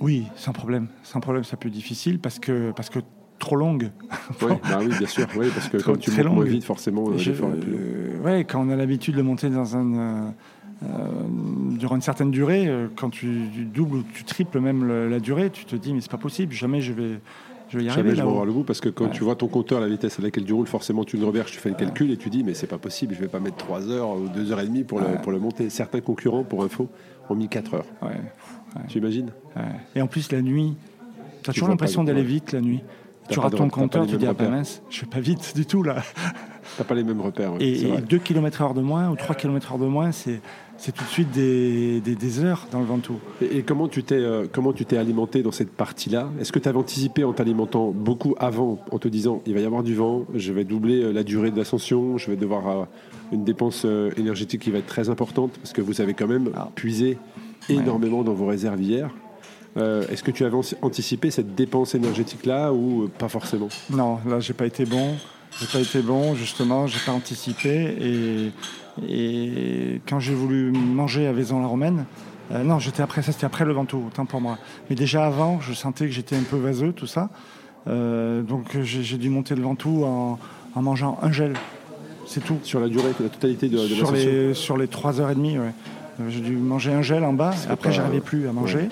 oui, 0.00 0.26
sans 0.36 0.52
problème. 0.52 0.88
Sans 1.02 1.20
problème, 1.20 1.44
c'est 1.44 1.58
plus 1.58 1.70
difficile 1.70 2.18
parce 2.18 2.38
que, 2.38 2.72
parce 2.72 2.90
que 2.90 2.98
trop 3.44 3.56
longue. 3.56 3.90
Bah 4.40 4.78
oui, 4.80 4.88
bien 4.98 5.06
sûr. 5.06 5.26
Oui, 5.36 5.46
parce 5.54 5.68
que 5.68 5.76
Trop- 5.76 5.92
quand 5.92 5.98
tu 5.98 6.10
montes 6.10 6.24
moins 6.32 6.44
vite, 6.44 6.64
forcément, 6.64 7.04
euh, 7.10 7.18
Je- 7.18 7.30
l'effort 7.30 7.50
est 7.52 7.60
plus 7.60 7.72
long. 7.72 7.78
euh, 7.80 8.20
ouais, 8.24 8.44
quand 8.44 8.66
on 8.66 8.70
a 8.70 8.76
l'habitude 8.76 9.14
de 9.16 9.22
monter 9.22 9.48
dans 9.50 9.76
un, 9.76 9.94
euh, 10.82 10.86
durant 11.78 11.96
une 11.96 12.02
certaine 12.02 12.30
durée, 12.30 12.66
euh, 12.66 12.88
quand 12.96 13.10
tu, 13.10 13.42
tu 13.54 13.64
doubles 13.64 13.98
ou 13.98 14.02
tu 14.14 14.24
triples 14.24 14.60
même 14.60 14.84
le- 14.84 15.08
la 15.08 15.20
durée, 15.20 15.50
tu 15.50 15.64
te 15.64 15.76
dis 15.76 15.92
mais 15.92 16.00
c'est 16.00 16.10
pas 16.10 16.18
possible, 16.18 16.52
jamais 16.52 16.80
je 16.80 16.92
vais, 16.92 17.20
je 17.70 17.78
vais 17.78 17.84
y 17.84 17.86
Jamais 17.88 18.00
arriver 18.00 18.10
je 18.16 18.22
vais 18.22 18.28
avoir 18.28 18.44
le 18.44 18.52
bout 18.52 18.64
parce 18.64 18.80
que 18.80 18.88
quand 18.88 19.04
Ouais. 19.06 19.10
tu 19.10 19.24
vois 19.24 19.36
ton 19.36 19.48
compteur, 19.48 19.80
la 19.80 19.88
vitesse 19.88 20.18
à 20.18 20.22
laquelle 20.22 20.44
tu 20.44 20.52
roules, 20.52 20.66
forcément 20.66 21.04
tu 21.04 21.16
le 21.16 21.24
reverses, 21.24 21.50
tu 21.50 21.58
fais 21.58 21.70
le 21.70 21.74
calcul 21.76 22.10
et 22.10 22.16
tu 22.16 22.28
dis 22.30 22.42
mais 22.44 22.54
c'est 22.54 22.66
pas 22.66 22.78
possible, 22.78 23.14
je 23.14 23.20
vais 23.20 23.28
pas 23.28 23.40
mettre 23.40 23.56
3 23.56 23.88
heures 23.90 24.10
ou 24.16 24.28
2 24.28 24.52
heures 24.52 24.60
et 24.60 24.66
demie 24.66 24.84
pour, 24.84 25.00
le, 25.00 25.06
pour 25.22 25.32
le 25.32 25.38
monter. 25.38 25.70
Certains 25.70 26.00
concurrents, 26.00 26.44
pour 26.44 26.62
info, 26.64 26.88
ont 27.30 27.34
mis 27.34 27.48
4 27.48 27.74
heures. 27.74 27.86
Ouais, 28.02 28.20
Tu 28.88 28.98
imagines? 28.98 29.30
Et 29.94 30.02
en 30.02 30.06
plus 30.06 30.30
la 30.32 30.42
nuit, 30.42 30.74
tu 31.42 31.50
as 31.50 31.52
Tu 31.52 31.60
toujours 31.60 31.68
l'impression 31.70 32.04
d'aller 32.04 32.22
vite 32.24 32.52
la 32.52 32.60
nuit. 32.60 32.82
Tu 33.28 33.38
rates 33.38 33.56
ton 33.56 33.68
compteur, 33.68 34.06
tu 34.06 34.16
dis 34.16 34.26
ah 34.26 34.34
ben 34.34 34.50
mince, 34.50 34.82
je 34.90 35.00
vais 35.00 35.06
pas 35.06 35.20
vite 35.20 35.52
du 35.56 35.64
tout 35.66 35.82
là. 35.82 36.02
T'as 36.76 36.84
pas 36.84 36.94
les 36.94 37.04
mêmes 37.04 37.20
repères. 37.20 37.52
ouais, 37.54 37.62
Et, 37.64 37.78
c'est 37.78 37.86
vrai. 37.86 38.00
2 38.02 38.18
km 38.18 38.62
heure 38.62 38.74
de 38.74 38.80
moins 38.82 39.08
ou 39.10 39.16
3 39.16 39.34
km 39.36 39.72
heure 39.72 39.78
de 39.78 39.86
moins, 39.86 40.10
c'est 40.12 40.40
tout 40.92 41.04
de 41.04 41.08
suite 41.08 41.30
des, 41.30 42.00
des, 42.00 42.16
des 42.16 42.44
heures 42.44 42.66
dans 42.72 42.80
le 42.80 42.84
Ventoux. 42.86 43.18
Et, 43.40 43.58
et 43.58 43.62
comment 43.62 43.86
tu 43.88 44.02
t'es 44.02 44.16
euh, 44.16 44.46
comment 44.52 44.72
tu 44.72 44.84
t'es 44.84 44.96
alimenté 44.96 45.42
dans 45.42 45.52
cette 45.52 45.70
partie-là? 45.70 46.30
Est-ce 46.40 46.52
que 46.52 46.58
tu 46.58 46.68
avais 46.68 46.78
anticipé 46.78 47.22
en 47.24 47.32
t'alimentant 47.32 47.92
beaucoup 47.94 48.34
avant, 48.38 48.78
en 48.90 48.98
te 48.98 49.08
disant 49.08 49.40
il 49.46 49.54
va 49.54 49.60
y 49.60 49.64
avoir 49.64 49.82
du 49.82 49.94
vent, 49.94 50.24
je 50.34 50.52
vais 50.52 50.64
doubler 50.64 51.02
euh, 51.02 51.12
la 51.12 51.22
durée 51.22 51.50
de 51.50 51.56
l'ascension, 51.56 52.18
je 52.18 52.30
vais 52.30 52.36
devoir 52.36 52.68
euh, 52.68 52.84
une 53.32 53.44
dépense 53.44 53.82
euh, 53.84 54.10
énergétique 54.16 54.62
qui 54.62 54.70
va 54.70 54.78
être 54.78 54.86
très 54.86 55.08
importante 55.10 55.52
parce 55.58 55.72
que 55.72 55.80
vous 55.80 56.00
avez 56.00 56.12
quand 56.14 56.26
même 56.28 56.50
Ah. 56.56 56.68
puisé 56.74 57.18
énormément 57.68 58.22
dans 58.22 58.34
vos 58.34 58.46
réserves 58.46 58.82
hier? 58.82 59.10
Euh, 59.76 60.06
Est-ce 60.08 60.22
que 60.22 60.30
tu 60.30 60.44
avais 60.44 60.56
anticipé 60.82 61.30
cette 61.30 61.54
dépense 61.54 61.94
énergétique-là 61.94 62.72
ou 62.72 63.04
euh, 63.04 63.10
pas 63.18 63.28
forcément? 63.28 63.68
Non, 63.90 64.18
là, 64.26 64.40
j'ai 64.40 64.52
pas 64.54 64.66
été 64.66 64.84
bon. 64.84 65.14
J'ai 65.60 65.66
pas 65.66 65.80
été 65.80 66.00
bon, 66.00 66.34
justement, 66.34 66.86
j'ai 66.86 66.98
pas 67.04 67.12
anticipé. 67.12 67.96
Et, 68.00 68.52
et 69.08 70.00
quand 70.08 70.18
j'ai 70.20 70.34
voulu 70.34 70.70
manger 70.72 71.26
à 71.26 71.32
Vaison-la-Romaine, 71.32 72.06
euh, 72.52 72.62
non, 72.62 72.78
j'étais 72.78 73.02
après, 73.02 73.22
ça 73.22 73.32
c'était 73.32 73.46
après 73.46 73.64
le 73.64 73.72
Ventoux, 73.72 74.02
autant 74.08 74.26
pour 74.26 74.40
moi. 74.40 74.58
Mais 74.90 74.96
déjà 74.96 75.24
avant, 75.26 75.60
je 75.60 75.72
sentais 75.72 76.06
que 76.06 76.12
j'étais 76.12 76.36
un 76.36 76.42
peu 76.42 76.56
vaseux, 76.56 76.92
tout 76.92 77.06
ça. 77.06 77.30
Euh, 77.86 78.42
donc 78.42 78.76
j'ai 78.82 79.18
dû 79.18 79.28
monter 79.28 79.54
le 79.54 79.62
Ventoux 79.62 80.04
en, 80.04 80.38
en 80.74 80.82
mangeant 80.82 81.18
un 81.22 81.30
gel. 81.32 81.54
C'est 82.26 82.42
tout. 82.42 82.58
Sur 82.62 82.80
la 82.80 82.88
durée, 82.88 83.12
la 83.20 83.28
totalité 83.28 83.68
de, 83.68 83.78
de 83.78 83.86
sur, 83.94 84.10
les, 84.12 84.54
sur 84.54 84.76
les 84.76 84.86
3h30, 84.86 85.58
ouais. 85.58 85.72
J'ai 86.28 86.40
dû 86.40 86.56
manger 86.56 86.92
un 86.92 87.02
gel 87.02 87.24
en 87.24 87.32
bas. 87.32 87.52
Après, 87.68 87.92
j'arrivais 87.92 88.20
plus 88.20 88.48
à 88.48 88.52
manger. 88.52 88.78
Ouais. 88.78 88.88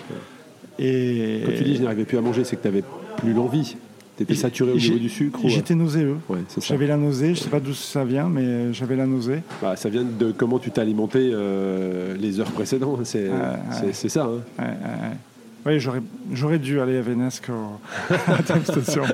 Et 0.78 1.42
Quand 1.44 1.52
tu 1.56 1.64
dis 1.64 1.76
je 1.76 1.82
n'arrivais 1.82 2.04
plus 2.04 2.18
à 2.18 2.20
manger, 2.20 2.44
c'est 2.44 2.56
que 2.56 2.62
tu 2.62 2.68
n'avais 2.68 2.84
plus 3.18 3.32
l'envie. 3.32 3.76
Tu 4.16 4.24
étais 4.24 4.34
saturé 4.34 4.72
au 4.72 4.76
niveau 4.76 4.98
du 4.98 5.08
sucre 5.08 5.40
J'étais 5.46 5.74
nauséeux. 5.74 6.16
Ouais. 6.28 6.40
J'avais 6.60 6.86
la 6.86 6.96
nausée, 6.98 7.34
je 7.34 7.40
sais 7.40 7.48
pas 7.48 7.60
d'où 7.60 7.72
ça 7.72 8.04
vient, 8.04 8.28
mais 8.28 8.72
j'avais 8.74 8.96
la 8.96 9.06
nausée. 9.06 9.42
Bah, 9.62 9.74
ça 9.76 9.88
vient 9.88 10.04
de 10.04 10.32
comment 10.32 10.58
tu 10.58 10.70
t'es 10.70 10.80
alimenté 10.82 11.30
euh, 11.32 12.14
les 12.18 12.38
heures 12.38 12.50
précédentes. 12.50 13.00
C'est 13.04 13.28
ouais. 13.28 13.92
c'est 13.92 14.08
ça. 14.10 14.24
hein. 14.24 14.62
Ouais. 14.62 15.16
Oui, 15.64 15.78
j'aurais, 15.78 16.58
dû 16.58 16.80
aller 16.80 16.98
à 16.98 17.02
Vénesque 17.02 17.48
au- 17.48 18.12
à 18.26 18.32
la 18.36 18.42
Time 18.42 18.64
Station. 18.64 19.04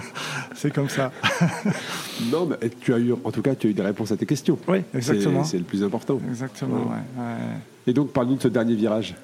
C'est 0.54 0.72
comme 0.72 0.88
ça. 0.88 1.10
Non, 2.30 2.46
mais 2.46 2.70
tu 2.80 2.94
as 2.94 2.98
eu, 2.98 3.12
en 3.12 3.30
tout 3.32 3.42
cas, 3.42 3.56
tu 3.56 3.66
as 3.66 3.70
eu 3.70 3.74
des 3.74 3.82
réponses 3.82 4.12
à 4.12 4.16
tes 4.16 4.24
questions. 4.24 4.56
Oui, 4.68 4.78
exactement. 4.94 5.42
c'est 5.42 5.58
le 5.58 5.64
plus 5.64 5.82
important. 5.82 6.20
Exactement, 6.28 6.76
ouais, 6.76 7.22
ouais. 7.22 7.34
Et 7.88 7.92
donc, 7.92 8.12
parle-nous 8.12 8.36
de 8.36 8.42
ce 8.42 8.48
dernier 8.48 8.76
virage. 8.76 9.16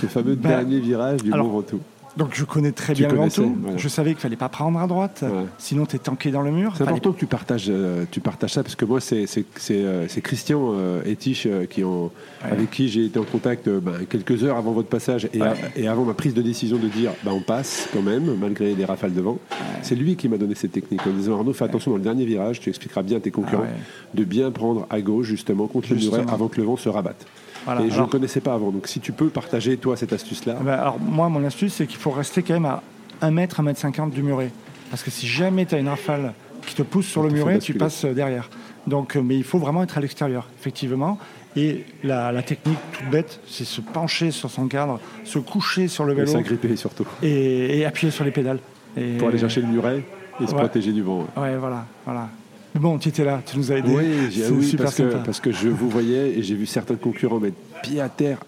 Ce 0.00 0.06
fameux 0.06 0.34
Bah, 0.34 0.48
dernier 0.48 0.80
virage 0.80 1.22
du 1.22 1.32
alors, 1.32 1.46
Mont 1.46 1.52
Ventoux. 1.52 1.80
Donc 2.16 2.30
je 2.32 2.44
connais 2.44 2.72
très 2.72 2.92
Tu 2.92 3.02
bien 3.02 3.08
le 3.12 3.16
Ventoux. 3.18 3.56
voilà. 3.62 3.76
Je 3.76 3.88
savais 3.88 4.10
qu'il 4.10 4.18
fallait 4.20 4.34
pas 4.34 4.48
prendre 4.48 4.80
à 4.80 4.86
droite, 4.88 5.20
Ouais. 5.22 5.44
sinon 5.58 5.86
tu 5.86 5.94
es 5.94 5.98
tanké 6.00 6.32
dans 6.32 6.42
le 6.42 6.50
mur. 6.50 6.74
C'est 6.76 6.82
important 6.82 7.12
que 7.12 7.18
tu 7.20 7.26
partages, 7.26 7.66
euh, 7.68 8.04
tu 8.10 8.18
partages 8.18 8.52
ça 8.54 8.64
parce 8.64 8.74
que 8.74 8.84
moi, 8.84 9.00
c'est 9.00 9.26
euh, 9.70 10.06
Christian 10.20 10.72
euh, 10.74 11.02
et 11.06 11.14
Tiche 11.14 11.46
euh, 11.46 11.66
qui 11.66 11.84
Ouais. 11.84 12.08
avec 12.42 12.70
qui 12.72 12.88
j'ai 12.88 13.04
été 13.04 13.16
en 13.20 13.22
contact 13.22 13.68
ben, 13.68 13.92
quelques 14.08 14.42
heures 14.42 14.56
avant 14.56 14.72
votre 14.72 14.88
passage 14.88 15.28
et, 15.32 15.40
Ouais. 15.40 15.46
a- 15.46 15.54
et 15.78 15.86
avant 15.86 16.04
ma 16.04 16.14
prise 16.14 16.34
de 16.34 16.42
décision 16.42 16.78
de 16.78 16.88
dire 16.88 17.12
ben, 17.22 17.30
on 17.30 17.40
passe 17.42 17.88
quand 17.92 18.02
même, 18.02 18.34
malgré 18.40 18.74
les 18.74 18.84
rafales 18.84 19.14
de 19.14 19.20
vent. 19.20 19.38
C'est 19.82 19.94
lui 19.94 20.16
qui 20.16 20.28
m'a 20.28 20.36
donné 20.36 20.56
cette 20.56 20.72
technique 20.72 21.06
en 21.06 21.10
disant 21.10 21.34
Arnaud, 21.36 21.52
fais 21.52 21.64
attention 21.64 21.92
dans 21.92 21.96
le 21.98 22.02
dernier 22.02 22.24
virage, 22.24 22.58
tu 22.58 22.70
expliqueras 22.70 23.02
bien 23.02 23.18
à 23.18 23.20
tes 23.20 23.30
concurrents 23.30 23.62
Ah 23.68 23.80
de 24.14 24.24
bien 24.24 24.50
prendre 24.50 24.84
à 24.90 25.00
gauche 25.00 25.28
justement 25.28 25.68
contre 25.68 25.90
le 25.90 25.96
muret 26.00 26.24
avant 26.28 26.48
que 26.48 26.56
le 26.60 26.66
vent 26.66 26.76
se 26.76 26.88
rabatte. 26.88 27.24
Voilà. 27.64 27.82
Et 27.82 27.90
je 27.90 28.00
ne 28.00 28.06
connaissais 28.06 28.40
pas 28.40 28.54
avant. 28.54 28.70
Donc 28.70 28.86
si 28.86 29.00
tu 29.00 29.12
peux 29.12 29.28
partager 29.28 29.76
toi 29.76 29.96
cette 29.96 30.12
astuce-là. 30.12 30.56
Ah 30.58 30.62
ben, 30.62 30.72
alors 30.72 30.98
moi, 31.00 31.28
mon 31.28 31.44
astuce, 31.44 31.74
c'est 31.74 31.86
qu'il 31.86 31.98
faut 31.98 32.10
rester 32.10 32.42
quand 32.42 32.54
même 32.54 32.64
à 32.66 32.82
1 33.22 33.30
mètre, 33.30 33.60
1 33.60 33.62
mètre 33.64 33.80
50 33.80 34.10
du 34.10 34.22
muret. 34.22 34.50
Parce 34.90 35.02
que 35.02 35.10
si 35.10 35.26
jamais 35.26 35.66
tu 35.66 35.74
as 35.74 35.78
une 35.78 35.88
rafale 35.88 36.32
qui 36.66 36.74
te 36.74 36.82
pousse 36.82 37.06
sur 37.06 37.22
le 37.22 37.30
muret, 37.30 37.58
tu 37.58 37.74
passes 37.74 38.04
euh, 38.04 38.12
derrière. 38.14 38.48
Donc, 38.86 39.16
euh, 39.16 39.22
mais 39.22 39.36
il 39.36 39.44
faut 39.44 39.58
vraiment 39.58 39.82
être 39.82 39.98
à 39.98 40.00
l'extérieur, 40.00 40.48
effectivement. 40.58 41.18
Et 41.56 41.84
la, 42.04 42.30
la 42.32 42.42
technique 42.42 42.78
toute 42.92 43.10
bête, 43.10 43.40
c'est 43.46 43.64
se 43.64 43.80
pencher 43.80 44.30
sur 44.30 44.50
son 44.50 44.68
cadre, 44.68 45.00
se 45.24 45.38
coucher 45.38 45.88
sur 45.88 46.04
le 46.04 46.12
Et 46.12 46.16
vélo 46.16 46.28
s'agripper 46.32 46.76
surtout 46.76 47.06
et, 47.22 47.78
et 47.78 47.84
appuyer 47.84 48.10
sur 48.12 48.24
les 48.24 48.30
pédales. 48.30 48.60
Et- 48.96 49.16
pour 49.18 49.28
aller 49.28 49.38
chercher 49.38 49.60
le 49.60 49.66
muret 49.66 50.02
et 50.40 50.46
se 50.46 50.54
protéger 50.54 50.92
du 50.92 51.02
vent. 51.02 51.26
Ouais, 51.36 51.56
voilà, 51.56 51.84
voilà. 52.04 52.28
Mais 52.74 52.80
bon, 52.80 52.98
tu 52.98 53.08
étais 53.08 53.24
là, 53.24 53.42
tu 53.44 53.58
nous 53.58 53.72
as 53.72 53.76
aidés. 53.76 53.90
Oui, 53.90 54.04
oui, 54.50 54.64
super 54.64 54.86
parce, 54.86 54.96
que, 54.96 55.24
parce 55.24 55.40
que 55.40 55.52
je 55.52 55.68
vous 55.68 55.88
voyais 55.88 56.38
et 56.38 56.42
j'ai 56.42 56.54
vu 56.54 56.66
certains 56.66 56.94
concurrents 56.94 57.40
mettre 57.40 57.56
pied 57.82 58.00
à 58.00 58.08
terre 58.08 58.38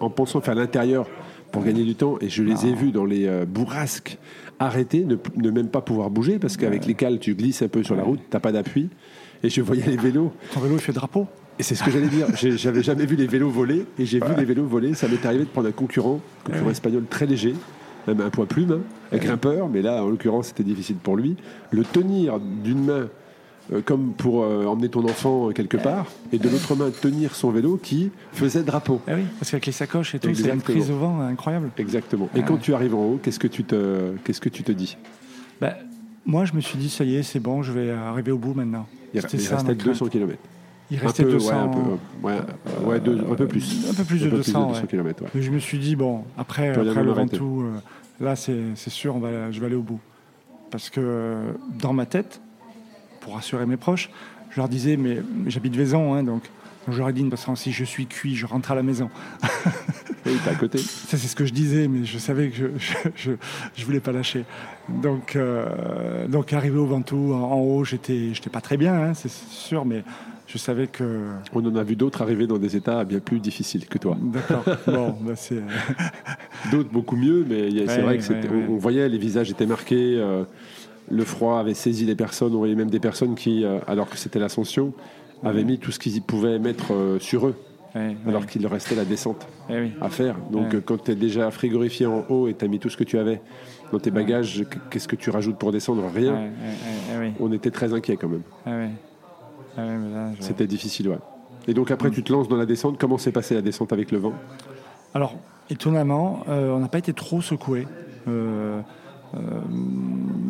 en 0.00 0.10
pensant 0.10 0.40
faire 0.40 0.54
l'intérieur 0.54 1.06
pour 1.50 1.64
gagner 1.64 1.84
du 1.84 1.94
temps 1.94 2.16
et 2.20 2.28
je 2.28 2.42
les 2.42 2.66
ai 2.66 2.74
vus 2.74 2.90
dans 2.90 3.04
les 3.04 3.26
euh, 3.26 3.44
bourrasques 3.46 4.18
arrêter, 4.58 5.04
ne, 5.04 5.16
ne 5.36 5.50
même 5.50 5.68
pas 5.68 5.80
pouvoir 5.80 6.10
bouger 6.10 6.38
parce 6.38 6.56
qu'avec 6.56 6.86
les 6.86 6.94
cales 6.94 7.18
tu 7.18 7.34
glisses 7.34 7.62
un 7.62 7.68
peu 7.68 7.82
sur 7.82 7.96
la 7.96 8.04
route, 8.04 8.20
t'as 8.30 8.40
pas 8.40 8.52
d'appui 8.52 8.88
et 9.42 9.50
je 9.50 9.60
voyais 9.60 9.84
les 9.86 9.96
vélos. 9.96 10.32
Ton 10.52 10.60
vélo, 10.60 10.76
il 10.76 10.80
fait 10.80 10.92
drapeau. 10.92 11.26
et 11.58 11.62
c'est 11.62 11.74
ce 11.74 11.82
que 11.82 11.90
j'allais 11.90 12.08
dire, 12.08 12.26
j'avais 12.34 12.82
jamais 12.82 13.06
vu 13.06 13.16
les 13.16 13.26
vélos 13.26 13.50
voler 13.50 13.86
et 13.98 14.06
j'ai 14.06 14.20
vu 14.20 14.34
les 14.36 14.44
vélos 14.44 14.64
voler, 14.64 14.94
ça 14.94 15.08
m'est 15.08 15.24
arrivé 15.26 15.44
de 15.44 15.48
prendre 15.48 15.68
un 15.68 15.72
concurrent, 15.72 16.20
concurrent 16.44 16.70
espagnol 16.70 17.04
très 17.08 17.26
léger 17.26 17.54
même 18.06 18.20
un 18.20 18.30
poids 18.30 18.46
plume, 18.46 18.80
un 19.12 19.16
grimpeur, 19.16 19.68
mais 19.68 19.82
là, 19.82 20.04
en 20.04 20.08
l'occurrence, 20.08 20.48
c'était 20.48 20.64
difficile 20.64 20.96
pour 20.96 21.16
lui. 21.16 21.36
Le 21.70 21.84
tenir 21.84 22.38
d'une 22.40 22.84
main, 22.84 23.08
euh, 23.72 23.80
comme 23.82 24.12
pour 24.12 24.42
euh, 24.42 24.66
emmener 24.66 24.88
ton 24.88 25.04
enfant 25.04 25.48
euh, 25.48 25.52
quelque 25.52 25.76
part, 25.76 26.06
et 26.32 26.38
de 26.38 26.48
l'autre 26.48 26.74
main, 26.76 26.90
tenir 26.90 27.34
son 27.34 27.50
vélo 27.50 27.78
qui 27.82 28.10
faisait 28.32 28.62
drapeau. 28.62 29.00
Eh 29.08 29.14
oui, 29.14 29.22
parce 29.38 29.50
qu'avec 29.50 29.66
les 29.66 29.72
sacoches 29.72 30.14
et 30.14 30.18
tout, 30.18 30.34
c'est 30.34 30.50
une 30.50 30.60
prise 30.60 30.90
au 30.90 30.96
vent 30.96 31.20
incroyable. 31.20 31.70
Exactement. 31.78 32.28
Et 32.34 32.42
quand 32.42 32.58
tu 32.58 32.74
arrives 32.74 32.94
en 32.94 33.04
haut, 33.04 33.20
qu'est-ce 33.22 33.38
que 33.38 33.48
tu 33.48 33.64
te, 33.64 34.12
qu'est-ce 34.24 34.40
que 34.40 34.48
tu 34.50 34.62
te 34.62 34.72
dis? 34.72 34.96
Ben, 35.60 35.74
moi, 36.26 36.44
je 36.44 36.52
me 36.54 36.60
suis 36.60 36.78
dit, 36.78 36.90
ça 36.90 37.04
y 37.04 37.16
est, 37.16 37.22
c'est 37.22 37.40
bon, 37.40 37.62
je 37.62 37.72
vais 37.72 37.90
arriver 37.90 38.32
au 38.32 38.38
bout 38.38 38.54
maintenant. 38.54 38.86
Il, 39.14 39.20
ça, 39.20 39.28
restait 39.28 39.52
ma 39.52 39.62
crainte. 39.62 39.78
200 39.84 40.06
km. 40.08 40.38
Il 40.90 40.98
Un 40.98 41.02
restait 41.02 41.24
peu, 41.24 41.30
200. 41.32 41.48
ouais, 41.48 41.54
un 41.54 41.68
peu, 41.68 41.78
euh, 41.78 42.22
ouais, 42.22 42.32
euh, 42.34 42.84
ouais, 42.86 43.00
deux- 43.00 43.18
un 43.30 43.34
peu 43.34 43.46
plus. 43.46 43.86
un 43.90 43.94
peu 43.94 44.04
plus 44.04 44.22
de 44.22 44.28
200, 44.28 44.72
ouais. 44.72 44.86
km. 44.86 45.24
Je 45.34 45.50
me 45.50 45.58
suis 45.58 45.78
dit, 45.78 45.96
bon, 45.96 46.24
après, 46.36 46.68
après 46.70 47.02
le. 47.02 47.12
Ventoux, 47.12 47.64
là, 48.20 48.36
c'est 48.36 48.74
sûr, 48.90 49.16
on 49.16 49.20
va, 49.20 49.50
je 49.50 49.60
vais 49.60 49.66
aller 49.66 49.74
au 49.74 49.82
bout. 49.82 50.00
Parce 50.70 50.90
que 50.90 51.36
dans 51.80 51.92
ma 51.92 52.04
tête, 52.04 52.40
pour 53.24 53.34
rassurer 53.34 53.66
mes 53.66 53.76
proches, 53.76 54.10
je 54.50 54.60
leur 54.60 54.68
disais, 54.68 54.96
mais, 54.96 55.18
j'habite 55.48 55.74
Vaison, 55.74 56.14
hein, 56.14 56.22
donc 56.22 56.42
je 56.86 56.98
leur 56.98 57.08
ai 57.08 57.12
dit, 57.14 57.22
de 57.22 57.30
toute 57.30 57.38
façon, 57.38 57.56
si 57.56 57.72
je 57.72 57.82
suis 57.82 58.06
cuit, 58.06 58.36
je 58.36 58.44
rentre 58.46 58.70
à 58.70 58.74
la 58.74 58.82
maison. 58.82 59.08
À 60.46 60.54
côté. 60.54 60.78
Ça, 60.78 61.16
c'est 61.18 61.28
ce 61.28 61.34
que 61.36 61.44
je 61.44 61.52
disais, 61.52 61.88
mais 61.88 62.04
je 62.04 62.18
savais 62.18 62.48
que 62.50 62.72
je 63.16 63.30
je 63.74 63.84
voulais 63.84 64.00
pas 64.00 64.12
lâcher. 64.12 64.44
Donc, 65.02 65.36
euh, 65.36 66.26
donc 66.28 66.52
arrivé 66.52 66.78
au 66.78 66.86
Ventoux, 66.86 67.32
en, 67.34 67.40
en 67.52 67.60
haut, 67.60 67.84
j'étais 67.84 68.32
pas 68.52 68.60
très 68.60 68.76
bien, 68.76 68.94
hein, 68.94 69.14
c'est 69.14 69.30
sûr, 69.30 69.84
mais 69.84 70.02
je 70.46 70.58
savais 70.58 70.86
que... 70.86 71.24
On 71.54 71.64
en 71.66 71.74
a 71.76 71.82
vu 71.82 71.96
d'autres 71.96 72.22
arriver 72.22 72.46
dans 72.46 72.58
des 72.58 72.76
états 72.76 73.04
bien 73.04 73.18
plus 73.20 73.40
difficiles 73.40 73.86
que 73.86 73.98
toi. 73.98 74.16
D'accord, 74.20 74.64
bon, 74.86 75.16
bah, 75.20 75.36
c'est... 75.36 75.62
D'autres 76.70 76.90
beaucoup 76.90 77.16
mieux, 77.16 77.44
mais 77.48 77.70
c'est 77.86 77.96
Ouais, 77.96 78.02
vrai 78.02 78.18
que 78.18 78.32
ouais, 78.32 78.40
ouais. 78.48 78.66
on 78.68 78.76
voyait 78.76 79.08
les 79.08 79.18
visages 79.18 79.50
étaient 79.50 79.66
marqués, 79.66 80.16
euh, 80.18 80.44
le 81.10 81.24
froid 81.24 81.58
avait 81.58 81.74
saisi 81.74 82.04
les 82.04 82.14
personnes, 82.14 82.54
on 82.54 82.58
voyait 82.58 82.74
même 82.74 82.90
des 82.90 83.00
personnes 83.00 83.34
qui, 83.34 83.64
euh, 83.64 83.78
alors 83.86 84.08
que 84.08 84.16
c'était 84.16 84.38
l'ascension, 84.38 84.92
avaient 85.42 85.64
mis 85.64 85.78
tout 85.78 85.92
ce 85.92 85.98
qu'ils 85.98 86.22
pouvaient 86.22 86.58
mettre 86.58 86.92
euh, 86.94 87.18
sur 87.18 87.46
eux, 87.46 87.54
Ouais, 87.94 88.16
alors 88.26 88.40
ouais. 88.40 88.46
qu'il 88.48 88.62
leur 88.62 88.72
restait 88.72 88.96
la 88.96 89.04
descente 89.04 89.46
Eh 89.70 89.92
à 90.00 90.08
faire. 90.08 90.34
Donc 90.50 90.74
euh, 90.74 90.80
quand 90.84 91.04
tu 91.04 91.12
es 91.12 91.14
déjà 91.14 91.48
frigorifié 91.52 92.06
en 92.06 92.24
haut 92.28 92.48
et 92.48 92.54
tu 92.54 92.64
as 92.64 92.68
mis 92.68 92.80
tout 92.80 92.88
ce 92.88 92.96
que 92.96 93.04
tu 93.04 93.18
avais 93.18 93.40
dans 93.92 94.00
tes 94.00 94.10
bagages, 94.10 94.64
qu'est-ce 94.90 95.06
que 95.06 95.14
tu 95.14 95.30
rajoutes 95.30 95.58
pour 95.58 95.70
descendre? 95.70 96.02
Rien. 96.12 96.48
On 97.38 97.52
était 97.52 97.70
très 97.70 97.92
inquiets 97.92 98.16
quand 98.16 98.28
même. 98.28 98.94
C'était 100.40 100.66
difficile, 100.66 101.08
ouais. 101.08 101.18
Et 101.68 101.74
donc 101.74 101.90
après, 101.90 102.10
tu 102.10 102.22
te 102.22 102.32
lances 102.32 102.48
dans 102.48 102.56
la 102.56 102.66
descente. 102.66 102.98
Comment 102.98 103.18
s'est 103.18 103.32
passée 103.32 103.54
la 103.54 103.62
descente 103.62 103.92
avec 103.92 104.10
le 104.10 104.18
vent? 104.18 104.32
Alors, 105.14 105.34
étonnamment, 105.70 106.42
euh, 106.48 106.70
on 106.72 106.80
n'a 106.80 106.88
pas 106.88 106.98
été 106.98 107.12
trop 107.12 107.40
secoué. 107.40 107.86
Euh, 108.28 108.80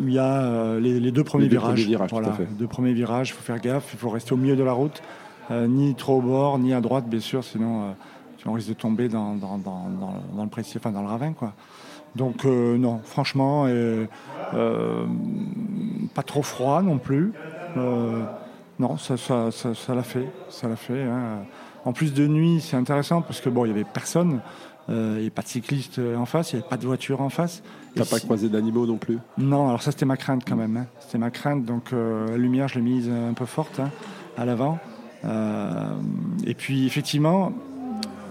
Il 0.07 0.13
y 0.13 0.19
a 0.19 0.43
euh, 0.43 0.81
les, 0.81 1.01
les 1.01 1.11
deux 1.13 1.25
premiers 1.25 1.45
Les 1.45 1.49
deux 1.51 1.57
virages. 1.57 1.73
premiers 1.75 1.85
virages, 1.87 2.09
tout 2.11 2.15
voilà, 2.17 2.29
à 2.31 2.33
fait. 2.33 2.45
les 2.45 2.55
deux 2.59 2.67
premiers 2.67 2.93
virages, 2.93 3.31
il 3.31 3.33
faut 3.33 3.43
faire 3.43 3.61
gaffe, 3.61 3.91
il 3.93 3.99
faut 3.99 4.11
rester 4.11 4.33
au 4.33 4.37
milieu 4.37 4.57
de 4.57 4.63
la 4.63 4.73
route, 4.73 5.03
euh, 5.51 5.67
ni 5.67 5.95
trop 5.95 6.19
au 6.19 6.23
bord, 6.23 6.59
ni 6.59 6.73
à 6.75 6.81
droite, 6.81 7.07
bien 7.09 7.21
sûr, 7.21 7.43
sinon 7.43 7.83
euh, 7.85 7.93
on 8.47 8.53
risque 8.53 8.69
de 8.69 8.75
tomber 8.75 9.09
dans, 9.09 9.35
dans, 9.35 9.57
dans, 9.59 9.89
dans 10.01 10.13
le- 10.13 10.37
dans 10.37 10.43
le 10.45 10.51
précieux, 10.51 10.79
enfin 10.83 10.93
dans 10.93 11.01
le 11.03 11.09
ravin, 11.09 11.33
quoi. 11.33 11.53
Donc 12.17 12.45
euh, 12.45 12.77
non, 12.79 13.01
franchement, 13.03 13.65
euh, 13.67 14.07
euh, 14.55 15.05
pas 16.15 16.23
trop 16.23 16.43
froid 16.43 16.83
non 16.83 16.99
plus. 16.99 17.33
Euh, 17.77 18.23
non, 18.79 18.97
ça, 18.99 19.17
ça, 19.17 19.51
ça, 19.51 19.75
ça 19.75 19.95
l'a 19.95 20.03
fait, 20.03 20.29
ça 20.49 20.69
l'a 20.69 20.77
fait. 20.77 21.03
hein. 21.03 21.39
En 21.85 21.93
plus 21.93 22.15
de 22.15 22.27
nuit, 22.27 22.61
c'est 22.61 22.77
intéressant 22.77 23.21
parce 23.23 23.41
que 23.41 23.49
bon, 23.49 23.65
il 23.65 23.69
y 23.69 23.71
avait 23.73 23.85
personne, 23.85 24.35
euh, 24.35 24.39
il 24.89 24.95
n'y 24.95 25.17
avait 25.19 25.31
pas 25.31 25.43
de 25.43 25.49
cycliste 25.49 25.99
en 25.99 26.27
face, 26.27 26.53
il 26.53 26.57
n'y 26.57 26.61
avait 26.63 26.69
pas 26.69 26.77
de 26.77 26.87
voiture 26.87 27.21
en 27.21 27.29
face. 27.31 27.63
T'as 27.95 28.05
pas 28.05 28.19
si- 28.19 28.25
croisé 28.25 28.49
d'animaux 28.49 28.87
non 28.87 28.97
plus 28.97 29.19
non, 29.39 29.69
alors 29.69 29.83
ça 29.83 29.93
c'était 29.93 30.05
ma 30.05 30.17
crainte 30.17 30.43
quand 30.47 30.57
même. 30.57 30.77
hein. 30.77 30.87
C'était 31.01 31.19
ma 31.19 31.31
crainte, 31.31 31.65
donc 31.65 31.93
euh, 31.93 32.29
la 32.29 32.37
lumière 32.37 32.69
je 32.69 32.75
l'ai 32.77 32.83
mise 32.83 33.09
un 33.09 33.33
peu 33.35 33.47
forte 33.47 33.79
hein, 33.81 33.91
à 34.37 34.45
l'avant. 34.45 34.79
Euh, 35.25 35.93
et 36.47 36.55
puis 36.55 36.87
effectivement, 36.87 37.53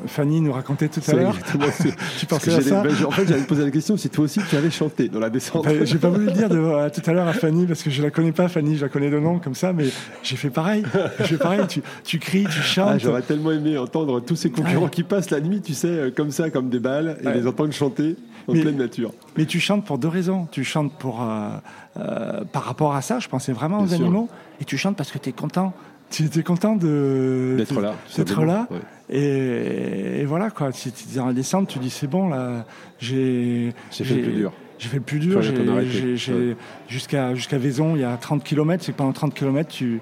Fanny 0.08 0.42
nous 0.42 0.52
racontait 0.52 0.88
tout 0.90 1.02
à 1.08 1.14
l'heure. 1.14 1.36
tu 2.20 2.26
pensais 2.26 2.54
à 2.54 2.62
ça 2.62 2.82
ben, 2.84 2.94
En 3.06 3.12
fait, 3.12 3.28
j'allais 3.28 3.44
poser 3.44 3.64
la 3.64 3.72
question 3.72 3.98
si 3.98 4.10
toi 4.10 4.26
aussi 4.26 4.40
tu 4.50 4.56
avais 4.56 4.70
chanté 4.72 5.08
dans 5.10 5.20
la 5.20 5.30
descente. 5.30 5.66
Enfin, 5.66 5.84
J'ai 5.86 5.98
pas 5.98 6.10
voulu 6.10 6.26
le 6.26 6.32
dire 6.32 6.50
de- 6.50 6.90
tout 6.90 7.10
à 7.10 7.14
l'heure 7.14 7.28
à 7.28 7.34
Fanny 7.34 7.66
parce 7.66 7.84
que 7.84 7.90
je 7.90 8.02
la 8.02 8.12
connais 8.12 8.32
pas 8.32 8.48
Fanny, 8.48 8.76
je 8.78 8.82
la 8.84 8.90
connais 8.90 9.10
de 9.10 9.20
nom 9.20 9.40
comme 9.40 9.56
ça, 9.56 9.74
mais 9.74 9.86
j'ai 10.24 10.36
fait 10.36 10.50
pareil. 10.50 10.84
J'ai 11.20 11.26
fait 11.26 11.38
pareil. 11.38 11.62
Tu, 11.68 11.82
tu 12.04 12.20
cries, 12.20 12.44
tu 12.44 12.60
Ah, 12.60 12.64
chantes. 12.64 13.00
J'aurais 13.00 13.22
tellement 13.22 13.52
aimé 13.52 13.78
entendre 13.78 14.20
tous 14.20 14.36
ces 14.36 14.50
concurrents 14.52 14.84
Ouais. 14.86 14.90
qui 14.90 15.04
passent 15.04 15.30
la 15.30 15.40
nuit, 15.42 15.62
tu 15.62 15.74
sais, 15.74 16.14
comme 16.16 16.32
ça, 16.32 16.50
comme 16.50 16.70
des 16.70 16.80
balles, 16.80 17.18
et 17.22 17.28
Ouais. 17.28 17.34
les 17.36 17.48
entendre 17.48 17.72
chanter 17.74 18.16
en 18.48 18.54
Mais- 18.54 18.62
pleine 18.62 18.78
nature. 18.78 19.12
Mais 19.38 19.46
tu 19.46 19.60
chantes 19.60 19.86
pour 19.86 19.98
deux 19.98 20.08
raisons. 20.10 20.48
Tu 20.52 20.64
chantes 20.64 20.92
pour, 21.00 21.22
euh, 21.24 21.50
euh, 21.98 22.44
par 22.52 22.64
rapport 22.64 22.96
à 22.96 23.02
ça, 23.02 23.20
je 23.20 23.28
pensais 23.30 23.54
vraiment 23.54 23.78
Bien 23.78 23.86
aux 23.86 23.90
sûr. 23.90 24.02
animaux, 24.06 24.30
et 24.60 24.66
tu 24.66 24.78
chantes 24.78 24.98
parce 24.98 25.12
que 25.12 25.18
tu 25.18 25.30
es 25.30 25.32
content. 25.34 25.74
Tu 26.14 26.30
es 26.40 26.44
content 26.44 26.76
de 26.76 27.56
D'être 27.58 27.82
là. 27.82 27.96
D'être 28.16 28.46
là. 28.46 28.68
Ouais. 28.70 28.78
Et, 29.10 30.22
et 30.22 30.26
voilà 30.26 30.52
quoi. 30.52 30.72
Si 30.72 30.92
tu 30.92 31.16
dans 31.16 31.26
la 31.26 31.34
descente, 31.34 31.68
tu 31.68 31.80
dis 31.80 31.90
c'est 31.90 32.06
bon 32.08 32.30
là, 32.30 32.66
j'ai 33.00 33.74
J'ai 33.90 34.04
fait 34.04 34.16
le 34.16 34.22
plus 34.22 34.34
dur. 34.34 34.54
J'ai 34.78 34.90
fait 34.90 34.98
le 34.98 35.04
plus 35.04 35.20
dur. 35.20 35.40
Ouais. 35.40 36.56
Jusqu'à 36.88 37.34
jusqu'à 37.34 37.58
Vaison, 37.58 37.96
il 37.96 38.02
y 38.02 38.04
a 38.04 38.16
30 38.16 38.44
km. 38.44 38.84
C'est 38.84 38.92
que 38.92 38.98
pendant 38.98 39.12
30 39.12 39.34
km, 39.34 39.68
tu, 39.70 40.02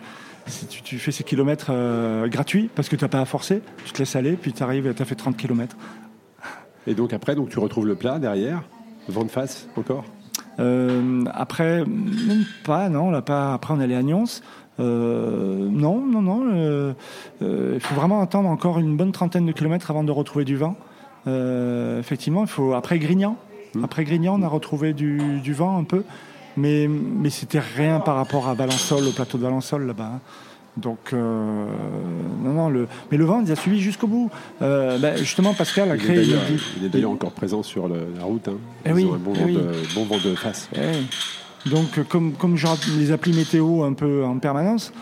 tu, 0.70 0.82
tu 0.82 1.00
fais 1.00 1.12
ces 1.12 1.24
kilomètres 1.24 1.68
euh, 1.70 2.28
gratuits 2.28 2.70
parce 2.76 2.90
que 2.90 2.98
tu 2.98 3.06
n'as 3.06 3.10
pas 3.10 3.22
à 3.22 3.26
forcer. 3.26 3.62
Tu 3.86 3.94
te 3.94 4.00
laisses 4.00 4.16
aller, 4.18 4.34
puis 4.34 4.52
tu 4.52 4.64
arrives, 4.64 4.94
tu 4.94 5.02
as 5.02 5.06
fait 5.06 5.16
30 5.16 5.38
km. 5.38 5.78
Et 6.88 6.94
donc 6.94 7.14
après, 7.14 7.36
donc, 7.36 7.50
tu 7.50 7.60
retrouves 7.60 7.88
le 7.88 7.96
plat 7.96 8.20
derrière, 8.20 8.64
vent 9.08 9.24
de 9.24 9.32
face 9.32 9.70
encore 9.78 10.04
Euh, 10.60 11.24
après, 11.34 11.86
même 11.86 12.46
pas, 12.66 12.90
non, 12.90 13.12
là 13.12 13.22
pas. 13.22 13.54
Après, 13.54 13.74
on 13.74 13.80
est 13.80 13.86
allé 13.86 13.96
à 13.96 14.04
Nyons. 14.04 14.26
Euh, 14.82 15.68
non, 15.70 16.02
non, 16.06 16.22
non. 16.22 16.44
euh, 16.54 16.94
euh, 17.42 17.72
il 17.76 17.80
faut 17.80 17.96
vraiment 17.96 18.22
attendre 18.22 18.50
encore 18.50 18.80
une 18.80 18.98
bonne 18.98 19.12
trentaine 19.12 19.46
de 19.46 19.52
kilomètres 19.52 19.90
avant 19.92 20.04
de 20.04 20.12
retrouver 20.12 20.44
du 20.46 20.58
vent. 20.58 20.76
Effectivement, 22.00 22.42
il 22.42 22.48
faut 22.50 22.74
après 22.74 23.00
Grignan. 23.00 23.38
Mmh. 23.76 23.84
Après 23.84 24.04
Grignan, 24.04 24.38
on 24.40 24.44
a 24.44 24.48
retrouvé 24.48 24.94
du, 24.94 25.40
du 25.42 25.54
vent 25.54 25.78
un 25.78 25.84
peu, 25.84 26.04
mais 26.58 26.88
mais 26.90 27.30
c'était 27.30 27.60
rien 27.60 28.00
par 28.00 28.16
rapport 28.16 28.48
à 28.50 28.54
Valençol, 28.54 29.06
au 29.08 29.12
plateau 29.12 29.38
de 29.38 29.44
Valençol 29.44 29.86
là-bas. 29.86 30.12
hein. 30.16 30.20
Donc 30.78 31.12
euh, 31.14 31.66
non, 32.44 32.54
non. 32.54 32.70
Le, 32.70 32.88
mais 33.12 33.18
le 33.18 33.26
vent, 33.26 33.42
il 33.46 33.52
a 33.52 33.56
suivi 33.56 33.80
jusqu'au 33.82 34.08
bout. 34.08 34.30
Euh, 34.62 34.98
ben, 34.98 35.16
justement, 35.18 35.54
Pascal 35.54 35.92
a 35.92 35.96
Il 35.96 36.02
créé. 36.02 36.22
il- 36.24 36.38
il 36.80 36.86
est 36.86 36.90
d'ailleurs 36.90 37.12
encore 37.12 37.32
présent 37.32 37.62
sur 37.62 37.88
le- 37.88 38.08
la 38.18 38.24
route. 38.24 38.48
Hein. 38.48 38.54
Eh 38.86 38.90
Ils 38.90 38.96
oui, 38.96 39.06
ont 39.06 39.14
un 39.16 39.18
bon, 39.18 39.34
eh 39.36 39.40
vent 39.40 39.46
oui. 39.46 39.54
de, 39.56 39.96
bon 39.96 40.06
vent 40.06 40.18
de 40.24 40.34
face. 40.36 40.70
Ouais. 40.76 40.92
Donc, 41.70 41.98
euh, 41.98 42.04
comme, 42.04 42.34
comme 42.34 42.58
je 42.58 42.68
les 42.98 43.12
applis 43.12 43.34
météo 43.34 43.84
un 43.84 43.94
peu 43.94 44.24
en 44.24 44.38
permanence, 44.40 44.94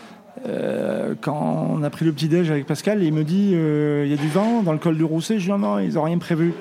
euh, 0.48 1.16
quand 1.20 1.68
on 1.72 1.84
a 1.84 1.90
pris 1.90 2.06
le 2.06 2.12
petit-déj 2.14 2.50
avec 2.52 2.66
Pascal, 2.66 3.04
il 3.04 3.14
me 3.14 3.24
dit 3.24 3.52
euh, 3.54 4.04
il 4.06 4.12
y 4.12 4.14
a 4.14 4.18
du 4.18 4.28
vent 4.30 4.62
dans 4.64 4.74
le 4.74 4.78
col 4.78 4.98
du 4.98 5.04
Rousset. 5.04 5.40
Je 5.40 5.46
dis 5.46 5.50
non, 5.50 5.58
non, 5.58 5.80
ils 5.80 5.94
n'ont 5.94 6.04
rien 6.04 6.18
prévu. 6.18 6.54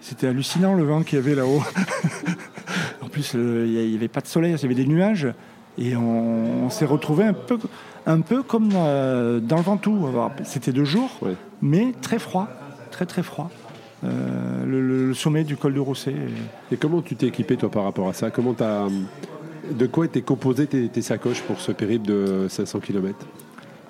c'était 0.00 0.26
hallucinant 0.28 0.74
le 0.74 0.84
vent 0.84 1.02
qu'il 1.02 1.18
y 1.18 1.22
avait 1.22 1.34
là-haut. 1.34 1.62
en 3.02 3.08
plus, 3.08 3.32
il 3.34 3.88
n'y 3.90 3.94
avait 3.96 4.08
pas 4.08 4.20
de 4.20 4.26
soleil, 4.26 4.52
il 4.56 4.62
y 4.62 4.64
avait 4.64 4.74
des 4.74 4.86
nuages. 4.86 5.28
Et 5.78 5.96
on, 5.96 6.64
on 6.66 6.70
s'est 6.70 6.84
retrouvé 6.84 7.24
un 7.24 7.32
peu, 7.32 7.58
un 8.06 8.20
peu 8.20 8.42
comme 8.42 8.70
euh, 8.74 9.40
dans 9.40 9.56
le 9.56 9.62
Ventoux. 9.62 10.06
C'était 10.44 10.72
de 10.72 10.84
jour, 10.84 11.10
Ouais. 11.22 11.34
mais 11.62 11.92
très 12.02 12.18
froid, 12.18 12.48
très 12.90 13.06
très 13.06 13.22
froid. 13.22 13.50
Euh, 14.02 14.64
le, 14.66 15.12
sommet 15.14 15.44
du 15.44 15.56
col 15.56 15.74
du 15.74 15.80
Rousset. 15.80 16.14
Et 16.72 16.76
comment 16.76 17.02
tu 17.02 17.16
t'es 17.16 17.26
équipé 17.26 17.56
toi 17.56 17.70
par 17.70 17.84
rapport 17.84 18.08
à 18.08 18.12
ça? 18.12 18.30
Comment 18.30 18.54
de 19.70 19.86
quoi 19.86 20.06
étaient 20.06 20.22
composées 20.22 20.66
tes, 20.66 20.88
tes 20.88 21.02
sacoches 21.02 21.42
pour 21.42 21.60
ce 21.60 21.72
périple 21.72 22.06
de 22.06 22.46
500 22.48 22.80
km 22.80 23.14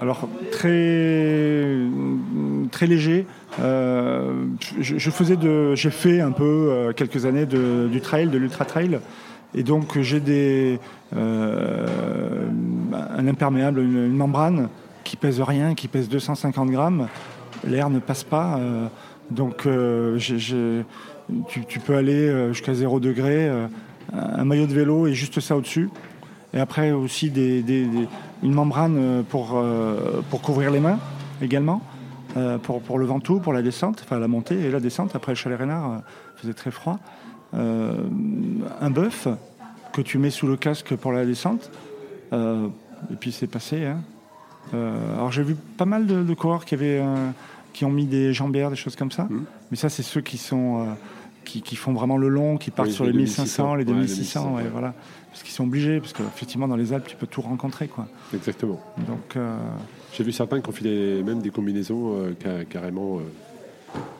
Alors 0.01 0.29
très 0.51 1.77
très 2.73 2.87
léger. 2.87 3.27
Euh, 3.61 4.45
je, 4.81 4.99
je 4.99 5.11
faisais 5.11 5.37
de, 5.37 5.75
j'ai 5.75 5.91
fait 5.91 6.21
un 6.21 6.33
peu 6.33 6.45
euh, 6.45 6.93
quelques 6.93 7.25
années 7.27 7.47
de- 7.47 7.89
du 7.91 8.01
trail, 8.01 8.29
de 8.29 8.39
l'ultra 8.39 8.65
trail, 8.65 8.99
et 9.55 9.63
donc 9.63 9.99
j'ai 10.01 10.21
des 10.21 10.79
euh, 11.17 11.87
un 13.17 13.27
imperméable, 13.29 13.81
une, 13.81 14.07
une 14.07 14.17
membrane 14.17 14.69
qui 15.05 15.17
pèse 15.17 15.41
rien, 15.41 15.75
qui 15.75 15.89
pèse 15.89 16.09
250 16.09 16.71
grammes. 16.71 17.09
L'air 17.67 17.91
ne 17.91 17.99
passe 17.99 18.25
pas, 18.25 18.59
donc 19.31 19.66
euh, 19.66 20.18
tu, 21.49 21.81
peux 21.81 21.97
aller 21.97 22.28
euh, 22.28 22.53
jusqu'à 22.53 22.74
0 22.74 23.01
degré. 23.01 23.49
euh, 23.49 23.66
un 24.12 24.45
maillot 24.45 24.66
de 24.66 24.74
vélo 24.74 25.07
et 25.07 25.14
juste 25.14 25.39
ça 25.39 25.57
au-dessus. 25.57 25.89
Et 26.53 26.59
après 26.59 26.91
aussi 26.91 27.33
une 28.43 28.53
membrane 28.53 29.22
pour, 29.28 29.62
pour 30.31 30.43
couvrir 30.43 30.72
les 30.72 30.81
mains 30.81 30.99
également, 31.41 31.81
pour, 32.64 32.81
pour 32.83 32.99
le 32.99 33.07
Ventoux, 33.07 33.39
pour 33.39 33.53
la 33.53 33.62
descente, 33.62 34.03
enfin 34.05 34.18
la 34.18 34.26
montée 34.26 34.59
et 34.59 34.70
la 34.72 34.81
descente. 34.81 35.14
Après 35.14 35.31
le 35.31 35.37
chalet 35.37 35.57
Reynard, 35.57 35.91
euh, 35.93 35.97
faisait 36.35 36.55
très 36.55 36.72
froid. 36.72 36.99
Un 37.53 38.91
bœuf 38.91 39.28
que 39.93 40.03
tu 40.03 40.18
mets 40.18 40.31
sous 40.31 40.49
le 40.49 40.57
casque 40.57 40.97
pour 40.97 41.12
la 41.12 41.24
descente. 41.24 41.70
Et 42.33 43.16
puis 43.20 43.31
c'est 43.31 43.47
passé. 43.47 43.87
hein. 43.87 44.01
Alors 44.72 45.31
j'ai 45.31 45.45
vu 45.45 45.55
pas 45.55 45.85
mal 45.85 46.07
de, 46.07 46.24
de 46.24 46.35
coureurs 46.35 46.64
qui, 46.64 46.74
avaient, 46.74 46.99
euh, 47.01 47.31
qui 47.73 47.85
ont 47.85 47.91
mis 47.91 48.07
des 48.07 48.33
jambières, 48.33 48.71
des 48.71 48.77
choses 48.77 48.97
comme 48.97 49.11
ça. 49.12 49.27
Mhm. 49.31 49.45
Mais 49.71 49.77
ça, 49.77 49.89
c'est 49.89 50.03
ceux 50.03 50.21
qui 50.21 50.39
sont... 50.39 50.81
euh, 50.83 50.93
qui, 51.45 51.62
qui 51.62 51.75
font 51.75 51.93
vraiment 51.95 52.18
le 52.18 52.29
long, 52.29 52.59
qui 52.59 52.71
partent 52.71 52.89
Oui, 52.91 52.95
sur 52.95 53.05
les 53.05 53.12
les 53.12 53.18
1500, 53.18 53.75
les 53.77 53.85
2600, 53.85 54.05
2600, 54.14 54.41
ouais, 54.43 54.49
ouais, 54.49 54.59
2600, 54.62 54.73
voilà. 54.73 54.95
Parce 55.31 55.43
qu'ils 55.43 55.53
sont 55.53 55.64
obligés, 55.64 55.99
parce 55.99 56.12
qu'effectivement, 56.12 56.68
dans 56.68 56.77
les 56.77 56.93
Alpes, 56.93 57.07
tu 57.09 57.16
peux 57.16 57.27
tout 57.27 57.41
rencontrer, 57.41 57.89
quoi. 57.89 58.07
Exactement. 58.35 58.79
Donc, 59.09 59.37
euh, 59.37 59.57
J'ai 60.12 60.23
vu 60.23 60.33
certains 60.33 60.61
qui 60.61 60.68
ont 60.68 60.73
filé 60.73 61.23
même 61.25 61.41
des 61.41 61.51
combinaisons 61.51 62.12
euh, 62.14 62.37
ca- 62.41 62.64
carrément 62.66 63.18
euh, 63.18 63.23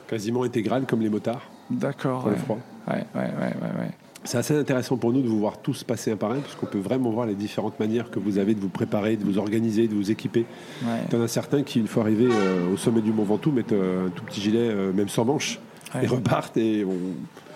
quasiment 0.09 0.43
intégrales 0.45 0.87
comme 0.87 1.03
les 1.03 1.09
motards 1.11 1.43
d'accord. 1.71 2.23
pour 2.23 2.31
le 2.31 2.37
froid. 2.37 2.59
ouais, 2.89 3.05
ouais, 3.15 3.21
ouais, 3.21 3.53
ouais. 3.81 3.91
C'est 4.25 4.37
assez 4.39 4.55
intéressant 4.57 4.97
pour 4.99 5.13
nous 5.13 5.23
de 5.23 5.29
vous 5.29 5.39
voir 5.39 5.59
tous 5.59 5.83
passer 5.83 6.13
un 6.13 6.17
par 6.17 6.33
un, 6.33 6.41
parce 6.41 6.55
qu'on 6.55 6.67
peut 6.67 6.79
vraiment 6.79 7.11
voir 7.11 7.27
les 7.27 7.35
différentes 7.35 7.81
manières 7.81 8.11
que 8.11 8.19
vous 8.19 8.37
avez 8.39 8.55
de 8.55 8.61
vous 8.61 8.69
préparer, 8.69 9.17
de 9.17 9.25
vous 9.25 9.39
organiser, 9.39 9.89
de 9.89 9.95
vous 9.95 10.11
équiper. 10.11 10.45
Ouais. 10.83 10.89
Il 11.11 11.17
y 11.17 11.21
en 11.21 11.25
a 11.25 11.29
certains 11.29 11.63
qui, 11.63 11.81
une 11.81 11.87
fois 11.87 12.03
arrivés 12.03 12.29
euh, 12.31 12.73
au 12.73 12.77
sommet 12.77 13.01
du 13.01 13.13
Mont 13.13 13.25
Ventoux, 13.25 13.51
mettent 13.51 13.73
euh, 13.73 14.09
un 14.09 14.11
tout 14.11 14.23
petit 14.25 14.43
gilet, 14.43 14.59
euh, 14.61 14.93
même 14.93 15.09
sans 15.09 15.25
manche, 15.25 15.59
Ouais. 15.95 16.05
et 16.05 16.07
repartent, 16.07 16.57
et 16.57 16.85
on, 16.85 16.91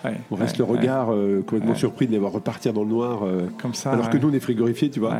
Ouais, 0.07 0.17
on 0.29 0.35
reste 0.35 0.57
le 0.59 0.65
regard 0.65 1.07
complètement 1.47 1.73
surpris 1.73 2.05
de 2.05 2.11
les 2.11 2.19
voir 2.19 2.31
repartir 2.31 2.73
dans 2.73 2.83
le 2.83 2.89
noir, 2.89 3.23
ouais. 3.23 3.45
Comme 3.59 3.73
ça. 3.73 3.91
alors 3.91 4.09
que 4.11 4.17
nous, 4.17 4.29
on 4.29 4.33
est 4.33 4.39
frigorifiés, 4.39 4.89
tu 4.91 4.99
vois. 4.99 5.15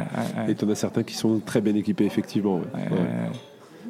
Et 0.47 0.53
tu 0.53 0.63
en 0.65 0.69
as 0.69 0.75
certains 0.75 1.01
qui 1.01 1.15
sont 1.15 1.39
très 1.39 1.59
bien 1.61 1.73
équipés, 1.75 2.05
effectivement. 2.05 2.61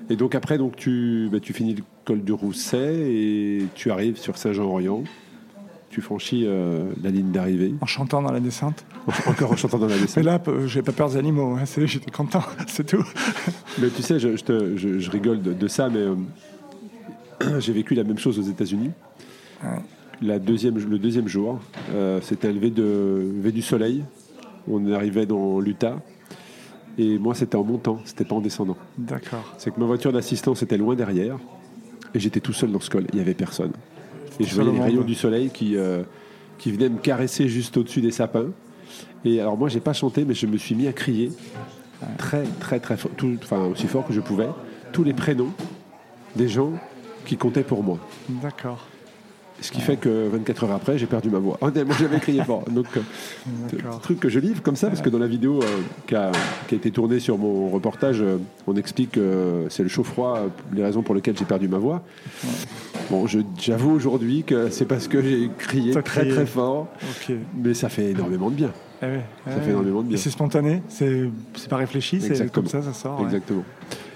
Et 0.09 0.15
donc 0.15 0.35
après, 0.35 0.57
donc, 0.57 0.75
tu, 0.75 1.27
bah, 1.31 1.39
tu 1.41 1.51
finis 1.53 1.73
le 1.73 1.83
col 2.05 2.21
du 2.23 2.31
Rousset 2.31 2.93
et 3.09 3.65
tu 3.73 3.91
arrives 3.91 4.17
sur 4.17 4.37
Saint-Jean-Orient. 4.37 5.03
Tu 5.95 6.01
franchis 6.01 6.43
euh, 6.45 6.91
la 7.01 7.09
ligne 7.09 7.31
d'arrivée, 7.31 7.73
En 7.79 7.85
chantant 7.85 8.21
dans 8.21 8.33
la 8.33 8.41
descente. 8.41 8.83
encore 9.27 9.53
en 9.53 9.55
chantant 9.55 9.77
dans 9.77 9.87
la 9.87 9.95
Mais 9.95 10.01
descente. 10.01 10.25
là, 10.25 10.39
peu- 10.39 10.67
j'ai 10.67 10.81
pas 10.81 10.91
peur 10.91 11.07
des 11.09 11.15
animaux. 11.15 11.55
hein, 11.57 11.63
J'étais 11.85 12.11
content, 12.11 12.43
c'est 12.67 12.85
tout. 12.85 13.01
Mais 13.79 13.87
tu 13.89 14.01
sais, 14.01 14.19
je, 14.19 14.35
je 14.35 14.43
te- 14.43 14.75
je- 14.75 14.99
je 14.99 15.09
rigole 15.09 15.41
de, 15.41 15.53
de 15.53 15.67
ça, 15.69 15.87
mais 15.87 15.99
euh, 15.99 16.15
j'ai 17.59 17.71
vécu 17.71 17.93
la 17.95 18.03
même 18.03 18.17
chose 18.17 18.37
aux 18.37 18.41
États-Unis. 18.41 18.91
Ouais. 19.63 19.69
La 20.21 20.37
deuxième, 20.37 20.77
le 20.77 20.99
deuxième 20.99 21.29
jour, 21.29 21.61
euh, 21.93 22.19
c'était 22.21 22.51
lever, 22.51 22.71
de, 22.71 23.25
du 23.49 23.61
soleil. 23.61 24.03
On 24.67 24.91
arrivait 24.91 25.25
dans 25.25 25.61
l'Utah. 25.61 26.01
Et 26.97 27.17
moi, 27.17 27.35
c'était 27.35 27.55
en 27.55 27.63
montant, 27.63 27.99
c'était 28.03 28.25
pas 28.25 28.35
en 28.35 28.41
descendant. 28.41 28.75
D'accord. 28.97 29.55
C'est 29.57 29.73
que 29.73 29.79
ma 29.79 29.85
voiture 29.85 30.11
d'assistance 30.11 30.61
était 30.61 30.77
loin 30.77 30.93
derrière. 30.95 31.37
Et 32.13 32.19
j'étais 32.19 32.41
tout 32.41 32.51
seul 32.51 32.73
dans 32.73 32.81
ce 32.81 32.89
col. 32.89 33.05
Il 33.13 33.15
n'y 33.15 33.21
avait 33.21 33.33
personne. 33.33 33.71
Et 34.39 34.43
je 34.43 34.55
voyais 34.55 34.71
les 34.71 34.81
rayons 34.81 35.03
du 35.03 35.15
soleil 35.15 35.49
qui, 35.49 35.75
euh, 35.77 36.03
qui 36.57 36.71
venaient 36.71 36.89
me 36.89 36.97
caresser 36.99 37.47
juste 37.47 37.77
au-dessus 37.77 38.01
des 38.01 38.11
sapins. 38.11 38.47
Et 39.23 39.39
alors 39.41 39.57
moi, 39.57 39.69
j'ai 39.69 39.79
pas 39.79 39.93
chanté, 39.93 40.25
mais 40.25 40.33
je 40.33 40.45
me 40.47 40.57
suis 40.57 40.75
mis 40.75 40.88
à 40.88 40.93
crier 40.93 41.31
très, 42.17 42.43
très, 42.59 42.79
très 42.79 42.97
fort, 42.97 43.11
tout- 43.17 43.38
enfin 43.41 43.63
aussi 43.65 43.88
fort 43.88 44.05
que 44.05 44.13
je 44.13 44.19
pouvais, 44.21 44.49
tous 44.91 45.03
les 45.03 45.13
prénoms 45.13 45.51
des 46.36 46.47
gens 46.47 46.71
qui 47.25 47.38
comptaient 47.38 47.63
pour 47.63 47.81
moi. 47.83 47.97
D'accord. 48.29 48.86
Ce 49.61 49.71
qui 49.71 49.79
fait 49.81 49.95
que 49.95 50.27
24 50.29 50.65
heures 50.65 50.71
après, 50.73 50.97
j'ai 50.97 51.05
perdu 51.05 51.29
ma 51.29 51.39
voix. 51.39 51.57
Oh, 51.61 51.71
tellement 51.71 51.93
j'avais 51.93 52.19
crié 52.19 52.43
fort. 52.43 52.63
Donc, 52.69 52.85
euh, 52.97 53.01
truc 54.01 54.19
que 54.19 54.29
je 54.29 54.39
livre 54.39 54.61
comme 54.61 54.75
ça, 54.75 54.87
parce 54.89 55.01
que 55.01 55.09
dans 55.09 55.17
la 55.17 55.27
vidéo 55.27 55.61
euh, 55.63 55.65
qui, 56.07 56.15
a, 56.15 56.31
qui 56.67 56.75
a 56.75 56.77
été 56.77 56.91
tournée 56.91 57.19
sur 57.19 57.37
mon 57.37 57.69
reportage, 57.69 58.21
euh, 58.21 58.37
on 58.67 58.75
explique 58.75 59.11
que 59.11 59.65
c'est 59.69 59.83
le 59.83 59.89
chaud-froid, 59.89 60.37
euh, 60.37 60.47
les 60.73 60.83
raisons 60.83 61.01
pour 61.03 61.15
lesquelles 61.15 61.37
j'ai 61.37 61.45
perdu 61.45 61.67
ma 61.67 61.77
voix. 61.77 62.03
Bon, 63.09 63.25
j'avoue 63.59 63.91
aujourd'hui 63.91 64.43
que 64.43 64.69
c'est 64.69 64.85
parce 64.85 65.07
que 65.07 65.21
j'ai 65.21 65.49
crié 65.57 65.91
très 65.91 66.01
crié. 66.03 66.31
très 66.33 66.45
fort, 66.45 66.87
mais 67.55 67.73
ça 67.73 67.87
fait 67.89 68.11
énormément 68.11 68.49
de 68.49 68.55
bien. 68.55 68.71
Eh 69.01 69.05
ouais, 69.05 69.21
Ça 69.47 69.61
fait 69.61 69.69
énormément 69.69 70.01
de 70.01 70.07
bien. 70.09 70.17
C'est 70.17 70.31
spontané, 70.31 70.81
c'est 70.89 71.29
pas 71.69 71.77
réfléchi, 71.77 72.19
c'est 72.21 72.51
comme 72.51 72.67
ça, 72.67 72.81
ça 72.81 72.93
sort. 72.93 73.19
ouais. 73.19 73.25
Exactement. 73.25 73.63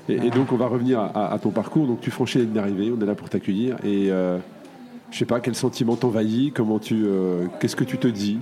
Et, 0.09 0.15
et 0.15 0.29
donc 0.31 0.51
on 0.51 0.55
va 0.57 0.65
revenir 0.65 0.99
à, 0.99 1.31
à 1.31 1.37
ton 1.39 1.51
parcours. 1.51 1.85
Donc 1.85 2.01
tu 2.01 2.09
franchis 2.09 2.39
la 2.39 2.43
ligne 2.45 2.53
d'arrivée, 2.53 2.91
on 2.97 2.99
est 3.01 3.05
là 3.05 3.13
pour 3.15 3.29
t'accueillir. 3.29 3.75
Et 3.83 4.07
euh, 4.09 4.39
je 5.11 5.17
sais 5.17 5.25
pas 5.25 5.39
quel 5.39 5.55
sentiment 5.55 5.95
t'envahit, 5.95 6.53
comment 6.53 6.79
tu, 6.79 7.03
euh, 7.05 7.45
qu'est-ce 7.59 7.75
que 7.75 7.83
tu 7.83 7.97
te 7.97 8.07
dis. 8.07 8.39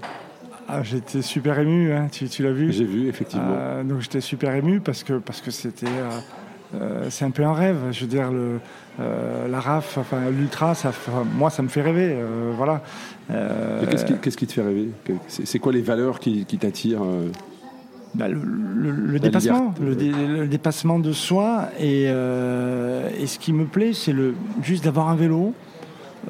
Ah, 0.69 0.83
J'étais 0.83 1.21
super 1.21 1.57
ému, 1.59 1.93
hein, 1.93 2.07
tu, 2.11 2.27
tu 2.27 2.43
l'as 2.43 2.51
vu 2.51 2.71
J'ai 2.73 2.83
vu 2.83 3.07
effectivement. 3.07 3.55
Euh, 3.57 3.83
donc 3.83 4.01
j'étais 4.01 4.19
super 4.21 4.53
ému 4.53 4.81
parce 4.81 5.03
que 5.03 5.13
parce 5.13 5.39
que 5.39 5.49
c'était 5.49 5.87
euh, 6.75 7.05
c'est 7.09 7.23
un 7.23 7.31
peu 7.31 7.43
un 7.45 7.53
rêve. 7.53 7.77
Je 7.91 8.01
veux 8.01 8.07
dire 8.07 8.29
le 8.31 8.59
euh, 8.99 9.47
la 9.47 9.59
RAF, 9.61 9.97
enfin 9.97 10.29
l'ultra, 10.29 10.75
ça 10.75 10.91
moi 11.37 11.49
ça 11.49 11.63
me 11.63 11.69
fait 11.69 11.81
rêver. 11.81 12.09
euh, 12.13 12.51
voilà. 12.57 12.81
Qu'est-ce 14.21 14.37
qui, 14.37 14.47
te 14.47 14.51
fait 14.53 14.61
rêver 14.61 14.89
C'est 15.27 15.59
quoi 15.59 15.71
les 15.71 15.81
valeurs 15.81 16.19
qui, 16.19 16.45
qui 16.45 16.57
t'attirent 16.57 17.03
bah, 18.15 18.27
le, 18.29 18.39
le- 18.39 18.91
le 18.91 19.19
dépassement, 19.19 19.73
le, 19.81 19.95
dé- 19.95 20.11
le 20.11 20.47
dépassement 20.47 20.97
de 20.99 21.11
soi 21.11 21.69
et, 21.79 22.03
et 22.05 23.27
ce 23.27 23.37
qui 23.39 23.53
me 23.53 23.65
plaît, 23.65 23.91
c'est 23.93 24.13
le 24.13 24.33
juste 24.63 24.83
d'avoir 24.85 25.09
un 25.09 25.15
vélo. 25.15 25.53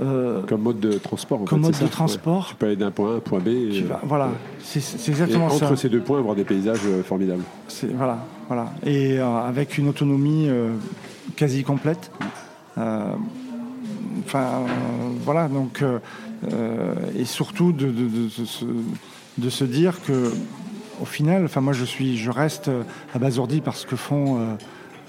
Euh, 0.01 0.41
comme 0.47 0.61
mode 0.61 0.79
de 0.79 0.93
transport 0.93 1.41
en 1.41 1.45
Comme 1.45 1.59
fait, 1.59 1.63
mode 1.67 1.71
de 1.73 1.77
ça 1.77 1.87
transport. 1.87 2.39
Ouais. 2.39 2.49
Tu 2.49 2.55
peux 2.55 2.65
aller 2.67 2.75
d'un 2.75 2.91
point 2.91 3.09
A 3.11 3.13
à 3.13 3.17
un 3.17 3.19
point 3.19 3.39
B. 3.39 3.47
Et, 3.47 3.69
tu 3.71 3.83
vas- 3.83 4.01
voilà, 4.03 4.29
c'est 4.63 4.79
et 4.79 5.09
exactement 5.11 5.45
entre 5.47 5.57
ça. 5.59 5.75
ces 5.75 5.89
deux 5.89 6.01
points, 6.01 6.19
avoir 6.19 6.35
des 6.35 6.43
paysages 6.43 6.79
euh, 6.85 7.03
formidables. 7.03 7.43
Voilà, 7.95 8.19
voilà. 8.47 8.71
Et 8.85 9.19
euh, 9.19 9.25
avec 9.47 9.77
une 9.77 9.87
autonomie 9.89 10.47
euh, 10.49 10.71
quasi 11.35 11.63
complète. 11.63 12.11
Euh, 12.77 13.11
Enfin, 14.25 14.39
euh, 14.39 14.67
voilà, 15.23 15.47
donc. 15.47 15.81
euh, 15.81 15.99
euh, 16.53 16.93
et 17.17 17.25
surtout 17.25 17.71
de, 17.71 17.85
de- 17.87 17.91
de- 17.91 18.29
de 18.41 18.45
se, 18.45 18.65
de 19.37 19.49
se 19.49 19.63
dire 19.63 20.01
que, 20.05 20.31
au 21.01 21.05
final, 21.05 21.45
enfin, 21.45 21.61
moi 21.61 21.73
je 21.73 21.85
suis, 21.85 22.17
je 22.17 22.29
reste 22.29 22.69
abasourdi 23.15 23.61
par 23.61 23.75
ce 23.75 23.85
que 23.87 23.95
font. 23.95 24.37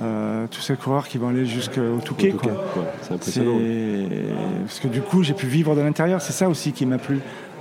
Euh, 0.01 0.47
tous 0.51 0.61
ces 0.61 0.77
coureurs 0.77 1.09
qui 1.09 1.19
vont 1.19 1.29
aller 1.29 1.45
jusqu'au 1.47 1.99
Touquet. 2.05 2.31
Quoi. 2.31 2.53
ouais, 2.53 2.59
c'est 3.03 3.09
parce 3.19 4.81
que 4.81 4.89
du 4.89 5.01
coup 5.01 5.23
j'ai 5.23 5.35
pu 5.35 5.47
vivre 5.47 5.75
de 5.75 5.81
l'intérieur. 5.81 6.21
C'est 6.23 6.33
ça 6.33 6.49
aussi 6.49 6.73
qui 6.73 6.87
m'a 6.87 6.99
plu. 6.99 7.19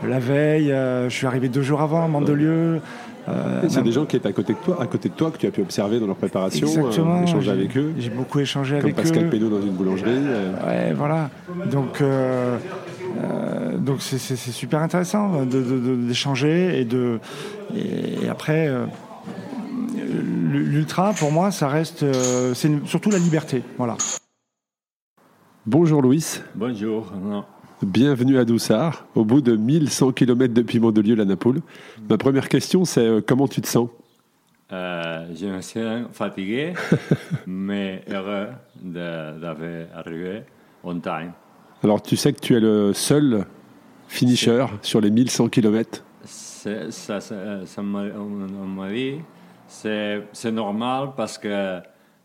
La 0.07 0.19
veille, 0.19 0.71
euh, 0.71 1.09
je 1.09 1.15
suis 1.15 1.25
arrivé 1.25 1.49
deux 1.49 1.63
jours 1.63 1.81
avant, 1.81 2.07
Mandelieu. 2.07 2.79
euh, 3.27 3.61
C'est 3.67 3.77
même- 3.77 3.85
des 3.85 3.91
gens 3.91 4.05
qui 4.05 4.15
étaient 4.15 4.29
à 4.29 4.31
côté 4.33 4.53
de 4.53 4.59
toi, 4.59 4.77
à 4.79 4.85
côté 4.85 5.09
de 5.09 5.13
toi, 5.15 5.31
que 5.31 5.38
tu 5.38 5.47
as 5.47 5.51
pu 5.51 5.61
observer 5.61 5.99
dans 5.99 6.05
leur 6.07 6.15
préparation, 6.15 6.67
Exactement. 6.67 7.19
euh, 7.19 7.23
échanger 7.23 7.51
avec 7.51 7.75
eux, 7.75 7.91
J'ai 7.97 8.09
beaucoup 8.11 8.39
échangé 8.39 8.75
comme 8.75 8.83
avec 8.85 8.95
Pascal 8.95 9.25
eux. 9.25 9.29
Pénaud 9.29 9.49
dans 9.49 9.61
une 9.61 9.73
boulangerie. 9.73 10.11
Ouais, 10.65 10.93
voilà. 10.95 11.29
Donc, 11.71 12.01
donc 13.79 13.97
c'est, 14.01 14.17
super 14.35 14.81
intéressant 14.81 15.43
de- 15.45 15.61
de- 15.61 15.79
de- 15.79 15.95
d'échanger 16.07 16.79
et 16.79 16.85
de 16.85 17.19
et, 17.75 18.29
après 18.29 18.69
l'ultra 20.08 21.14
pour 21.14 21.32
moi 21.32 21.51
ça 21.51 21.68
reste 21.68 22.03
euh, 22.03 22.53
c'est 22.53 22.72
surtout 22.86 23.10
la 23.10 23.20
liberté. 23.20 23.64
Voilà. 23.78 23.97
Bonjour 25.66 26.01
Louis, 26.01 26.39
Bonjour. 26.55 27.12
Non. 27.22 27.43
bienvenue 27.84 28.38
à 28.38 28.45
Doussard, 28.45 29.05
au 29.16 29.26
bout 29.26 29.41
de 29.41 29.55
1100 29.55 30.14
km 30.14 30.53
depuis 30.53 30.80
Mandelieu, 30.80 31.16
la 31.16 31.26
Napoule. 31.26 31.62
Ma 32.10 32.18
première 32.18 32.47
question, 32.47 32.86
c'est 32.86 33.05
euh, 33.05 33.22
comment 33.26 33.47
tu 33.47 33.62
te 33.62 33.68
sens? 33.68 33.89
Euh, 34.72 35.28
je 35.36 35.45
me 35.45 35.62
sens 35.62 36.08
fatigué, 36.14 36.74
mais 37.47 38.03
heureux 38.10 38.47
d'avoir 38.82 39.58
arrivé 39.95 40.43
on 40.84 40.99
time. 40.99 41.32
Alors 41.84 42.01
tu 42.01 42.16
sais 42.16 42.32
que 42.34 42.39
tu 42.39 42.55
es 42.55 42.60
le 42.60 42.93
seul 42.93 43.45
finisher 44.08 44.66
sur 44.82 45.01
les 45.01 45.12
1100 45.12 45.49
km. 45.49 46.03
C'est- 46.24 46.91
Ça, 46.91 47.20
ça, 47.22 47.66
ça 47.66 47.82
on 47.82 47.84
m'a 47.86 48.89
dit, 48.89 49.16
c'est 49.68 50.51
normal 50.51 51.09
parce 51.15 51.38
que 51.38 51.80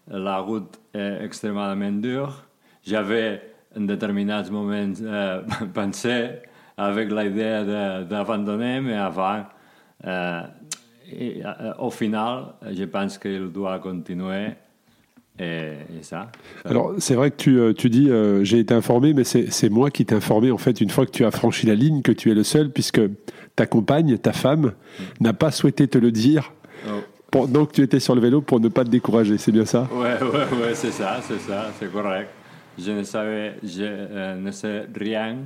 la 0.08 0.38
route 0.38 0.80
est 0.94 1.24
extrêmement 1.24 1.74
dure. 1.92 2.44
J'avais 2.84 3.42
en 3.76 3.82
déterminats 3.82 4.50
moments 4.50 4.92
euh, 5.02 5.42
pensé 5.74 6.30
avec 6.76 7.10
l'idée 7.10 8.04
d'abandonner, 8.08 8.80
mais 8.80 8.94
avant, 8.94 9.44
euh, 10.06 10.42
et, 11.12 11.42
euh, 11.44 11.72
au 11.78 11.90
final, 11.90 12.54
je 12.72 12.84
pense 12.84 13.18
qu'il 13.18 13.48
doit 13.48 13.78
continuer. 13.78 14.48
Et, 15.38 15.72
et 15.98 16.02
ça. 16.02 16.30
Alors, 16.64 16.94
c'est 16.98 17.14
vrai 17.14 17.30
que 17.30 17.36
tu, 17.36 17.74
tu 17.74 17.88
dis 17.88 18.10
euh, 18.10 18.44
j'ai 18.44 18.58
été 18.58 18.74
informé, 18.74 19.14
mais 19.14 19.24
c'est 19.24 19.70
moi 19.70 19.90
qui 19.90 20.04
t'ai 20.04 20.14
informé 20.14 20.50
en 20.50 20.58
fait 20.58 20.80
une 20.80 20.90
fois 20.90 21.06
que 21.06 21.10
tu 21.10 21.24
as 21.24 21.30
franchi 21.30 21.66
la 21.66 21.74
ligne 21.74 22.02
que 22.02 22.12
tu 22.12 22.30
es 22.30 22.34
le 22.34 22.42
seul, 22.44 22.70
puisque 22.70 23.00
ta 23.56 23.66
compagne, 23.66 24.18
ta 24.18 24.32
femme, 24.32 24.72
n'a 25.20 25.32
pas 25.32 25.50
souhaité 25.50 25.88
te 25.88 25.98
le 25.98 26.12
dire 26.12 26.52
Oh. 26.88 27.00
Que 27.32 27.72
tu 27.72 27.82
étais 27.82 28.00
sur 28.00 28.14
le 28.14 28.20
vélo 28.20 28.40
pour 28.40 28.60
ne 28.60 28.68
pas 28.68 28.84
te 28.84 28.90
décourager. 28.90 29.38
C'est 29.38 29.52
bien 29.52 29.64
ça? 29.64 29.88
Ouais, 29.92 30.22
ouais, 30.22 30.62
ouais, 30.62 30.74
c'est 30.74 30.92
ça, 30.92 31.20
c'est 31.22 31.40
ça, 31.40 31.70
c'est 31.78 31.90
correct. 31.90 32.30
Je 32.78 32.92
ne 32.92 33.02
savais, 33.02 33.56
je 33.62 33.82
euh, 33.82 34.34
ne 34.36 34.50
sais 34.50 34.86
rien 34.94 35.38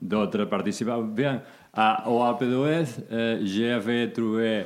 d'autres 0.00 0.44
participants. 0.44 1.02
Bien, 1.02 1.42
à, 1.72 2.08
au 2.08 2.34
d'Huez, 2.38 2.84
euh, 3.12 3.40
j'avais 3.44 4.10
trouvé 4.10 4.64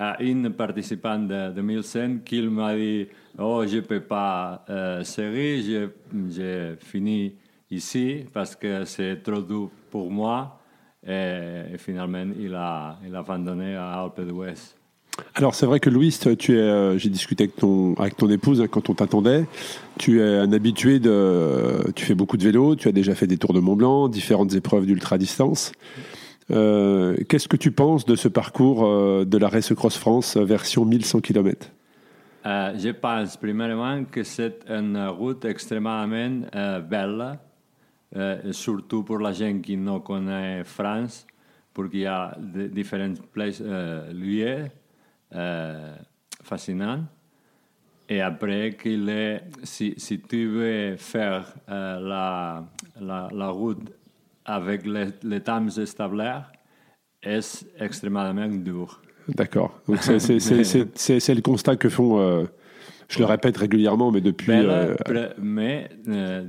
euh, 0.00 0.12
une 0.20 0.50
participante 0.50 1.28
de, 1.28 1.52
de 1.52 1.60
1100 1.60 2.18
qui 2.24 2.42
m'a 2.42 2.74
dit 2.74 3.08
Oh, 3.38 3.64
je 3.66 3.76
ne 3.76 3.80
peux 3.82 4.00
pas 4.00 4.64
euh, 4.68 5.04
seguir, 5.04 5.90
j'ai 6.28 6.74
fini 6.80 7.34
ici 7.70 8.24
parce 8.32 8.56
que 8.56 8.84
c'est 8.84 9.22
trop 9.22 9.42
dur 9.42 9.70
pour 9.90 10.10
moi. 10.10 10.58
Et, 11.06 11.78
finalement, 11.78 12.26
il 12.38 12.54
a, 12.54 12.98
il 13.06 13.14
a 13.14 13.20
abandonné 13.20 13.76
à 13.76 14.02
Alpe 14.02 14.20
d'Huez. 14.22 14.77
Alors 15.34 15.54
c'est 15.54 15.66
vrai 15.66 15.80
que 15.80 15.90
Louis, 15.90 16.16
tu 16.38 16.54
es, 16.54 16.60
euh, 16.60 16.98
j'ai 16.98 17.08
discuté 17.10 17.44
avec 17.44 17.56
ton, 17.56 17.94
avec 17.94 18.16
ton 18.16 18.28
épouse 18.30 18.64
quand 18.70 18.88
on 18.90 18.94
t'attendait. 18.94 19.46
Tu 19.98 20.20
es 20.20 20.36
un 20.38 20.52
habitué 20.52 20.98
de, 21.00 21.90
tu 21.94 22.04
fais 22.04 22.14
beaucoup 22.14 22.36
de 22.36 22.44
vélo, 22.44 22.76
tu 22.76 22.88
as 22.88 22.92
déjà 22.92 23.14
fait 23.14 23.26
des 23.26 23.36
tours 23.36 23.52
de 23.52 23.60
Mont 23.60 23.76
Blanc, 23.76 24.08
différentes 24.08 24.54
épreuves 24.54 24.86
d'ultra 24.86 25.18
distance. 25.18 25.72
Euh, 26.50 27.16
Qu'est-ce 27.28 27.48
que 27.48 27.56
tu 27.56 27.70
penses 27.72 28.04
de 28.06 28.16
ce 28.16 28.28
parcours 28.28 28.86
euh, 28.86 29.24
de 29.24 29.38
la 29.38 29.48
Race 29.48 29.72
Cross 29.74 29.96
France 29.96 30.36
version 30.36 30.84
1100 30.84 31.20
km 31.20 31.68
je 32.44 32.90
pense 32.92 33.36
premièrement 33.36 34.04
que 34.04 34.22
c'est 34.22 34.60
une 34.70 34.96
route 35.08 35.44
extrêmement 35.44 36.08
belle, 36.08 37.38
surtout 38.52 39.02
pour 39.02 39.18
la 39.18 39.32
gente 39.32 39.60
qui 39.60 39.76
ne 39.76 39.98
connaît 39.98 40.64
France, 40.64 41.26
parce 41.74 41.90
qu'il 41.90 42.00
y 42.00 42.06
a 42.06 42.34
de- 42.38 42.68
différents 42.68 43.12
places, 43.34 43.60
lieux 43.60 44.64
euh, 45.34 45.94
fascinants. 46.42 47.04
Et 48.08 48.20
après, 48.22 48.76
qu'il 48.80 49.08
est, 49.10 49.42
si, 49.62 49.94
si 49.96 50.18
tu 50.20 50.48
veux 50.48 50.96
faire 50.96 51.52
euh, 51.68 52.00
la, 52.00 52.64
la, 53.00 53.28
la 53.32 53.48
route 53.48 53.92
avec 54.44 54.86
les, 54.86 55.08
les 55.22 55.40
temps 55.40 55.68
établis, 55.68 56.42
est 57.22 57.66
extrêmement 57.78 58.48
dur? 58.48 59.02
D'accord. 59.28 59.78
Donc 59.86 59.98
c'est 60.18 61.34
le 61.34 61.42
constat 61.42 61.76
que 61.76 61.88
font, 61.88 62.18
euh, 62.18 62.44
je 63.08 63.18
le 63.20 63.24
répète 63.24 63.56
régulièrement, 63.56 64.10
mais 64.12 64.20
depuis, 64.20 64.52
euh, 64.52 64.94
mais 65.40 65.88
euh, 66.08 66.44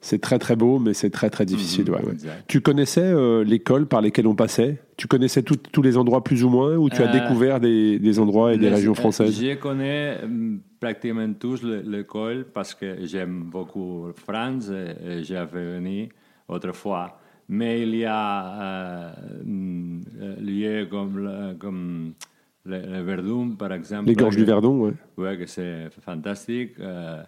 c'est 0.00 0.20
très 0.20 0.40
très 0.40 0.56
beau, 0.56 0.80
mais 0.80 0.92
c'est 0.92 1.10
très 1.10 1.30
très 1.30 1.46
difficile. 1.46 1.84
Mhm, 1.88 1.94
ouais, 1.94 2.04
ouais. 2.04 2.12
exact. 2.12 2.44
Tu 2.48 2.60
connaissais 2.60 3.00
euh, 3.04 3.44
l'école 3.44 3.86
par 3.86 4.00
lesquelles 4.00 4.26
on 4.26 4.34
passait? 4.34 4.80
Tu 4.96 5.06
connaissais 5.06 5.42
tout- 5.42 5.56
tous 5.56 5.82
les 5.82 5.96
endroits 5.96 6.24
plus 6.24 6.42
ou 6.42 6.48
moins, 6.48 6.74
ou 6.76 6.90
tu 6.90 7.00
as 7.02 7.08
Euh, 7.08 7.12
découvert 7.12 7.60
des, 7.60 8.00
des 8.00 8.18
endroits 8.18 8.52
et 8.52 8.58
des 8.58 8.68
régions 8.68 8.94
françaises? 8.94 9.40
Je 9.40 9.54
connais 9.54 10.18
hum, 10.24 10.60
pratiquement 10.80 11.32
tous 11.38 11.62
le- 11.62 11.82
l'école 11.82 12.44
parce 12.52 12.74
que 12.74 13.04
j'aime 13.06 13.44
beaucoup 13.44 14.08
France 14.16 14.68
et, 14.70 15.22
j'avais 15.22 15.76
venu 15.76 16.08
autrefois. 16.48 17.18
Mais 17.48 17.82
il 17.82 17.94
y 17.96 18.04
a 18.04 18.62
euh, 18.62 19.12
euh, 20.20 20.36
lieux 20.40 20.86
comme 21.58 22.14
le, 22.64 22.80
le 22.80 23.00
Verdun, 23.02 23.50
par 23.58 23.72
exemple. 23.72 24.06
Les 24.08 24.14
gorges 24.14 24.34
que- 24.34 24.40
du 24.40 24.46
Verdon, 24.46 24.80
ouais. 24.80 24.92
Ouais, 25.16 25.36
que 25.38 25.46
c'est 25.46 25.88
fantastique. 26.04 26.72
Euh, 26.80 27.22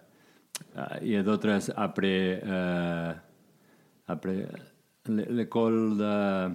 euh, 0.77 0.81
il 1.01 1.09
y 1.09 1.15
a 1.15 1.23
d'autres 1.23 1.49
après, 1.75 2.41
euh, 2.45 3.11
après 4.07 4.47
l'école 5.07 5.97
de. 5.97 6.49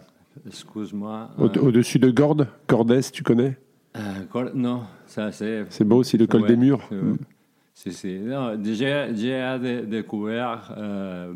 Excuse-moi. 0.47 1.31
Au- 1.39 1.45
euh, 1.47 1.61
Au-dessus 1.63 1.99
de 1.99 2.11
Gordes, 2.11 2.47
Gordès, 2.69 3.01
tu 3.13 3.23
connais? 3.23 3.59
Non, 4.55 4.83
ça 5.07 5.33
c'est. 5.33 5.65
C'est 5.71 5.85
beau 5.85 5.97
aussi, 5.97 6.17
le 6.17 6.27
col 6.29 6.43
Ouais, 6.43 6.49
des 6.49 6.57
murs. 6.57 6.89
Si, 7.81 7.93
si. 7.93 8.19
J'ai 8.65 9.07
j'ai 9.15 9.57
dé- 9.63 9.87
découvert 9.87 10.75
euh, 10.77 11.33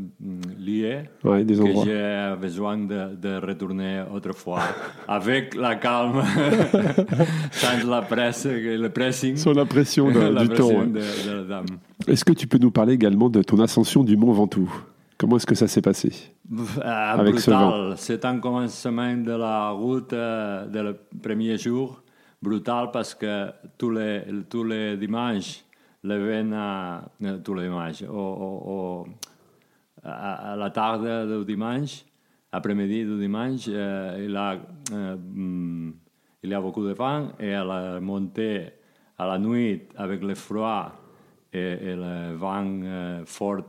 lieux 0.59 1.03
Ouais, 1.23 1.45
des 1.45 1.55
que 1.57 1.67
j'ai 1.85 2.35
besoin 2.41 2.79
de, 2.79 3.15
de 3.15 3.47
retourner 3.47 4.03
autrefois 4.13 4.59
avec 5.07 5.55
la 5.55 5.77
calme, 5.77 6.21
sans 7.53 7.89
la 7.89 8.03
presse, 8.03 8.47
le 8.47 8.89
pressing. 8.89 9.37
Sur 9.37 9.55
la 9.55 9.65
pression 9.65 10.11
de- 10.11 10.19
la 10.35 10.43
du 10.43 10.49
temps. 10.49 10.55
pression 10.69 10.81
ouais. 10.81 11.47
dame. 11.49 11.67
Est-ce 12.09 12.25
que 12.25 12.33
tu 12.33 12.49
peux 12.49 12.59
nous 12.59 12.73
parler 12.73 12.95
également 12.95 13.29
de 13.31 13.41
ton 13.43 13.61
ascension 13.61 14.03
du 14.03 14.17
Mont 14.17 14.33
Ventoux? 14.33 14.73
Comment 15.19 15.37
est-ce 15.37 15.47
que 15.47 15.55
ça 15.55 15.69
s'est 15.69 15.83
passé? 15.83 16.11
Ah, 16.83 17.13
Avec 17.13 17.35
brutal. 17.35 17.95
C'est 17.97 18.25
un 18.25 18.39
commencement 18.41 19.15
de 19.17 19.31
la 19.31 19.71
route 19.71 20.13
euh, 20.13 20.67
de 20.67 20.81
le 20.81 20.97
premier 21.23 21.57
jour. 21.57 22.03
Brutal 22.43 22.89
parce 22.93 23.15
que 23.15 23.47
tous 23.79 23.91
les, 23.91 24.23
tous 24.51 24.65
les 24.65 24.97
dimanches, 24.97 25.63
le 26.05 26.43
vent 26.43 26.53
à, 26.55 27.05
tous 27.45 27.55
les 27.55 27.65
dimanches, 27.65 28.03
au, 28.03 28.13
au- 28.15 28.63
au- 29.05 29.07
à, 30.05 30.53
à 30.53 30.57
la 30.57 30.71
tarde 30.71 31.39
du 31.39 31.45
dimanche, 31.45 32.05
après-midi 32.51 33.05
du 33.05 33.19
dimanche, 33.19 33.67
euh, 33.69 34.27
il, 34.29 34.37
a, 34.37 34.57
euh, 34.93 35.17
mm, 35.17 35.93
il 36.43 36.51
y 36.51 36.55
a 36.55 36.61
beaucoup 36.61 36.85
de 36.85 36.93
vent 36.93 37.29
et 37.39 37.55
à 37.55 37.65
la 37.65 38.01
montée, 38.01 38.67
à 39.19 39.27
la 39.27 39.39
nuit, 39.39 39.83
avec 39.97 40.23
le 40.23 40.35
froid 40.35 40.93
et, 41.53 41.59
et 41.61 41.95
le 41.97 42.35
vent 42.35 42.65
euh, 42.83 43.23
fort, 43.25 43.63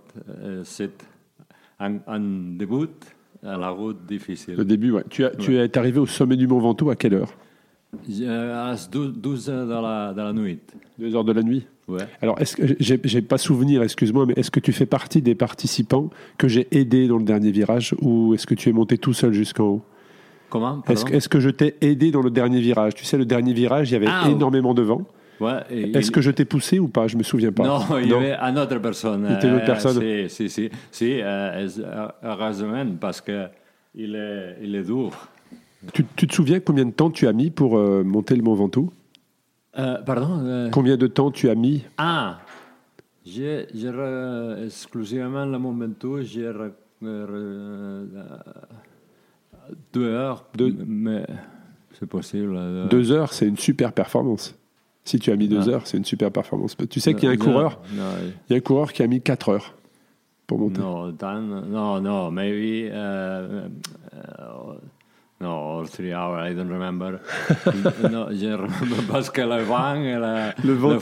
c'est 0.63 1.05
un, 1.79 1.97
un 2.07 2.19
début 2.57 2.87
à 3.43 3.57
la 3.57 3.69
route 3.69 4.05
difficile. 4.05 4.55
Le 4.55 4.65
début, 4.65 4.91
ouais. 4.91 5.03
Tu, 5.09 5.23
as, 5.25 5.31
tu 5.31 5.55
es 5.57 5.77
arrivé 5.77 5.99
au 5.99 6.05
sommet 6.07 6.35
du 6.37 6.47
Mont 6.47 6.59
Ventoux 6.59 6.89
à 6.89 6.95
quelle 6.95 7.13
heure? 7.15 7.31
À 8.27 8.71
las 8.71 8.89
12, 8.89 9.13
12 9.17 9.49
heures 9.49 10.13
de 10.13 10.21
la, 10.21 10.33
nuit. 10.33 10.59
Deux 10.99 11.15
heures 11.15 11.23
de 11.23 11.31
la 11.33 11.41
nuit 11.43 11.65
Ouais. 11.87 11.99
Alors, 12.21 12.39
est-ce 12.39 12.55
que 12.55 12.63
j'ai 12.79 13.21
pas 13.21 13.37
souvenir, 13.37 13.83
excuse-moi, 13.83 14.25
mais 14.25 14.33
est-ce 14.37 14.49
que 14.51 14.61
tu 14.61 14.71
fais 14.71 14.85
partie 14.85 15.21
des 15.21 15.35
participants 15.35 16.09
que 16.37 16.47
j'ai 16.47 16.65
aidé 16.71 17.09
dans 17.09 17.17
le 17.17 17.25
dernier 17.25 17.51
virage 17.51 17.93
ou 18.01 18.33
est-ce 18.33 18.47
que 18.47 18.55
tu 18.55 18.69
es 18.69 18.71
monté 18.71 18.97
tout 18.97 19.11
seul 19.13 19.33
jusqu'en 19.33 19.65
haut? 19.65 19.81
Comment? 20.49 20.81
Est-ce 20.87 21.27
que, 21.27 21.39
je 21.41 21.49
t'ai 21.49 21.75
aidé 21.81 22.11
dans 22.11 22.21
le 22.21 22.29
dernier 22.31 22.61
virage? 22.61 22.93
Tu 22.95 23.03
sais, 23.03 23.17
le 23.17 23.25
dernier 23.25 23.51
virage, 23.53 23.89
il 23.89 23.93
y 23.93 23.95
avait 23.97 24.07
Ah, 24.09 24.29
énormément 24.29 24.73
de 24.73 24.81
vent. 24.81 25.01
Ouais, 25.41 25.59
Est-ce 25.69 26.07
il- 26.07 26.11
que 26.11 26.21
je 26.21 26.31
t'ai 26.31 26.45
poussé 26.45 26.79
ou 26.79 26.87
pas? 26.87 27.07
Je 27.07 27.17
me 27.17 27.23
souviens 27.23 27.51
pas. 27.51 27.65
Non, 27.67 27.97
il 27.99 28.07
y 28.07 28.13
avait 28.13 28.35
une 28.35 28.57
autre 28.59 28.77
personne. 28.79 29.25
Il 29.29 29.35
était 29.35 29.47
une 29.49 29.55
autre 29.55 29.63
Euh, 29.63 29.65
personne. 29.65 29.99
Si, 30.29 30.29
si, 30.29 30.49
si. 30.49 30.69
si 30.89 31.19
euh, 31.21 31.67
heureusement, 32.23 32.85
parce 33.01 33.19
que 33.19 33.47
il 33.95 34.15
est, 34.15 34.57
il 34.63 34.73
est 34.75 34.83
dur. 34.83 35.09
Tu, 35.93 36.05
tu 36.15 36.27
te 36.27 36.33
souviens 36.33 36.59
combien 36.59 36.85
de 36.85 36.91
temps 36.91 37.11
tu 37.11 37.27
as 37.27 37.33
mis 37.33 37.49
pour 37.49 37.77
euh, 37.77 38.03
monter 38.03 38.35
le 38.35 38.41
Mont 38.43 38.53
Ventoux? 38.55 38.91
Euh, 39.77 40.01
pardon 40.03 40.39
euh, 40.45 40.69
Combien 40.69 40.97
de 40.97 41.07
temps 41.07 41.31
tu 41.31 41.49
as 41.49 41.55
mis? 41.55 41.83
Ah 41.97 42.39
J'ai 43.25 43.67
j'ai 43.73 43.91
exclusivement 44.65 45.45
le 45.45 45.57
j'ai 46.23 46.43
re- 46.49 46.69
re- 46.69 46.73
euh, 47.03 48.05
deux 49.93 50.07
heures, 50.07 50.45
Deux- 50.55 50.75
mais 50.85 51.25
c'est 51.99 52.05
possible. 52.07 52.57
Deux 52.89 53.11
heures, 53.11 53.33
c'est 53.33 53.47
une 53.47 53.57
super 53.57 53.93
performance. 53.93 54.55
Si 55.05 55.19
tu 55.19 55.31
as 55.31 55.35
mis 55.35 55.47
deux 55.49 55.67
Ah. 55.69 55.71
heures, 55.71 55.87
c'est 55.87 55.97
une 55.97 56.05
super 56.05 56.31
performance. 56.31 56.77
Tu 56.89 56.99
sais 56.99 57.13
qu'il 57.13 57.25
y 57.25 57.27
a 57.27 57.31
un 57.31 57.35
non, 57.37 57.43
coureur, 57.43 57.81
Non, 57.93 58.03
il 58.49 58.53
y 58.53 58.55
a 58.55 58.57
un 58.57 58.61
coureur 58.61 58.93
qui 58.93 59.03
a 59.03 59.07
mis 59.07 59.21
quatre 59.21 59.49
heures 59.49 59.73
pour 60.47 60.59
monter. 60.59 60.79
no, 60.79 61.11
tant- 61.11 61.41
no, 61.41 61.99
no, 61.99 62.31
maybe. 62.31 62.89
Uh, 62.89 63.67
uh, 64.13 64.75
no, 65.43 65.79
all 65.79 65.87
three 65.87 66.13
hours, 66.13 66.49
I 66.49 66.55
don't 66.55 66.69
remember. 66.71 67.19
no, 68.11 68.27
je 68.31 68.53
remember 68.53 69.03
parce 69.11 69.29
que 69.29 69.41
le 69.41 69.61
vent 69.63 69.95
et 69.95 70.17
la, 70.17 70.53
Le 70.63 70.73
vent 70.73 70.97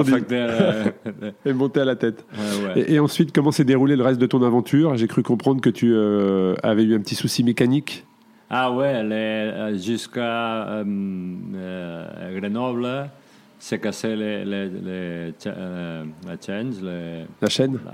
affecté. 0.00 0.36
euh, 0.36 0.84
Et 1.46 1.52
monter 1.52 1.80
à 1.80 1.84
la 1.84 1.96
tête. 1.96 2.24
ouais, 2.32 2.66
ouais. 2.74 2.80
Et, 2.80 2.94
et 2.94 3.00
ensuite, 3.00 3.32
comment 3.32 3.52
s'est 3.52 3.64
déroulé 3.64 3.96
le 3.96 4.02
reste 4.04 4.20
de 4.20 4.26
ton 4.26 4.42
aventure? 4.42 4.96
J'ai 4.96 5.06
cru 5.08 5.22
comprendre 5.22 5.60
que 5.60 5.70
tu 5.70 5.92
euh, 5.94 6.54
avais 6.62 6.82
eu 6.84 6.94
un 6.94 7.00
petit 7.00 7.14
souci 7.14 7.44
mécanique. 7.44 8.04
Ah 8.50 8.72
ouais, 8.72 8.94
euh, 8.94 9.76
jusqu'à 9.78 10.68
euh, 10.68 10.84
euh, 11.54 12.40
Grenoble, 12.40 13.10
s'est 13.58 13.78
cassé 13.80 14.14
les, 14.16 14.44
les, 14.44 14.68
les, 14.68 15.34
cha- 15.42 15.50
euh, 15.50 16.04
la 16.26 16.36
chaîne 16.40 16.74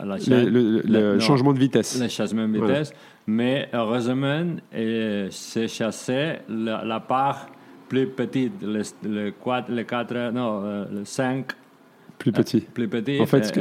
la, 0.05 0.19
chaîne, 0.19 0.49
le- 0.49 0.82
le 0.85 1.15
non, 1.15 1.20
changement 1.20 1.53
de 1.53 1.59
vitesse. 1.59 1.99
le 2.01 2.09
changement 2.09 2.47
de 2.49 2.59
Voilà. 2.59 2.74
vitesse. 2.81 2.93
Mais 3.27 3.69
heureusement, 3.73 4.45
euh, 4.74 5.28
c'est 5.31 5.69
chassé 5.69 6.35
la, 6.49 6.85
la 6.85 7.01
part 7.01 7.49
plus 7.89 8.07
petite, 8.09 8.53
les, 8.62 8.82
les, 9.09 9.32
quatre, 9.43 9.70
les 9.70 9.85
quatre, 9.85 10.31
non, 10.32 10.61
euh, 10.65 10.85
les 10.93 11.05
cinq 11.05 11.53
Plus 12.19 12.32
petit. 12.32 12.61
plus 12.61 12.89
petits. 12.89 13.19
En 13.20 13.27
fait, 13.27 13.45
ce 13.45 13.53
que- 13.53 13.61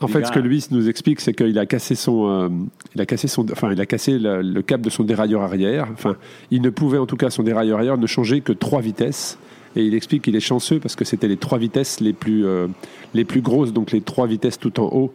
En 0.00 0.08
fait, 0.08 0.24
ce 0.26 0.38
Luis 0.38 0.66
nous 0.70 0.88
explique, 0.88 1.20
c'est 1.20 1.32
qu'il 1.34 1.58
a 1.58 1.66
cassé 1.66 1.94
son, 1.94 2.28
euh, 2.28 2.48
il 2.94 3.00
a 3.00 3.06
cassé 3.06 3.28
son, 3.28 3.50
enfin, 3.50 3.72
il 3.72 3.80
a 3.80 3.86
cassé 3.86 4.18
le, 4.18 4.42
le 4.42 4.62
câble 4.62 4.84
de 4.84 4.90
son 4.90 5.02
dérailleur 5.04 5.42
arrière. 5.42 5.88
Enfin, 5.92 6.16
il 6.50 6.62
ne 6.62 6.70
pouvait 6.70 6.98
en 6.98 7.06
tout 7.06 7.16
cas 7.16 7.30
son 7.30 7.42
dérailleur 7.42 7.78
arrière 7.78 7.98
ne 7.98 8.06
changer 8.06 8.40
que 8.42 8.52
trois 8.52 8.80
vitesses. 8.80 9.38
Et 9.76 9.82
il 9.84 9.94
explique 9.94 10.22
qu'il 10.22 10.36
est 10.36 10.40
chanceux 10.40 10.78
parce 10.78 10.94
que 10.96 11.04
c'était 11.04 11.28
les 11.28 11.36
trois 11.36 11.58
vitesses 11.58 12.00
les 12.00 12.12
plus, 12.12 12.46
euh, 12.46 12.68
les 13.12 13.24
plus 13.24 13.40
grosses, 13.40 13.72
donc 13.72 13.90
les 13.92 14.00
trois 14.00 14.26
vitesses 14.26 14.58
tout 14.58 14.78
en 14.80 14.84
haut 14.92 15.12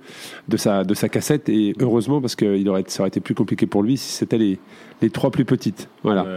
de 0.47 0.57
sa, 0.57 0.83
de 0.83 0.93
sa 0.93 1.07
cassette. 1.09 1.47
Et 1.49 1.73
heureusement 1.79 2.19
parce 2.21 2.35
que 2.35 2.57
il 2.57 2.67
aurait, 2.67 2.83
ça 2.87 3.01
aurait 3.03 3.07
été 3.07 3.19
plus 3.21 3.35
compliqué 3.35 3.65
pour 3.67 3.83
lui 3.83 3.95
si 3.97 4.11
c'était 4.11 4.37
les, 4.37 4.59
les 5.01 5.09
trois 5.09 5.31
plus 5.31 5.45
petites. 5.45 5.87
Voilà. 6.03 6.23
Ouais, 6.23 6.29
ouais, 6.29 6.35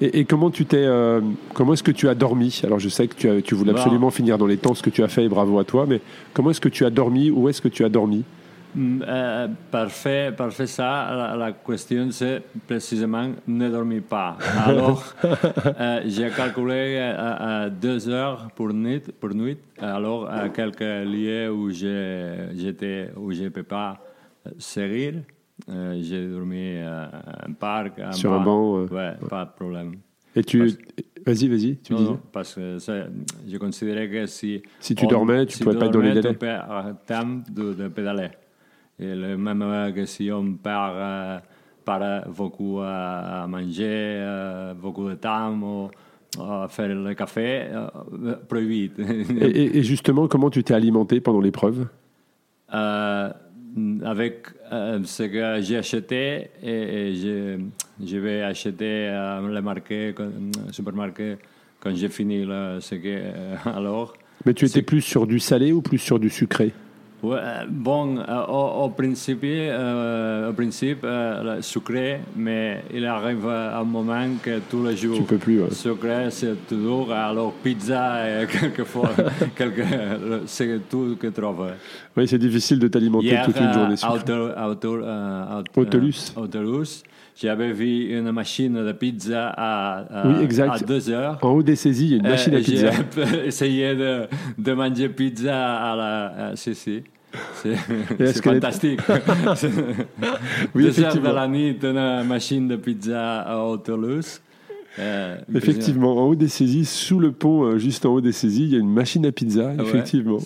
ouais. 0.00 0.08
Et, 0.08 0.20
et 0.20 0.24
comment 0.24 0.50
tu 0.50 0.64
t'es, 0.64 0.76
euh, 0.78 1.20
comment 1.54 1.72
est-ce 1.72 1.82
que 1.82 1.90
tu 1.90 2.08
as 2.08 2.14
dormi? 2.14 2.60
Alors 2.64 2.78
je 2.78 2.88
sais 2.88 3.08
que 3.08 3.14
tu, 3.14 3.28
as- 3.28 3.42
tu 3.42 3.54
voulais 3.56 3.72
Bah. 3.72 3.80
absolument 3.80 4.10
finir 4.10 4.38
dans 4.38 4.46
les 4.46 4.56
temps 4.56 4.74
ce 4.74 4.82
que 4.82 4.90
tu 4.90 5.02
as 5.02 5.08
fait 5.08 5.24
et 5.24 5.28
bravo 5.28 5.58
à 5.58 5.64
toi. 5.64 5.86
Mais 5.88 6.00
comment 6.34 6.50
est-ce 6.50 6.60
que 6.60 6.68
tu 6.68 6.84
as 6.84 6.90
dormi? 6.90 7.30
Où 7.30 7.48
est-ce 7.48 7.60
que 7.60 7.68
tu 7.68 7.84
as 7.84 7.88
dormi? 7.88 8.22
Euh, 8.78 9.48
parfait, 9.70 10.32
parfait 10.36 10.66
ça. 10.66 11.10
La, 11.12 11.36
la 11.36 11.52
question 11.52 12.08
c'est 12.10 12.42
précisément 12.66 13.30
ne 13.46 13.68
dormir 13.68 14.02
pas. 14.08 14.36
Alors, 14.64 15.02
euh, 15.80 16.02
j'ai 16.06 16.30
calculé 16.30 16.96
euh, 16.98 17.14
à, 17.16 17.62
à 17.64 17.70
deux 17.70 18.08
heures 18.08 18.48
pour 18.54 18.72
nuit, 18.72 19.02
pour 19.18 19.34
nuit. 19.34 19.58
Alors, 19.80 20.30
à 20.30 20.48
quelques 20.50 20.80
lieux 20.80 21.50
où 21.52 21.70
j'étais, 21.70 23.10
où 23.16 23.32
je 23.32 23.44
ne 23.44 23.48
peux 23.48 23.62
pas 23.64 23.98
euh, 24.46 24.50
euh, 25.68 25.98
j'ai 26.00 26.26
dormi 26.28 26.76
euh, 26.76 27.04
à 27.06 27.46
un 27.48 27.52
parc, 27.52 27.98
à 27.98 28.12
Sur 28.12 28.32
un 28.32 28.40
banc, 28.40 28.78
euh, 28.78 28.86
ouais, 28.86 29.12
pas 29.28 29.44
de 29.44 29.50
problème. 29.50 29.96
Et 30.34 30.44
tu, 30.44 30.58
Parce- 30.60 30.76
vas-y, 31.26 31.48
vas-y, 31.48 31.76
tu 31.78 31.92
Non, 31.92 31.98
disais. 31.98 32.10
non, 32.12 32.20
parce 32.32 32.54
que 32.54 32.78
c'est- 32.78 33.06
je 33.48 33.56
considérais 33.58 34.08
que 34.08 34.26
si... 34.26 34.62
Si 34.78 34.94
tu 34.94 35.06
dormais, 35.06 35.44
tu 35.46 35.58
pouvais 35.64 35.76
pas 35.78 35.86
être 35.86 35.92
dans 35.92 36.00
les 36.00 36.12
délais. 36.14 36.30
Tu 36.32 36.38
perds 36.38 36.94
temps 37.06 37.42
de, 37.50 37.74
de 37.74 37.88
pédaler. 37.88 38.28
Et 39.00 39.14
le 39.14 39.36
même 39.36 39.62
euh, 39.62 39.90
que 39.92 40.04
si 40.04 40.30
on 40.30 40.52
perd 40.54 40.92
euh, 40.94 41.38
par 41.84 42.28
beaucoup 42.28 42.80
à, 42.80 43.42
à 43.42 43.46
manger, 43.46 43.84
euh, 43.86 44.74
beaucoup 44.74 45.08
de 45.08 45.14
temps, 45.14 45.52
ou, 45.54 45.90
à 46.38 46.68
faire 46.68 46.88
le 46.88 47.14
café, 47.14 47.62
euh, 47.72 48.36
plus 48.48 48.66
vite. 48.66 48.98
Et, 49.40 49.82
justement, 49.82 50.28
comment 50.28 50.50
tu 50.50 50.62
t'es 50.62 50.74
alimenté 50.74 51.20
pendant 51.20 51.40
l'épreuve? 51.40 51.86
Euh, 52.72 53.30
avec 54.04 54.46
euh, 54.70 55.00
ce 55.04 55.24
que 55.24 55.60
j'ai 55.62 55.78
acheté, 55.78 56.50
et, 56.62 57.08
et 57.08 57.14
je, 57.14 57.58
je 58.04 58.16
vais 58.18 58.42
acheter 58.42 59.08
euh, 59.08 59.48
le 59.48 59.62
marché, 59.62 60.14
supermarché 60.70 61.38
quand 61.80 61.94
j'ai 61.94 62.08
fini 62.08 62.44
le, 62.44 62.78
ce 62.80 62.94
que 62.94 63.08
euh, 63.08 63.56
alors. 63.64 64.14
Mais 64.44 64.54
tu 64.54 64.66
étais 64.66 64.82
plus 64.82 65.00
sur 65.02 65.26
du 65.26 65.38
salé 65.38 65.72
ou 65.72 65.82
plus 65.82 65.98
sur 65.98 66.18
du 66.18 66.30
sucré? 66.30 66.66
euh, 66.66 66.89
bon, 67.22 68.18
euh, 68.18 68.44
au, 68.48 68.84
au 68.84 68.88
principe, 68.90 69.40
euh, 69.44 70.50
au 70.50 70.52
principe 70.52 71.00
euh, 71.04 71.56
le 71.56 71.62
sucré, 71.62 72.20
mais 72.36 72.82
il 72.92 73.04
arrive 73.06 73.46
un 73.46 73.84
moment 73.84 74.26
que 74.42 74.60
tous 74.70 74.84
les 74.84 74.96
jours, 74.96 75.16
Tu 75.16 75.22
peux 75.24 75.36
plus, 75.36 75.62
ouais. 75.62 75.70
sucré, 75.70 76.30
c'est 76.30 76.66
toujours, 76.66 77.12
alors 77.12 77.52
pizza, 77.62 78.22
quelquefois, 78.60 79.10
quelque, 79.56 79.82
c'est 80.46 80.88
tout 80.88 81.16
que 81.20 81.26
tu 81.26 81.32
trouves. 81.40 81.72
Oui, 82.16 82.26
c'est 82.26 82.38
difficile 82.38 82.78
de 82.78 82.88
t'alimenter 82.88 83.38
toute 83.44 83.56
une 83.60 83.72
journée. 83.72 83.94
à 83.94 83.96
sucrée. 83.96 84.20
Euh, 87.30 87.46
euh, 87.46 87.48
j'avais 87.48 87.72
vu 87.72 88.16
une 88.18 88.30
machine 88.32 88.74
de 88.84 88.92
pizza 88.92 89.48
à, 89.56 89.98
à, 90.22 90.26
Oui, 90.28 90.42
exact. 90.44 90.74
à 90.74 90.78
deux 90.84 91.08
heures. 91.10 91.38
En 91.42 91.50
haut 91.50 91.62
des 91.62 91.76
saisies, 91.76 92.06
il 92.06 92.10
y 92.10 92.14
a 92.14 92.16
une 92.18 92.22
machine 92.28 92.54
à 92.54 92.58
Euh, 92.58 92.62
pizza. 92.62 92.90
J'ai 93.16 93.46
essayé 93.46 93.94
de, 93.94 94.26
de 94.58 94.72
manger 94.72 95.08
pizza 95.08 95.76
à 95.76 95.96
la. 95.96 96.26
à-. 96.50 96.56
C'est 96.56 96.96
est- 98.18 98.42
fantastique. 98.42 99.00
Oui, 100.74 100.84
Deux 100.84 101.00
heures 101.04 101.14
de 101.14 101.28
la 101.28 101.46
nuit, 101.48 101.76
une 101.82 102.24
machine 102.24 102.66
de 102.68 102.76
pizza 102.76 103.40
à 103.42 103.76
Toulouse. 103.84 104.40
Euh, 104.98 105.36
Effectivement, 105.54 106.16
en 106.18 106.26
haut 106.26 106.34
des 106.34 106.48
saisies, 106.48 106.84
sous 106.84 107.20
le 107.20 107.30
pont, 107.30 107.62
euh, 107.62 107.78
juste 107.78 108.04
en 108.06 108.10
haut 108.12 108.20
des 108.20 108.32
saisies, 108.32 108.64
il 108.64 108.72
y 108.72 108.76
a 108.76 108.80
une 108.80 108.92
machine 108.92 109.24
à 109.24 109.30
pizza, 109.32 109.68
Ouais. 109.68 109.76
effectivement. 109.84 110.38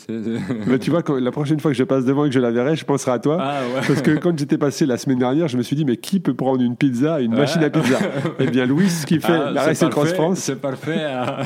Mais 0.66 0.78
tu 0.78 0.90
vois, 0.90 1.02
quand, 1.02 1.16
la 1.18 1.30
prochaine 1.30 1.58
fois 1.60 1.70
que 1.70 1.76
je 1.76 1.82
passe 1.84 2.04
devant 2.04 2.24
et 2.26 2.28
que 2.28 2.34
je 2.34 2.40
la 2.40 2.50
verrai, 2.50 2.76
je 2.76 2.84
penserai 2.84 3.12
à 3.12 3.18
toi. 3.18 3.38
Ah 3.40 3.62
ouais. 3.74 3.80
Parce 3.86 4.02
que 4.02 4.10
quand 4.12 4.38
j'étais 4.38 4.58
passé 4.58 4.84
la 4.84 4.98
semaine 4.98 5.18
dernière, 5.18 5.48
je 5.48 5.56
me 5.56 5.62
suis 5.62 5.74
dit, 5.76 5.84
mais 5.86 5.96
qui 5.96 6.20
peut 6.20 6.34
prendre 6.34 6.60
une 6.62 6.76
pizza 6.76 7.14
à 7.14 7.20
une 7.20 7.32
Ouais. 7.32 7.40
machine 7.40 7.62
à 7.64 7.70
pizza? 7.70 7.98
Eh 8.38 8.46
bien, 8.48 8.66
Louis 8.66 8.88
qui 9.06 9.18
fait 9.18 9.32
Ah, 9.32 9.50
la 9.50 9.74
c'est 9.74 9.84
Race 9.86 9.90
Cross 9.94 10.12
France, 10.12 10.38
C'est 10.40 10.60
parfait. 10.60 11.00
ah. 11.08 11.38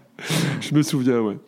je 0.60 0.74
me 0.74 0.82
souviens, 0.82 1.20
ouais. 1.20 1.38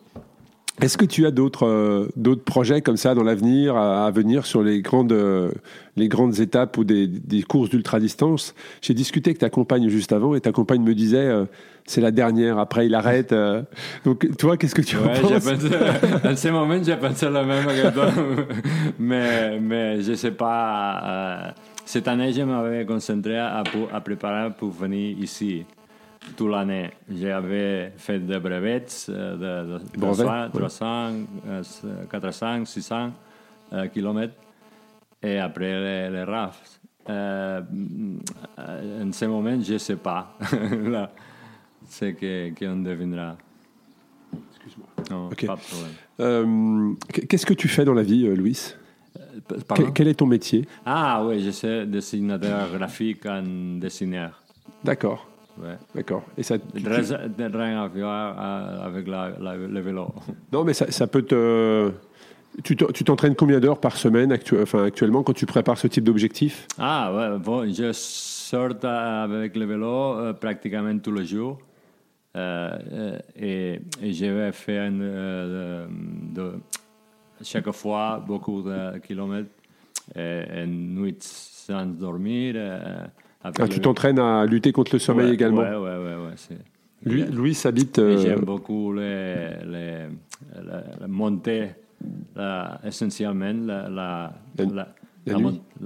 Est-ce 0.81 0.97
que 0.97 1.05
tu 1.05 1.25
as 1.25 1.31
d'autres 1.31 1.65
euh, 1.65 2.09
d'autres 2.17 2.43
projets 2.43 2.81
comme 2.81 2.97
ça 2.97 3.15
dans 3.15 3.23
l'avenir 3.23 3.77
à, 3.77 4.05
à 4.07 4.11
venir 4.11 4.45
sur 4.45 4.61
les 4.61 4.81
grandes, 4.81 5.13
euh, 5.13 5.49
les 5.95 6.09
grandes 6.09 6.39
étapes 6.41 6.77
ou 6.77 6.83
des, 6.83 7.07
des 7.07 7.43
courses 7.43 7.69
d'ultra-distance? 7.69 8.53
J'ai 8.81 8.93
discuté 8.93 9.29
avec 9.29 9.37
ta 9.39 9.49
compagne 9.49 9.87
juste 9.87 10.11
avant 10.11 10.35
et 10.35 10.41
ta 10.41 10.51
compagne 10.51 10.81
me 10.81 10.93
disait 10.93 11.17
euh, 11.17 11.45
c'est 11.85 12.01
la 12.01 12.11
dernière, 12.11 12.59
après 12.59 12.87
il 12.87 12.95
arrête. 12.95 13.33
Donc 14.03 14.27
toi, 14.37 14.57
qu'est-ce 14.57 14.75
que 14.75 14.81
tu 14.81 14.97
en 14.97 15.03
Ouais, 15.05 15.13
j'ai 15.15 15.35
penses? 15.35 15.43
pensé, 15.45 15.69
en 16.27 16.35
ce 16.35 16.47
moment, 16.49 16.83
j'ai 16.83 16.97
pensé 16.97 17.25
le 17.27 17.45
même 17.45 17.65
que 17.65 17.93
toi. 17.93 18.09
mais, 18.99 19.59
mais 19.59 20.01
je 20.01 20.11
ne 20.11 20.15
sais 20.15 20.31
pas. 20.31 21.53
cette 21.85 22.07
année, 22.07 22.33
je 22.33 22.41
m'avais 22.41 22.85
concentré 22.85 23.37
à, 23.37 23.63
à 23.93 24.01
préparer 24.01 24.49
pour 24.57 24.71
venir 24.71 25.15
ici 25.19 25.63
toute 26.35 26.49
l'année. 26.49 26.91
J'avais 27.09 27.93
fait 27.97 28.19
des 28.19 28.39
brevets 28.39 29.07
euh, 29.09 29.67
de, 29.67 29.79
de, 29.79 29.99
Brevets, 29.99 30.25
300, 30.25 30.43
ouais. 30.43 30.49
300, 30.59 31.11
euh, 31.47 32.05
400, 32.09 32.65
600 32.65 33.11
euh, 33.73 33.87
kilomètres. 33.87 34.35
Et 35.21 35.39
après 35.39 35.71
les, 35.79 36.09
les 36.09 36.23
RAF. 36.23 36.79
Euh, 37.09 37.61
en 38.57 39.11
ce 39.11 39.25
moment, 39.25 39.59
je 39.61 39.73
ne 39.73 39.77
sais 39.77 39.95
pas. 39.97 40.35
Que- 41.99 42.49
qu'on 42.57 42.77
deviendra. 42.81 43.37
Excuse-moi. 44.49 44.87
Non, 45.11 45.27
Ok. 45.27 45.45
pas 45.45 45.55
de 45.55 45.61
problème. 45.61 45.91
Euh, 46.19 46.93
Qu'est-ce 47.29 47.45
que 47.45 47.53
tu 47.53 47.67
fais 47.67 47.85
dans 47.85 47.93
la 47.93 48.01
vie, 48.01 48.25
euh, 48.25 48.35
Louis? 48.35 48.73
Pardon? 49.67 49.91
quel 49.93 50.07
est 50.07 50.15
ton 50.15 50.25
métier? 50.25 50.67
Ah 50.85 51.23
oui, 51.25 51.41
je 51.43 51.51
suis 51.51 51.85
dessinateur 51.85 52.71
graphique 52.75 53.25
en 53.27 53.43
dessineur. 53.79 54.41
D'accord, 54.83 55.27
Ouais. 55.57 55.77
d'accord. 55.93 56.23
Et 56.37 56.43
ça, 56.43 56.55
rien 57.57 57.83
à 57.83 57.89
euh, 58.39 58.85
avec 58.85 59.07
la, 59.07 59.31
la- 59.39 59.55
le 59.55 59.79
vélo. 59.79 60.13
non, 60.51 60.63
mais 60.63 60.73
ça, 60.73 60.91
ça 60.91 61.07
peut 61.07 61.21
te. 61.23 61.91
Tu 62.63 62.75
te- 62.77 62.89
tu 62.91 63.03
t'entraînes 63.03 63.35
combien 63.35 63.59
d'heures 63.59 63.79
par 63.79 63.97
semaine 63.97 64.31
actu- 64.31 64.61
enfin, 64.61 64.85
actuellement 64.85 65.23
quand 65.23 65.33
tu 65.33 65.45
prépares 65.45 65.77
ce 65.77 65.87
type 65.87 66.05
d'objectif? 66.05 66.67
Ah 66.77 67.13
ouais, 67.13 67.37
bon, 67.39 67.69
je 67.73 67.91
sors 67.93 68.73
avec 68.83 69.55
le 69.57 69.65
vélo 69.65 70.13
euh, 70.17 70.33
pratiquement 70.33 70.97
tous 70.99 71.11
les 71.11 71.25
jours. 71.25 71.57
Euh, 72.37 73.17
et, 73.37 73.79
et 74.01 74.13
je 74.13 74.25
vais 74.25 74.51
faire 74.51 74.89
euh, 74.93 75.87
de, 76.33 76.51
chaque 77.41 77.71
fois 77.71 78.21
beaucoup 78.25 78.61
de 78.61 78.97
kilomètres 78.99 79.49
et, 80.15 80.43
et 80.53 80.65
nuit 80.65 81.17
sans 81.19 81.85
dormir. 81.85 82.55
Ah, 83.59 83.67
Tu 83.67 83.75
le- 83.77 83.81
t'entraînes 83.81 84.19
à 84.19 84.45
lutter 84.45 84.71
contre 84.71 84.95
le 84.95 84.99
sommeil 84.99 85.27
Ouais, 85.27 85.33
également 85.33 85.61
ouais. 85.61 85.75
ouais, 85.75 86.33
c'est- 86.35 86.57
Lui. 87.05 87.23
Louis 87.25 87.57
habite. 87.65 87.99
Euh, 87.99 88.17
J'aime 88.17 88.41
beaucoup 88.41 88.91
les, 88.93 89.35
les, 89.65 90.05
la, 90.55 90.83
la 91.01 91.07
montée, 91.07 91.69
la- 92.35 92.79
essentiellement 92.83 93.53
la, 93.67 93.87
la, 93.89 94.33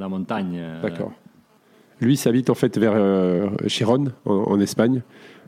montagne. 0.08 0.58
euh, 0.58 0.82
D'accord. 0.82 1.12
Lui 2.02 2.16
s'habite 2.16 2.50
en 2.50 2.54
fait 2.56 2.78
vers 2.78 2.94
euh, 2.96 3.50
Chiron, 3.68 4.06
en, 4.26 4.34
en 4.34 4.60
Espagne. 4.62 5.02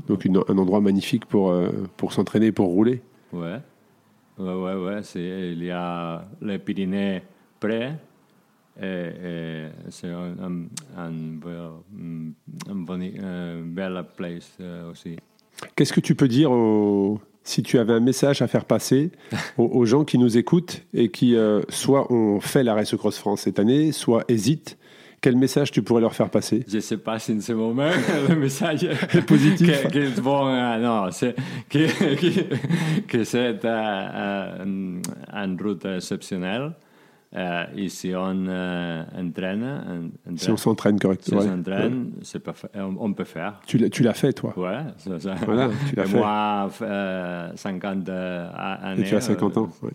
Donc 0.08 0.26
une- 0.26 0.42
un 0.50 0.58
endroit 0.58 0.82
magnifique 0.82 1.26
pour, 1.26 1.52
euh, 1.52 1.70
pour 1.96 2.12
s'entraîner, 2.12 2.52
pour 2.52 2.68
rouler. 2.68 3.02
Ouais, 3.32 3.58
ouais, 4.38 4.54
ouais. 4.54 4.76
ouais, 4.76 5.02
il 5.16 5.64
y 5.64 5.72
a 5.72 6.26
les 6.42 6.58
Pyrénées 6.60 7.22
près. 7.60 7.96
Et, 8.82 8.86
et 8.86 9.66
c'est 9.90 10.10
un, 10.10 10.34
un, 10.40 10.68
un, 10.98 11.12
un 12.70 13.62
belle 13.64 14.04
place 14.16 14.52
euh, 14.62 14.92
aussi. 14.92 15.18
Qu'est-ce 15.76 15.94
que 15.94 16.00
tu 16.00 16.16
peux 16.16 16.28
dire 16.28 16.52
aux- 16.52 17.20
si 17.44 17.64
tu 17.64 17.80
avais 17.80 17.94
un 17.94 18.00
message 18.00 18.42
à 18.42 18.48
faire 18.48 18.66
passer 18.66 19.12
aux, 19.58 19.66
aux 19.66 19.86
gens 19.86 20.04
qui 20.06 20.18
nous 20.18 20.38
écoutent 20.38 20.84
et 20.94 21.10
qui 21.10 21.36
euh, 21.36 21.62
soit 21.70 22.12
ont 22.12 22.40
fait 22.40 22.64
la 22.64 22.74
Race 22.76 22.96
Cross 22.96 23.18
France 23.18 23.42
cette 23.42 23.60
année, 23.60 23.92
soit 23.92 24.24
hésitent 24.30 24.78
quel 25.22 25.36
message 25.36 25.70
tu 25.72 25.84
pourrais 25.84 26.02
leur 26.02 26.16
faire 26.16 26.32
passer? 26.32 26.64
Je 26.68 26.78
ne 26.78 26.82
sais 26.82 26.98
pas 26.98 27.20
si 27.20 27.32
en 27.34 27.42
ce 27.42 27.54
moment 27.54 27.90
le 28.28 28.36
message 28.36 28.84
est 28.86 29.22
positif. 29.24 29.84
Que, 29.84 29.88
que, 30.16 30.20
bon, 30.20 30.48
euh, 30.48 30.78
non, 30.80 31.12
c'est 31.12 31.36
que, 31.70 31.86
que, 32.16 33.02
que 33.06 33.24
c'est 33.24 33.60
euh, 33.64 34.64
une 34.64 35.58
route 35.62 35.86
exceptionnelle. 35.86 36.72
Euh, 37.34 37.64
et 37.78 37.88
si 37.88 38.14
on 38.14 38.46
euh, 38.48 39.04
entraîne, 39.18 40.12
si 40.36 40.52
on 40.52 40.58
s'entraîne 40.58 41.00
correctement, 41.00 41.40
si 41.40 41.48
on 41.48 41.52
s'entraîne, 41.52 42.12
ouais. 42.22 42.82
on, 42.82 42.98
on, 43.00 43.14
peut 43.14 43.24
faire. 43.24 43.62
Tu 43.66 43.78
l'as 43.78 44.14
fait, 44.14 44.34
toi 44.34 44.54
Ouais, 44.58 44.80
c'est 44.98 45.22
ça. 45.22 45.36
Voilà, 45.46 45.70
tu 45.90 45.96
l'as 45.96 46.06
fait. 46.06 46.18
Moi, 46.18 46.70
euh, 46.82 47.52
50 47.56 48.10
années. 48.10 49.02
Et 49.02 49.06
tu 49.06 49.16
as 49.16 49.22
50 49.22 49.58
ans, 49.58 49.70
ouais. 49.82 49.92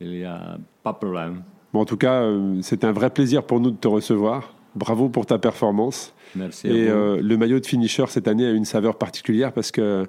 Il 0.00 0.10
n'y 0.10 0.24
a 0.24 0.58
pas 0.82 0.92
de 0.92 0.98
problème. 0.98 1.42
Bon, 1.72 1.80
en 1.80 1.84
tout 1.84 1.96
cas, 1.96 2.22
euh, 2.22 2.58
c'est 2.62 2.84
un 2.84 2.92
vrai 2.92 3.10
plaisir 3.10 3.42
pour 3.42 3.58
nous 3.58 3.72
de 3.72 3.76
te 3.76 3.88
recevoir. 3.88 4.54
Bravo 4.76 5.08
pour 5.08 5.26
ta 5.26 5.38
performance. 5.38 6.14
Merci. 6.36 6.68
Et 6.68 6.88
euh, 6.88 7.20
le 7.20 7.36
maillot 7.36 7.58
de 7.58 7.66
finisher 7.66 8.04
cette 8.08 8.28
année 8.28 8.46
a 8.46 8.52
une 8.52 8.64
saveur 8.64 8.96
particulière 8.96 9.52
parce 9.52 9.72
que 9.72 10.06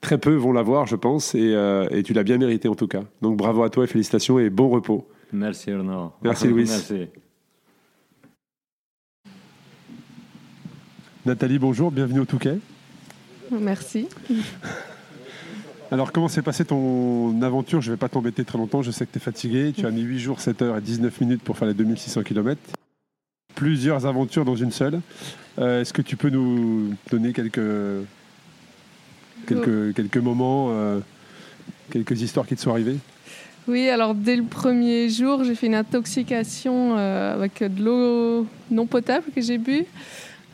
très 0.00 0.18
peu 0.18 0.34
vont 0.34 0.52
l'avoir, 0.52 0.86
je 0.86 0.96
pense, 0.96 1.34
et, 1.34 1.54
euh, 1.54 1.86
et 1.90 2.02
tu 2.02 2.14
l'as 2.14 2.24
bien 2.24 2.38
mérité 2.38 2.68
en 2.68 2.74
tout 2.74 2.88
cas. 2.88 3.02
Donc 3.22 3.36
bravo 3.36 3.62
à 3.62 3.70
toi 3.70 3.84
et 3.84 3.86
félicitations 3.86 4.38
et 4.38 4.50
bon 4.50 4.68
repos. 4.68 5.08
Merci 5.34 5.72
Arnaud. 5.72 6.12
Merci 6.22 6.46
Louis. 6.46 6.64
Merci. 6.68 7.08
Nathalie, 11.26 11.58
bonjour, 11.58 11.90
bienvenue 11.90 12.20
au 12.20 12.24
Touquet. 12.24 12.58
Merci. 13.50 14.08
Alors, 15.90 16.12
comment 16.12 16.28
s'est 16.28 16.42
passée 16.42 16.64
ton 16.64 17.40
aventure? 17.42 17.80
Je 17.80 17.90
ne 17.90 17.96
vais 17.96 17.98
pas 17.98 18.08
t'embêter 18.08 18.44
très 18.44 18.58
longtemps, 18.58 18.82
je 18.82 18.90
sais 18.90 19.06
que 19.06 19.12
tu 19.12 19.18
es 19.18 19.20
fatigué. 19.20 19.72
Tu 19.76 19.86
as 19.86 19.90
mis 19.90 20.02
8 20.02 20.18
jours, 20.20 20.40
7 20.40 20.62
heures 20.62 20.76
et 20.76 20.80
19 20.80 21.20
minutes 21.20 21.42
pour 21.42 21.58
faire 21.58 21.66
les 21.68 21.74
2600 21.74 22.22
km. 22.22 22.60
Plusieurs 23.56 24.06
aventures 24.06 24.44
dans 24.44 24.56
une 24.56 24.72
seule. 24.72 25.00
Euh, 25.58 25.80
Est-ce 25.80 25.92
que 25.92 26.02
tu 26.02 26.16
peux 26.16 26.30
nous 26.30 26.94
donner 27.10 27.32
quelques, 27.32 27.60
quelques, 29.46 29.94
quelques 29.94 30.16
moments, 30.16 30.68
euh, 30.70 31.00
quelques 31.90 32.22
histoires 32.22 32.46
qui 32.46 32.54
te 32.54 32.60
sont 32.60 32.70
arrivées? 32.70 32.98
Oui, 33.66 33.88
alors 33.88 34.14
dès 34.14 34.36
le 34.36 34.42
premier 34.42 35.08
jour, 35.08 35.42
j'ai 35.42 35.54
fait 35.54 35.68
une 35.68 35.74
intoxication 35.74 36.98
euh, 36.98 37.32
avec 37.34 37.62
de 37.62 37.82
l'eau 37.82 38.46
non 38.70 38.84
potable 38.84 39.24
que 39.34 39.40
j'ai 39.40 39.56
bu, 39.56 39.86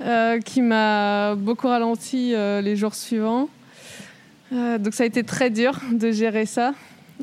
euh, 0.01 0.39
qui 0.39 0.63
m'a 0.63 1.35
beaucoup 1.35 1.67
ralenti 1.67 2.33
euh, 2.35 2.61
les 2.61 2.77
jours 2.77 2.95
suivants. 2.95 3.49
Donc 4.53 4.95
ça 4.95 5.05
a 5.05 5.07
été 5.07 5.23
très 5.23 5.49
dur 5.51 5.79
de 5.93 6.11
gérer 6.11 6.45
ça. 6.45 6.75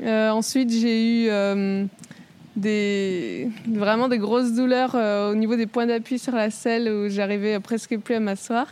Ensuite, 0.06 0.72
j'ai 0.72 1.26
eu 1.26 1.88
vraiment 3.68 4.08
des 4.08 4.18
grosses 4.18 4.54
douleurs 4.54 4.96
au 4.96 5.36
niveau 5.36 5.58
des 5.58 5.68
points 5.68 5.86
d'appui 5.86 6.20
sur 6.20 6.34
la 6.34 6.50
selle 6.50 6.90
où 6.90 7.10
j'arrivais 7.10 7.60
presque 7.60 7.98
plus 7.98 8.16
à 8.16 8.22
m'asseoir 8.22 8.68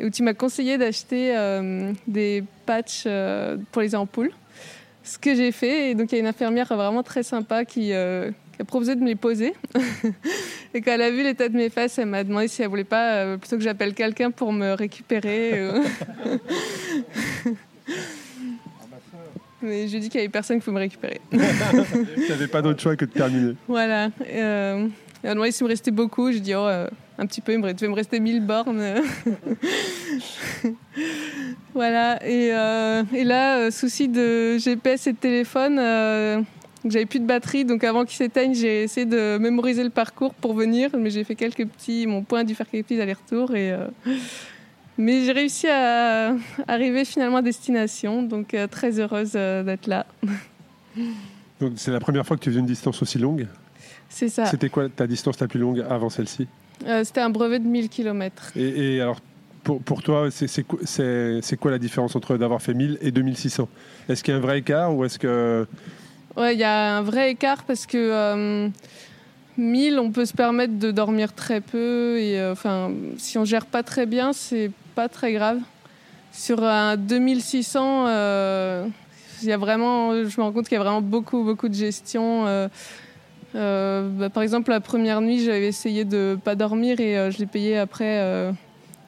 et 0.00 0.04
où 0.04 0.10
tu 0.10 0.24
m'as 0.24 0.34
conseillé 0.34 0.78
d'acheter 0.78 1.32
des 2.08 2.42
patchs 2.66 3.06
pour 3.70 3.82
les 3.82 3.94
ampoules. 3.94 4.32
Ce 5.04 5.18
que 5.18 5.34
j'ai 5.34 5.52
fait, 5.52 5.90
et 5.90 5.94
donc 5.94 6.12
il 6.12 6.16
y 6.16 6.18
a 6.18 6.20
une 6.20 6.28
infirmière 6.28 6.66
vraiment 6.68 7.02
très 7.02 7.22
sympa 7.22 7.64
qui, 7.64 7.86
qui 7.86 7.92
a 7.92 8.64
proposé 8.66 8.94
de 8.94 9.00
me 9.00 9.06
les 9.06 9.16
poser. 9.16 9.54
et 10.74 10.80
quand 10.80 10.92
elle 10.92 11.02
a 11.02 11.10
vu 11.10 11.22
l'état 11.22 11.48
de 11.48 11.56
mes 11.56 11.70
fesses, 11.70 11.98
elle 11.98 12.06
m'a 12.06 12.22
demandé 12.22 12.48
si 12.48 12.62
elle 12.62 12.68
voulait 12.68 12.84
pas 12.84 13.36
plutôt 13.36 13.56
que 13.56 13.62
j'appelle 13.62 13.94
quelqu'un 13.94 14.30
pour 14.30 14.52
me 14.52 14.74
récupérer. 14.74 15.70
Mais 19.62 19.86
je 19.86 19.92
lui 19.92 19.98
ai 19.98 20.00
dit 20.00 20.08
qu'il 20.08 20.18
n'y 20.18 20.24
avait 20.24 20.32
personne 20.32 20.58
qui 20.58 20.64
pouvait 20.64 20.74
me 20.74 20.80
récupérer. 20.80 21.20
tu 21.30 22.28
n'avais 22.28 22.48
pas 22.48 22.62
d'autre 22.62 22.80
choix 22.80 22.96
que 22.96 23.04
de 23.04 23.10
terminer. 23.10 23.54
Voilà. 23.68 24.10
Euh, 24.28 24.88
et 25.24 25.28
à 25.28 25.32
il 25.32 25.36
me 25.36 25.68
restait 25.68 25.90
beaucoup. 25.90 26.32
J'ai 26.32 26.40
dit, 26.40 26.54
oh, 26.54 26.66
euh, 26.66 26.88
un 27.18 27.26
petit 27.26 27.40
peu, 27.40 27.52
il 27.52 27.60
devait 27.60 27.88
me 27.88 27.94
rester 27.94 28.18
1000 28.18 28.44
bornes. 28.44 28.82
voilà. 31.74 32.26
Et, 32.26 32.50
euh, 32.52 33.02
là, 33.12 33.58
euh, 33.58 33.70
souci 33.70 34.08
de 34.08 34.58
GPS 34.58 35.06
et 35.06 35.12
de 35.12 35.18
téléphone, 35.18 35.76
j'avais 36.84 37.06
plus 37.06 37.20
de 37.20 37.26
batterie. 37.26 37.64
Donc 37.64 37.84
avant 37.84 38.04
qu'ils 38.04 38.16
s'éteignent, 38.16 38.54
j'ai 38.54 38.82
essayé 38.82 39.06
de 39.06 39.38
mémoriser 39.38 39.84
le 39.84 39.90
parcours 39.90 40.34
pour 40.34 40.54
venir. 40.54 40.90
Mais 40.98 41.10
j'ai 41.10 41.22
fait 41.22 41.36
quelques 41.36 41.66
petits. 41.66 42.06
Mon 42.06 42.22
point 42.22 42.40
a 42.40 42.44
dû 42.44 42.54
faire 42.54 42.68
quelques 42.68 42.86
petits 42.86 43.00
allers-retours. 43.00 43.54
Et. 43.54 43.74
Mais 44.98 45.24
j'ai 45.24 45.32
réussi 45.32 45.68
à 45.68 46.34
arriver 46.68 47.06
finalement 47.06 47.38
à 47.38 47.42
destination, 47.42 48.22
donc 48.22 48.54
très 48.70 49.00
heureuse 49.00 49.32
d'être 49.32 49.86
là. 49.86 50.04
Donc 51.60 51.72
c'est 51.76 51.90
la 51.90 52.00
première 52.00 52.26
fois 52.26 52.36
que 52.36 52.42
tu 52.42 52.50
faisais 52.50 52.60
une 52.60 52.66
distance 52.66 53.00
aussi 53.00 53.18
longue? 53.18 53.46
C'est 54.12 54.28
ça. 54.28 54.46
C'était 54.46 54.68
quoi 54.68 54.88
ta 54.88 55.06
distance 55.06 55.40
la 55.40 55.48
plus 55.48 55.58
longue 55.58 55.84
avant 55.88 56.10
celle-ci 56.10 56.46
euh, 56.86 57.02
C'était 57.02 57.20
un 57.20 57.30
brevet 57.30 57.58
de 57.58 57.66
1000 57.66 57.88
km. 57.88 58.52
Et, 58.54 58.96
et 58.96 59.00
alors, 59.00 59.20
pour, 59.64 59.80
pour 59.80 60.02
toi, 60.02 60.28
c'est 60.30 61.56
quoi 61.56 61.70
la 61.70 61.78
différence 61.78 62.14
entre 62.14 62.36
d'avoir 62.36 62.60
fait 62.60 62.74
1000 62.74 62.98
et 63.00 63.10
2600 63.10 63.68
Est-ce 64.08 64.22
qu'il 64.22 64.32
y 64.32 64.34
a 64.34 64.38
un 64.38 64.42
vrai 64.42 64.58
écart 64.58 64.94
ou 64.94 65.04
est-ce 65.04 65.18
que... 65.18 65.66
Ouais, 66.36 66.54
il 66.54 66.60
y 66.60 66.64
a 66.64 66.98
un 66.98 67.02
vrai 67.02 67.30
écart 67.30 67.64
parce 67.64 67.86
que... 67.86 68.70
1000, 69.58 69.98
on 69.98 70.10
peut 70.10 70.24
se 70.24 70.32
permettre 70.32 70.78
de 70.78 70.90
dormir 70.90 71.34
très 71.34 71.60
peu 71.60 72.18
et 72.18 72.42
enfin, 72.50 72.90
si 73.18 73.36
on 73.36 73.44
gère 73.44 73.66
pas 73.66 73.82
très 73.82 74.06
bien, 74.06 74.32
c'est 74.32 74.70
pas 74.94 75.08
très 75.10 75.32
grave. 75.32 75.58
Sur 76.32 76.64
un 76.64 76.96
2600, 76.96 78.06
euh, 78.08 78.86
il 79.42 79.48
y 79.48 79.52
a 79.52 79.58
vraiment, 79.58 80.14
je 80.14 80.40
me 80.40 80.42
rends 80.42 80.52
compte 80.52 80.66
qu'il 80.66 80.76
y 80.78 80.80
a 80.80 80.82
vraiment 80.82 81.02
beaucoup, 81.02 81.44
beaucoup 81.44 81.68
de 81.68 81.74
gestion. 81.74 82.46
Euh, 82.46 82.68
euh, 83.54 84.08
bah, 84.08 84.30
par 84.30 84.42
exemple, 84.42 84.70
la 84.70 84.80
première 84.80 85.20
nuit, 85.20 85.44
j'avais 85.44 85.68
essayé 85.68 86.04
de 86.04 86.38
pas 86.42 86.54
dormir 86.54 87.00
et 87.00 87.30
je 87.30 87.38
l'ai 87.38 87.46
payé 87.46 87.78
après. 87.78 88.52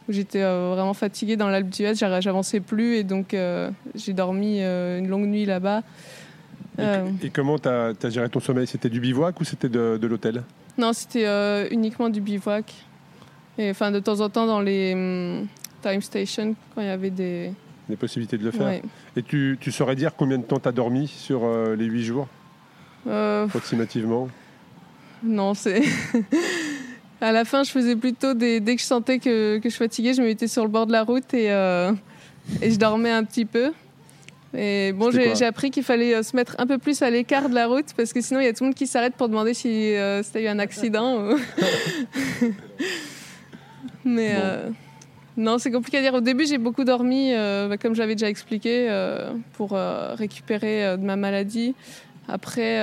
J'étais 0.09 0.43
vraiment 0.43 0.95
fatiguée 0.95 1.37
dans 1.37 1.49
l'Alpe 1.49 1.71
d'Huez, 1.71 1.95
j'avançais 1.95 2.61
plus 2.61 2.97
et 2.97 3.05
donc 3.05 3.35
j'ai 3.95 4.13
dormi 4.13 4.61
une 4.61 5.09
longue 5.09 5.27
nuit 5.27 5.47
là-bas. 5.47 5.83
Et, 6.79 7.27
et, 7.27 7.31
comment 7.31 7.59
tu 7.59 7.69
as, 7.69 7.93
as, 8.03 8.11
géré 8.11 8.29
ton 8.29 8.41
sommeil? 8.41 8.67
C'était 8.67 8.89
du 8.89 8.99
bivouac 8.99 9.41
ou 9.41 9.45
c'était 9.45 9.69
de, 9.69 9.97
de 9.97 10.07
l'hôtel? 10.07 10.43
Non, 10.77 10.93
c'était 10.93 11.69
uniquement 11.71 12.09
du 12.09 12.21
bivouac. 12.21 12.75
Et 13.59 13.71
enfin, 13.71 13.91
de 13.91 14.01
temps 14.01 14.21
en 14.21 14.29
temps, 14.29 14.47
dans 14.47 14.61
les 14.61 14.95
hum, 14.95 15.47
time 15.83 16.03
stations, 16.03 16.55
quand 16.75 16.81
il 16.81 16.87
y 16.87 16.91
avait 16.91 17.11
des... 17.11 17.53
Des 17.89 17.97
possibilités 17.97 18.39
de 18.39 18.45
le 18.45 18.51
faire. 18.51 18.67
Ouais. 18.67 18.83
Et 19.15 19.23
tu, 19.23 19.59
tu, 19.61 19.71
saurais 19.71 19.95
dire 19.95 20.15
combien 20.17 20.39
de 20.39 20.43
temps 20.43 20.59
tu 20.59 20.69
as 20.69 20.73
dormi 20.73 21.07
sur 21.07 21.45
euh, 21.45 21.77
les 21.77 21.85
8 21.85 22.03
jours? 22.03 22.29
Euh... 23.07 23.45
Approximativement 23.45 24.29
Non, 25.23 25.55
c'est... 25.55 25.83
à 27.21 27.33
la 27.33 27.45
fin, 27.45 27.63
je 27.63 27.71
faisais 27.71 27.97
plutôt 27.97 28.35
des... 28.35 28.61
Dès 28.61 28.77
que 28.77 28.83
je 28.83 28.87
sentais 28.87 29.19
que, 29.19 29.59
que 29.59 29.69
je 29.69 29.77
fatiguais, 29.77 30.15
je 30.15 30.23
me 30.23 30.27
mettais 30.27 30.49
sur 30.49 30.63
le 30.63 30.71
bord 30.71 30.87
de 30.87 30.93
la 30.93 31.03
route 31.03 31.33
et, 31.35 31.51
euh... 31.51 31.93
et 32.63 32.71
je 32.71 32.79
dormais 32.79 33.11
un 33.11 33.25
petit 33.25 33.45
peu. 33.45 33.73
Et 34.57 34.93
bon, 34.93 35.11
j'ai 35.11 35.45
appris 35.45 35.71
qu'il 35.71 35.83
fallait 35.83 36.15
euh, 36.15 36.23
se 36.23 36.37
mettre 36.37 36.55
un 36.59 36.67
peu 36.67 36.79
plus 36.79 37.03
à 37.03 37.11
l'écart 37.11 37.49
de 37.49 37.55
la 37.55 37.67
route 37.67 37.87
parce 37.97 38.13
que 38.13 38.21
sinon, 38.21 38.41
il 38.41 38.45
y 38.45 38.47
a 38.47 38.53
tout 38.53 38.63
le 38.63 38.69
monde 38.69 38.77
qui 38.77 38.87
s'arrête 38.87 39.15
pour 39.15 39.29
demander 39.29 39.53
si 39.53 39.95
euh, 39.95 40.23
c'était 40.23 40.45
eu 40.45 40.49
un 40.49 40.61
accident. 40.61 41.19
Ou... 41.19 41.37
Mais 44.05 44.35
bon. 44.35 44.41
euh, 44.41 44.69
non, 45.37 45.59
c'est 45.59 45.73
compliqué 45.73 45.99
à 45.99 46.03
dire. 46.03 46.15
Au 46.15 46.21
début, 46.21 46.47
j'ai 46.47 46.59
beaucoup 46.59 46.85
dormi, 46.85 47.33
euh, 47.33 47.67
bah, 47.69 47.79
comme 47.79 47.97
j'avais 47.97 48.15
déjà 48.15 48.29
expliqué, 48.29 48.89
pour 49.55 49.73
récupérer 49.73 50.97
de 50.97 51.03
ma 51.03 51.17
maladie. 51.17 51.75
Après, 52.29 52.79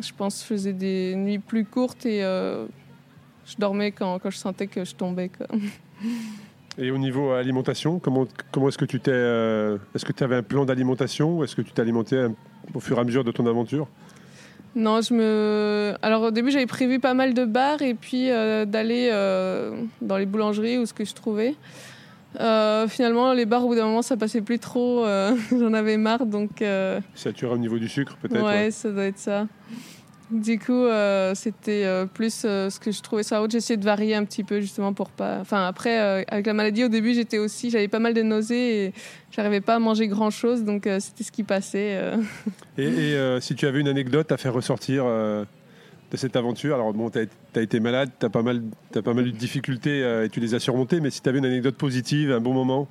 je 0.00 0.12
pense 0.16 0.36
que 0.36 0.40
je 0.40 0.46
faisais 0.46 0.72
des 0.72 1.14
nuits 1.16 1.38
plus 1.38 1.64
courtes 1.64 2.06
et 2.06 2.20
je 2.20 3.56
dormais 3.58 3.92
quand, 3.92 4.18
quand, 4.18 4.30
je 4.30 4.38
sentais 4.38 4.66
que 4.66 4.84
je 4.84 4.94
tombais. 4.94 5.30
Quoi. 5.30 5.46
Et 6.78 6.92
au 6.92 6.98
niveau 6.98 7.32
alimentation, 7.32 7.98
comment, 7.98 8.26
comment 8.52 8.68
est-ce 8.68 8.78
que 8.78 8.84
tu 8.84 9.00
t'es, 9.00 9.10
euh, 9.12 9.78
est-ce 9.96 10.04
que 10.04 10.12
tu 10.12 10.22
avais 10.22 10.36
un 10.36 10.44
plan 10.44 10.64
d'alimentation 10.64 11.38
ou 11.38 11.44
est-ce 11.44 11.56
que 11.56 11.62
tu 11.62 11.72
t'es 11.72 11.82
alimenté 11.82 12.26
au 12.72 12.78
fur 12.78 12.96
et 12.98 13.00
à 13.00 13.04
mesure 13.04 13.24
de 13.24 13.32
ton 13.32 13.46
aventure? 13.46 13.88
Non, 14.76 15.00
je 15.00 15.12
me. 15.12 15.94
Alors 16.02 16.22
au 16.22 16.30
début, 16.30 16.52
j'avais 16.52 16.66
prévu 16.66 17.00
pas 17.00 17.14
mal 17.14 17.34
de 17.34 17.44
bars 17.44 17.82
et 17.82 17.94
puis 17.94 18.30
euh, 18.30 18.64
d'aller 18.64 19.08
euh, 19.10 19.82
dans 20.02 20.16
les 20.18 20.26
boulangeries 20.26 20.78
ou 20.78 20.86
ce 20.86 20.94
que 20.94 21.04
je 21.04 21.14
trouvais. 21.14 21.56
Euh, 22.40 22.88
finalement, 22.88 23.32
les 23.32 23.46
bars, 23.46 23.64
au 23.64 23.68
bout 23.68 23.74
d'un 23.74 23.86
moment, 23.86 24.02
ça 24.02 24.16
passait 24.16 24.42
plus 24.42 24.58
trop. 24.58 25.04
J'en 25.50 25.72
avais 25.72 25.96
marre, 25.96 26.26
donc. 26.26 26.62
Saturé 27.14 27.54
au 27.54 27.58
niveau 27.58 27.78
du 27.78 27.88
sucre, 27.88 28.16
peut-être. 28.20 28.44
Ouais, 28.44 28.64
ouais, 28.64 28.70
ça 28.70 28.90
doit 28.90 29.04
être 29.04 29.18
ça. 29.18 29.46
Du 30.30 30.58
coup, 30.58 30.72
euh, 30.84 31.34
c'était 31.34 31.84
euh, 31.86 32.04
plus 32.04 32.42
euh, 32.44 32.68
ce 32.68 32.78
que 32.78 32.90
je 32.92 33.00
trouvais 33.00 33.22
sur 33.22 33.36
la 33.36 33.40
route. 33.40 33.50
J'essayais 33.50 33.78
de 33.78 33.84
varier 33.84 34.14
un 34.14 34.24
petit 34.24 34.44
peu 34.44 34.60
justement 34.60 34.92
pour 34.92 35.08
pas. 35.08 35.38
Enfin, 35.40 35.66
après, 35.66 35.98
euh, 35.98 36.22
avec 36.28 36.46
la 36.46 36.52
maladie, 36.52 36.84
au 36.84 36.88
début, 36.88 37.14
j'étais 37.14 37.38
aussi, 37.38 37.70
j'avais 37.70 37.88
pas 37.88 37.98
mal 37.98 38.12
de 38.12 38.20
nausées 38.20 38.84
et 38.84 38.92
j'arrivais 39.30 39.62
pas 39.62 39.76
à 39.76 39.78
manger 39.78 40.06
grand 40.06 40.28
chose, 40.28 40.64
donc 40.64 40.86
euh, 40.86 41.00
c'était 41.00 41.24
ce 41.24 41.32
qui 41.32 41.44
passait. 41.44 41.98
Et, 42.76 42.84
et 42.84 43.40
si 43.40 43.54
tu 43.54 43.66
avais 43.66 43.80
une 43.80 43.88
anecdote 43.88 44.30
à 44.30 44.36
faire 44.36 44.52
ressortir 44.52 45.06
de 46.10 46.16
cette 46.16 46.36
aventure, 46.36 46.74
alors 46.74 46.92
bon, 46.92 47.10
tu 47.10 47.18
as, 47.18 47.58
as, 47.58 47.60
été 47.60 47.80
malade, 47.80 48.10
tu 48.18 48.26
as, 48.26 48.30
pas 48.30 48.42
mal, 48.42 48.62
as 48.94 49.02
pas 49.02 49.14
mal 49.14 49.26
eu 49.26 49.32
de 49.32 49.36
difficultés 49.36 50.00
et 50.24 50.28
tu 50.30 50.40
les 50.40 50.54
as 50.54 50.60
surmontées, 50.60 51.00
mais 51.00 51.10
si 51.10 51.20
tu 51.20 51.28
avais 51.28 51.38
une 51.38 51.44
anecdote 51.44 51.76
positive, 51.76 52.32
un 52.32 52.40
bon 52.40 52.54
moment 52.54 52.88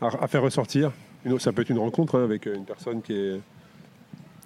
à, 0.00 0.06
à 0.22 0.28
faire 0.28 0.42
ressortir, 0.42 0.92
une, 1.24 1.38
ça 1.40 1.52
peut 1.52 1.62
être 1.62 1.70
une 1.70 1.78
rencontre 1.78 2.18
hein, 2.18 2.24
avec 2.24 2.46
une 2.46 2.64
personne 2.64 3.02
qui 3.02 3.12
est 3.14 3.40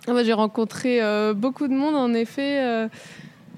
ah 0.08 0.14
bah, 0.14 0.24
J'ai 0.24 0.32
rencontré 0.32 1.02
euh, 1.02 1.34
beaucoup 1.34 1.68
de 1.68 1.74
monde, 1.74 1.94
en 1.94 2.14
effet. 2.14 2.64
Euh, 2.64 2.88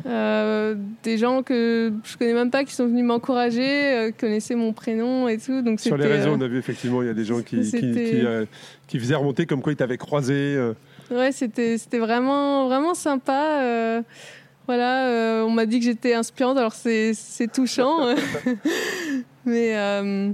Euh, 0.07 0.75
des 1.03 1.17
gens 1.17 1.43
que 1.43 1.91
je 2.05 2.17
connais 2.19 2.35
même 2.35 2.51
pas 2.51 2.65
qui 2.65 2.75
sont 2.75 2.87
venus 2.87 3.05
m'encourager, 3.05 3.95
euh, 3.95 4.11
connaissaient 4.13 4.55
mon 4.55 4.75
prénom 4.75 5.29
et 5.29 5.39
tout. 5.39 5.63
Donc 5.63 5.81
Sur 5.81 5.97
les 5.97 6.07
réseaux, 6.07 6.31
euh, 6.31 6.37
on 6.37 6.41
a 6.43 6.49
vu 6.49 6.59
effectivement, 6.59 7.01
il 7.01 7.07
y 7.07 7.11
a 7.11 7.15
des 7.15 7.25
gens 7.25 7.41
qui, 7.41 7.59
qui, 7.71 7.81
euh, 7.83 8.45
qui 8.87 8.99
faisaient 8.99 9.15
remonter 9.15 9.47
comme 9.47 9.63
quoi 9.63 9.73
ils 9.73 9.77
t'avaient 9.77 9.97
croisé. 9.97 10.59
Ouais, 11.11 11.33
c'était 11.33 11.79
c'était 11.79 11.99
vraiment 11.99 12.67
vraiment 12.67 12.95
sympa. 12.95 13.61
euh, 13.63 14.03
voilà, 14.67 15.07
euh, 15.09 15.43
on 15.43 15.51
m'a 15.51 15.67
dit 15.67 15.79
que 15.79 15.85
j'étais 15.85 16.15
inspirante, 16.15 16.57
alors 16.57 16.73
c'est 16.75 17.13
c'est 17.15 17.51
touchant. 17.53 18.15
Mais 19.45 19.77
euh, 19.77 20.31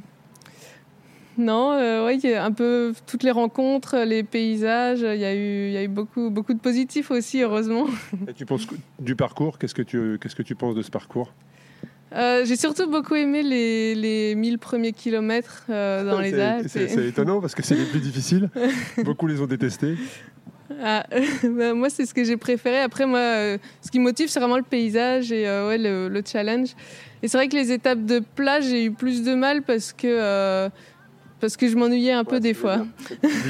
non, 1.38 1.70
ouais, 2.04 2.36
un 2.36 2.52
peu 2.52 2.92
toutes 3.06 3.22
les 3.22 3.30
rencontres, 3.30 3.96
les 4.04 4.22
paysages, 4.22 5.00
il 5.00 5.20
y 5.20 5.24
a 5.24 5.34
eu 5.34 5.66
il 5.68 5.72
y 5.72 5.76
a 5.78 5.82
eu 5.82 5.88
beaucoup 5.88 6.28
beaucoup 6.30 6.52
de 6.54 6.60
positifs 6.60 7.10
aussi, 7.10 7.42
heureusement. 7.42 7.86
Et 8.28 8.34
tu 8.34 8.44
penses 8.46 8.66
du 8.98 9.16
parcours 9.16 9.58
Qu'est-ce 9.58 9.74
que 9.74 9.82
tu 9.82 10.18
qu'est-ce 10.20 10.36
que 10.36 10.42
tu 10.42 10.54
penses 10.54 10.74
de 10.74 10.82
ce 10.82 10.90
parcours? 10.90 11.32
Euh, 12.12 12.44
J'ai 12.44 12.56
surtout 12.56 12.90
beaucoup 12.90 13.14
aimé 13.14 13.42
les, 13.44 13.94
les 13.94 14.34
1000 14.34 14.58
premiers 14.58 14.92
kilomètres 14.92 15.64
euh, 15.70 16.04
dans 16.10 16.20
les 16.20 16.34
Alpes. 16.38 16.66
C'est 16.68 16.82
et- 16.82 16.88
c'est 16.88 17.06
étonnant 17.06 17.40
parce 17.40 17.54
que 17.54 17.62
c'est 17.62 17.76
les 17.76 17.84
plus 17.86 18.00
difficiles. 18.00 18.50
Beaucoup 19.04 19.26
les 19.28 19.40
ont 19.40 19.46
détestés. 19.46 19.94
Ah, 20.82 21.04
bah, 21.42 21.74
moi, 21.74 21.90
c'est 21.90 22.06
ce 22.06 22.14
que 22.14 22.24
j'ai 22.24 22.36
préféré. 22.36 22.80
Après, 22.80 23.06
moi, 23.06 23.18
euh, 23.18 23.58
ce 23.82 23.90
qui 23.90 23.98
me 23.98 24.04
motive, 24.04 24.28
c'est 24.28 24.40
vraiment 24.40 24.56
le 24.56 24.62
paysage 24.62 25.32
et 25.32 25.46
euh, 25.46 25.68
ouais, 25.68 25.78
le, 25.78 26.08
le 26.08 26.22
challenge. 26.24 26.70
Et 27.22 27.28
c'est 27.28 27.36
vrai 27.36 27.48
que 27.48 27.56
les 27.56 27.72
étapes 27.72 28.04
de 28.04 28.20
plage, 28.20 28.64
j'ai 28.64 28.84
eu 28.84 28.92
plus 28.92 29.22
de 29.22 29.34
mal 29.34 29.62
parce 29.62 29.92
que, 29.92 30.06
euh, 30.06 30.68
parce 31.40 31.56
que 31.56 31.68
je 31.68 31.76
m'ennuyais 31.76 32.12
un 32.12 32.24
peu 32.24 32.40
des 32.40 32.54
fois. 32.54 32.86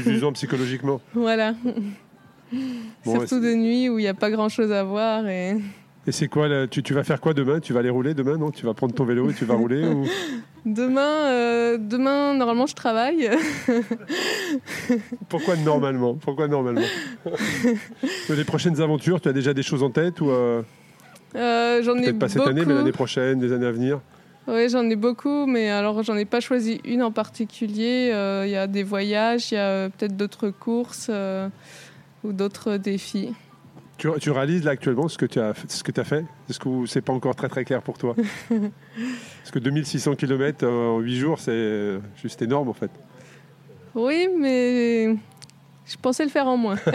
Plus 0.02 0.22
psychologiquement. 0.34 1.00
Voilà. 1.14 1.54
Bon, 1.62 2.58
ouais, 3.12 3.18
Surtout 3.26 3.40
de 3.40 3.54
nuit 3.54 3.88
où 3.88 3.98
il 3.98 4.02
n'y 4.02 4.08
a 4.08 4.14
pas 4.14 4.30
grand-chose 4.30 4.72
à 4.72 4.82
voir. 4.82 5.26
Et... 5.28 5.56
Et 6.06 6.12
c'est 6.12 6.28
quoi 6.28 6.48
là, 6.48 6.66
tu, 6.66 6.82
tu 6.82 6.94
vas 6.94 7.04
faire 7.04 7.20
quoi 7.20 7.34
demain? 7.34 7.60
Tu 7.60 7.72
vas 7.72 7.80
aller 7.80 7.90
rouler 7.90 8.14
demain 8.14 8.38
Non? 8.38 8.50
Tu 8.50 8.64
vas 8.64 8.72
prendre 8.74 8.94
ton 8.94 9.04
vélo 9.04 9.30
et 9.30 9.34
tu 9.34 9.44
vas 9.44 9.54
rouler 9.54 9.86
ou... 9.86 10.04
Demain, 10.66 11.00
euh, 11.00 11.78
demain, 11.78 12.34
normalement, 12.34 12.66
je 12.66 12.74
travaille. 12.74 13.30
Pourquoi 15.30 15.56
normalement? 15.56 16.14
Pourquoi 16.14 16.48
normalement? 16.48 16.82
Les 18.28 18.44
prochaines 18.44 18.78
aventures, 18.78 19.22
tu 19.22 19.28
as 19.30 19.32
déjà 19.32 19.54
des 19.54 19.62
choses 19.62 19.82
en 19.82 19.88
tête 19.88 20.20
ou 20.20 20.28
euh, 20.28 20.60
Euh, 21.34 21.82
j'en 21.82 21.96
ai 21.96 22.02
peut-être 22.02 22.18
pas 22.18 22.28
cette 22.28 22.46
année, 22.46 22.64
mais 22.66 22.74
l'année 22.74 22.92
prochaine, 22.92 23.38
des 23.38 23.52
années 23.54 23.66
à 23.66 23.72
venir? 23.72 24.00
Oui, 24.48 24.68
j'en 24.68 24.84
ai 24.90 24.96
beaucoup, 24.96 25.46
mais 25.46 25.70
alors 25.70 26.02
j'en 26.02 26.16
ai 26.16 26.26
pas 26.26 26.40
choisi 26.40 26.82
une 26.84 27.02
en 27.02 27.12
particulier. 27.12 28.12
Il 28.44 28.50
y 28.50 28.56
a 28.56 28.66
des 28.66 28.82
voyages, 28.82 29.52
il 29.52 29.54
y 29.54 29.58
a 29.58 29.88
peut-être 29.88 30.14
d'autres 30.16 30.50
courses 30.50 31.10
ou 32.22 32.32
d'autres 32.32 32.76
défis. 32.76 33.32
Tu, 34.00 34.08
tu 34.18 34.30
réalises 34.30 34.64
là 34.64 34.70
actuellement 34.70 35.08
ce 35.08 35.18
que 35.18 35.26
tu 35.26 35.38
as, 35.38 35.52
ce 35.68 35.84
que 35.84 35.92
tu 35.92 36.00
as 36.00 36.04
fait? 36.04 36.24
Est-ce 36.48 36.58
que 36.58 36.86
c'est 36.86 37.02
pas 37.02 37.12
encore 37.12 37.36
très 37.36 37.50
très 37.50 37.64
clair 37.66 37.82
pour 37.82 37.98
toi? 37.98 38.16
Parce 38.48 39.50
que 39.52 39.58
2600 39.58 40.14
km 40.16 40.66
en 40.66 41.00
8 41.00 41.16
jours, 41.16 41.38
c'est 41.38 41.98
juste 42.20 42.40
énorme 42.40 42.70
en 42.70 42.72
fait. 42.72 42.90
Oui, 43.94 44.28
mais 44.38 45.16
je 45.86 45.96
pensais 46.00 46.24
le 46.24 46.30
faire 46.30 46.46
en 46.46 46.56
moins. 46.56 46.76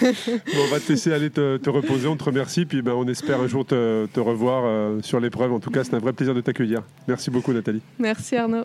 Bon, 0.00 0.60
on 0.68 0.70
va 0.70 0.80
te 0.80 0.90
laisser 0.90 1.12
aller 1.12 1.30
te, 1.30 1.56
te 1.56 1.70
reposer, 1.70 2.06
on 2.06 2.16
te 2.16 2.24
remercie, 2.24 2.64
puis 2.64 2.80
ben, 2.82 2.92
on 2.92 3.06
espère 3.08 3.40
un 3.40 3.46
jour 3.46 3.64
te, 3.66 4.06
te 4.06 4.20
revoir 4.20 4.64
euh, 4.64 5.00
sur 5.02 5.20
l'épreuve. 5.20 5.52
En 5.52 5.60
tout 5.60 5.70
cas, 5.70 5.84
c'est 5.84 5.94
un 5.94 5.98
vrai 5.98 6.12
plaisir 6.12 6.34
de 6.34 6.40
t'accueillir. 6.40 6.82
Merci 7.08 7.30
beaucoup 7.30 7.52
Nathalie. 7.52 7.82
Merci 7.98 8.36
Arnaud. 8.36 8.64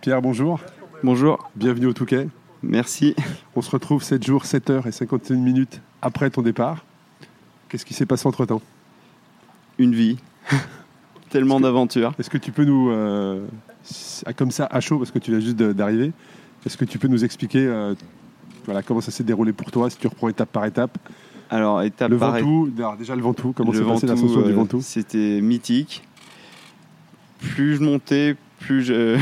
Pierre, 0.00 0.22
bonjour. 0.22 0.60
Bonjour, 1.02 1.50
Bienvenue 1.56 1.86
au 1.86 1.92
Touquet. 1.92 2.28
Merci. 2.62 3.14
On 3.56 3.62
se 3.62 3.70
retrouve 3.70 4.02
7 4.02 4.24
jours, 4.24 4.44
7 4.44 4.70
heures 4.70 4.86
et 4.86 4.92
51 4.92 5.36
minutes 5.36 5.80
après 6.02 6.30
ton 6.30 6.42
départ. 6.42 6.84
Qu'est-ce 7.68 7.84
qui 7.84 7.94
s'est 7.94 8.06
passé 8.06 8.26
entre-temps? 8.26 8.62
Une 9.78 9.94
vie. 9.94 10.16
Tellement 11.30 11.60
d'aventures. 11.60 12.14
Est-ce 12.18 12.30
que 12.30 12.38
tu 12.38 12.52
peux 12.52 12.64
nous, 12.64 12.90
euh, 12.90 13.46
comme 14.36 14.50
ça, 14.50 14.66
à 14.70 14.80
chaud, 14.80 14.98
parce 14.98 15.10
que 15.10 15.18
tu 15.18 15.30
viens 15.30 15.40
juste 15.40 15.56
d'arriver, 15.56 16.12
est-ce 16.64 16.76
que 16.76 16.86
tu 16.86 16.98
peux 16.98 17.08
nous 17.08 17.24
expliquer 17.24 17.66
euh, 17.66 17.94
voilà, 18.64 18.82
comment 18.82 19.00
ça 19.00 19.10
s'est 19.10 19.24
déroulé 19.24 19.52
pour 19.52 19.70
toi, 19.70 19.90
si 19.90 19.98
tu 19.98 20.06
reprends 20.06 20.28
étape 20.28 20.50
par 20.50 20.64
étape? 20.64 20.98
Alors, 21.50 21.82
étape 21.82 22.10
Le 22.10 22.18
par 22.18 22.32
Ventoux, 22.32 22.70
alors, 22.78 22.96
déjà 22.96 23.16
le 23.16 23.22
Ventoux, 23.22 23.52
comment 23.52 23.72
s'est 23.72 23.82
passé 23.82 24.06
l'ascension 24.06 24.42
du 24.42 24.50
euh, 24.50 24.54
Ventoux? 24.54 24.80
C'était 24.82 25.40
mythique. 25.40 26.02
Plus 27.40 27.76
je 27.76 27.82
montais, 27.82 28.36
plus 28.60 28.82
je 28.82 29.18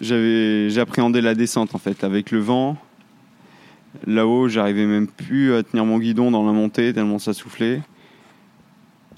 j'avais 0.00 0.70
j'appréhendais 0.70 1.20
la 1.20 1.34
descente 1.34 1.74
en 1.74 1.78
fait 1.78 2.04
avec 2.04 2.30
le 2.30 2.38
vent. 2.38 2.76
Là-haut, 4.06 4.48
j'arrivais 4.48 4.86
même 4.86 5.06
plus 5.06 5.54
à 5.54 5.62
tenir 5.62 5.84
mon 5.84 5.98
guidon 5.98 6.30
dans 6.30 6.46
la 6.46 6.52
montée 6.52 6.92
tellement 6.92 7.18
ça 7.18 7.32
soufflait. 7.32 7.80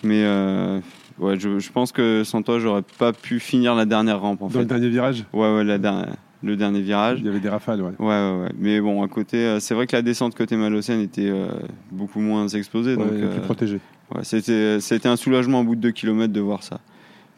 Mais 0.02 0.22
euh, 0.24 0.80
ouais, 1.18 1.38
je, 1.38 1.58
je 1.58 1.70
pense 1.72 1.92
que 1.92 2.22
sans 2.24 2.42
toi, 2.42 2.58
j'aurais 2.58 2.82
pas 2.98 3.12
pu 3.12 3.40
finir 3.40 3.74
la 3.74 3.84
dernière 3.84 4.20
rampe 4.20 4.40
en 4.42 4.46
Dans 4.46 4.52
fait. 4.52 4.58
le 4.60 4.64
dernier 4.64 4.88
virage, 4.88 5.24
Ouais, 5.32 5.54
ouais, 5.54 5.64
la 5.64 5.78
dernière- 5.78 6.16
le 6.42 6.56
dernier 6.56 6.80
virage. 6.80 7.18
il 7.20 7.26
y 7.26 7.28
avait 7.28 7.40
des 7.40 7.50
rafales, 7.50 7.82
ouais. 7.82 7.92
Ouais, 7.98 8.06
ouais, 8.06 8.42
ouais. 8.44 8.52
Mais 8.58 8.80
bon, 8.80 9.02
à 9.02 9.08
côté, 9.08 9.36
euh, 9.36 9.60
c'est 9.60 9.74
vrai 9.74 9.86
que 9.86 9.94
la 9.94 10.00
descente 10.00 10.34
côté 10.34 10.56
Malocène 10.56 11.00
était 11.00 11.28
euh, 11.28 11.48
beaucoup 11.92 12.20
moins 12.20 12.48
exposée. 12.48 12.94
Ouais, 12.94 13.04
donc, 13.04 13.08
plus 13.14 13.24
euh, 13.26 13.40
protégé. 13.40 13.80
ouais, 14.14 14.22
c'était, 14.24 14.80
c'était 14.80 15.08
un 15.08 15.16
soulagement 15.16 15.60
au 15.60 15.64
bout 15.64 15.74
de 15.74 15.82
deux 15.82 15.90
kilomètres 15.90 16.32
de 16.32 16.40
voir 16.40 16.62
ça. 16.62 16.80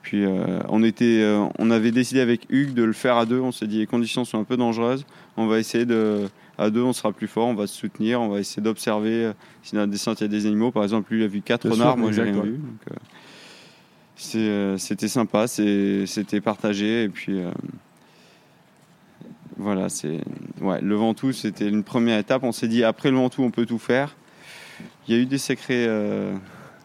Puis 0.02 0.24
euh, 0.24 0.58
on, 0.68 0.82
était, 0.82 1.20
euh, 1.22 1.46
on 1.58 1.70
avait 1.70 1.92
décidé 1.92 2.20
avec 2.20 2.46
Hugues 2.50 2.74
de 2.74 2.82
le 2.82 2.92
faire 2.92 3.16
à 3.16 3.24
deux. 3.24 3.40
On 3.40 3.52
s'est 3.52 3.68
dit 3.68 3.78
les 3.78 3.86
conditions 3.86 4.24
sont 4.24 4.38
un 4.38 4.44
peu 4.44 4.56
dangereuses. 4.56 5.06
On 5.36 5.46
va 5.46 5.58
essayer 5.58 5.86
de. 5.86 6.28
À 6.58 6.68
deux, 6.68 6.82
on 6.82 6.92
sera 6.92 7.12
plus 7.12 7.28
fort, 7.28 7.46
on 7.46 7.54
va 7.54 7.66
se 7.66 7.74
soutenir, 7.74 8.20
on 8.20 8.28
va 8.28 8.38
essayer 8.38 8.62
d'observer 8.62 9.24
euh, 9.24 9.32
si 9.62 9.74
dans 9.74 9.80
la 9.80 9.86
descente 9.86 10.20
il 10.20 10.24
y 10.24 10.26
a 10.26 10.28
des 10.28 10.44
animaux. 10.46 10.70
Par 10.70 10.82
exemple, 10.82 11.12
lui, 11.12 11.20
il 11.20 11.24
a 11.24 11.28
vu 11.28 11.40
quatre 11.40 11.68
renards, 11.68 11.96
moi 11.96 12.12
j'ai 12.12 12.22
rien 12.22 12.34
ouais. 12.34 12.42
vu. 12.42 12.60
euh, 14.34 14.76
c'était 14.76 15.08
sympa, 15.08 15.46
c'était 15.46 16.40
partagé. 16.40 17.04
Et 17.04 17.08
puis. 17.08 17.40
voilà, 19.56 19.88
c'est 19.88 20.20
ouais, 20.60 20.80
le 20.82 20.94
Ventoux, 20.94 21.32
c'était 21.32 21.68
une 21.68 21.84
première 21.84 22.18
étape. 22.18 22.42
On 22.42 22.52
s'est 22.52 22.68
dit 22.68 22.84
après 22.84 23.10
le 23.10 23.16
Ventoux, 23.16 23.44
on 23.44 23.50
peut 23.50 23.66
tout 23.66 23.78
faire. 23.78 24.16
Il 25.06 25.14
y 25.14 25.18
a 25.18 25.20
eu 25.20 25.26
des 25.26 25.38
secrets, 25.38 25.88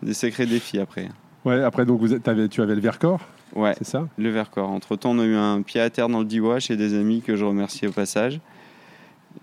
des 0.01 0.13
secrets 0.13 0.45
défis 0.45 0.79
après. 0.79 1.09
Ouais, 1.47 1.63
après, 1.63 1.85
donc, 1.85 1.99
vous 1.99 2.13
êtes- 2.13 2.27
avais- 2.27 2.47
tu 2.49 2.61
avais 2.61 2.75
le 2.75 2.81
Vercors, 2.81 3.21
Ouais, 3.55 3.73
c'est 3.77 3.85
ça? 3.85 4.07
le 4.17 4.29
Vercors. 4.29 4.69
Entre 4.69 4.95
temps, 4.97 5.11
on 5.11 5.19
a 5.19 5.25
eu 5.25 5.35
un 5.35 5.61
pied 5.61 5.79
à 5.79 5.89
terre 5.89 6.09
dans 6.09 6.19
le 6.19 6.25
Diois 6.25 6.59
chez 6.59 6.75
des 6.75 6.93
amis 6.93 7.21
que 7.21 7.35
je 7.35 7.45
remercie 7.45 7.87
au 7.87 7.91
passage. 7.91 8.39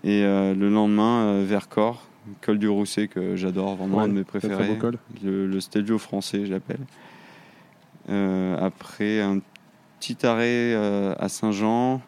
Et 0.03 0.23
euh, 0.23 0.53
le 0.53 0.69
lendemain, 0.69 1.23
euh, 1.25 1.45
Vercors, 1.47 2.03
col 2.41 2.59
du 2.59 2.67
Rousset 2.67 3.07
que 3.07 3.35
j'adore, 3.35 3.75
vraiment 3.75 3.97
Ouais, 3.97 4.03
un 4.03 4.07
de 4.09 4.13
mes 4.13 4.19
un 4.19 4.23
très 4.23 4.39
préférés. 4.39 4.67
beau 4.67 4.75
col. 4.75 4.97
Le, 5.23 5.47
le 5.47 5.59
Stelvio 5.59 5.97
français, 5.97 6.45
je 6.45 6.51
l'appelle. 6.51 6.79
Euh, 8.09 8.55
après, 8.63 9.21
un 9.21 9.39
petit 9.99 10.25
arrêt 10.25 10.73
euh, 10.75 11.15
à 11.17 11.27
Saint-Jean 11.29 12.01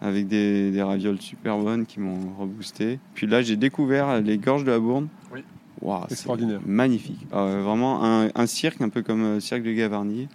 avec 0.00 0.28
des, 0.28 0.70
des 0.70 0.82
ravioles 0.82 1.20
super 1.20 1.58
bonnes 1.58 1.86
qui 1.86 1.98
m'ont 1.98 2.34
reboosté. 2.38 3.00
Puis 3.14 3.26
là, 3.26 3.42
j'ai 3.42 3.56
découvert 3.56 4.20
les 4.20 4.38
gorges 4.38 4.64
de 4.64 4.70
la 4.70 4.78
Bourne. 4.78 5.08
Oui. 5.32 5.42
C'est 5.82 6.12
Extraordinaire. 6.12 6.60
Magnifique. 6.66 7.26
Ah 7.32 7.44
vraiment 7.44 8.04
un, 8.04 8.30
un 8.34 8.46
cirque, 8.46 8.80
un 8.80 8.88
peu 8.88 9.02
comme 9.02 9.34
le 9.34 9.40
cirque 9.40 9.62
de 9.62 9.72
Gavarnie. 9.72 10.28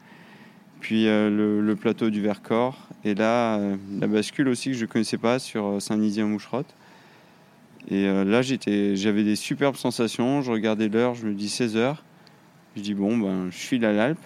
Puis 0.79 1.07
euh, 1.07 1.29
le, 1.29 1.61
le 1.61 1.75
plateau 1.75 2.09
du 2.09 2.21
Vercors. 2.21 2.77
Et 3.03 3.15
là, 3.15 3.57
euh, 3.57 3.75
la 3.99 4.07
bascule 4.07 4.47
aussi 4.47 4.71
que 4.71 4.77
je 4.77 4.85
ne 4.85 4.89
connaissais 4.89 5.17
pas 5.17 5.39
sur 5.39 5.65
euh, 5.65 5.79
Saint-Nizier-Moucherotte. 5.79 6.73
Et 7.89 8.05
euh, 8.05 8.23
là, 8.23 8.41
j'étais, 8.41 8.95
j'avais 8.95 9.23
des 9.23 9.35
superbes 9.35 9.75
sensations. 9.75 10.41
Je 10.41 10.51
regardais 10.51 10.87
l'heure, 10.87 11.15
je 11.15 11.25
me 11.25 11.33
dis 11.33 11.49
16 11.49 11.75
heures. 11.77 12.03
Je 12.75 12.81
dis 12.81 12.93
bon, 12.93 13.17
ben, 13.17 13.49
je 13.49 13.57
file 13.57 13.83
à 13.85 13.91
l'Alpe. 13.91 14.19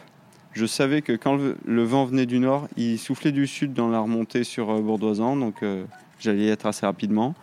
Je 0.54 0.66
savais 0.68 1.02
que 1.02 1.14
quand 1.14 1.36
le, 1.36 1.58
le 1.66 1.84
vent 1.84 2.06
venait 2.06 2.28
du 2.28 2.40
nord, 2.40 2.68
il 2.78 3.00
soufflait 3.00 3.32
du 3.32 3.48
sud 3.48 3.74
dans 3.74 3.90
la 3.90 4.00
remontée 4.00 4.44
sur 4.44 4.70
euh, 4.70 4.82
Bourdoisan, 4.82 5.36
donc 5.36 5.64
euh, 5.64 5.86
j'allais 6.20 6.44
y 6.44 6.50
être 6.50 6.68
assez 6.68 6.86
rapidement. 6.86 7.34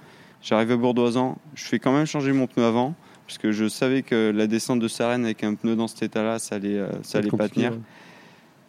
J'arrive 0.42 0.70
à 0.70 0.76
Bourdoisan, 0.76 1.36
je 1.54 1.64
fais 1.64 1.80
quand 1.80 1.92
même 1.92 2.06
changer 2.06 2.32
mon 2.32 2.46
pneu 2.46 2.64
avant, 2.64 2.94
parce 3.30 3.38
que 3.38 3.52
je 3.52 3.68
savais 3.68 4.02
que 4.02 4.32
la 4.34 4.48
descente 4.48 4.80
de 4.80 4.88
Sarenne 4.88 5.24
avec 5.24 5.44
un 5.44 5.54
pneu 5.54 5.76
dans 5.76 5.86
cet 5.86 6.02
état-là, 6.02 6.40
ça 6.40 6.56
allait, 6.56 6.78
euh, 6.78 6.90
ça 7.04 7.18
allait 7.18 7.30
pas 7.30 7.48
tenir. 7.48 7.70
ouais. 7.70 7.78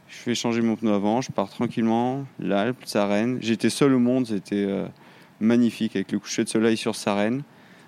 Je 0.08 0.18
fais 0.18 0.36
changer 0.36 0.62
mon 0.62 0.76
pneu 0.76 0.94
avant, 0.94 1.20
je 1.20 1.32
pars 1.32 1.50
tranquillement, 1.50 2.28
l'Alpe, 2.38 2.86
Sarenne. 2.86 3.40
J'étais 3.42 3.72
seul 3.72 3.92
au 3.96 3.98
monde, 3.98 4.28
c'était 4.28 4.68
euh, 4.70 4.86
magnifique 5.40 5.96
avec 5.96 6.12
le 6.12 6.20
coucher 6.20 6.44
de 6.44 6.50
soleil 6.50 6.78
sur 6.78 6.96
Sarenne. 6.96 7.42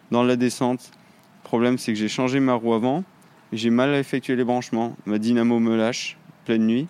Dans 0.09 0.23
la 0.23 0.35
descente, 0.35 0.89
le 1.43 1.47
problème 1.47 1.77
c'est 1.77 1.93
que 1.93 1.99
j'ai 1.99 2.07
changé 2.07 2.39
ma 2.39 2.55
roue 2.55 2.73
avant, 2.73 3.03
j'ai 3.51 3.69
mal 3.69 3.93
effectué 3.93 4.35
les 4.35 4.43
branchements. 4.43 4.95
Ma 5.05 5.19
dynamo 5.19 5.59
me 5.59 5.77
lâche, 5.77 6.17
pleine 6.43 6.65
nuit. 6.65 6.87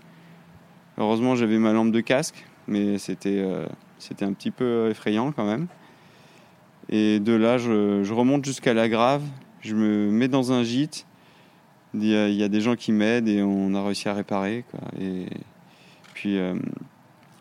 Heureusement, 0.98 1.36
j'avais 1.36 1.58
ma 1.58 1.74
lampe 1.74 1.92
de 1.92 2.00
casque, 2.00 2.46
mais 2.70 2.98
c'était 3.00 3.42
euh, 3.44 3.66
c'était 3.98 4.24
un 4.24 4.32
petit 4.32 4.52
peu 4.52 4.88
effrayant 4.90 5.34
quand 5.34 5.46
même. 5.46 5.68
Et 6.88 7.20
de 7.20 7.34
là, 7.34 7.58
je, 7.58 8.02
je 8.04 8.14
remonte 8.14 8.46
jusqu'à 8.46 8.74
la 8.74 8.88
Grave, 8.88 9.24
je 9.64 9.76
me 9.76 10.12
mets 10.12 10.28
dans 10.28 10.52
un 10.52 10.64
gîte. 10.64 11.06
Il 11.94 12.06
y 12.06 12.44
a, 12.44 12.48
des 12.48 12.62
gens 12.62 12.76
qui 12.76 12.92
m'aident 12.92 13.28
et 13.28 13.42
on 13.44 13.74
a 13.76 13.84
réussi 13.84 14.10
à 14.10 14.14
réparer. 14.14 14.66
Et 15.00 15.28
puis 16.14 16.38
euh, 16.38 16.56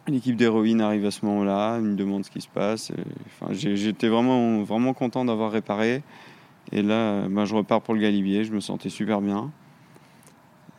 l'équipe 0.06 0.36
d'héroïne 0.36 0.80
arrive 0.80 1.06
à 1.06 1.10
ce 1.10 1.24
moment-là, 1.24 1.78
ils 1.78 1.84
me 1.84 1.96
demande 1.96 2.24
ce 2.24 2.30
qui 2.30 2.40
se 2.40 2.48
passe. 2.48 2.90
Et, 2.90 2.94
enfin, 3.26 3.52
J'étais 3.52 4.08
vraiment, 4.08 4.62
vraiment 4.62 4.92
content 4.92 5.24
d'avoir 5.24 5.50
réparé. 5.50 6.02
Et 6.70 6.82
là, 6.82 7.26
ben, 7.28 7.44
je 7.44 7.54
repars 7.54 7.80
pour 7.80 7.94
le 7.94 8.00
Galibier, 8.00 8.44
je 8.44 8.52
me 8.52 8.60
sentais 8.60 8.90
super 8.90 9.20
bien. 9.20 9.50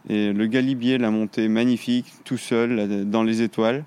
Et 0.08 0.34
le 0.34 0.48
Galibier, 0.48 0.98
la 0.98 1.12
montée 1.12 1.48
magnifique, 1.48 2.12
tout 2.26 2.38
seul, 2.38 3.10
dans 3.10 3.24
les 3.24 3.42
étoiles. 3.42 3.86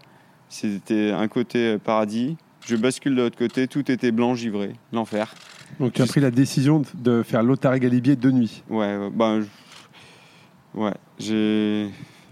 C'était 0.49 1.11
un 1.11 1.29
côté 1.29 1.79
paradis. 1.79 2.37
Je 2.67 2.75
bascule 2.77 3.15
de 3.15 3.23
l'autre 3.23 3.39
côté, 3.39 3.69
tout 3.69 3.91
était 3.91 4.11
blanc, 4.11 4.35
givré, 4.35 4.73
l'enfer. 4.93 5.33
Donc 5.81 5.93
tu 5.93 6.03
as 6.03 6.07
pris 6.07 6.21
la 6.21 6.31
décision 6.31 6.83
de 6.95 7.23
faire 7.23 7.43
l'Otaré 7.43 7.81
Galibier 7.81 8.17
de 8.17 8.31
nuit. 8.31 8.63
Ouais, 8.71 9.11
ben, 9.11 9.45
ouais, 10.75 10.95
j'ai, 11.19 11.91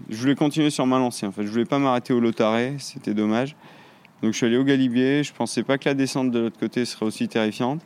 je 0.09 0.17
voulais 0.17 0.35
continuer 0.35 0.69
sur 0.69 0.85
ma 0.85 0.97
lancée. 0.97 1.25
En 1.25 1.31
fait, 1.31 1.43
je 1.43 1.51
voulais 1.51 1.65
pas 1.65 1.79
m'arrêter 1.79 2.13
au 2.13 2.19
Lotaré, 2.19 2.75
c'était 2.79 3.13
dommage. 3.13 3.55
Donc 4.21 4.33
je 4.33 4.37
suis 4.37 4.45
allé 4.45 4.57
au 4.57 4.63
Galibier. 4.63 5.23
Je 5.23 5.33
pensais 5.33 5.63
pas 5.63 5.77
que 5.77 5.87
la 5.87 5.93
descente 5.93 6.31
de 6.31 6.39
l'autre 6.39 6.59
côté 6.59 6.85
serait 6.85 7.05
aussi 7.05 7.27
terrifiante. 7.27 7.81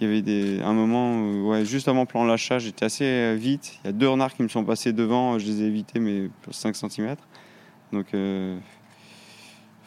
Il 0.00 0.06
y 0.06 0.10
avait 0.10 0.22
des, 0.22 0.60
un 0.62 0.72
moment, 0.72 1.20
où, 1.20 1.50
ouais, 1.50 1.64
juste 1.64 1.86
avant 1.86 2.06
plan 2.06 2.24
l'achat, 2.24 2.58
j'étais 2.58 2.86
assez 2.86 3.04
euh, 3.04 3.36
vite. 3.38 3.78
Il 3.84 3.88
y 3.88 3.90
a 3.90 3.92
deux 3.92 4.08
renards 4.08 4.34
qui 4.34 4.42
me 4.42 4.48
sont 4.48 4.64
passés 4.64 4.94
devant, 4.94 5.38
je 5.38 5.46
les 5.46 5.62
ai 5.62 5.66
évités, 5.66 6.00
mais 6.00 6.30
pour 6.42 6.54
5 6.54 6.74
cm. 6.74 7.16
Donc 7.92 8.06
il 8.14 8.58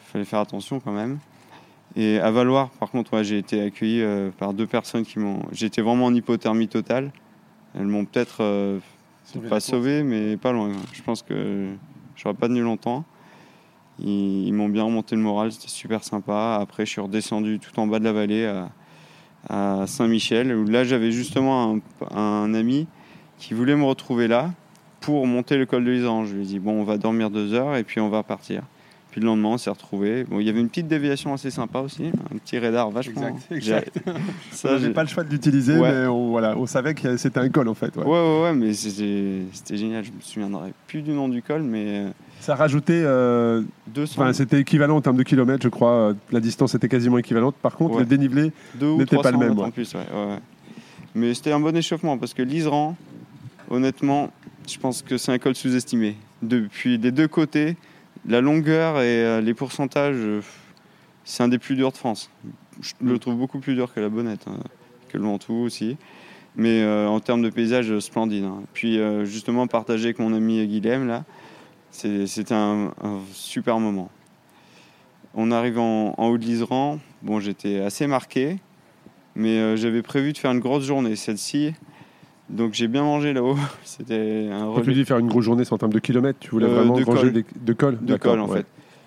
fallait 0.06 0.24
faire 0.24 0.38
attention 0.38 0.78
quand 0.78 0.92
même. 0.92 1.18
Et 1.96 2.18
à 2.18 2.30
Valoir, 2.32 2.70
par 2.70 2.90
contre, 2.90 3.14
ouais, 3.14 3.24
j'ai 3.24 3.38
été 3.38 3.60
accueilli 3.60 4.02
euh, 4.02 4.30
par 4.36 4.52
deux 4.52 4.66
personnes 4.66 5.04
qui 5.04 5.20
m'ont. 5.20 5.40
J'étais 5.52 5.80
vraiment 5.80 6.06
en 6.06 6.14
hypothermie 6.14 6.66
totale. 6.66 7.12
Elles 7.74 7.86
m'ont 7.86 8.04
peut-être 8.04 8.38
euh, 8.40 8.78
pas 9.48 9.60
sauvé, 9.60 10.02
mais 10.02 10.36
pas 10.36 10.52
loin. 10.52 10.72
Je 10.92 11.02
pense 11.02 11.22
que 11.22 11.68
j'aurais 12.16 12.34
pas 12.34 12.48
tenu 12.48 12.62
longtemps. 12.62 13.04
Ils, 14.00 14.48
ils 14.48 14.52
m'ont 14.52 14.68
bien 14.68 14.82
remonté 14.82 15.14
le 15.14 15.22
moral, 15.22 15.52
c'était 15.52 15.68
super 15.68 16.02
sympa. 16.02 16.58
Après, 16.60 16.84
je 16.84 16.90
suis 16.90 17.00
redescendu 17.00 17.60
tout 17.60 17.78
en 17.78 17.86
bas 17.86 18.00
de 18.00 18.04
la 18.04 18.12
vallée 18.12 18.44
à, 18.44 18.70
à 19.48 19.86
Saint-Michel, 19.86 20.52
où 20.52 20.64
là, 20.64 20.82
j'avais 20.82 21.12
justement 21.12 21.80
un, 22.10 22.16
un 22.16 22.54
ami 22.54 22.88
qui 23.38 23.54
voulait 23.54 23.76
me 23.76 23.84
retrouver 23.84 24.26
là 24.26 24.50
pour 25.00 25.26
monter 25.28 25.56
le 25.56 25.66
col 25.66 25.84
de 25.84 25.92
l'Isan. 25.92 26.24
Je 26.24 26.34
lui 26.34 26.42
ai 26.42 26.46
dit, 26.46 26.58
bon, 26.58 26.80
on 26.80 26.84
va 26.84 26.98
dormir 26.98 27.30
deux 27.30 27.54
heures 27.54 27.76
et 27.76 27.84
puis 27.84 28.00
on 28.00 28.08
va 28.08 28.24
partir. 28.24 28.62
Puis 29.14 29.20
le 29.20 29.28
lendemain, 29.28 29.50
on 29.50 29.58
s'est 29.58 29.70
retrouvés. 29.70 30.24
Bon, 30.24 30.40
il 30.40 30.46
y 30.46 30.48
avait 30.48 30.58
une 30.58 30.68
petite 30.68 30.88
déviation 30.88 31.32
assez 31.32 31.48
sympa 31.52 31.78
aussi, 31.78 32.06
un 32.34 32.36
petit 32.38 32.58
radar 32.58 32.90
vachement. 32.90 33.38
Exact, 33.52 33.92
exact. 33.96 33.98
Ça, 34.50 34.76
j'ai- 34.76 34.90
pas 34.90 35.04
le 35.04 35.08
choix 35.08 35.22
de 35.22 35.30
l'utiliser, 35.30 35.78
Ouais. 35.78 35.92
mais 36.00 36.06
on, 36.08 36.30
voilà, 36.30 36.58
on 36.58 36.66
savait 36.66 36.94
que 36.94 37.16
c'était 37.16 37.38
un 37.38 37.48
col 37.48 37.68
en 37.68 37.74
fait. 37.74 37.96
ouais. 37.96 38.02
Ouais, 38.02 38.10
ouais, 38.10 38.42
ouais, 38.42 38.52
mais 38.54 38.72
c'était 38.72 39.76
génial. 39.76 40.02
Je 40.04 40.10
me 40.10 40.20
souviendrai 40.20 40.72
plus 40.88 41.00
du 41.02 41.12
nom 41.12 41.28
du 41.28 41.42
col, 41.42 41.62
mais 41.62 41.84
euh, 42.06 42.10
Ça 42.40 42.56
rajoutait. 42.56 43.02
euh, 43.04 43.62
200, 43.86 44.20
Enfin, 44.20 44.32
c'était 44.32 44.58
équivalent 44.58 44.96
en 44.96 45.00
termes 45.00 45.16
de 45.16 45.22
kilomètres, 45.22 45.62
je 45.62 45.68
crois. 45.68 46.12
La 46.32 46.40
distance 46.40 46.74
était 46.74 46.88
quasiment 46.88 47.18
équivalente. 47.18 47.54
Par 47.54 47.76
contre, 47.76 47.94
Ouais. 47.94 48.00
le 48.00 48.06
dénivelé, 48.06 48.50
n'était 48.80 49.14
pas 49.16 49.30
le 49.30 49.36
300 49.36 49.38
même, 49.38 49.58
en 49.60 49.70
plus. 49.70 49.94
Mais 51.14 51.34
c'était 51.34 51.52
un 51.52 51.60
bon 51.60 51.76
échauffement 51.76 52.18
parce 52.18 52.34
que 52.34 52.42
l'Isran, 52.42 52.96
honnêtement, 53.70 54.32
je 54.68 54.76
pense 54.78 55.02
que 55.02 55.18
c'est 55.18 55.30
un 55.30 55.38
col 55.38 55.54
sous-estimé. 55.54 56.16
Depuis 56.42 56.98
les 56.98 57.12
deux 57.12 57.28
côtés, 57.28 57.76
la 58.26 58.40
longueur 58.40 58.96
et 59.00 59.24
euh, 59.24 59.40
les 59.40 59.54
pourcentages, 59.54 60.16
euh, 60.18 60.40
c'est 61.24 61.42
un 61.42 61.48
des 61.48 61.58
plus 61.58 61.76
durs 61.76 61.92
de 61.92 61.96
France. 61.96 62.30
Je 62.80 62.92
Mm. 63.00 63.08
le 63.10 63.18
trouve 63.18 63.36
beaucoup 63.36 63.58
plus 63.60 63.74
dur 63.74 63.92
que 63.92 64.00
la 64.00 64.08
Bonnette, 64.08 64.46
hein, 64.48 64.58
que 65.08 65.18
le 65.18 65.24
Ventoux 65.24 65.54
aussi. 65.62 65.96
Mais 66.56 66.82
euh, 66.82 67.08
en 67.08 67.18
termes 67.20 67.42
de 67.42 67.50
paysage, 67.50 67.98
splendide. 67.98 68.44
hein. 68.44 68.62
Puis 68.72 68.98
euh, 68.98 69.24
justement, 69.24 69.66
partager 69.66 70.04
avec 70.06 70.18
mon 70.18 70.32
ami 70.34 70.64
Guilhem, 70.66 71.06
là, 71.08 71.24
c'est- 71.90 72.26
c'était 72.26 72.54
un, 72.54 72.92
un 73.02 73.20
super 73.32 73.78
moment. 73.80 74.10
On 75.34 75.50
arrive 75.50 75.78
en, 75.78 76.14
en 76.16 76.28
haut 76.28 76.38
de 76.38 76.44
l'Isran. 76.44 77.00
Bon, 77.22 77.40
j'étais 77.40 77.80
assez 77.80 78.06
marqué, 78.06 78.58
mais 79.34 79.58
euh, 79.58 79.76
j'avais 79.76 80.02
prévu 80.02 80.32
de 80.32 80.38
faire 80.38 80.52
une 80.52 80.60
grosse 80.60 80.84
journée. 80.84 81.16
Celle-ci, 81.16 81.74
donc 82.50 82.74
j'ai 82.74 82.88
bien 82.88 83.02
mangé 83.02 83.32
là-haut. 83.32 83.56
C'était 83.84 84.48
un 84.52 84.72
quand 84.74 84.82
tu 84.82 84.92
dis 84.94 85.04
faire 85.04 85.18
une 85.18 85.28
grosse 85.28 85.44
journée, 85.44 85.64
c'est 85.64 85.72
en 85.72 85.78
termes 85.78 85.92
de 85.92 85.98
kilomètres, 85.98 86.38
tu 86.40 86.50
voulais 86.50 86.66
Euh, 86.66 86.74
vraiment 86.74 86.96
de 86.96 87.04
col. 87.04 87.32
des, 87.32 87.44
de 87.60 87.72
col 87.72 87.98
de 88.00 88.16
cols 88.16 88.40
en 88.40 88.48
ouais. 88.48 88.58
fait. 88.58 88.66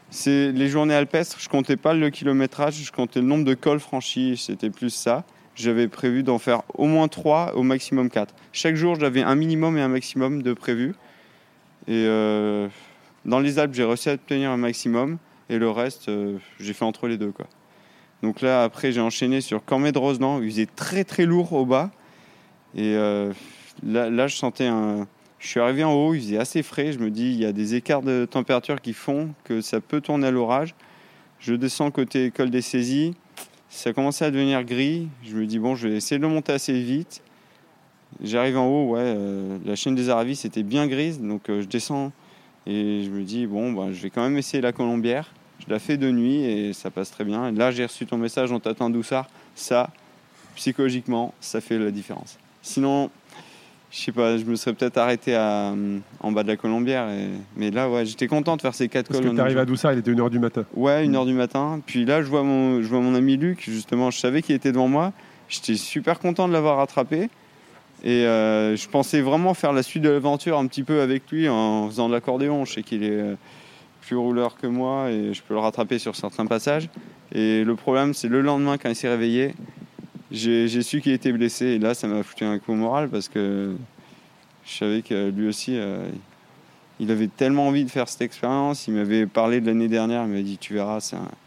C'est 0.10 0.52
les 0.54 0.70
journées 0.70 0.94
alpestres, 0.94 1.38
je 1.40 1.50
comptais 1.50 1.76
pas 1.76 1.94
le 1.94 2.10
kilométrage, 2.10 2.76
je 2.76 2.92
comptais 2.92 3.20
le 3.20 3.26
nombre 3.28 3.44
de 3.44 3.54
cols 3.54 3.80
franchis, 3.80 4.38
c'était 4.38 4.70
plus 4.70 4.90
ça. 4.90 5.24
J'avais 5.56 5.88
prévu 5.88 6.24
d'en 6.24 6.38
faire 6.38 6.62
au 6.76 6.86
moins 6.86 7.08
3, 7.08 7.54
au 7.56 7.64
maximum 7.64 8.10
4. 8.10 8.34
Chaque 8.54 8.76
jour, 8.76 8.96
j'avais 9.00 9.24
un 9.24 9.34
minimum 9.36 9.76
et 9.78 9.82
un 9.82 9.88
maximum 9.88 10.44
de 10.44 10.54
prévu. 10.54 10.94
Et 11.88 12.04
euh, 12.06 12.68
dans 13.26 13.40
les 13.40 13.58
Alpes, 13.60 13.74
j'ai 13.74 13.84
réussi 13.84 14.10
à 14.10 14.14
obtenir 14.14 14.52
un 14.52 14.58
maximum, 14.58 15.18
et 15.50 15.58
le 15.58 15.70
reste, 15.70 16.10
euh, 16.10 16.38
j'ai 16.60 16.74
fait 16.74 16.86
entre 16.86 17.08
les 17.08 17.18
deux. 17.18 17.32
Quoi. 17.32 17.48
Donc 18.24 18.42
là, 18.42 18.64
après, 18.64 18.92
j'ai 18.92 19.02
enchaîné 19.02 19.42
sur 19.42 19.66
Cormet 19.66 19.92
de 19.92 19.98
Roseland, 19.98 20.42
il 20.42 20.50
faisait 20.52 20.68
très 20.68 21.04
très 21.04 21.26
lourd 21.26 21.52
au 21.54 21.66
bas. 21.66 21.90
Et 22.78 22.96
euh, 22.96 23.34
là, 23.84 24.28
je 24.28 24.36
sentais 24.36 24.68
un, 24.68 25.08
je 25.40 25.48
suis 25.48 25.60
arrivé 25.60 25.84
en 25.84 25.94
haut, 25.94 26.14
il 26.14 26.22
faisait 26.22 26.38
assez 26.38 26.64
frais. 26.64 26.92
Je 26.92 27.00
me 27.00 27.12
dis, 27.12 27.32
il 27.32 27.40
y 27.40 27.46
a 27.46 27.52
des 27.52 27.76
écarts 27.76 28.02
de 28.02 28.28
température 28.30 28.82
qui 28.82 28.94
font 28.94 29.30
que 29.44 29.62
ça 29.62 29.82
peut 29.82 30.02
tourner 30.02 30.28
à 30.28 30.32
l'orage. 30.32 30.76
Je 31.40 31.54
descends 31.54 31.92
côté 31.92 32.32
col 32.32 32.50
des 32.50 32.62
saisies. 32.62 33.14
Ça 33.70 33.94
commençait 33.94 34.26
à 34.26 34.32
devenir 34.32 34.64
gris. 34.64 35.08
Je 35.24 35.36
me 35.36 35.46
dis, 35.46 35.60
bon, 35.60 35.76
je 35.76 35.88
vais 35.88 35.96
essayer 35.96 36.18
de 36.18 36.24
le 36.24 36.30
monter 36.30 36.54
assez 36.54 36.80
vite. 36.80 37.22
J'arrive 38.24 38.58
en 38.58 38.68
haut, 38.68 38.94
ouais, 38.94 39.02
euh, 39.04 39.58
la 39.66 39.76
chaîne 39.76 39.94
des 39.94 40.10
Aravis 40.10 40.42
était 40.46 40.64
bien 40.64 40.88
grise. 40.88 41.22
Donc 41.22 41.50
euh, 41.50 41.62
je 41.62 41.68
descends 41.68 42.12
et 42.66 43.04
je 43.04 43.10
me 43.10 43.24
dis, 43.24 43.46
bon, 43.46 43.74
bah, 43.74 43.92
je 43.92 44.02
vais 44.02 44.10
quand 44.10 44.24
même 44.24 44.38
essayer 44.38 44.62
la 44.62 44.72
colombière. 44.72 45.34
Je 45.60 45.72
la 45.72 45.80
fais 45.80 45.98
de 45.98 46.10
nuit 46.12 46.44
et 46.44 46.74
ça 46.74 46.90
passe 46.90 47.12
très 47.12 47.26
bien. 47.26 47.50
Et 47.50 47.52
là, 47.52 47.72
j'ai 47.72 47.86
reçu 47.86 48.06
ton 48.06 48.18
message, 48.18 48.52
on 48.52 48.60
t'attend 48.60 48.90
douceur. 48.90 49.28
Ça, 49.56 49.90
psychologiquement, 50.56 51.34
ça 51.40 51.62
fait 51.62 51.78
la 51.78 51.92
différence. 51.92 52.38
Sinon, 52.68 53.10
je 53.92 53.98
sais 54.00 54.12
pas, 54.12 54.38
je 54.38 54.44
me 54.44 54.56
serais 54.56 54.74
peut-être 54.74 54.98
arrêté 54.98 55.34
à, 55.36 55.72
euh, 55.72 56.00
en 56.20 56.32
bas 56.34 56.44
de 56.44 56.50
la 56.50 56.58
Colombière. 56.58 57.08
et- 57.10 57.30
Mais 57.56 57.72
là, 57.72 57.90
ouais, 57.90 58.06
j'étais 58.06 58.28
content 58.28 58.58
de 58.58 58.62
faire 58.62 58.76
ces 58.76 58.90
quatre 58.90 59.08
Parce 59.08 59.20
cols. 59.20 59.28
que 59.30 59.32
en 59.32 59.36
tu 59.36 59.42
arrives 59.42 59.54
une 59.56 59.62
à 59.62 59.66
Doussard, 59.66 59.94
il 59.94 60.00
était 60.00 60.12
1h 60.12 60.30
du 60.30 60.40
matin. 60.40 60.66
Ouais, 60.76 61.06
une 61.06 61.16
heure 61.16 61.26
du 61.26 61.34
matin. 61.34 61.80
Puis 61.86 62.04
là, 62.06 62.22
je 62.22 62.28
vois 62.28 62.44
mon, 62.44 62.82
je 62.82 62.88
vois 62.88 63.00
mon 63.00 63.16
ami 63.16 63.38
Luc, 63.38 63.64
justement, 63.64 64.12
je 64.12 64.20
savais 64.20 64.42
qu'il 64.42 64.54
était 64.56 64.72
devant 64.74 64.90
moi. 64.90 65.14
J'étais 65.48 65.76
super 65.76 66.20
content 66.20 66.48
de 66.48 66.54
l'avoir 66.54 66.78
rattrapé. 66.78 67.30
Et 68.04 68.26
euh, 68.26 68.76
je 68.76 68.88
pensais 68.90 69.22
vraiment 69.22 69.54
faire 69.54 69.72
la 69.74 69.82
suite 69.82 70.04
de 70.04 70.10
l'aventure 70.10 70.58
un 70.60 70.68
petit 70.68 70.84
peu 70.84 71.00
avec 71.02 71.32
lui 71.32 71.48
en 71.50 71.88
faisant 71.88 72.10
de 72.10 72.14
l'accordéon. 72.14 72.66
Je 72.66 72.74
sais 72.74 72.84
qu'il 72.84 73.04
est 73.04 73.10
euh, 73.12 73.36
plus 74.02 74.18
rouleur 74.18 74.58
que 74.58 74.68
moi 74.68 75.10
et 75.10 75.34
je 75.34 75.42
peux 75.42 75.54
le 75.56 75.62
rattraper 75.62 75.98
sur 75.98 76.16
certains 76.16 76.46
passages. 76.46 76.90
Et 77.32 77.64
le 77.64 77.76
problème, 77.76 78.14
c'est 78.14 78.28
le 78.28 78.42
lendemain, 78.42 78.78
quand 78.78 78.90
il 78.90 78.96
s'est 78.96 79.10
réveillé, 79.10 79.56
j'ai 80.32 80.82
su 80.82 81.02
qu'il 81.02 81.12
était 81.14 81.32
blessé. 81.32 81.66
Et 81.66 81.80
là, 81.80 81.94
ça 81.94 82.08
m'a 82.08 82.24
foutu 82.24 82.44
un 82.44 82.60
coup 82.60 82.74
au 82.74 82.76
moral 82.76 83.10
parce 83.10 83.28
que 83.30 83.76
je 84.66 84.74
savais 84.78 85.02
que 85.02 85.30
lui 85.30 85.48
aussi, 85.48 85.78
euh, 85.78 86.08
il 87.00 87.12
avait 87.12 87.28
tellement 87.28 87.68
envie 87.68 87.86
de 87.86 87.90
faire 87.90 88.10
cette 88.10 88.22
expérience. 88.22 88.88
Il 88.88 88.94
m'avait 88.96 89.26
parlé 89.26 89.62
de 89.62 89.68
l'année 89.68 89.88
dernière. 89.88 90.24
Il 90.26 90.34
m'a 90.34 90.42
dit 90.42 90.58
Tu 90.58 90.74
verras, 90.74 91.00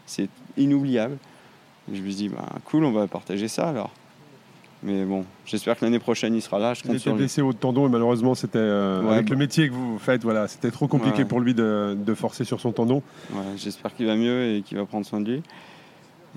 c'est 0.05 0.29
inoubliable. 0.57 1.17
Et 1.91 1.95
je 1.95 2.01
me 2.01 2.07
suis 2.07 2.15
dit 2.15 2.29
bah, 2.29 2.45
Cool, 2.65 2.83
on 2.85 2.91
va 2.91 3.07
partager 3.07 3.47
ça 3.47 3.69
alors. 3.69 3.91
Mais 4.83 5.05
bon, 5.05 5.25
j'espère 5.45 5.77
que 5.77 5.85
l'année 5.85 5.99
prochaine, 5.99 6.33
il 6.33 6.41
sera 6.41 6.57
là. 6.57 6.73
Je 6.73 6.81
Il 6.85 6.89
était 6.89 6.97
sur 6.97 7.11
lui. 7.11 7.19
blessé 7.19 7.43
au 7.43 7.53
tendon 7.53 7.85
et 7.87 7.89
malheureusement, 7.91 8.33
c'était 8.33 8.57
euh, 8.57 9.03
Ouais, 9.03 9.13
avec 9.13 9.27
bah- 9.27 9.35
le 9.35 9.37
métier 9.37 9.69
que 9.69 9.73
vous 9.75 9.99
faites, 9.99 10.23
voilà, 10.23 10.47
c'était 10.47 10.71
trop 10.71 10.87
compliqué 10.87 11.19
Ouais. 11.19 11.25
pour 11.25 11.39
lui 11.39 11.53
de, 11.53 11.95
de 12.03 12.13
forcer 12.15 12.45
sur 12.45 12.59
son 12.59 12.71
tendon. 12.71 13.03
Ouais, 13.31 13.41
j'espère 13.57 13.95
qu'il 13.95 14.07
va 14.07 14.15
mieux 14.15 14.55
et 14.55 14.61
qu'il 14.63 14.79
va 14.79 14.85
prendre 14.87 15.05
soin 15.05 15.21
de 15.21 15.33
lui. 15.33 15.43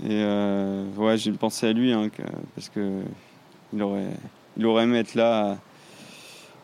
Et 0.03 0.09
euh, 0.11 0.85
ouais, 0.97 1.17
j'ai 1.17 1.31
pensé 1.33 1.69
à 1.69 1.73
lui 1.73 1.93
hein, 1.93 2.09
que- 2.09 2.23
parce 2.55 2.69
que 2.69 3.03
il 3.73 3.83
aurait, 3.83 4.11
il 4.57 4.67
aurait 4.67 4.85
aimé 4.85 4.99
être 4.99 5.15
là 5.15 5.57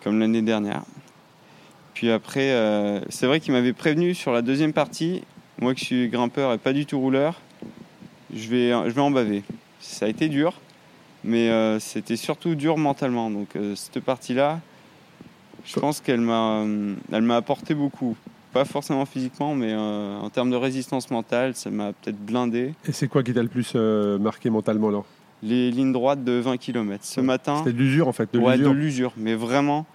comme 0.02 0.18
l'année 0.18 0.42
dernière. 0.42 0.82
Puis 1.94 2.10
après, 2.10 2.50
euh, 2.52 3.00
c'est 3.08 3.26
vrai 3.26 3.40
qu'il 3.40 3.52
m'avait 3.52 3.72
prévenu 3.72 4.14
sur 4.14 4.32
la 4.32 4.42
deuxième 4.42 4.72
partie. 4.72 5.22
Moi, 5.60 5.74
qui 5.74 5.84
suis 5.84 6.08
grimpeur 6.08 6.52
et 6.52 6.58
pas 6.58 6.72
du 6.72 6.86
tout 6.86 6.98
rouleur, 6.98 7.40
je 8.34 8.48
vais, 8.48 8.70
je 8.70 8.90
vais 8.94 9.00
en 9.00 9.10
baver. 9.10 9.42
Ça 9.80 10.06
a 10.06 10.08
été 10.08 10.28
dur, 10.28 10.54
mais 11.22 11.50
euh, 11.50 11.78
c'était 11.78 12.16
surtout 12.16 12.54
dur 12.54 12.78
mentalement. 12.78 13.30
Donc 13.30 13.54
euh, 13.56 13.76
cette 13.76 14.00
partie-là, 14.02 14.60
je 15.66 15.78
pense 15.78 16.00
qu'elle 16.00 16.20
m'a, 16.20 16.64
elle 17.12 17.22
m'a 17.22 17.36
apporté 17.36 17.74
beaucoup. 17.74 18.16
Pas 18.52 18.64
forcément 18.64 19.06
physiquement, 19.06 19.54
mais 19.54 19.72
euh, 19.72 20.18
en 20.18 20.28
termes 20.28 20.50
de 20.50 20.56
résistance 20.56 21.10
mentale, 21.10 21.54
ça 21.54 21.70
m'a 21.70 21.92
peut-être 21.92 22.18
blindé. 22.18 22.74
Et 22.88 22.92
c'est 22.92 23.06
quoi 23.06 23.22
qui 23.22 23.32
t'a 23.32 23.42
le 23.42 23.48
plus 23.48 23.72
euh, 23.76 24.18
marqué 24.18 24.50
mentalement 24.50 24.88
alors? 24.88 25.04
Les 25.42 25.70
lignes 25.70 25.92
droites 25.92 26.24
de 26.24 26.32
20 26.32 26.56
km. 26.56 27.04
Ce 27.04 27.20
matin, 27.20 27.58
C'était 27.58 27.72
de 27.72 27.78
l'usure 27.78 28.08
en 28.08 28.12
fait, 28.12 28.28
de 28.34 28.38
ouais, 28.40 28.58
de 28.58 28.68
l'usure. 28.68 29.12
mais 29.16 29.34
vraiment. 29.34 29.86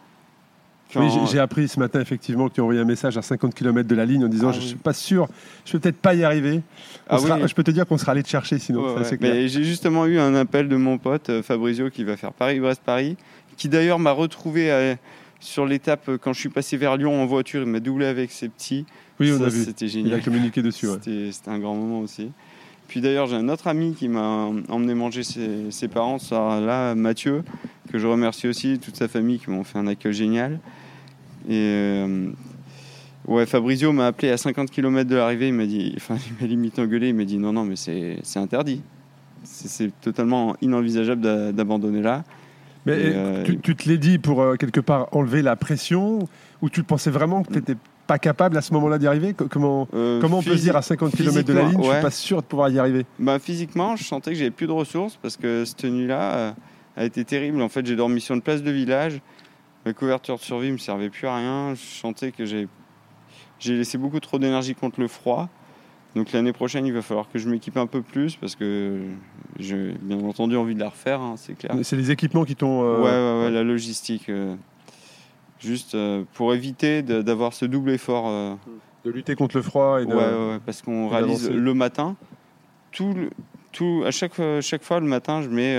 Oui, 0.95 1.07
quand- 1.07 1.09
j'ai- 1.25 1.31
j'ai 1.33 1.39
appris 1.39 1.67
ce 1.67 1.79
matin 1.79 1.99
effectivement 1.99 2.47
que 2.47 2.53
tu 2.53 2.61
as 2.61 2.63
envoyé 2.63 2.79
un 2.79 2.85
message 2.85 3.17
à 3.17 3.21
50 3.21 3.53
km 3.53 3.87
de 3.89 3.95
la 3.95 4.05
ligne 4.05 4.23
en 4.23 4.27
disant 4.29 4.49
Ah 4.49 4.53
je 4.53 4.59
oui. 4.59 4.67
suis 4.67 4.75
pas 4.77 4.93
sûr, 4.93 5.27
je 5.65 5.73
vais 5.73 5.79
peut-être 5.79 5.97
pas 5.99 6.13
y 6.13 6.23
arriver. 6.23 6.61
Ah 7.09 7.17
sera- 7.17 7.35
oui. 7.37 7.47
Je 7.47 7.53
peux 7.55 7.63
te 7.63 7.71
dire 7.71 7.85
qu'on 7.85 7.97
sera 7.97 8.13
allé 8.13 8.23
te 8.23 8.29
chercher 8.29 8.57
sinon, 8.59 8.95
Ouais, 8.95 9.47
j'ai 9.49 9.63
justement 9.65 10.05
eu 10.05 10.17
un 10.19 10.33
appel 10.35 10.69
de 10.69 10.75
mon 10.77 10.97
pote 10.97 11.29
euh, 11.29 11.43
Fabrizio 11.43 11.89
qui 11.89 12.03
va 12.05 12.15
faire 12.15 12.31
Paris-Brest-Paris, 12.31 13.17
qui 13.57 13.67
d'ailleurs 13.67 13.99
m'a 13.99 14.11
retrouvé 14.11 14.71
euh, 14.71 14.95
sur 15.45 15.65
l'étape 15.65 16.09
euh, 16.09 16.17
quand 16.17 16.33
je 16.33 16.39
suis 16.39 16.49
passé 16.49 16.77
vers 16.77 16.97
Lyon 16.97 17.21
en 17.21 17.25
voiture. 17.25 17.61
Il 17.61 17.67
m'a 17.69 17.79
doublé 17.79 18.05
avec 18.05 18.31
ses 18.31 18.49
petits. 18.49 18.85
Oui, 19.19 19.31
on 19.31 19.37
Ça, 19.39 19.45
a 19.45 19.49
vu. 19.49 19.63
C'était 19.63 19.85
Il 19.85 19.89
a 19.89 19.91
génial. 19.91 20.21
communiqué 20.23 20.61
dessus. 20.61 20.87
ouais. 20.87 20.97
C'était 21.31 21.49
un 21.49 21.59
grand 21.59 21.75
moment 21.75 21.99
aussi. 22.01 22.31
Puis 22.87 23.01
d'ailleurs, 23.01 23.25
j'ai 23.27 23.35
un 23.35 23.49
autre 23.49 23.67
ami 23.67 23.93
qui 23.95 24.07
m'a 24.09 24.49
emmené 24.69 24.93
manger 24.93 25.23
ses, 25.23 25.71
ses 25.71 25.87
parents 25.87 26.19
ce 26.19 26.27
soir-là, 26.27 26.93
Mathieu, 26.93 27.43
que 27.91 27.97
je 27.97 28.05
remercie 28.05 28.47
aussi, 28.47 28.77
toute 28.77 28.95
sa 28.95 29.07
famille 29.07 29.39
qui 29.39 29.49
m'ont 29.49 29.63
fait 29.63 29.79
un 29.79 29.87
accueil 29.87 30.13
génial. 30.13 30.59
Et 31.49 31.53
euh, 31.53 32.29
ouais, 33.27 33.45
Fabrizio 33.47 33.91
m'a 33.91 34.07
appelé 34.07 34.29
à 34.29 34.37
50 34.37 34.69
km 34.69 35.09
de 35.09 35.15
l'arrivée, 35.15 35.47
il 35.47 35.53
m'a 35.55 35.65
dit, 35.65 35.93
enfin, 35.97 36.17
il 36.27 36.33
m'a 36.41 36.47
limite 36.47 36.77
engueulé, 36.77 37.09
il 37.09 37.15
m'a 37.15 37.23
dit 37.25 37.37
non, 37.37 37.53
non, 37.53 37.63
mais 37.65 37.75
c'est 37.75 38.17
c'est 38.21 38.39
interdit. 38.39 38.81
C'est 39.43 39.67
c'est 39.67 39.91
totalement 40.01 40.55
inenvisageable 40.61 41.21
d'a- 41.21 41.51
d'abandonner 41.51 42.01
là. 42.01 42.23
Mais 42.85 42.93
euh, 42.97 43.43
tu, 43.43 43.59
tu 43.59 43.75
te 43.75 43.89
l'es 43.89 43.97
dit 43.97 44.19
pour 44.19 44.41
euh, 44.41 44.55
quelque 44.55 44.79
part 44.79 45.07
enlever 45.11 45.41
la 45.41 45.55
pression 45.55 46.19
ou 46.61 46.69
tu 46.69 46.83
pensais 46.83 47.09
vraiment 47.09 47.41
que 47.43 47.49
tu 47.49 47.55
n'étais 47.55 47.75
pas 48.07 48.19
capable 48.19 48.55
à 48.57 48.61
ce 48.61 48.73
moment-là 48.73 48.99
d'y 48.99 49.07
arriver? 49.07 49.33
Co- 49.33 49.47
Comment, 49.49 49.87
Euh, 49.93 50.21
comment 50.21 50.37
on 50.39 50.43
peut 50.43 50.55
se 50.57 50.61
dire 50.61 50.75
à 50.75 50.81
50 50.83 51.11
km 51.15 51.43
de 51.47 51.53
la 51.53 51.61
ligne, 51.61 51.69
je 51.69 51.73
physiquement, 51.73 51.83
suis 51.83 51.95
ouais. 51.95 52.01
pas 52.01 52.11
sûr 52.11 52.41
de 52.41 52.47
pouvoir 52.47 52.69
y 52.69 52.77
arriver? 52.77 53.05
Bah, 53.17 53.39
physiquement, 53.39 53.95
je 53.95 54.03
sentais 54.03 54.31
que 54.31 54.37
j'avais 54.37 54.51
plus 54.51 54.67
de 54.67 54.71
ressources 54.71 55.17
parce 55.21 55.35
que 55.37 55.65
cette 55.65 55.85
nuit-là 55.85 56.55
a 56.95 57.03
été 57.05 57.25
terrible. 57.25 57.61
En 57.61 57.69
fait, 57.69 57.85
j'ai 57.85 57.95
dormi 57.95 58.21
sur 58.21 58.35
une 58.35 58.41
place 58.43 58.61
de 58.61 58.71
village. 58.71 59.19
Ma 59.85 59.93
couverture 59.93 60.35
de 60.37 60.41
survie 60.41 60.71
me 60.71 60.77
servait 60.77 61.09
plus 61.09 61.27
à 61.27 61.35
rien. 61.37 61.73
Je 61.75 61.81
sentais 61.99 62.31
que 62.31 62.45
j'ai 62.45 62.67
j'ai 63.57 63.75
laissé 63.77 63.97
beaucoup 63.97 64.19
trop 64.19 64.37
d'énergie 64.37 64.75
contre 64.75 64.99
le 64.99 65.07
froid. 65.07 65.49
Donc 66.15 66.31
l'année 66.31 66.53
prochaine, 66.53 66.85
il 66.85 66.93
va 66.93 67.01
falloir 67.01 67.29
que 67.29 67.37
je 67.39 67.49
m'équipe 67.49 67.75
un 67.77 67.87
peu 67.87 68.01
plus 68.01 68.35
parce 68.37 68.55
que 68.55 69.01
j'ai 69.59 69.91
bien 70.01 70.19
entendu 70.23 70.55
envie 70.55 70.73
de 70.75 70.79
la 70.79 70.89
refaire, 70.89 71.19
hein, 71.21 71.35
c'est 71.37 71.57
clair. 71.57 71.75
C'est 71.83 71.97
les 71.97 72.09
équipements 72.11 72.45
qui 72.45 72.55
t'ont. 72.55 72.83
euh, 72.83 72.97
Ouais, 73.01 73.03
ouais, 73.41 73.45
ouais, 73.47 73.51
la 73.51 73.63
logistique. 73.63 74.29
euh, 74.29 74.55
juste 75.59 75.95
euh, 75.95 76.23
pour 76.33 76.53
éviter 76.53 77.01
d'avoir 77.01 77.53
ce 77.53 77.65
double 77.65 77.89
effort. 77.91 78.25
euh, 78.27 78.53
De 79.03 79.11
lutter 79.11 79.35
contre 79.35 79.57
le 79.57 79.63
froid 79.63 80.01
et 80.01 80.05
de. 80.05 80.13
Ouais, 80.13 80.15
ouais, 80.53 80.59
parce 80.65 80.81
qu'on 80.81 81.09
réalise 81.09 81.49
le 81.49 81.73
matin, 81.73 82.15
tout, 82.91 83.13
le- 83.13 83.29
tout, 83.71 84.03
à 84.05 84.11
chaque, 84.11 84.33
fois- 84.35 84.61
chaque 84.61 84.83
fois 84.83 84.99
le 85.01 85.05
matin, 85.07 85.41
je 85.41 85.49
mets 85.49 85.77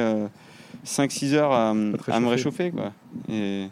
5-6 0.84 1.32
heures 1.34 1.52
à, 1.52 1.72
me 1.74 1.96
réchauffer. 1.96 2.28
réchauffer. 2.28 2.70
Quoi. 2.72 2.92
Et 3.30 3.68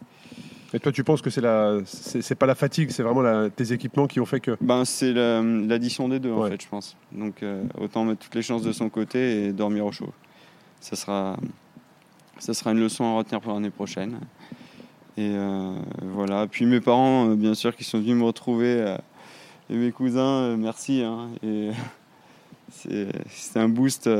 Et 0.75 0.81
toi, 0.81 0.91
tu 0.93 1.05
penses 1.05 1.23
que 1.23 1.31
c'est 1.31 1.41
la, 1.41 1.79
c'est 1.87 2.35
pas 2.35 2.47
la 2.47 2.55
fatigue, 2.57 2.91
c'est 2.91 3.03
vraiment 3.05 3.23
la- 3.23 3.49
tes 3.49 3.73
équipements 3.73 4.07
qui 4.09 4.19
ont 4.21 4.27
fait 4.27 4.41
que. 4.41 4.57
ben, 4.61 4.85
c'est 4.85 5.13
la- 5.13 5.41
l'addition 5.41 6.09
des 6.09 6.19
deux, 6.19 6.33
en 6.33 6.41
fait, 6.51 6.61
je 6.61 6.69
pense. 6.69 6.97
Donc 7.13 7.43
euh, 7.43 7.63
autant 7.81 8.05
mettre 8.05 8.21
toutes 8.25 8.35
les 8.35 8.43
chances 8.43 8.63
de 8.63 8.73
son 8.73 8.89
côté 8.89 9.45
et 9.47 9.53
dormir 9.53 9.87
au 9.87 9.93
chaud. 9.93 10.13
Ça 10.81 10.97
sera, 10.97 11.37
ça 12.39 12.53
sera 12.55 12.73
une 12.73 12.81
leçon 12.81 13.05
à 13.05 13.15
retenir 13.19 13.41
pour 13.41 13.53
l'année 13.55 13.71
prochaine. 13.71 14.19
Et 15.17 15.31
euh, 15.33 15.77
voilà. 16.03 16.49
Puis 16.49 16.67
mes 16.67 16.81
parents, 16.81 17.31
euh, 17.31 17.35
bien 17.37 17.55
sûr, 17.55 17.77
qui 17.77 17.85
sont 17.85 18.01
venus 18.01 18.17
me 18.17 18.25
retrouver, 18.25 18.97
et 19.71 19.77
mes 19.77 19.93
cousins, 19.93 20.57
merci. 20.57 21.03
hein. 21.03 21.29
et 21.45 21.71
c'est 22.71 23.57
un 23.61 23.69
boost 23.69 24.11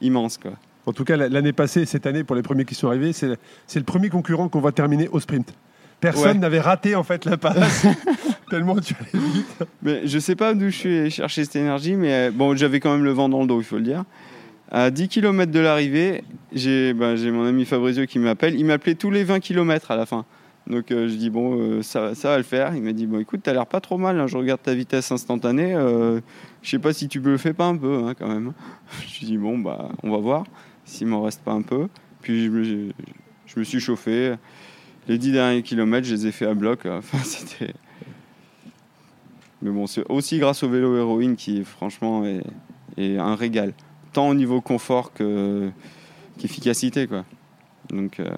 immense, 0.00 0.38
quoi. 0.38 0.52
En 0.86 0.92
tout 0.92 1.04
cas, 1.04 1.16
la- 1.16 1.28
l'année 1.28 1.52
passée, 1.52 1.84
cette 1.86 2.06
année, 2.06 2.24
pour 2.24 2.34
les 2.36 2.42
premiers 2.42 2.64
qui 2.64 2.74
sont 2.74 2.88
arrivés, 2.88 3.12
c'est 3.12 3.28
le 3.28 3.84
premier 3.84 4.08
concurrent 4.08 4.48
qu'on 4.48 4.60
va 4.60 4.72
terminer 4.72 5.08
au 5.08 5.20
sprint. 5.20 5.54
Personne 6.00 6.32
Ouais. 6.32 6.38
n'avait 6.38 6.58
raté 6.60 6.96
en 6.96 7.04
fait 7.04 7.24
la 7.24 7.36
passe, 7.36 7.86
tellement 8.50 8.74
tu 8.80 8.94
allais 8.98 9.24
vite. 9.32 9.46
Mais 9.82 10.04
je 10.06 10.18
sais 10.18 10.34
pas 10.34 10.52
d'où 10.54 10.64
je 10.70 10.76
suis 10.76 11.10
chercher 11.10 11.44
cette 11.44 11.54
énergie, 11.56 11.94
mais 11.94 12.12
euh, 12.12 12.30
bon, 12.34 12.56
j'avais 12.56 12.80
quand 12.80 12.90
même 12.92 13.04
le 13.04 13.12
vent 13.12 13.28
dans 13.28 13.40
le 13.42 13.46
dos, 13.46 13.60
il 13.60 13.64
faut 13.64 13.76
le 13.76 13.82
dire. 13.82 14.04
À 14.72 14.90
10 14.90 15.06
km 15.08 15.52
de 15.52 15.60
l'arrivée, 15.60 16.24
j'ai 16.52 16.92
ben, 16.94 17.14
mon 17.30 17.44
ami 17.44 17.64
Fabrizio 17.64 18.06
qui 18.06 18.18
m'appelle. 18.18 18.58
Il 18.58 18.64
m'appelait 18.64 18.94
tous 18.96 19.10
les 19.10 19.22
20 19.22 19.38
km 19.38 19.90
à 19.92 19.96
la 19.96 20.06
fin. 20.06 20.24
Donc 20.66 20.90
euh, 20.90 21.08
je 21.08 21.14
dis, 21.14 21.28
bon, 21.30 21.56
euh, 21.60 21.82
ça, 21.82 22.14
ça 22.16 22.30
va 22.30 22.36
le 22.38 22.42
faire. 22.42 22.74
Il 22.74 22.82
m'a 22.82 22.92
dit, 22.92 23.06
bon, 23.06 23.20
écoute, 23.20 23.40
t'as 23.44 23.52
l'air 23.52 23.66
pas 23.66 23.80
trop 23.80 23.98
mal. 23.98 24.18
hein. 24.18 24.26
Je 24.26 24.36
regarde 24.36 24.62
ta 24.62 24.74
vitesse 24.74 25.12
instantanée. 25.12 25.74
euh, 25.74 26.20
je 26.62 26.70
sais 26.70 26.78
pas 26.80 26.92
si 26.92 27.06
tu 27.06 27.20
le 27.20 27.36
fais 27.36 27.52
pas 27.52 27.66
un 27.66 27.76
peu, 27.76 28.02
hein, 28.04 28.14
quand 28.18 28.28
même. 28.28 28.52
Je 29.08 29.24
dis, 29.26 29.36
bon, 29.38 29.58
bah, 29.58 29.90
on 30.02 30.10
va 30.10 30.16
voir 30.18 30.44
s'il 30.92 31.06
m'en 31.06 31.22
reste 31.22 31.42
pas 31.42 31.52
un 31.52 31.62
peu. 31.62 31.88
Puis 32.20 32.44
je 32.44 32.50
me, 33.58 33.64
suis 33.64 33.80
chauffé. 33.80 34.34
Les 35.08 35.18
10 35.18 35.32
derniers 35.32 35.62
kilomètres, 35.62 36.06
je 36.06 36.14
les 36.14 36.26
ai 36.28 36.32
fait 36.32 36.46
à 36.46 36.54
bloc. 36.54 36.80
Enfin, 36.86 37.18
c'était. 37.24 37.74
Mais 39.62 39.70
bon, 39.70 39.86
c'est 39.86 40.04
aussi 40.08 40.38
grâce 40.38 40.62
au 40.62 40.68
vélo 40.68 40.96
héroïne 40.96 41.36
qui, 41.36 41.64
franchement, 41.64 42.24
est, 42.24 43.18
un 43.18 43.34
régal. 43.36 43.72
Tant 44.12 44.28
au 44.28 44.34
niveau 44.34 44.60
confort 44.60 45.12
que, 45.12 45.70
qu'efficacité, 46.38 47.06
quoi. 47.06 47.24
Donc, 47.90 48.20
euh, 48.20 48.30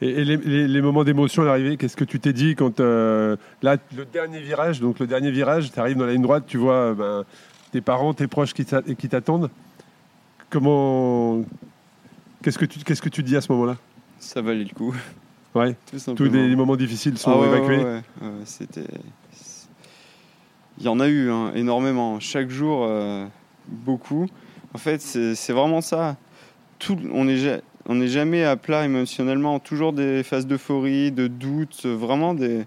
Et, 0.00 0.24
les, 0.24 0.82
moments 0.82 1.04
d'émotion 1.04 1.42
à 1.42 1.46
l'arrivée, 1.46 1.76
qu'est-ce 1.76 1.96
que 1.96 2.04
tu 2.04 2.18
t'es 2.18 2.32
dit 2.32 2.54
quand 2.54 2.80
euh, 2.80 3.36
là, 3.62 3.76
le 3.94 4.04
dernier 4.04 4.40
virage, 4.40 4.80
donc 4.80 4.98
le 4.98 5.06
dernier 5.06 5.30
virage, 5.30 5.70
tu 5.70 5.78
arrives 5.78 5.96
dans 5.96 6.06
la 6.06 6.12
ligne 6.12 6.22
droite, 6.22 6.44
tu 6.46 6.56
vois 6.56 6.74
euh, 6.74 6.94
ben, 6.94 7.24
tes 7.70 7.80
parents, 7.80 8.14
tes 8.14 8.26
proches 8.26 8.54
qui 8.54 8.64
t'attendent. 8.64 9.50
Comment. 10.54 11.44
Qu'est-ce 12.44 12.58
que 12.58 12.66
tu 12.66 12.78
qu'est-ce 12.80 13.00
que 13.00 13.08
tu 13.08 13.22
dis 13.22 13.36
à 13.36 13.40
ce 13.40 13.50
moment-là? 13.52 13.78
Ça 14.18 14.42
valait 14.42 14.64
le 14.64 14.74
coup. 14.74 14.94
Ouais. 15.54 15.74
Tout 15.90 16.14
Tous 16.14 16.24
les, 16.24 16.54
moments 16.54 16.76
difficiles 16.76 17.16
sont 17.16 17.40
Ah 17.40 17.46
évacués. 17.46 17.78
ouais, 17.78 17.84
ouais, 17.84 18.02
ouais, 18.20 18.28
c'était. 18.44 18.84
Il 20.76 20.84
y 20.84 20.88
en 20.88 21.00
a 21.00 21.08
eu 21.08 21.30
hein, 21.30 21.52
énormément. 21.54 22.20
Chaque 22.20 22.50
jour, 22.50 22.84
euh, 22.86 23.24
beaucoup. 23.66 24.26
En 24.74 24.78
fait, 24.78 25.00
c'est 25.00 25.52
vraiment 25.54 25.80
ça. 25.80 26.18
Tout, 26.78 26.98
on 27.14 27.24
n'est 27.24 27.62
on 27.86 27.94
n'est 27.94 28.08
jamais 28.08 28.44
à 28.44 28.56
plat 28.56 28.84
émotionnellement. 28.84 29.58
Toujours 29.58 29.94
des 29.94 30.22
phases 30.22 30.46
d'euphorie, 30.46 31.12
de 31.12 31.28
doute, 31.28 31.86
vraiment 31.86 32.34
des. 32.34 32.66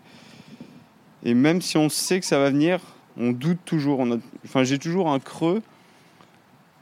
Et 1.23 1.35
même 1.35 1.61
si 1.61 1.77
on 1.77 1.89
sait 1.89 2.19
que 2.19 2.25
ça 2.25 2.39
va 2.39 2.49
venir, 2.49 2.79
on 3.15 3.31
doute 3.31 3.59
toujours. 3.63 3.99
On 3.99 4.11
a- 4.13 4.19
Enfin, 4.43 4.63
j'ai 4.63 4.79
toujours 4.79 5.11
un 5.11 5.19
creux 5.19 5.61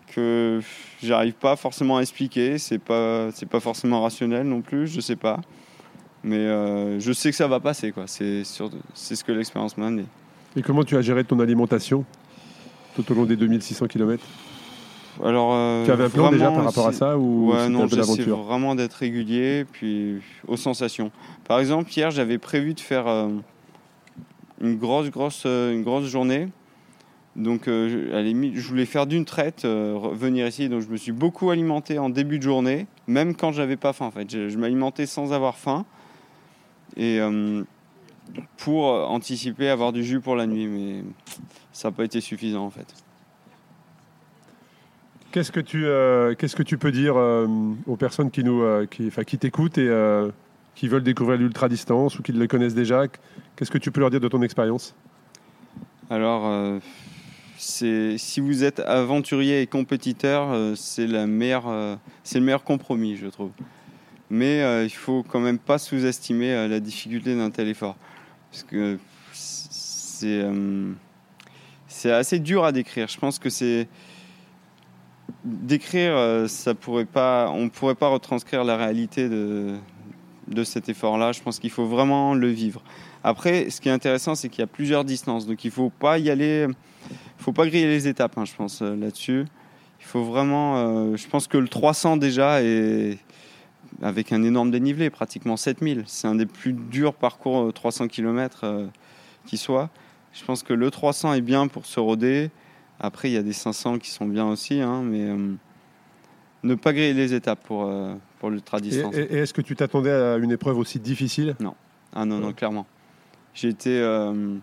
que 0.07 0.61
j'arrive 1.05 1.33
pas 1.33 1.55
forcément 1.55 1.97
à 1.97 2.01
expliquer. 2.01 2.57
C'est 2.57 2.79
pas, 2.79 3.29
c'est 3.33 3.47
pas 3.47 3.59
forcément 3.59 4.01
rationnel 4.01 4.47
non 4.47 4.61
plus. 4.61 4.87
Je 4.87 4.99
sais 5.01 5.15
pas. 5.15 5.39
Mais 6.23 6.37
euh, 6.37 6.99
je 6.99 7.11
sais 7.13 7.29
que 7.29 7.35
ça 7.35 7.47
va 7.47 7.59
passer, 7.59 7.91
quoi. 7.91 8.03
C'est 8.07 8.43
sûr- 8.43 8.71
c'est 8.93 9.15
ce 9.15 9.23
que 9.23 9.31
l'expérience 9.31 9.77
m'a 9.77 9.87
amené. 9.87 10.05
Et 10.55 10.61
comment 10.61 10.83
tu 10.83 10.95
as 10.97 11.01
géré 11.01 11.23
ton 11.23 11.39
alimentation 11.39 12.03
tout 12.95 13.11
au 13.11 13.15
long 13.15 13.25
des 13.25 13.35
2600 13.35 13.87
km 13.87 14.23
Alors, 15.23 15.51
euh, 15.53 15.85
Tu 15.85 15.91
avais 15.91 16.05
un 16.05 16.09
plan 16.09 16.31
déjà 16.31 16.49
par 16.49 16.63
rapport 16.63 16.87
à 16.87 16.93
ça 16.93 17.17
ou 17.17 17.51
Ouais, 17.51 17.69
non, 17.69 17.87
j'essaie 17.87 18.23
vraiment 18.45 18.73
d'être 18.73 18.93
régulier, 18.93 19.65
puis 19.71 20.15
aux 20.47 20.57
sensations. 20.57 21.11
Par 21.47 21.59
exemple, 21.59 21.91
hier, 21.95 22.09
j'avais 22.09 22.37
prévu 22.37 22.73
de 22.73 22.79
faire 22.79 23.05
euh, 23.07 23.27
une 24.61 24.77
grosse, 24.77 25.09
grosse, 25.11 25.45
une 25.45 25.83
grosse 25.83 26.05
journée. 26.07 26.47
Donc, 27.35 27.67
euh, 27.67 27.89
je- 27.89 28.11
à 28.11 28.15
la 28.15 28.23
limite, 28.23 28.55
je 28.55 28.67
voulais 28.67 28.85
faire 28.85 29.07
d'une 29.07 29.25
traite, 29.25 29.65
euh, 29.65 29.93
revenir 29.95 30.47
ici. 30.47 30.69
Donc, 30.69 30.81
je 30.81 30.87
me 30.87 30.95
suis 30.95 31.11
beaucoup 31.11 31.49
alimenté 31.49 31.99
en 31.99 32.09
début 32.09 32.37
de 32.37 32.43
journée, 32.43 32.87
même 33.07 33.35
quand 33.35 33.51
j'avais 33.51 33.75
pas 33.75 33.91
faim. 33.91 34.05
En 34.05 34.11
fait, 34.11 34.29
je, 34.31 34.47
je 34.47 34.57
m'alimentais 34.57 35.05
sans 35.05 35.33
avoir 35.33 35.57
faim, 35.57 35.85
et 36.95 37.19
euh, 37.19 37.63
pour 38.57 38.85
anticiper 38.85 39.69
avoir 39.69 39.91
du 39.91 40.03
jus 40.03 40.21
pour 40.21 40.35
la 40.37 40.47
nuit. 40.47 40.67
Mais 40.67 41.03
ça 41.73 41.89
n'a 41.89 41.91
pas 41.91 42.05
été 42.05 42.21
suffisant, 42.21 42.63
en 42.63 42.69
fait. 42.69 42.87
Qu'est-ce 45.31 45.51
que 45.51 45.59
tu 45.59 45.83
qu'est-ce 46.37 46.55
que 46.55 46.63
tu 46.63 46.77
peux 46.77 46.93
dire 46.93 47.17
aux 47.17 47.97
personnes 47.97 48.31
qui 48.31 48.41
nous 48.41 48.63
qui 48.89 49.11
qui 49.27 49.37
t'écoutent 49.37 49.77
et 49.77 49.91
qui 50.75 50.87
veulent 50.87 51.03
découvrir 51.03 51.37
l'ultra 51.37 51.67
distance 51.67 52.17
ou 52.17 52.23
qui 52.23 52.31
le 52.31 52.47
connaissent 52.47 52.73
déjà? 52.73 53.03
Qu'est-ce 53.57 53.69
que 53.69 53.77
tu 53.77 53.91
peux 53.91 53.99
leur 53.99 54.09
dire 54.11 54.21
de 54.21 54.29
ton 54.29 54.41
expérience? 54.41 54.95
Alors, 56.09 56.79
si 57.65 58.39
vous 58.39 58.63
êtes 58.63 58.79
aventurier 58.79 59.61
et 59.61 59.67
compétiteur, 59.67 60.51
euh, 60.51 60.75
euh, 60.75 60.75
c'est 60.75 61.07
le 61.07 61.25
meilleur 62.45 62.63
compromis, 62.63 63.17
je 63.17 63.27
trouve. 63.27 63.51
Mais 64.29 64.61
euh, 64.61 64.83
il 64.83 64.89
faut 64.91 65.23
quand 65.23 65.39
même 65.39 65.59
pas 65.59 65.77
sous-estimer 65.77 66.53
euh, 66.53 66.67
la 66.67 66.79
difficulté 66.79 67.35
d'un 67.35 67.49
tel 67.49 67.67
effort, 67.67 67.95
parce 68.51 68.63
que 68.63 68.97
c'est 71.87 72.11
assez 72.11 72.39
dur 72.39 72.63
à 72.63 72.71
décrire. 72.71 73.07
Je 73.07 73.17
pense 73.17 73.39
que 73.39 73.49
c'est 73.49 73.87
décrire, 75.43 76.45
ça 76.47 76.73
pourrait 76.73 77.05
pas, 77.05 77.49
on 77.53 77.69
pourrait 77.69 77.95
pas 77.95 78.07
retranscrire 78.07 78.63
la 78.63 78.77
réalité 78.77 79.27
de 79.29 80.63
cet 80.63 80.89
effort-là. 80.89 81.31
Je 81.31 81.41
pense 81.41 81.59
qu'il 81.59 81.69
faut 81.69 81.85
vraiment 81.85 82.33
le 82.33 82.47
vivre. 82.47 82.81
Après, 83.27 83.71
ce 83.71 83.81
qui 83.81 83.89
est 83.89 83.91
intéressant, 83.91 84.35
c'est 84.35 84.49
qu'il 84.49 84.59
y 84.59 84.63
a 84.63 84.67
plusieurs 84.67 85.03
distances. 85.03 85.47
Donc 85.47 85.63
il 85.63 85.69
ne 85.69 85.73
faut 85.73 85.89
pas 85.89 86.19
y 86.19 86.29
aller, 86.29 86.67
il 86.69 87.43
faut 87.43 87.53
pas 87.53 87.65
griller 87.65 87.87
les 87.87 88.07
étapes, 88.07 88.37
hein, 88.37 88.45
je 88.45 88.53
pense, 88.53 88.83
euh, 88.83 88.95
là-dessus. 88.95 89.45
Il 89.99 90.05
faut 90.05 90.23
vraiment. 90.23 90.77
euh, 90.77 91.15
je 91.17 91.27
pense 91.27 91.47
que 91.47 91.57
le 91.57 91.67
300 91.67 92.17
déjà 92.17 92.61
est 92.61 93.17
avec 94.03 94.31
un 94.31 94.43
énorme 94.43 94.69
dénivelé, 94.69 95.09
pratiquement 95.09 95.57
7000. 95.57 96.03
C'est 96.05 96.27
un 96.27 96.35
des 96.35 96.45
plus 96.45 96.73
durs 96.73 97.15
parcours 97.15 97.63
euh, 97.63 97.71
300 97.71 98.09
km 98.09 98.87
qui 99.47 99.57
soit. 99.57 99.89
Je 100.31 100.43
pense 100.45 100.61
que 100.61 100.73
le 100.73 100.91
300 100.91 101.33
est 101.33 101.41
bien 101.41 101.67
pour 101.67 101.87
se 101.87 101.99
roder. 101.99 102.51
Après, 102.99 103.31
il 103.31 103.33
y 103.33 103.37
a 103.37 103.43
des 103.43 103.53
500 103.53 103.97
qui 103.97 104.11
sont 104.11 104.27
bien 104.27 104.45
aussi, 104.45 104.81
hein, 104.81 105.01
mais 105.03 105.21
euh, 105.23 105.53
ne 106.63 106.75
pas 106.75 106.93
griller 106.93 107.13
les 107.13 107.33
étapes 107.33 107.63
pour, 107.63 107.85
euh, 107.85 108.13
pour 108.39 108.51
l'ultra 108.51 108.77
Et, 108.77 108.81
distance. 108.81 109.15
et- 109.15 109.21
et 109.33 109.37
est-ce 109.39 109.53
que 109.53 109.61
tu 109.61 109.75
t'attendais 109.75 110.11
à 110.11 110.35
une 110.37 110.51
épreuve 110.51 110.77
aussi 110.77 110.99
difficile? 110.99 111.55
Ah 112.13 112.23
non, 112.25 112.39
non, 112.39 112.53
clairement. 112.53 112.85
J'ai 113.55 113.69
été 113.69 113.99
euh, 113.99 114.55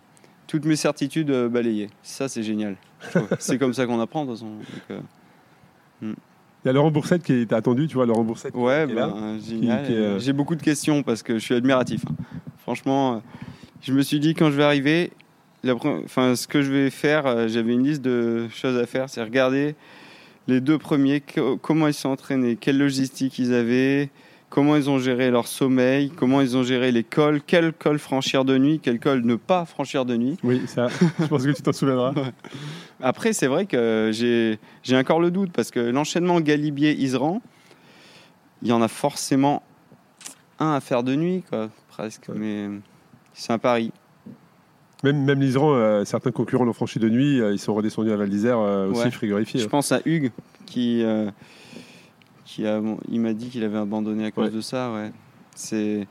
toutes 0.47 0.65
mes 0.65 0.77
certitudes 0.77 1.31
euh, 1.31 1.49
balayées. 1.49 1.89
Ça, 2.03 2.29
c'est 2.29 2.43
génial. 2.45 2.77
c'est 3.41 3.59
comme 3.59 3.73
ça 3.75 3.87
qu'on 3.87 3.99
apprend, 4.01 4.25
de 4.25 4.31
toute 4.31 4.39
façon. 4.39 4.51
Donc, 4.57 4.67
euh, 6.03 6.13
Il 6.63 6.67
y 6.67 6.69
a 6.69 6.73
Laurent 6.73 6.91
Boursette 6.91 7.23
qui 7.23 7.33
est 7.33 7.53
attendu, 7.53 7.89
tu 7.89 7.95
vois, 7.95 8.07
Laurent 8.07 8.23
Boursette. 8.25 8.55
Ouais, 8.55 8.85
qui 8.87 8.93
est 8.93 8.95
bah, 8.95 9.07
là. 9.09 9.39
génial. 9.39 9.85
euh, 9.91 10.19
J'ai 10.21 10.33
beaucoup 10.33 10.55
de 10.55 10.63
questions 10.63 11.03
parce 11.03 11.23
que 11.23 11.35
je 11.35 11.39
suis 11.45 11.55
admiratif. 11.55 12.03
hein. 12.09 12.15
Franchement, 12.59 13.23
je 13.81 13.93
me 13.93 14.03
suis 14.03 14.21
dit 14.21 14.35
quand 14.35 14.51
je 14.51 14.57
vais 14.57 14.63
arriver, 14.65 15.11
la 15.65 15.75
pre- 15.75 16.05
enfin, 16.05 16.37
ce 16.37 16.47
que 16.47 16.63
je 16.63 16.71
vais 16.71 16.91
faire, 16.91 17.49
j'avais 17.49 17.73
une 17.73 17.83
liste 17.85 18.03
de 18.03 18.47
choses 18.51 18.77
à 18.79 18.87
faire, 18.87 19.09
c'est 19.11 19.23
regarder 19.23 19.75
les 20.49 20.61
deux 20.61 20.79
premiers, 20.79 21.21
co- 21.21 21.57
comment 21.57 21.87
ils 21.89 21.95
sont 21.95 22.09
entraînés, 22.11 22.57
quelle 22.57 22.79
logistique 22.79 23.39
ils 23.41 23.53
avaient, 23.55 24.11
comment 24.53 24.77
ils 24.77 24.91
ont 24.91 24.99
géré 24.99 25.31
leur 25.31 25.47
sommeil, 25.49 26.11
comment 26.15 26.43
ils 26.43 26.59
ont 26.59 26.63
géré 26.63 26.93
les 26.93 27.05
cols, 27.05 27.41
quel 27.47 27.73
col 27.73 27.99
franchir 27.99 28.45
de 28.45 28.59
nuit, 28.59 28.81
quel 28.83 29.01
col 29.01 29.23
ne 29.25 29.37
pas 29.37 29.65
franchir 29.65 30.05
de 30.05 30.15
nuit. 30.15 30.37
Oui, 30.45 30.61
ça, 30.67 30.89
je 31.19 31.25
pense 31.25 31.43
que 31.47 31.53
tu 31.53 31.63
t'en 31.63 31.73
souviendras. 31.73 32.13
Après, 33.01 33.33
c'est 33.33 33.47
vrai 33.47 33.65
que 33.65 34.11
j'ai 34.13 34.97
encore 34.97 35.21
le 35.21 35.31
doute 35.31 35.53
parce 35.53 35.71
que 35.71 35.81
l'enchaînement 35.81 36.39
Galibier-Isran, 36.39 37.41
il 38.61 38.69
y 38.69 38.73
en 38.73 38.83
a 38.83 38.89
forcément 38.89 39.63
un 40.59 40.75
à 40.75 40.81
faire 40.81 41.03
de 41.03 41.15
nuit, 41.15 41.45
quoi, 41.49 41.71
presque. 41.89 42.29
Mais 42.35 42.69
c'est 43.33 43.55
un 43.55 43.59
pari. 43.59 43.91
Même, 45.03 45.25
même 45.25 45.41
l'Iseran, 45.41 45.73
euh, 45.75 46.05
certains 46.05 46.31
concurrents 46.31 46.65
l'ont 46.65 46.75
franchi 46.75 46.99
de 46.99 47.09
nuit, 47.09 47.41
euh, 47.41 47.53
ils 47.55 47.59
sont 47.59 47.73
redescendus 47.73 48.13
à 48.13 48.17
Val 48.17 48.29
d'Isère 48.29 48.59
euh, 48.59 48.91
aussi 48.91 49.05
Ouais. 49.05 49.11
frigorifiés. 49.11 49.61
Je 49.61 49.67
pense 49.67 49.93
à 49.93 50.01
Hugues 50.05 50.31
qui, 50.67 51.03
qui 52.55 52.67
a, 52.67 52.81
il 53.11 53.21
m'a 53.21 53.33
dit 53.33 53.49
qu'il 53.49 53.65
avait 53.65 53.79
abandonné 53.79 54.27
à 54.27 54.31
cause 54.31 54.47
Ouais. 54.47 54.51
de 54.51 54.61
ça. 54.61 54.93
Ouais. 54.93 55.11
C'est 55.55 56.07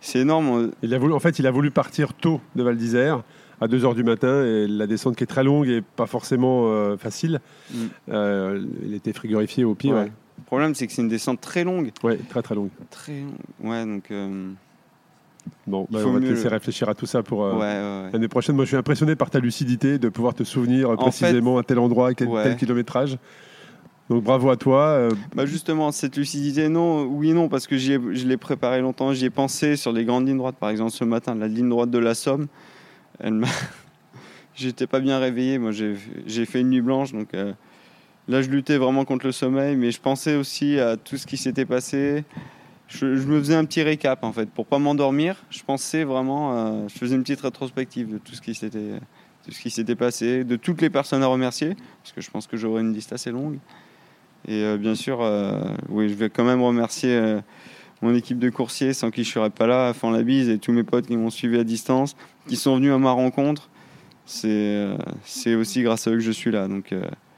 c'est 0.00 0.20
énorme. 0.20 0.70
Il 0.82 0.92
a 0.94 0.98
voulu, 0.98 1.12
en 1.14 1.18
fait, 1.20 1.38
il 1.38 1.46
a 1.46 1.50
voulu 1.50 1.70
partir 1.70 2.12
tôt 2.14 2.40
de 2.54 2.62
Val 2.62 2.76
d'Isère, 2.76 3.22
à 3.60 3.66
2h 3.66 3.94
du 3.94 4.04
matin, 4.04 4.44
et 4.44 4.66
la 4.68 4.86
descente 4.86 5.16
qui 5.16 5.24
est 5.24 5.26
très 5.26 5.42
longue 5.42 5.66
et 5.68 5.80
pas 5.82 6.06
forcément 6.06 6.64
euh, 6.66 6.96
facile, 6.96 7.40
Mm. 7.72 7.76
euh, 8.10 8.64
il 8.84 8.94
était 8.94 9.12
frigorifié 9.12 9.64
au 9.64 9.74
pied. 9.74 9.92
Ouais. 9.92 10.00
Ouais. 10.00 10.12
Le 10.38 10.44
problème, 10.44 10.74
c'est 10.74 10.86
que 10.86 10.92
c'est 10.92 11.02
une 11.02 11.08
descente 11.08 11.40
très 11.40 11.64
longue. 11.64 11.90
Ouais, 12.04 12.18
très 12.28 12.42
très 12.42 12.54
longue. 12.54 12.68
Très 12.90 13.20
longue. 13.20 13.32
Ouais, 13.70 13.84
donc. 13.84 14.10
euh, 14.10 14.50
Bon, 15.66 15.86
bah, 15.90 16.00
on 16.04 16.12
va 16.12 16.18
te 16.20 16.24
laisser 16.24 16.44
le- 16.44 16.50
réfléchir 16.50 16.88
à 16.88 16.94
tout 16.94 17.06
ça 17.06 17.22
pour 17.22 17.44
euh, 17.44 17.54
ouais, 17.54 18.10
l'année 18.12 18.26
prochaine. 18.28 18.56
Moi, 18.56 18.64
je 18.64 18.70
suis 18.70 18.76
impressionné 18.76 19.14
par 19.14 19.30
ta 19.30 19.38
lucidité 19.38 19.96
de 19.98 20.08
pouvoir 20.08 20.34
te 20.34 20.42
souvenir 20.42 20.90
En 20.90 20.96
précisément 20.96 21.56
à 21.58 21.62
tel 21.62 21.78
endroit, 21.78 22.14
quel, 22.14 22.28
tel 22.42 22.56
kilométrage. 22.56 23.16
Donc 24.08 24.22
bravo 24.22 24.50
à 24.50 24.56
toi. 24.56 24.82
euh, 24.88 25.10
Bah 25.34 25.46
justement, 25.46 25.90
cette 25.90 26.16
lucidité, 26.16 26.68
non, 26.68 27.04
oui 27.04 27.32
non, 27.32 27.48
parce 27.48 27.66
que 27.66 27.74
ai- 27.74 28.14
je 28.14 28.26
l'ai 28.26 28.36
préparé 28.36 28.80
longtemps, 28.80 29.12
j'y 29.12 29.24
ai 29.24 29.30
pensé 29.30 29.76
sur 29.76 29.92
les 29.92 30.04
grandes 30.04 30.28
lignes 30.28 30.38
droites. 30.38 30.56
Par 30.56 30.70
exemple, 30.70 30.92
ce 30.92 31.04
matin, 31.04 31.34
la 31.34 31.48
ligne 31.48 31.68
droite 31.68 31.90
de 31.90 31.98
la 31.98 32.14
Somme, 32.14 32.46
elle. 33.18 33.42
J'étais 34.54 34.86
pas 34.86 35.00
bien 35.00 35.18
réveillé, 35.18 35.58
moi 35.58 35.70
j'ai 35.70 36.46
fait 36.46 36.62
une 36.62 36.70
nuit 36.70 36.80
blanche, 36.80 37.12
donc 37.12 37.34
euh, 37.34 37.52
là 38.26 38.40
je 38.40 38.48
luttais 38.48 38.78
vraiment 38.78 39.04
contre 39.04 39.26
le 39.26 39.32
sommeil, 39.32 39.76
mais 39.76 39.90
je 39.90 40.00
pensais 40.00 40.34
aussi 40.34 40.80
à 40.80 40.96
tout 40.96 41.18
ce 41.18 41.26
qui 41.26 41.36
s'était 41.36 41.66
passé. 41.66 42.24
Je, 42.88 43.04
me 43.04 43.38
faisais 43.38 43.54
un 43.54 43.66
petit 43.66 43.82
récap 43.82 44.24
en 44.24 44.32
fait, 44.32 44.48
pour 44.48 44.64
pas 44.64 44.78
m'endormir. 44.78 45.36
Je 45.50 45.62
pensais 45.62 46.04
vraiment, 46.04 46.56
euh, 46.56 46.88
je 46.88 46.96
faisais 46.96 47.16
une 47.16 47.22
petite 47.22 47.42
rétrospective 47.42 48.10
de 48.10 48.16
tout 48.16 48.32
ce 48.32 48.40
qui 48.40 48.54
s'était, 48.54 48.94
tout 49.44 49.50
ce 49.52 49.60
qui 49.60 49.68
s'était 49.68 49.94
passé, 49.94 50.42
de 50.42 50.56
toutes 50.56 50.80
les 50.80 50.88
personnes 50.88 51.22
à 51.22 51.26
remercier, 51.26 51.76
parce 52.02 52.12
que 52.14 52.22
je 52.22 52.30
pense 52.30 52.46
que 52.46 52.56
j'aurai 52.56 52.80
une 52.80 52.94
liste 52.94 53.12
assez 53.12 53.30
longue. 53.30 53.58
Et 54.48 54.62
euh, 54.62 54.76
bien 54.76 54.94
sûr, 54.94 55.20
euh, 55.22 55.60
oui, 55.88 56.08
je 56.08 56.14
vais 56.14 56.30
quand 56.30 56.44
même 56.44 56.62
remercier 56.62 57.10
euh, 57.14 57.40
mon 58.02 58.14
équipe 58.14 58.38
de 58.38 58.48
coursiers 58.50 58.92
sans 58.92 59.10
qui 59.10 59.24
je 59.24 59.30
serais 59.32 59.50
pas 59.50 59.66
là, 59.66 59.92
font 59.92 60.10
la 60.10 60.22
bise 60.22 60.48
et 60.48 60.58
tous 60.58 60.72
mes 60.72 60.84
potes 60.84 61.06
qui 61.06 61.16
m'ont 61.16 61.30
suivi 61.30 61.58
à 61.58 61.64
distance, 61.64 62.14
qui 62.48 62.56
sont 62.56 62.76
venus 62.76 62.92
à 62.92 62.98
ma 62.98 63.10
rencontre. 63.12 63.68
C'est 64.26 65.54
aussi 65.54 65.82
grâce 65.82 66.06
à 66.06 66.10
eux 66.10 66.14
que 66.14 66.20
je 66.20 66.32
suis 66.32 66.50
là. 66.50 66.68
Donc, 66.68 66.92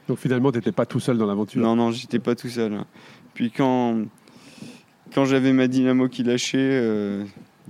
donc 0.07 0.17
finalement, 0.17 0.51
tu 0.51 0.57
n'étais 0.57 0.71
pas 0.71 0.85
tout 0.85 0.99
seul 0.99 1.17
dans 1.17 1.25
l'aventure? 1.27 1.61
non, 1.61 1.75
non, 1.75 1.91
j'étais 1.91 2.19
pas 2.19 2.35
tout 2.35 2.49
seul. 2.49 2.79
Puis 3.35 3.51
quand, 3.51 4.01
quand 5.13 5.25
j'avais 5.25 5.53
ma 5.53 5.67
dynamo 5.67 6.07
qui 6.09 6.23
lâchait, 6.23 6.57
euh, 6.59 7.23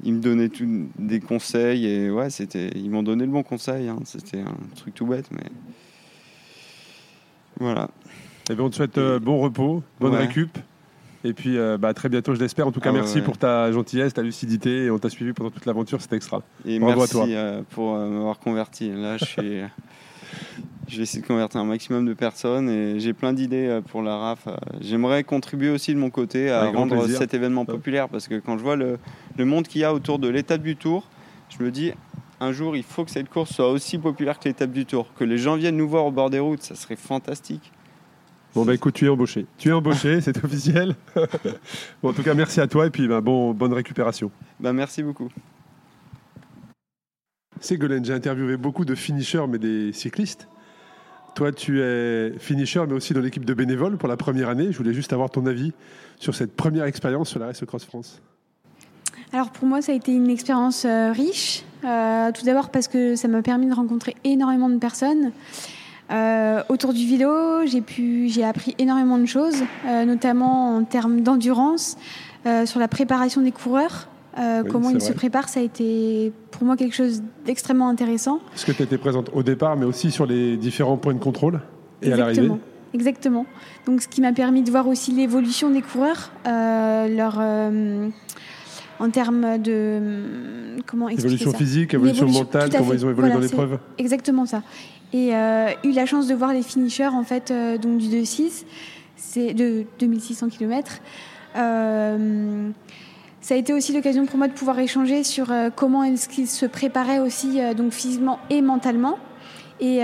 ils 0.03 0.14
me 0.14 0.22
donnaient 0.22 0.47
tout- 0.49 0.88
des 0.97 1.19
conseils 1.19 1.85
et 1.85 2.10
ouais, 2.10 2.30
c'était, 2.30 2.69
ils 2.76 2.89
m'ont 2.89 3.03
donné 3.03 3.26
le 3.26 3.31
bon 3.31 3.43
conseil. 3.43 3.89
hein. 3.89 3.99
C'était 4.06 4.39
un 4.39 4.56
truc 4.77 4.95
tout 4.95 5.06
bête, 5.06 5.30
mais 5.31 5.43
voilà. 7.60 7.89
Eh 8.49 8.55
bien, 8.55 8.63
on 8.65 8.69
te 8.69 8.76
souhaite 8.76 8.97
euh, 8.97 9.19
bon 9.19 9.39
repos, 9.39 9.84
bonne 9.99 10.13
Ouais. 10.13 10.19
récup. 10.19 10.57
Et 11.26 11.34
puis 11.34 11.57
euh, 11.57 11.77
bah, 11.77 11.89
à 11.89 11.93
très 11.93 12.07
bientôt, 12.09 12.34
je 12.34 12.39
l'espère. 12.39 12.65
En 12.67 12.71
tout 12.71 12.80
cas, 12.80 12.89
Ah 12.89 12.93
merci 12.93 13.17
ouais. 13.17 13.21
pour 13.23 13.38
ta 13.38 13.71
gentillesse, 13.71 14.13
ta 14.13 14.21
lucidité. 14.21 14.85
Et 14.85 14.91
on 14.91 14.97
t'a 14.99 15.09
suivi 15.09 15.34
pendant 15.34 15.49
toute 15.51 15.65
l'aventure, 15.65 16.01
c'était 16.01 16.15
extra. 16.15 16.41
Et 16.65 16.80
Bravo 16.80 16.93
à 16.93 17.03
merci 17.03 17.11
toi. 17.13 17.26
euh, 17.27 17.61
pour 17.71 17.95
euh, 17.95 18.07
m'avoir 18.09 18.39
converti. 18.39 18.89
Là, 18.91 19.17
je 19.17 19.26
suis. 19.26 19.61
Je 20.88 20.97
vais 20.97 21.03
essayer 21.03 21.21
de 21.21 21.27
convertir 21.27 21.59
un 21.61 21.65
maximum 21.65 22.05
de 22.07 22.13
personnes 22.13 22.67
et 22.69 22.99
j'ai 22.99 23.13
plein 23.13 23.34
d'idées 23.34 23.80
pour 23.89 24.01
la 24.01 24.17
RAF. 24.17 24.47
J'aimerais 24.81 25.23
contribuer 25.23 25.69
aussi 25.69 25.93
de 25.93 25.99
mon 25.99 26.09
côté 26.09 26.49
à 26.49 26.61
Avec 26.61 26.76
rendre 26.76 27.05
cet 27.07 27.35
événement 27.35 27.63
populaire 27.65 28.09
parce 28.09 28.27
que 28.27 28.39
quand 28.39 28.57
je 28.57 28.63
vois 28.63 28.76
le, 28.76 28.97
le 29.38 29.45
monde 29.45 29.67
qu'il 29.67 29.81
y 29.81 29.84
a 29.84 29.93
autour 29.93 30.17
de 30.17 30.27
l'étape 30.27 30.63
du 30.63 30.76
Tour, 30.76 31.03
je 31.55 31.63
me 31.63 31.69
dis 31.69 31.91
un 32.39 32.51
jour 32.51 32.76
il 32.76 32.81
faut 32.81 33.05
que 33.05 33.11
cette 33.11 33.30
course 33.30 33.51
soit 33.53 33.69
aussi 33.69 33.99
populaire 33.99 34.39
que 34.39 34.47
l'étape 34.47 34.71
du 34.71 34.85
Tour. 34.88 35.05
Que 35.15 35.23
les 35.23 35.38
gens 35.38 35.57
viennent 35.57 35.77
nous 35.77 35.88
voir 35.89 36.05
au 36.05 36.11
bord 36.11 36.31
des 36.31 36.39
routes, 36.39 36.63
ça 36.63 36.73
serait 36.73 36.95
fantastique. 36.95 37.71
Bon, 38.55 38.65
bah 38.65 38.73
écoute, 38.73 38.95
tu 38.95 39.05
es 39.05 39.09
embauché. 39.09 39.45
Tu 39.57 39.69
es 39.69 39.71
embauché, 39.71 40.21
c'est 40.21 40.43
officiel. 40.43 40.95
bon, 42.01 42.09
en 42.09 42.13
tout 42.13 42.23
cas, 42.23 42.34
merci 42.34 42.59
à 42.59 42.67
toi 42.67 42.88
et 42.88 42.89
puis 42.89 43.07
bah, 43.07 43.21
bon, 43.21 43.53
bonne 43.53 43.73
récupération. 43.73 44.31
Bah, 44.59 44.73
merci 44.73 45.03
beaucoup. 45.03 45.30
Ségolène, 47.59 48.05
j'ai 48.05 48.13
interviewé 48.13 48.57
beaucoup 48.57 48.85
de 48.85 48.95
finishers, 48.95 49.45
mais 49.47 49.59
des 49.59 49.93
cyclistes. 49.93 50.47
Toi, 51.35 51.51
tu 51.51 51.81
es 51.81 52.34
finisher, 52.39 52.84
mais 52.88 52.93
aussi 52.93 53.13
dans 53.13 53.21
l'équipe 53.21 53.45
de 53.45 53.53
bénévoles 53.53 53.97
pour 53.97 54.09
la 54.09 54.17
première 54.17 54.49
année. 54.49 54.71
Je 54.71 54.77
voulais 54.77 54.93
juste 54.93 55.13
avoir 55.13 55.30
ton 55.30 55.45
avis 55.45 55.73
sur 56.17 56.34
cette 56.34 56.55
première 56.55 56.85
expérience 56.85 57.30
sur 57.30 57.39
la 57.39 57.47
Race 57.47 57.63
Cross 57.65 57.85
France. 57.85 58.21
Alors 59.31 59.51
pour 59.51 59.67
moi, 59.67 59.81
ça 59.81 59.91
a 59.91 59.95
été 59.95 60.11
une 60.11 60.30
expérience 60.30 60.85
euh, 60.85 61.11
riche. 61.11 61.63
Euh, 61.85 62.31
tout 62.31 62.45
d'abord 62.45 62.71
parce 62.71 62.88
que 62.88 63.15
ça 63.15 63.27
m'a 63.27 63.41
permis 63.41 63.67
de 63.67 63.73
rencontrer 63.73 64.15
énormément 64.23 64.69
de 64.69 64.77
personnes. 64.77 65.31
Euh, 66.11 66.64
autour 66.69 66.94
du 66.94 67.06
vélo, 67.07 67.65
j'ai 67.65 67.81
pu, 67.81 68.30
j'ai 68.30 68.44
appris 68.44 68.76
énormément 68.80 69.18
de 69.18 69.26
choses, 69.26 69.64
euh, 69.86 70.06
notamment 70.06 70.76
en 70.76 70.84
termes 70.84 71.22
d'endurance, 71.22 71.98
euh, 72.45 72.65
sur 72.65 72.80
la 72.80 72.88
préparation 72.88 73.41
des 73.41 73.52
coureurs, 73.52 74.07
Oui, 74.38 74.69
comment 74.72 74.90
ils 74.90 74.98
vrai. 74.98 75.07
se 75.07 75.14
préparent. 75.14 75.49
Ça 75.49 75.60
a 75.60 75.64
été 75.64 76.31
pour 76.52 76.64
moi 76.64 76.77
quelque 76.77 76.95
chose 76.95 77.22
d'extrêmement 77.45 77.90
intéressant. 77.90 78.40
Est-ce 78.56 78.65
que 78.65 78.72
tu 78.72 78.84
étais 78.84 78.98
présente 78.98 79.30
au 79.34 79.44
départ, 79.44 79.76
mais 79.76 79.86
aussi 79.86 80.11
sur 80.11 80.26
les 80.26 80.57
différents 80.57 80.98
points 80.98 81.14
de 81.14 81.19
contrôle 81.19 81.60
et 82.02 82.11
à 82.11 82.18
l'arrivée? 82.18 82.41
Exactement. 82.41 82.60
Exactement. 82.91 83.45
Donc, 83.86 84.02
ce 84.02 84.07
qui 84.07 84.19
m'a 84.19 84.34
permis 84.34 84.64
de 84.64 84.72
voir 84.72 84.88
aussi 84.88 85.11
l'évolution 85.11 85.69
des 85.69 85.81
coureurs, 85.84 86.31
leur, 86.45 87.40
en 88.99 89.09
termes 89.09 89.57
de 89.57 90.77
comment 90.85 91.09
expliquer 91.09 91.35
Évolution 91.35 91.51
ça 91.51 91.57
physique, 91.57 91.93
évolution 91.93 92.27
mentale, 92.27 92.69
comment 92.69 92.93
ils 92.93 93.05
ont 93.05 93.09
évolué 93.09 93.30
Voilà, 93.30 93.35
dans 93.35 93.39
l'épreuve 93.39 93.80
Exactement 93.97 94.45
ça. 94.45 94.61
Et 95.13 95.35
euh, 95.35 95.69
eu 95.84 95.91
la 95.91 96.05
chance 96.05 96.27
de 96.27 96.35
voir 96.35 96.53
les 96.53 96.61
finishers 96.61 97.07
en 97.07 97.23
fait 97.23 97.49
euh, 97.49 97.77
donc 97.77 97.97
du 97.97 98.07
2-6, 98.07 98.65
c'est 99.15 99.53
de 99.53 99.85
2600 99.99 100.49
km. 100.49 100.99
Euh, 101.55 102.69
ça 103.41 103.55
a 103.55 103.57
été 103.57 103.73
aussi 103.73 103.93
l'occasion 103.93 104.26
pour 104.26 104.38
moi 104.38 104.47
de 104.47 104.53
pouvoir 104.53 104.77
échanger 104.80 105.23
sur 105.23 105.51
comment 105.76 106.03
est-ce 106.03 106.27
qu'ils 106.30 106.47
se 106.47 106.65
préparaient 106.65 107.19
aussi 107.19 107.59
donc 107.76 107.93
physiquement 107.93 108.38
et 108.49 108.61
mentalement 108.61 109.17
et 109.80 110.03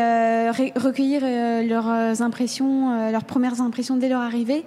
recueillir 0.78 1.22
leurs 1.68 2.22
impressions, 2.22 3.12
leurs 3.12 3.26
premières 3.26 3.60
impressions 3.60 3.98
dès 3.98 4.08
leur 4.08 4.22
arrivée. 4.22 4.64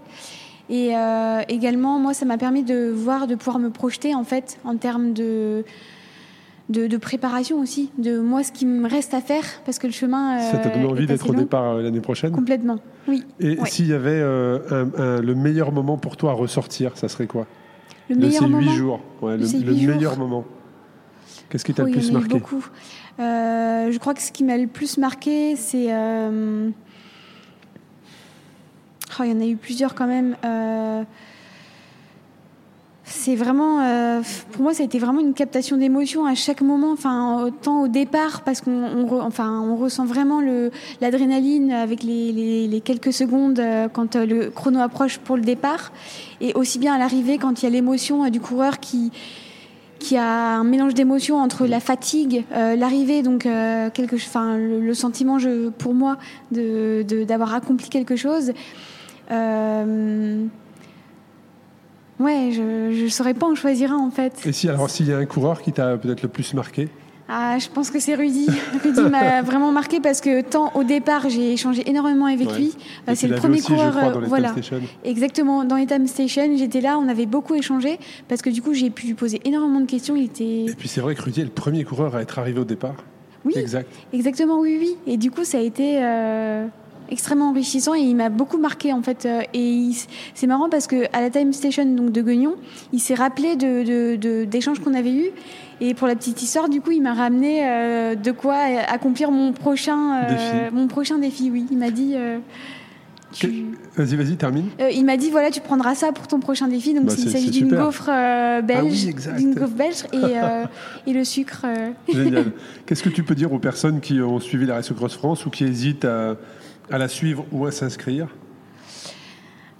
Et 0.71 0.95
euh, 0.97 1.41
également, 1.49 1.99
moi, 1.99 2.13
ça 2.15 2.25
m'a 2.27 2.37
permis 2.39 2.63
de 2.63 2.91
voir, 2.91 3.27
de 3.27 3.35
pouvoir 3.35 3.59
me 3.59 3.71
projeter 3.71 4.15
en 4.15 4.25
fait 4.25 4.59
en 4.65 4.77
termes 4.77 5.15
de, 5.15 5.65
de, 6.69 6.87
de 6.87 6.97
préparation 6.99 7.59
aussi, 7.61 7.91
de 7.97 8.19
moi 8.19 8.43
ce 8.43 8.53
qui 8.53 8.67
me 8.67 8.87
reste 8.89 9.15
à 9.15 9.21
faire 9.23 9.45
parce 9.65 9.79
que 9.79 9.87
le 9.87 9.93
chemin. 9.95 10.39
Ça 10.41 10.59
t'a 10.59 10.69
donné 10.69 10.85
euh, 10.85 10.89
envie 10.89 11.07
d'être 11.07 11.31
au 11.31 11.35
départ 11.35 11.77
euh, 11.77 11.83
l'année 11.83 12.01
prochaine? 12.03 12.33
Complètement, 12.33 12.79
oui. 13.09 13.25
Et 13.41 13.59
Ouais. 13.59 13.69
s'il 13.71 13.87
y 13.87 13.95
avait 13.95 14.11
euh, 14.21 14.59
un- 14.71 15.01
un- 15.03 15.21
le 15.23 15.35
meilleur 15.35 15.73
moment 15.73 15.97
pour 15.97 16.17
toi 16.19 16.33
à 16.33 16.35
ressortir, 16.35 16.97
ça 16.99 17.09
serait 17.09 17.27
quoi? 17.27 17.47
Le 18.11 18.17
de 18.17 18.21
meilleur 18.27 18.43
ces 18.43 18.49
moment. 18.49 18.71
huit 18.71 18.77
jours 18.77 19.01
Ouais, 19.23 19.37
De 19.39 19.43
le, 19.43 19.75
jours. 19.75 19.95
meilleur 19.95 20.19
moment. 20.19 20.45
Qu'est-ce 21.49 21.65
qui 21.65 21.73
t'a 21.73 21.85
Oh, 21.85 21.87
le 21.87 21.93
y 21.93 21.95
plus 21.95 22.13
marqué? 22.13 22.29
beaucoup. 22.29 22.67
Euh, 23.21 23.91
je 23.91 23.99
crois 23.99 24.13
que 24.13 24.21
ce 24.21 24.33
qui 24.33 24.45
m'a 24.45 24.59
le 24.59 24.67
plus 24.67 24.99
marqué, 24.99 25.57
c'est. 25.57 25.87
Il 29.25 29.33
y 29.33 29.35
en 29.35 29.41
a 29.41 29.47
eu 29.47 29.57
plusieurs 29.57 29.95
quand 29.95 30.07
même. 30.07 30.37
Euh, 30.45 31.03
C'est 33.11 33.37
vraiment, 33.37 33.81
euh, 33.81 34.21
pour 34.53 34.63
moi, 34.63 34.75
ça 34.75 34.83
a 34.83 34.87
été 34.87 34.99
vraiment 34.99 35.21
une 35.21 35.33
captation 35.33 35.79
d'émotion 35.79 36.27
à 36.27 36.35
chaque 36.35 36.61
moment. 36.61 36.93
Enfin, 36.93 37.43
autant 37.43 37.81
au 37.83 37.89
départ, 37.89 38.43
parce 38.43 38.61
qu'on, 38.61 39.09
enfin, 39.23 39.63
on 39.63 39.77
ressent 39.77 40.05
vraiment 40.05 40.43
l'adrénaline 41.01 41.73
avec 41.73 42.03
les, 42.03 42.33
les- 42.69 42.81
quelques 42.83 43.15
secondes 43.15 43.61
euh, 43.61 43.89
quand 43.91 44.15
le 44.15 44.51
chrono 44.51 44.81
approche 44.81 45.17
pour 45.19 45.37
le 45.37 45.43
départ, 45.43 45.91
et 46.43 46.53
aussi 46.53 46.79
bien 46.79 46.93
à 46.95 46.99
l'arrivée 46.99 47.39
quand 47.39 47.63
il 47.63 47.65
y 47.65 47.69
a 47.69 47.71
l'émotion 47.71 48.29
du 48.29 48.41
coureur 48.41 48.79
qui 48.79 49.11
qui 50.01 50.17
a 50.17 50.55
un 50.57 50.63
mélange 50.63 50.95
d'émotions 50.95 51.39
entre 51.39 51.67
la 51.67 51.81
fatigue, 51.81 52.45
l'arrivée, 52.53 53.23
donc 53.23 53.47
euh, 53.47 53.91
quelque, 53.91 54.15
enfin, 54.15 54.57
le, 54.57 54.95
sentiment, 54.95 55.39
pour 55.77 55.93
moi, 55.93 56.19
de 56.53 57.03
de- 57.09 57.25
d'avoir 57.25 57.53
accompli 57.55 57.89
quelque 57.89 58.15
chose. 58.15 58.53
Euh, 59.31 60.45
ouais, 62.21 62.51
je 62.53 63.03
ne 63.05 63.09
saurais 63.09 63.35
pas 63.35 63.47
en 63.47 63.55
choisir 63.55 63.93
un 63.93 63.99
en 63.99 64.11
fait. 64.11 64.35
Et 64.47 64.53
si, 64.53 64.69
alors, 64.69 64.91
s'il 64.91 65.07
y 65.09 65.13
a 65.13 65.19
un 65.19 65.27
coureur 65.27 65.63
qui 65.63 65.73
t'a 65.73 65.97
peut-être 65.97 66.23
le 66.23 66.29
plus 66.29 66.55
marqué? 66.55 66.89
Ah, 67.31 67.59
je 67.59 67.69
pense 67.69 67.91
que 67.91 68.01
c'est 68.01 68.15
Rudy. 68.15 68.47
Rudy 68.83 69.03
m'a 69.03 69.43
vraiment 69.43 69.71
marqué 69.71 70.01
parce 70.01 70.23
que 70.23 70.41
tant 70.41 70.73
au 70.75 70.83
départ, 70.83 71.29
j'ai 71.29 71.53
échangé 71.53 71.83
énormément 71.89 72.25
avec 72.25 72.49
Ouais. 72.49 72.57
lui. 72.57 72.75
Tu 73.07 73.17
c'est 73.17 73.29
le 73.29 73.37
premier 73.37 73.59
aussi, 73.59 73.67
coureur. 73.67 73.91
crois, 73.91 74.09
euh, 74.09 74.13
dans 74.15 74.21
les 74.21 74.27
voilà. 74.29 74.49
Time 74.53 74.63
Station. 74.63 74.87
Exactement, 75.05 75.65
dans 75.65 75.77
les 75.77 75.85
Time 75.85 76.07
Station, 76.07 76.57
j'étais 76.57 76.81
là, 76.81 76.99
on 76.99 77.07
avait 77.07 77.27
beaucoup 77.27 77.55
échangé 77.55 77.99
parce 78.29 78.41
que 78.41 78.49
du 78.49 78.63
coup, 78.63 78.73
j'ai 78.73 78.89
pu 78.89 79.07
lui 79.09 79.13
poser 79.15 79.43
énormément 79.45 79.81
de 79.81 79.87
questions. 79.87 80.17
Il 80.17 80.25
était 80.25 80.65
Et 80.71 80.75
puis 80.75 80.89
c'est 80.89 81.03
vrai 81.03 81.15
que 81.15 81.21
Rudy 81.23 81.43
est 81.43 81.45
le 81.45 81.51
premier 81.51 81.85
coureur 81.85 82.17
à 82.17 82.23
être 82.23 82.39
arrivé 82.39 82.61
au 82.61 82.65
départ. 82.65 82.95
Oui. 83.45 83.53
Exact. 83.57 83.89
exactement, 84.15 84.59
oui, 84.61 84.79
oui. 84.81 84.97
Et 85.07 85.19
du 85.19 85.31
coup, 85.31 85.45
ça 85.45 85.59
a 85.59 85.61
été 85.61 85.99
euh, 86.03 86.67
extrêmement 87.11 87.51
enrichissant 87.51 87.95
et 87.95 88.01
il 88.01 88.15
m'a 88.17 88.29
beaucoup 88.29 88.59
marqué 88.59 88.93
en 88.93 89.03
fait. 89.03 89.27
Euh, 89.27 89.43
Et 89.55 89.91
c'est 90.35 90.47
marrant 90.47 90.69
parce 90.69 90.87
que 90.87 91.05
à 91.13 91.21
la 91.21 91.31
Time 91.31 91.53
Station 91.53 91.85
donc 91.87 92.13
de 92.13 92.23
Guignon, 92.23 92.55
il 92.93 93.01
s'est 93.01 93.15
rappelé 93.15 93.57
de, 93.57 94.45
d'échanges 94.45 94.81
qu'on 94.81 94.95
avait 94.95 95.13
eus. 95.15 95.31
Et 95.81 95.95
pour 95.95 96.09
la 96.09 96.17
petite 96.17 96.43
histoire, 96.43 96.69
du 96.69 96.81
coup, 96.81 96.91
il 96.91 97.01
m'a 97.03 97.15
ramené 97.15 97.61
euh, 97.65 98.15
de 98.17 98.33
quoi 98.33 98.55
euh, 98.55 98.79
accomplir 98.89 99.31
mon 99.31 99.53
prochain, 99.53 100.25
euh, 100.25 100.29
Défi. 100.29 100.75
mon 100.75 100.89
prochain 100.89 101.19
défi. 101.19 101.51
Oui, 101.53 101.67
il 101.71 101.79
m'a 101.79 101.91
dit. 101.91 102.15
euh, 102.17 102.39
tu- 103.33 103.67
Vas-y, 103.97 104.17
vas-y, 104.17 104.37
termine. 104.37 104.67
Il 104.93 105.05
m'a 105.05 105.17
dit 105.17 105.31
voilà 105.31 105.51
tu 105.51 105.61
prendras 105.61 105.95
ça 105.95 106.13
pour 106.13 106.27
ton 106.27 106.41
prochain 106.41 106.67
défi 106.67 106.95
donc 106.95 107.05
Bah, 107.05 107.13
il 107.19 107.29
s'agit 107.31 107.45
c'est 107.47 107.51
d'une 107.51 107.69
gaufre 107.77 108.07
belge 108.07 108.79
Ah 108.81 108.85
oui, 108.85 109.07
exact. 109.09 109.37
d'une 109.37 109.55
gaufre 109.55 109.75
belge 109.75 110.05
et, 110.15 111.07
et 111.11 111.13
le 111.13 111.25
sucre. 111.25 111.67
Génial. 112.13 112.53
Qu'est-ce 112.87 113.03
que 113.03 113.09
tu 113.11 113.23
peux 113.23 113.35
dire 113.35 113.53
aux 113.53 113.59
personnes 113.59 114.01
qui 114.01 114.21
ont 114.23 114.41
suivi 114.41 114.65
la 114.67 114.75
Race 114.77 114.91
Cross 114.93 115.15
France 115.15 115.45
ou 115.47 115.51
qui 115.51 115.65
hésitent 115.65 116.07
à, 116.07 116.37
à 116.91 116.99
la 116.99 117.09
suivre 117.09 117.45
ou 117.53 117.67
à 117.67 117.73
s'inscrire 117.73 118.29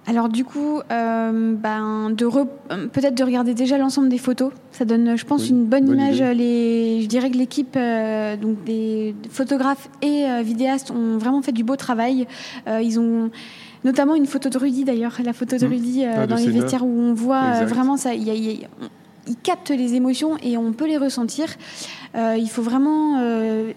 alors 0.07 0.31
du 0.31 0.43
coup 0.45 0.81
euh, 0.91 1.55
ben 1.55 2.09
de 2.11 2.25
re- 2.25 2.47
peut-être 2.93 3.15
de 3.15 3.23
regarder 3.25 3.53
déjà 3.53 3.77
l'ensemble 3.77 4.09
des 4.09 4.17
photos 4.17 4.53
ça 4.73 4.87
donne 4.87 5.17
je 5.19 5.25
pense 5.27 5.43
Oui, 5.43 5.51
une 5.51 5.65
bonne, 5.67 5.85
bonne 5.85 5.97
image 5.97 6.17
idée. 6.17 6.35
les 6.35 7.03
je 7.03 7.07
dirais 7.09 7.31
que 7.31 7.37
l'équipe 7.37 7.77
euh, 7.77 8.37
donc 8.37 8.65
des 8.65 9.15
photographes 9.31 9.91
et 10.01 10.25
euh, 10.25 10.41
vidéastes 10.43 10.91
ont 10.91 11.19
vraiment 11.19 11.43
fait 11.43 11.53
du 11.53 11.63
beau 11.63 11.77
travail 11.77 12.27
ils 12.83 12.99
ont 12.99 13.31
notamment 13.85 14.15
une 14.15 14.27
photo 14.27 14.49
de 14.49 14.57
Rudy 14.59 14.85
d'ailleurs 14.85 15.19
la 15.25 15.33
photo 15.35 15.57
de 15.59 15.67
Mmh. 15.67 15.71
Rudy 15.71 16.05
Ah, 16.07 16.23
de 16.23 16.31
dans 16.31 16.37
les 16.37 16.49
vestiaires 16.49 16.85
où 16.87 16.89
on 17.01 17.13
voit 17.13 17.65
vraiment 17.67 17.97
ça 17.99 18.15
il 18.15 18.23
y 18.23 18.31
a- 18.31 18.35
il 18.35 18.45
y 18.61 18.65
a- 18.65 18.69
on- 18.83 18.89
ils 19.31 19.37
captent 19.37 19.69
les 19.71 19.93
émotions 19.95 20.39
et 20.43 20.57
on 20.57 20.73
peut 20.73 20.87
les 20.87 20.97
ressentir. 20.97 21.49
Euh, 22.19 22.37
il 22.37 22.49
faut 22.49 22.63
vraiment 22.63 23.21
euh, 23.21 23.73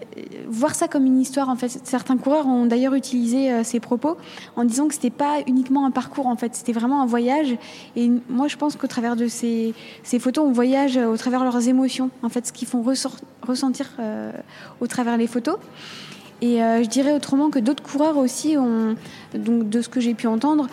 voir 0.48 0.74
ça 0.74 0.88
comme 0.88 1.06
une 1.06 1.20
histoire. 1.20 1.48
En 1.48 1.54
fait, 1.54 1.80
certains 1.84 2.16
coureurs 2.16 2.46
ont 2.46 2.66
d'ailleurs 2.66 2.94
utilisé 2.94 3.52
euh, 3.52 3.62
ces 3.62 3.78
propos 3.78 4.16
en 4.56 4.64
disant 4.64 4.88
que 4.88 4.94
c'était 4.94 5.10
pas 5.10 5.40
uniquement 5.46 5.86
un 5.86 5.92
parcours. 5.92 6.26
En 6.26 6.36
fait, 6.36 6.54
c'était 6.56 6.72
vraiment 6.72 7.02
un 7.02 7.06
voyage. 7.06 7.56
Et 7.94 8.10
moi, 8.28 8.48
je 8.48 8.56
pense 8.56 8.74
qu'au 8.74 8.88
travers 8.88 9.14
de 9.14 9.28
ces, 9.28 9.74
photos, 10.18 10.44
on 10.44 10.52
voyage 10.52 10.96
au 10.96 11.16
travers 11.16 11.40
de 11.40 11.44
leurs 11.44 11.68
émotions. 11.68 12.10
En 12.22 12.28
fait, 12.28 12.46
ce 12.46 12.52
qu'ils 12.52 12.68
font 12.68 12.84
ressentir 13.42 13.92
au 14.80 14.86
travers 14.86 15.16
les 15.16 15.26
photos. 15.26 15.56
Et 16.40 16.58
je 16.58 16.88
dirais 16.88 17.12
autrement 17.12 17.50
que 17.50 17.60
d'autres 17.60 17.82
coureurs 17.82 18.16
aussi 18.16 18.56
ont, 18.58 18.96
donc 19.34 19.68
de 19.68 19.80
ce 19.80 19.88
que 19.88 20.00
j'ai 20.00 20.14
pu 20.14 20.26
entendre, 20.26 20.66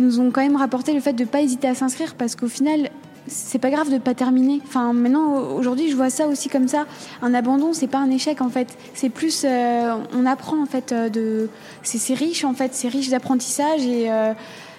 nous 0.00 0.20
ont 0.20 0.30
quand 0.30 0.42
même 0.42 0.56
rapporté 0.56 0.92
le 0.92 1.00
fait 1.00 1.12
de 1.12 1.22
ne 1.22 1.28
pas 1.28 1.40
hésiter 1.40 1.68
à 1.68 1.74
s'inscrire 1.74 2.14
parce 2.14 2.34
qu'au 2.36 2.48
final, 2.48 2.90
c'est 3.26 3.58
pas 3.58 3.70
grave 3.70 3.90
de 3.90 3.98
pas 3.98 4.14
terminer. 4.14 4.60
Enfin, 4.66 4.92
maintenant, 4.92 5.54
aujourd'hui, 5.54 5.90
je 5.90 5.96
vois 5.96 6.10
ça 6.10 6.26
aussi 6.26 6.48
comme 6.48 6.68
ça. 6.68 6.86
Un 7.22 7.34
abandon, 7.34 7.72
c'est 7.72 7.86
pas 7.86 7.98
un 7.98 8.10
échec 8.10 8.40
en 8.40 8.48
fait. 8.48 8.76
C'est 8.94 9.08
plus, 9.08 9.44
euh, 9.44 9.94
on 10.12 10.26
apprend 10.26 10.62
en 10.62 10.66
fait 10.66 10.92
euh, 10.92 11.08
de. 11.08 11.48
C'est 11.82 12.14
riche 12.14 12.44
en 12.44 12.54
fait, 12.54 12.74
c'est 12.74 12.88
riche 12.88 13.08
d'apprentissage 13.08 13.84
et 13.86 14.10
euh, 14.10 14.32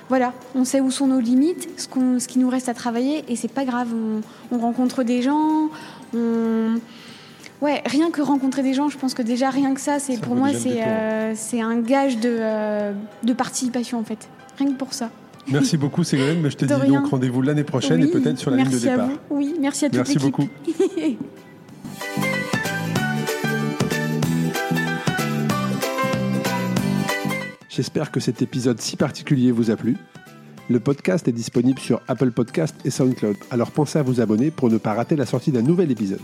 voilà, 0.10 0.34
on 0.56 0.66
sait 0.66 0.82
où 0.82 0.92
sont 0.92 1.08
nos 1.08 1.20
limites, 1.20 1.70
ce, 1.78 1.88
qu'on, 1.88 2.20
ce 2.20 2.28
qui 2.28 2.40
nous 2.40 2.50
reste 2.50 2.70
à 2.70 2.74
travailler 2.74 3.24
et 3.28 3.36
c'est 3.36 3.52
pas 3.52 3.66
grave. 3.66 3.90
On, 3.94 4.22
on 4.56 4.60
rencontre 4.60 5.04
des 5.04 5.22
gens, 5.22 5.70
on. 6.14 6.76
Ouais, 7.60 7.82
rien 7.86 8.12
que 8.12 8.22
rencontrer 8.22 8.62
des 8.62 8.76
gens, 8.76 8.88
je 8.88 8.98
pense 9.00 9.16
que 9.16 9.24
déjà 9.24 9.50
rien 9.50 9.74
que 9.74 9.82
ça, 9.82 9.98
c'est 9.98 10.18
pour 10.18 10.36
moi 10.36 10.52
le 10.52 10.60
c'est 10.60 10.84
euh, 10.86 11.34
un 11.64 11.80
gage 11.80 12.18
de, 12.18 12.38
euh, 12.40 12.94
de 13.24 13.34
participation 13.34 13.98
en 13.98 14.04
fait. 14.04 14.30
Rien 14.60 14.68
que 14.68 14.78
pour 14.78 14.94
ça. 14.94 15.10
Merci 15.50 15.78
beaucoup 15.78 16.04
Ségolène, 16.04 16.42
mais 16.42 16.50
je 16.50 16.58
te 16.58 16.66
De 16.66 16.74
dis 16.76 16.82
rien. 16.82 17.02
donc 17.02 17.10
rendez-vous 17.12 17.42
l'année 17.42 17.64
prochaine 17.64 18.02
Oui, 18.02 18.08
et 18.08 18.12
peut-être 18.12 18.38
sur 18.38 18.52
la 18.52 18.58
ligne 18.58 18.66
de 18.66 18.72
merci 18.72 18.90
à 18.90 18.92
départ. 18.92 19.08
vous. 19.10 19.18
Oui, 19.38 19.56
merci 19.60 19.86
à 19.86 19.90
toute 19.90 19.96
Merci 19.98 20.20
beaucoup. 20.20 20.48
J'espère 27.70 28.12
que 28.12 28.20
cet 28.20 28.42
épisode 28.42 28.82
si 28.82 28.96
particulier 28.96 29.52
vous 29.52 29.70
a 29.72 29.76
plu. 29.76 29.98
Le 30.70 30.80
podcast 30.80 31.28
est 31.28 31.32
disponible 31.34 31.80
sur 31.80 32.02
Apple 32.08 32.32
Podcast 32.32 32.76
et 32.84 32.90
SoundCloud, 32.90 33.38
alors 33.52 33.72
pensez 33.72 34.00
à 34.00 34.04
vous 34.04 34.20
abonner 34.20 34.52
pour 34.52 34.70
ne 34.70 34.78
pas 34.78 34.94
rater 34.94 35.16
la 35.16 35.26
sortie 35.26 35.52
d'un 35.52 35.62
nouvel 35.62 35.92
épisode. 35.92 36.20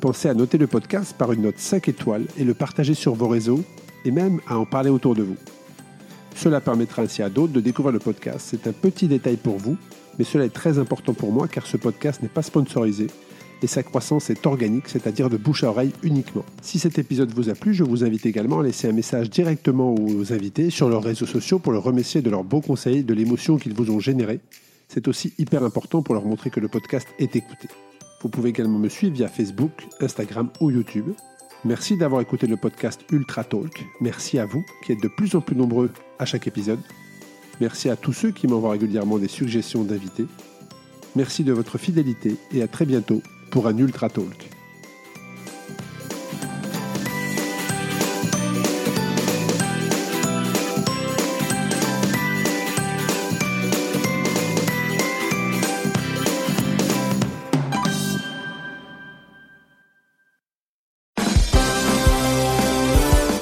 Pensez 0.00 0.28
à 0.28 0.34
noter 0.34 0.58
le 0.58 0.66
podcast 0.66 1.14
par 1.16 1.32
une 1.32 1.42
note 1.42 1.58
5 1.58 1.88
étoiles 1.88 2.26
et 2.36 2.44
le 2.44 2.54
partager 2.54 2.94
sur 2.94 3.14
vos 3.14 3.28
réseaux 3.28 3.62
et 4.04 4.10
même 4.10 4.40
à 4.48 4.58
en 4.58 4.66
parler 4.66 4.90
autour 4.90 5.14
de 5.14 5.22
vous. 5.22 5.36
Cela 6.34 6.60
permettra 6.60 7.02
ainsi 7.02 7.22
à 7.22 7.28
d'autres 7.28 7.52
de 7.52 7.60
découvrir 7.60 7.92
le 7.92 7.98
podcast. 7.98 8.48
C'est 8.50 8.66
un 8.66 8.72
petit 8.72 9.06
détail 9.06 9.36
pour 9.36 9.58
vous, 9.58 9.76
mais 10.18 10.24
cela 10.24 10.44
est 10.44 10.52
très 10.54 10.78
important 10.78 11.14
pour 11.14 11.32
moi 11.32 11.48
car 11.48 11.66
ce 11.66 11.76
podcast 11.76 12.22
n'est 12.22 12.28
pas 12.28 12.42
sponsorisé 12.42 13.06
et 13.62 13.66
sa 13.66 13.82
croissance 13.82 14.28
est 14.28 14.44
organique, 14.46 14.88
c'est-à-dire 14.88 15.30
de 15.30 15.36
bouche 15.36 15.62
à 15.64 15.68
oreille 15.68 15.92
uniquement. 16.02 16.44
Si 16.62 16.78
cet 16.78 16.98
épisode 16.98 17.32
vous 17.32 17.48
a 17.48 17.54
plu, 17.54 17.74
je 17.74 17.84
vous 17.84 18.04
invite 18.04 18.26
également 18.26 18.60
à 18.60 18.62
laisser 18.64 18.88
un 18.88 18.92
message 18.92 19.30
directement 19.30 19.94
aux 19.94 20.32
invités 20.32 20.70
sur 20.70 20.88
leurs 20.88 21.02
réseaux 21.02 21.26
sociaux 21.26 21.58
pour 21.58 21.72
leur 21.72 21.84
remercier 21.84 22.22
de 22.22 22.30
leurs 22.30 22.44
beaux 22.44 22.60
conseils 22.60 23.04
de 23.04 23.14
l'émotion 23.14 23.56
qu'ils 23.56 23.74
vous 23.74 23.90
ont 23.90 24.00
générée. 24.00 24.40
C'est 24.88 25.08
aussi 25.08 25.32
hyper 25.38 25.62
important 25.62 26.02
pour 26.02 26.14
leur 26.14 26.24
montrer 26.24 26.50
que 26.50 26.60
le 26.60 26.68
podcast 26.68 27.06
est 27.18 27.36
écouté. 27.36 27.68
Vous 28.20 28.28
pouvez 28.28 28.50
également 28.50 28.78
me 28.78 28.88
suivre 28.88 29.14
via 29.14 29.28
Facebook, 29.28 29.72
Instagram 30.00 30.50
ou 30.60 30.70
YouTube. 30.70 31.12
Merci 31.64 31.96
d'avoir 31.96 32.20
écouté 32.20 32.48
le 32.48 32.56
podcast 32.56 33.02
Ultra 33.12 33.44
Talk. 33.44 33.86
Merci 34.00 34.40
à 34.40 34.46
vous 34.46 34.64
qui 34.84 34.90
êtes 34.90 35.00
de 35.00 35.06
plus 35.06 35.36
en 35.36 35.40
plus 35.40 35.54
nombreux 35.54 35.90
à 36.18 36.24
chaque 36.24 36.48
épisode. 36.48 36.80
Merci 37.60 37.88
à 37.88 37.94
tous 37.94 38.12
ceux 38.12 38.32
qui 38.32 38.48
m'envoient 38.48 38.72
régulièrement 38.72 39.18
des 39.18 39.28
suggestions 39.28 39.84
d'invités. 39.84 40.26
Merci 41.14 41.44
de 41.44 41.52
votre 41.52 41.78
fidélité 41.78 42.36
et 42.52 42.62
à 42.62 42.68
très 42.68 42.84
bientôt 42.84 43.22
pour 43.52 43.68
un 43.68 43.78
Ultra 43.78 44.08
Talk. 44.08 44.50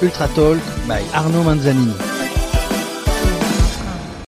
Ultra 0.01 0.27
Talk 0.29 0.57
by 0.87 1.03
Arnaud 1.13 1.43
Manzanini. 1.43 2.10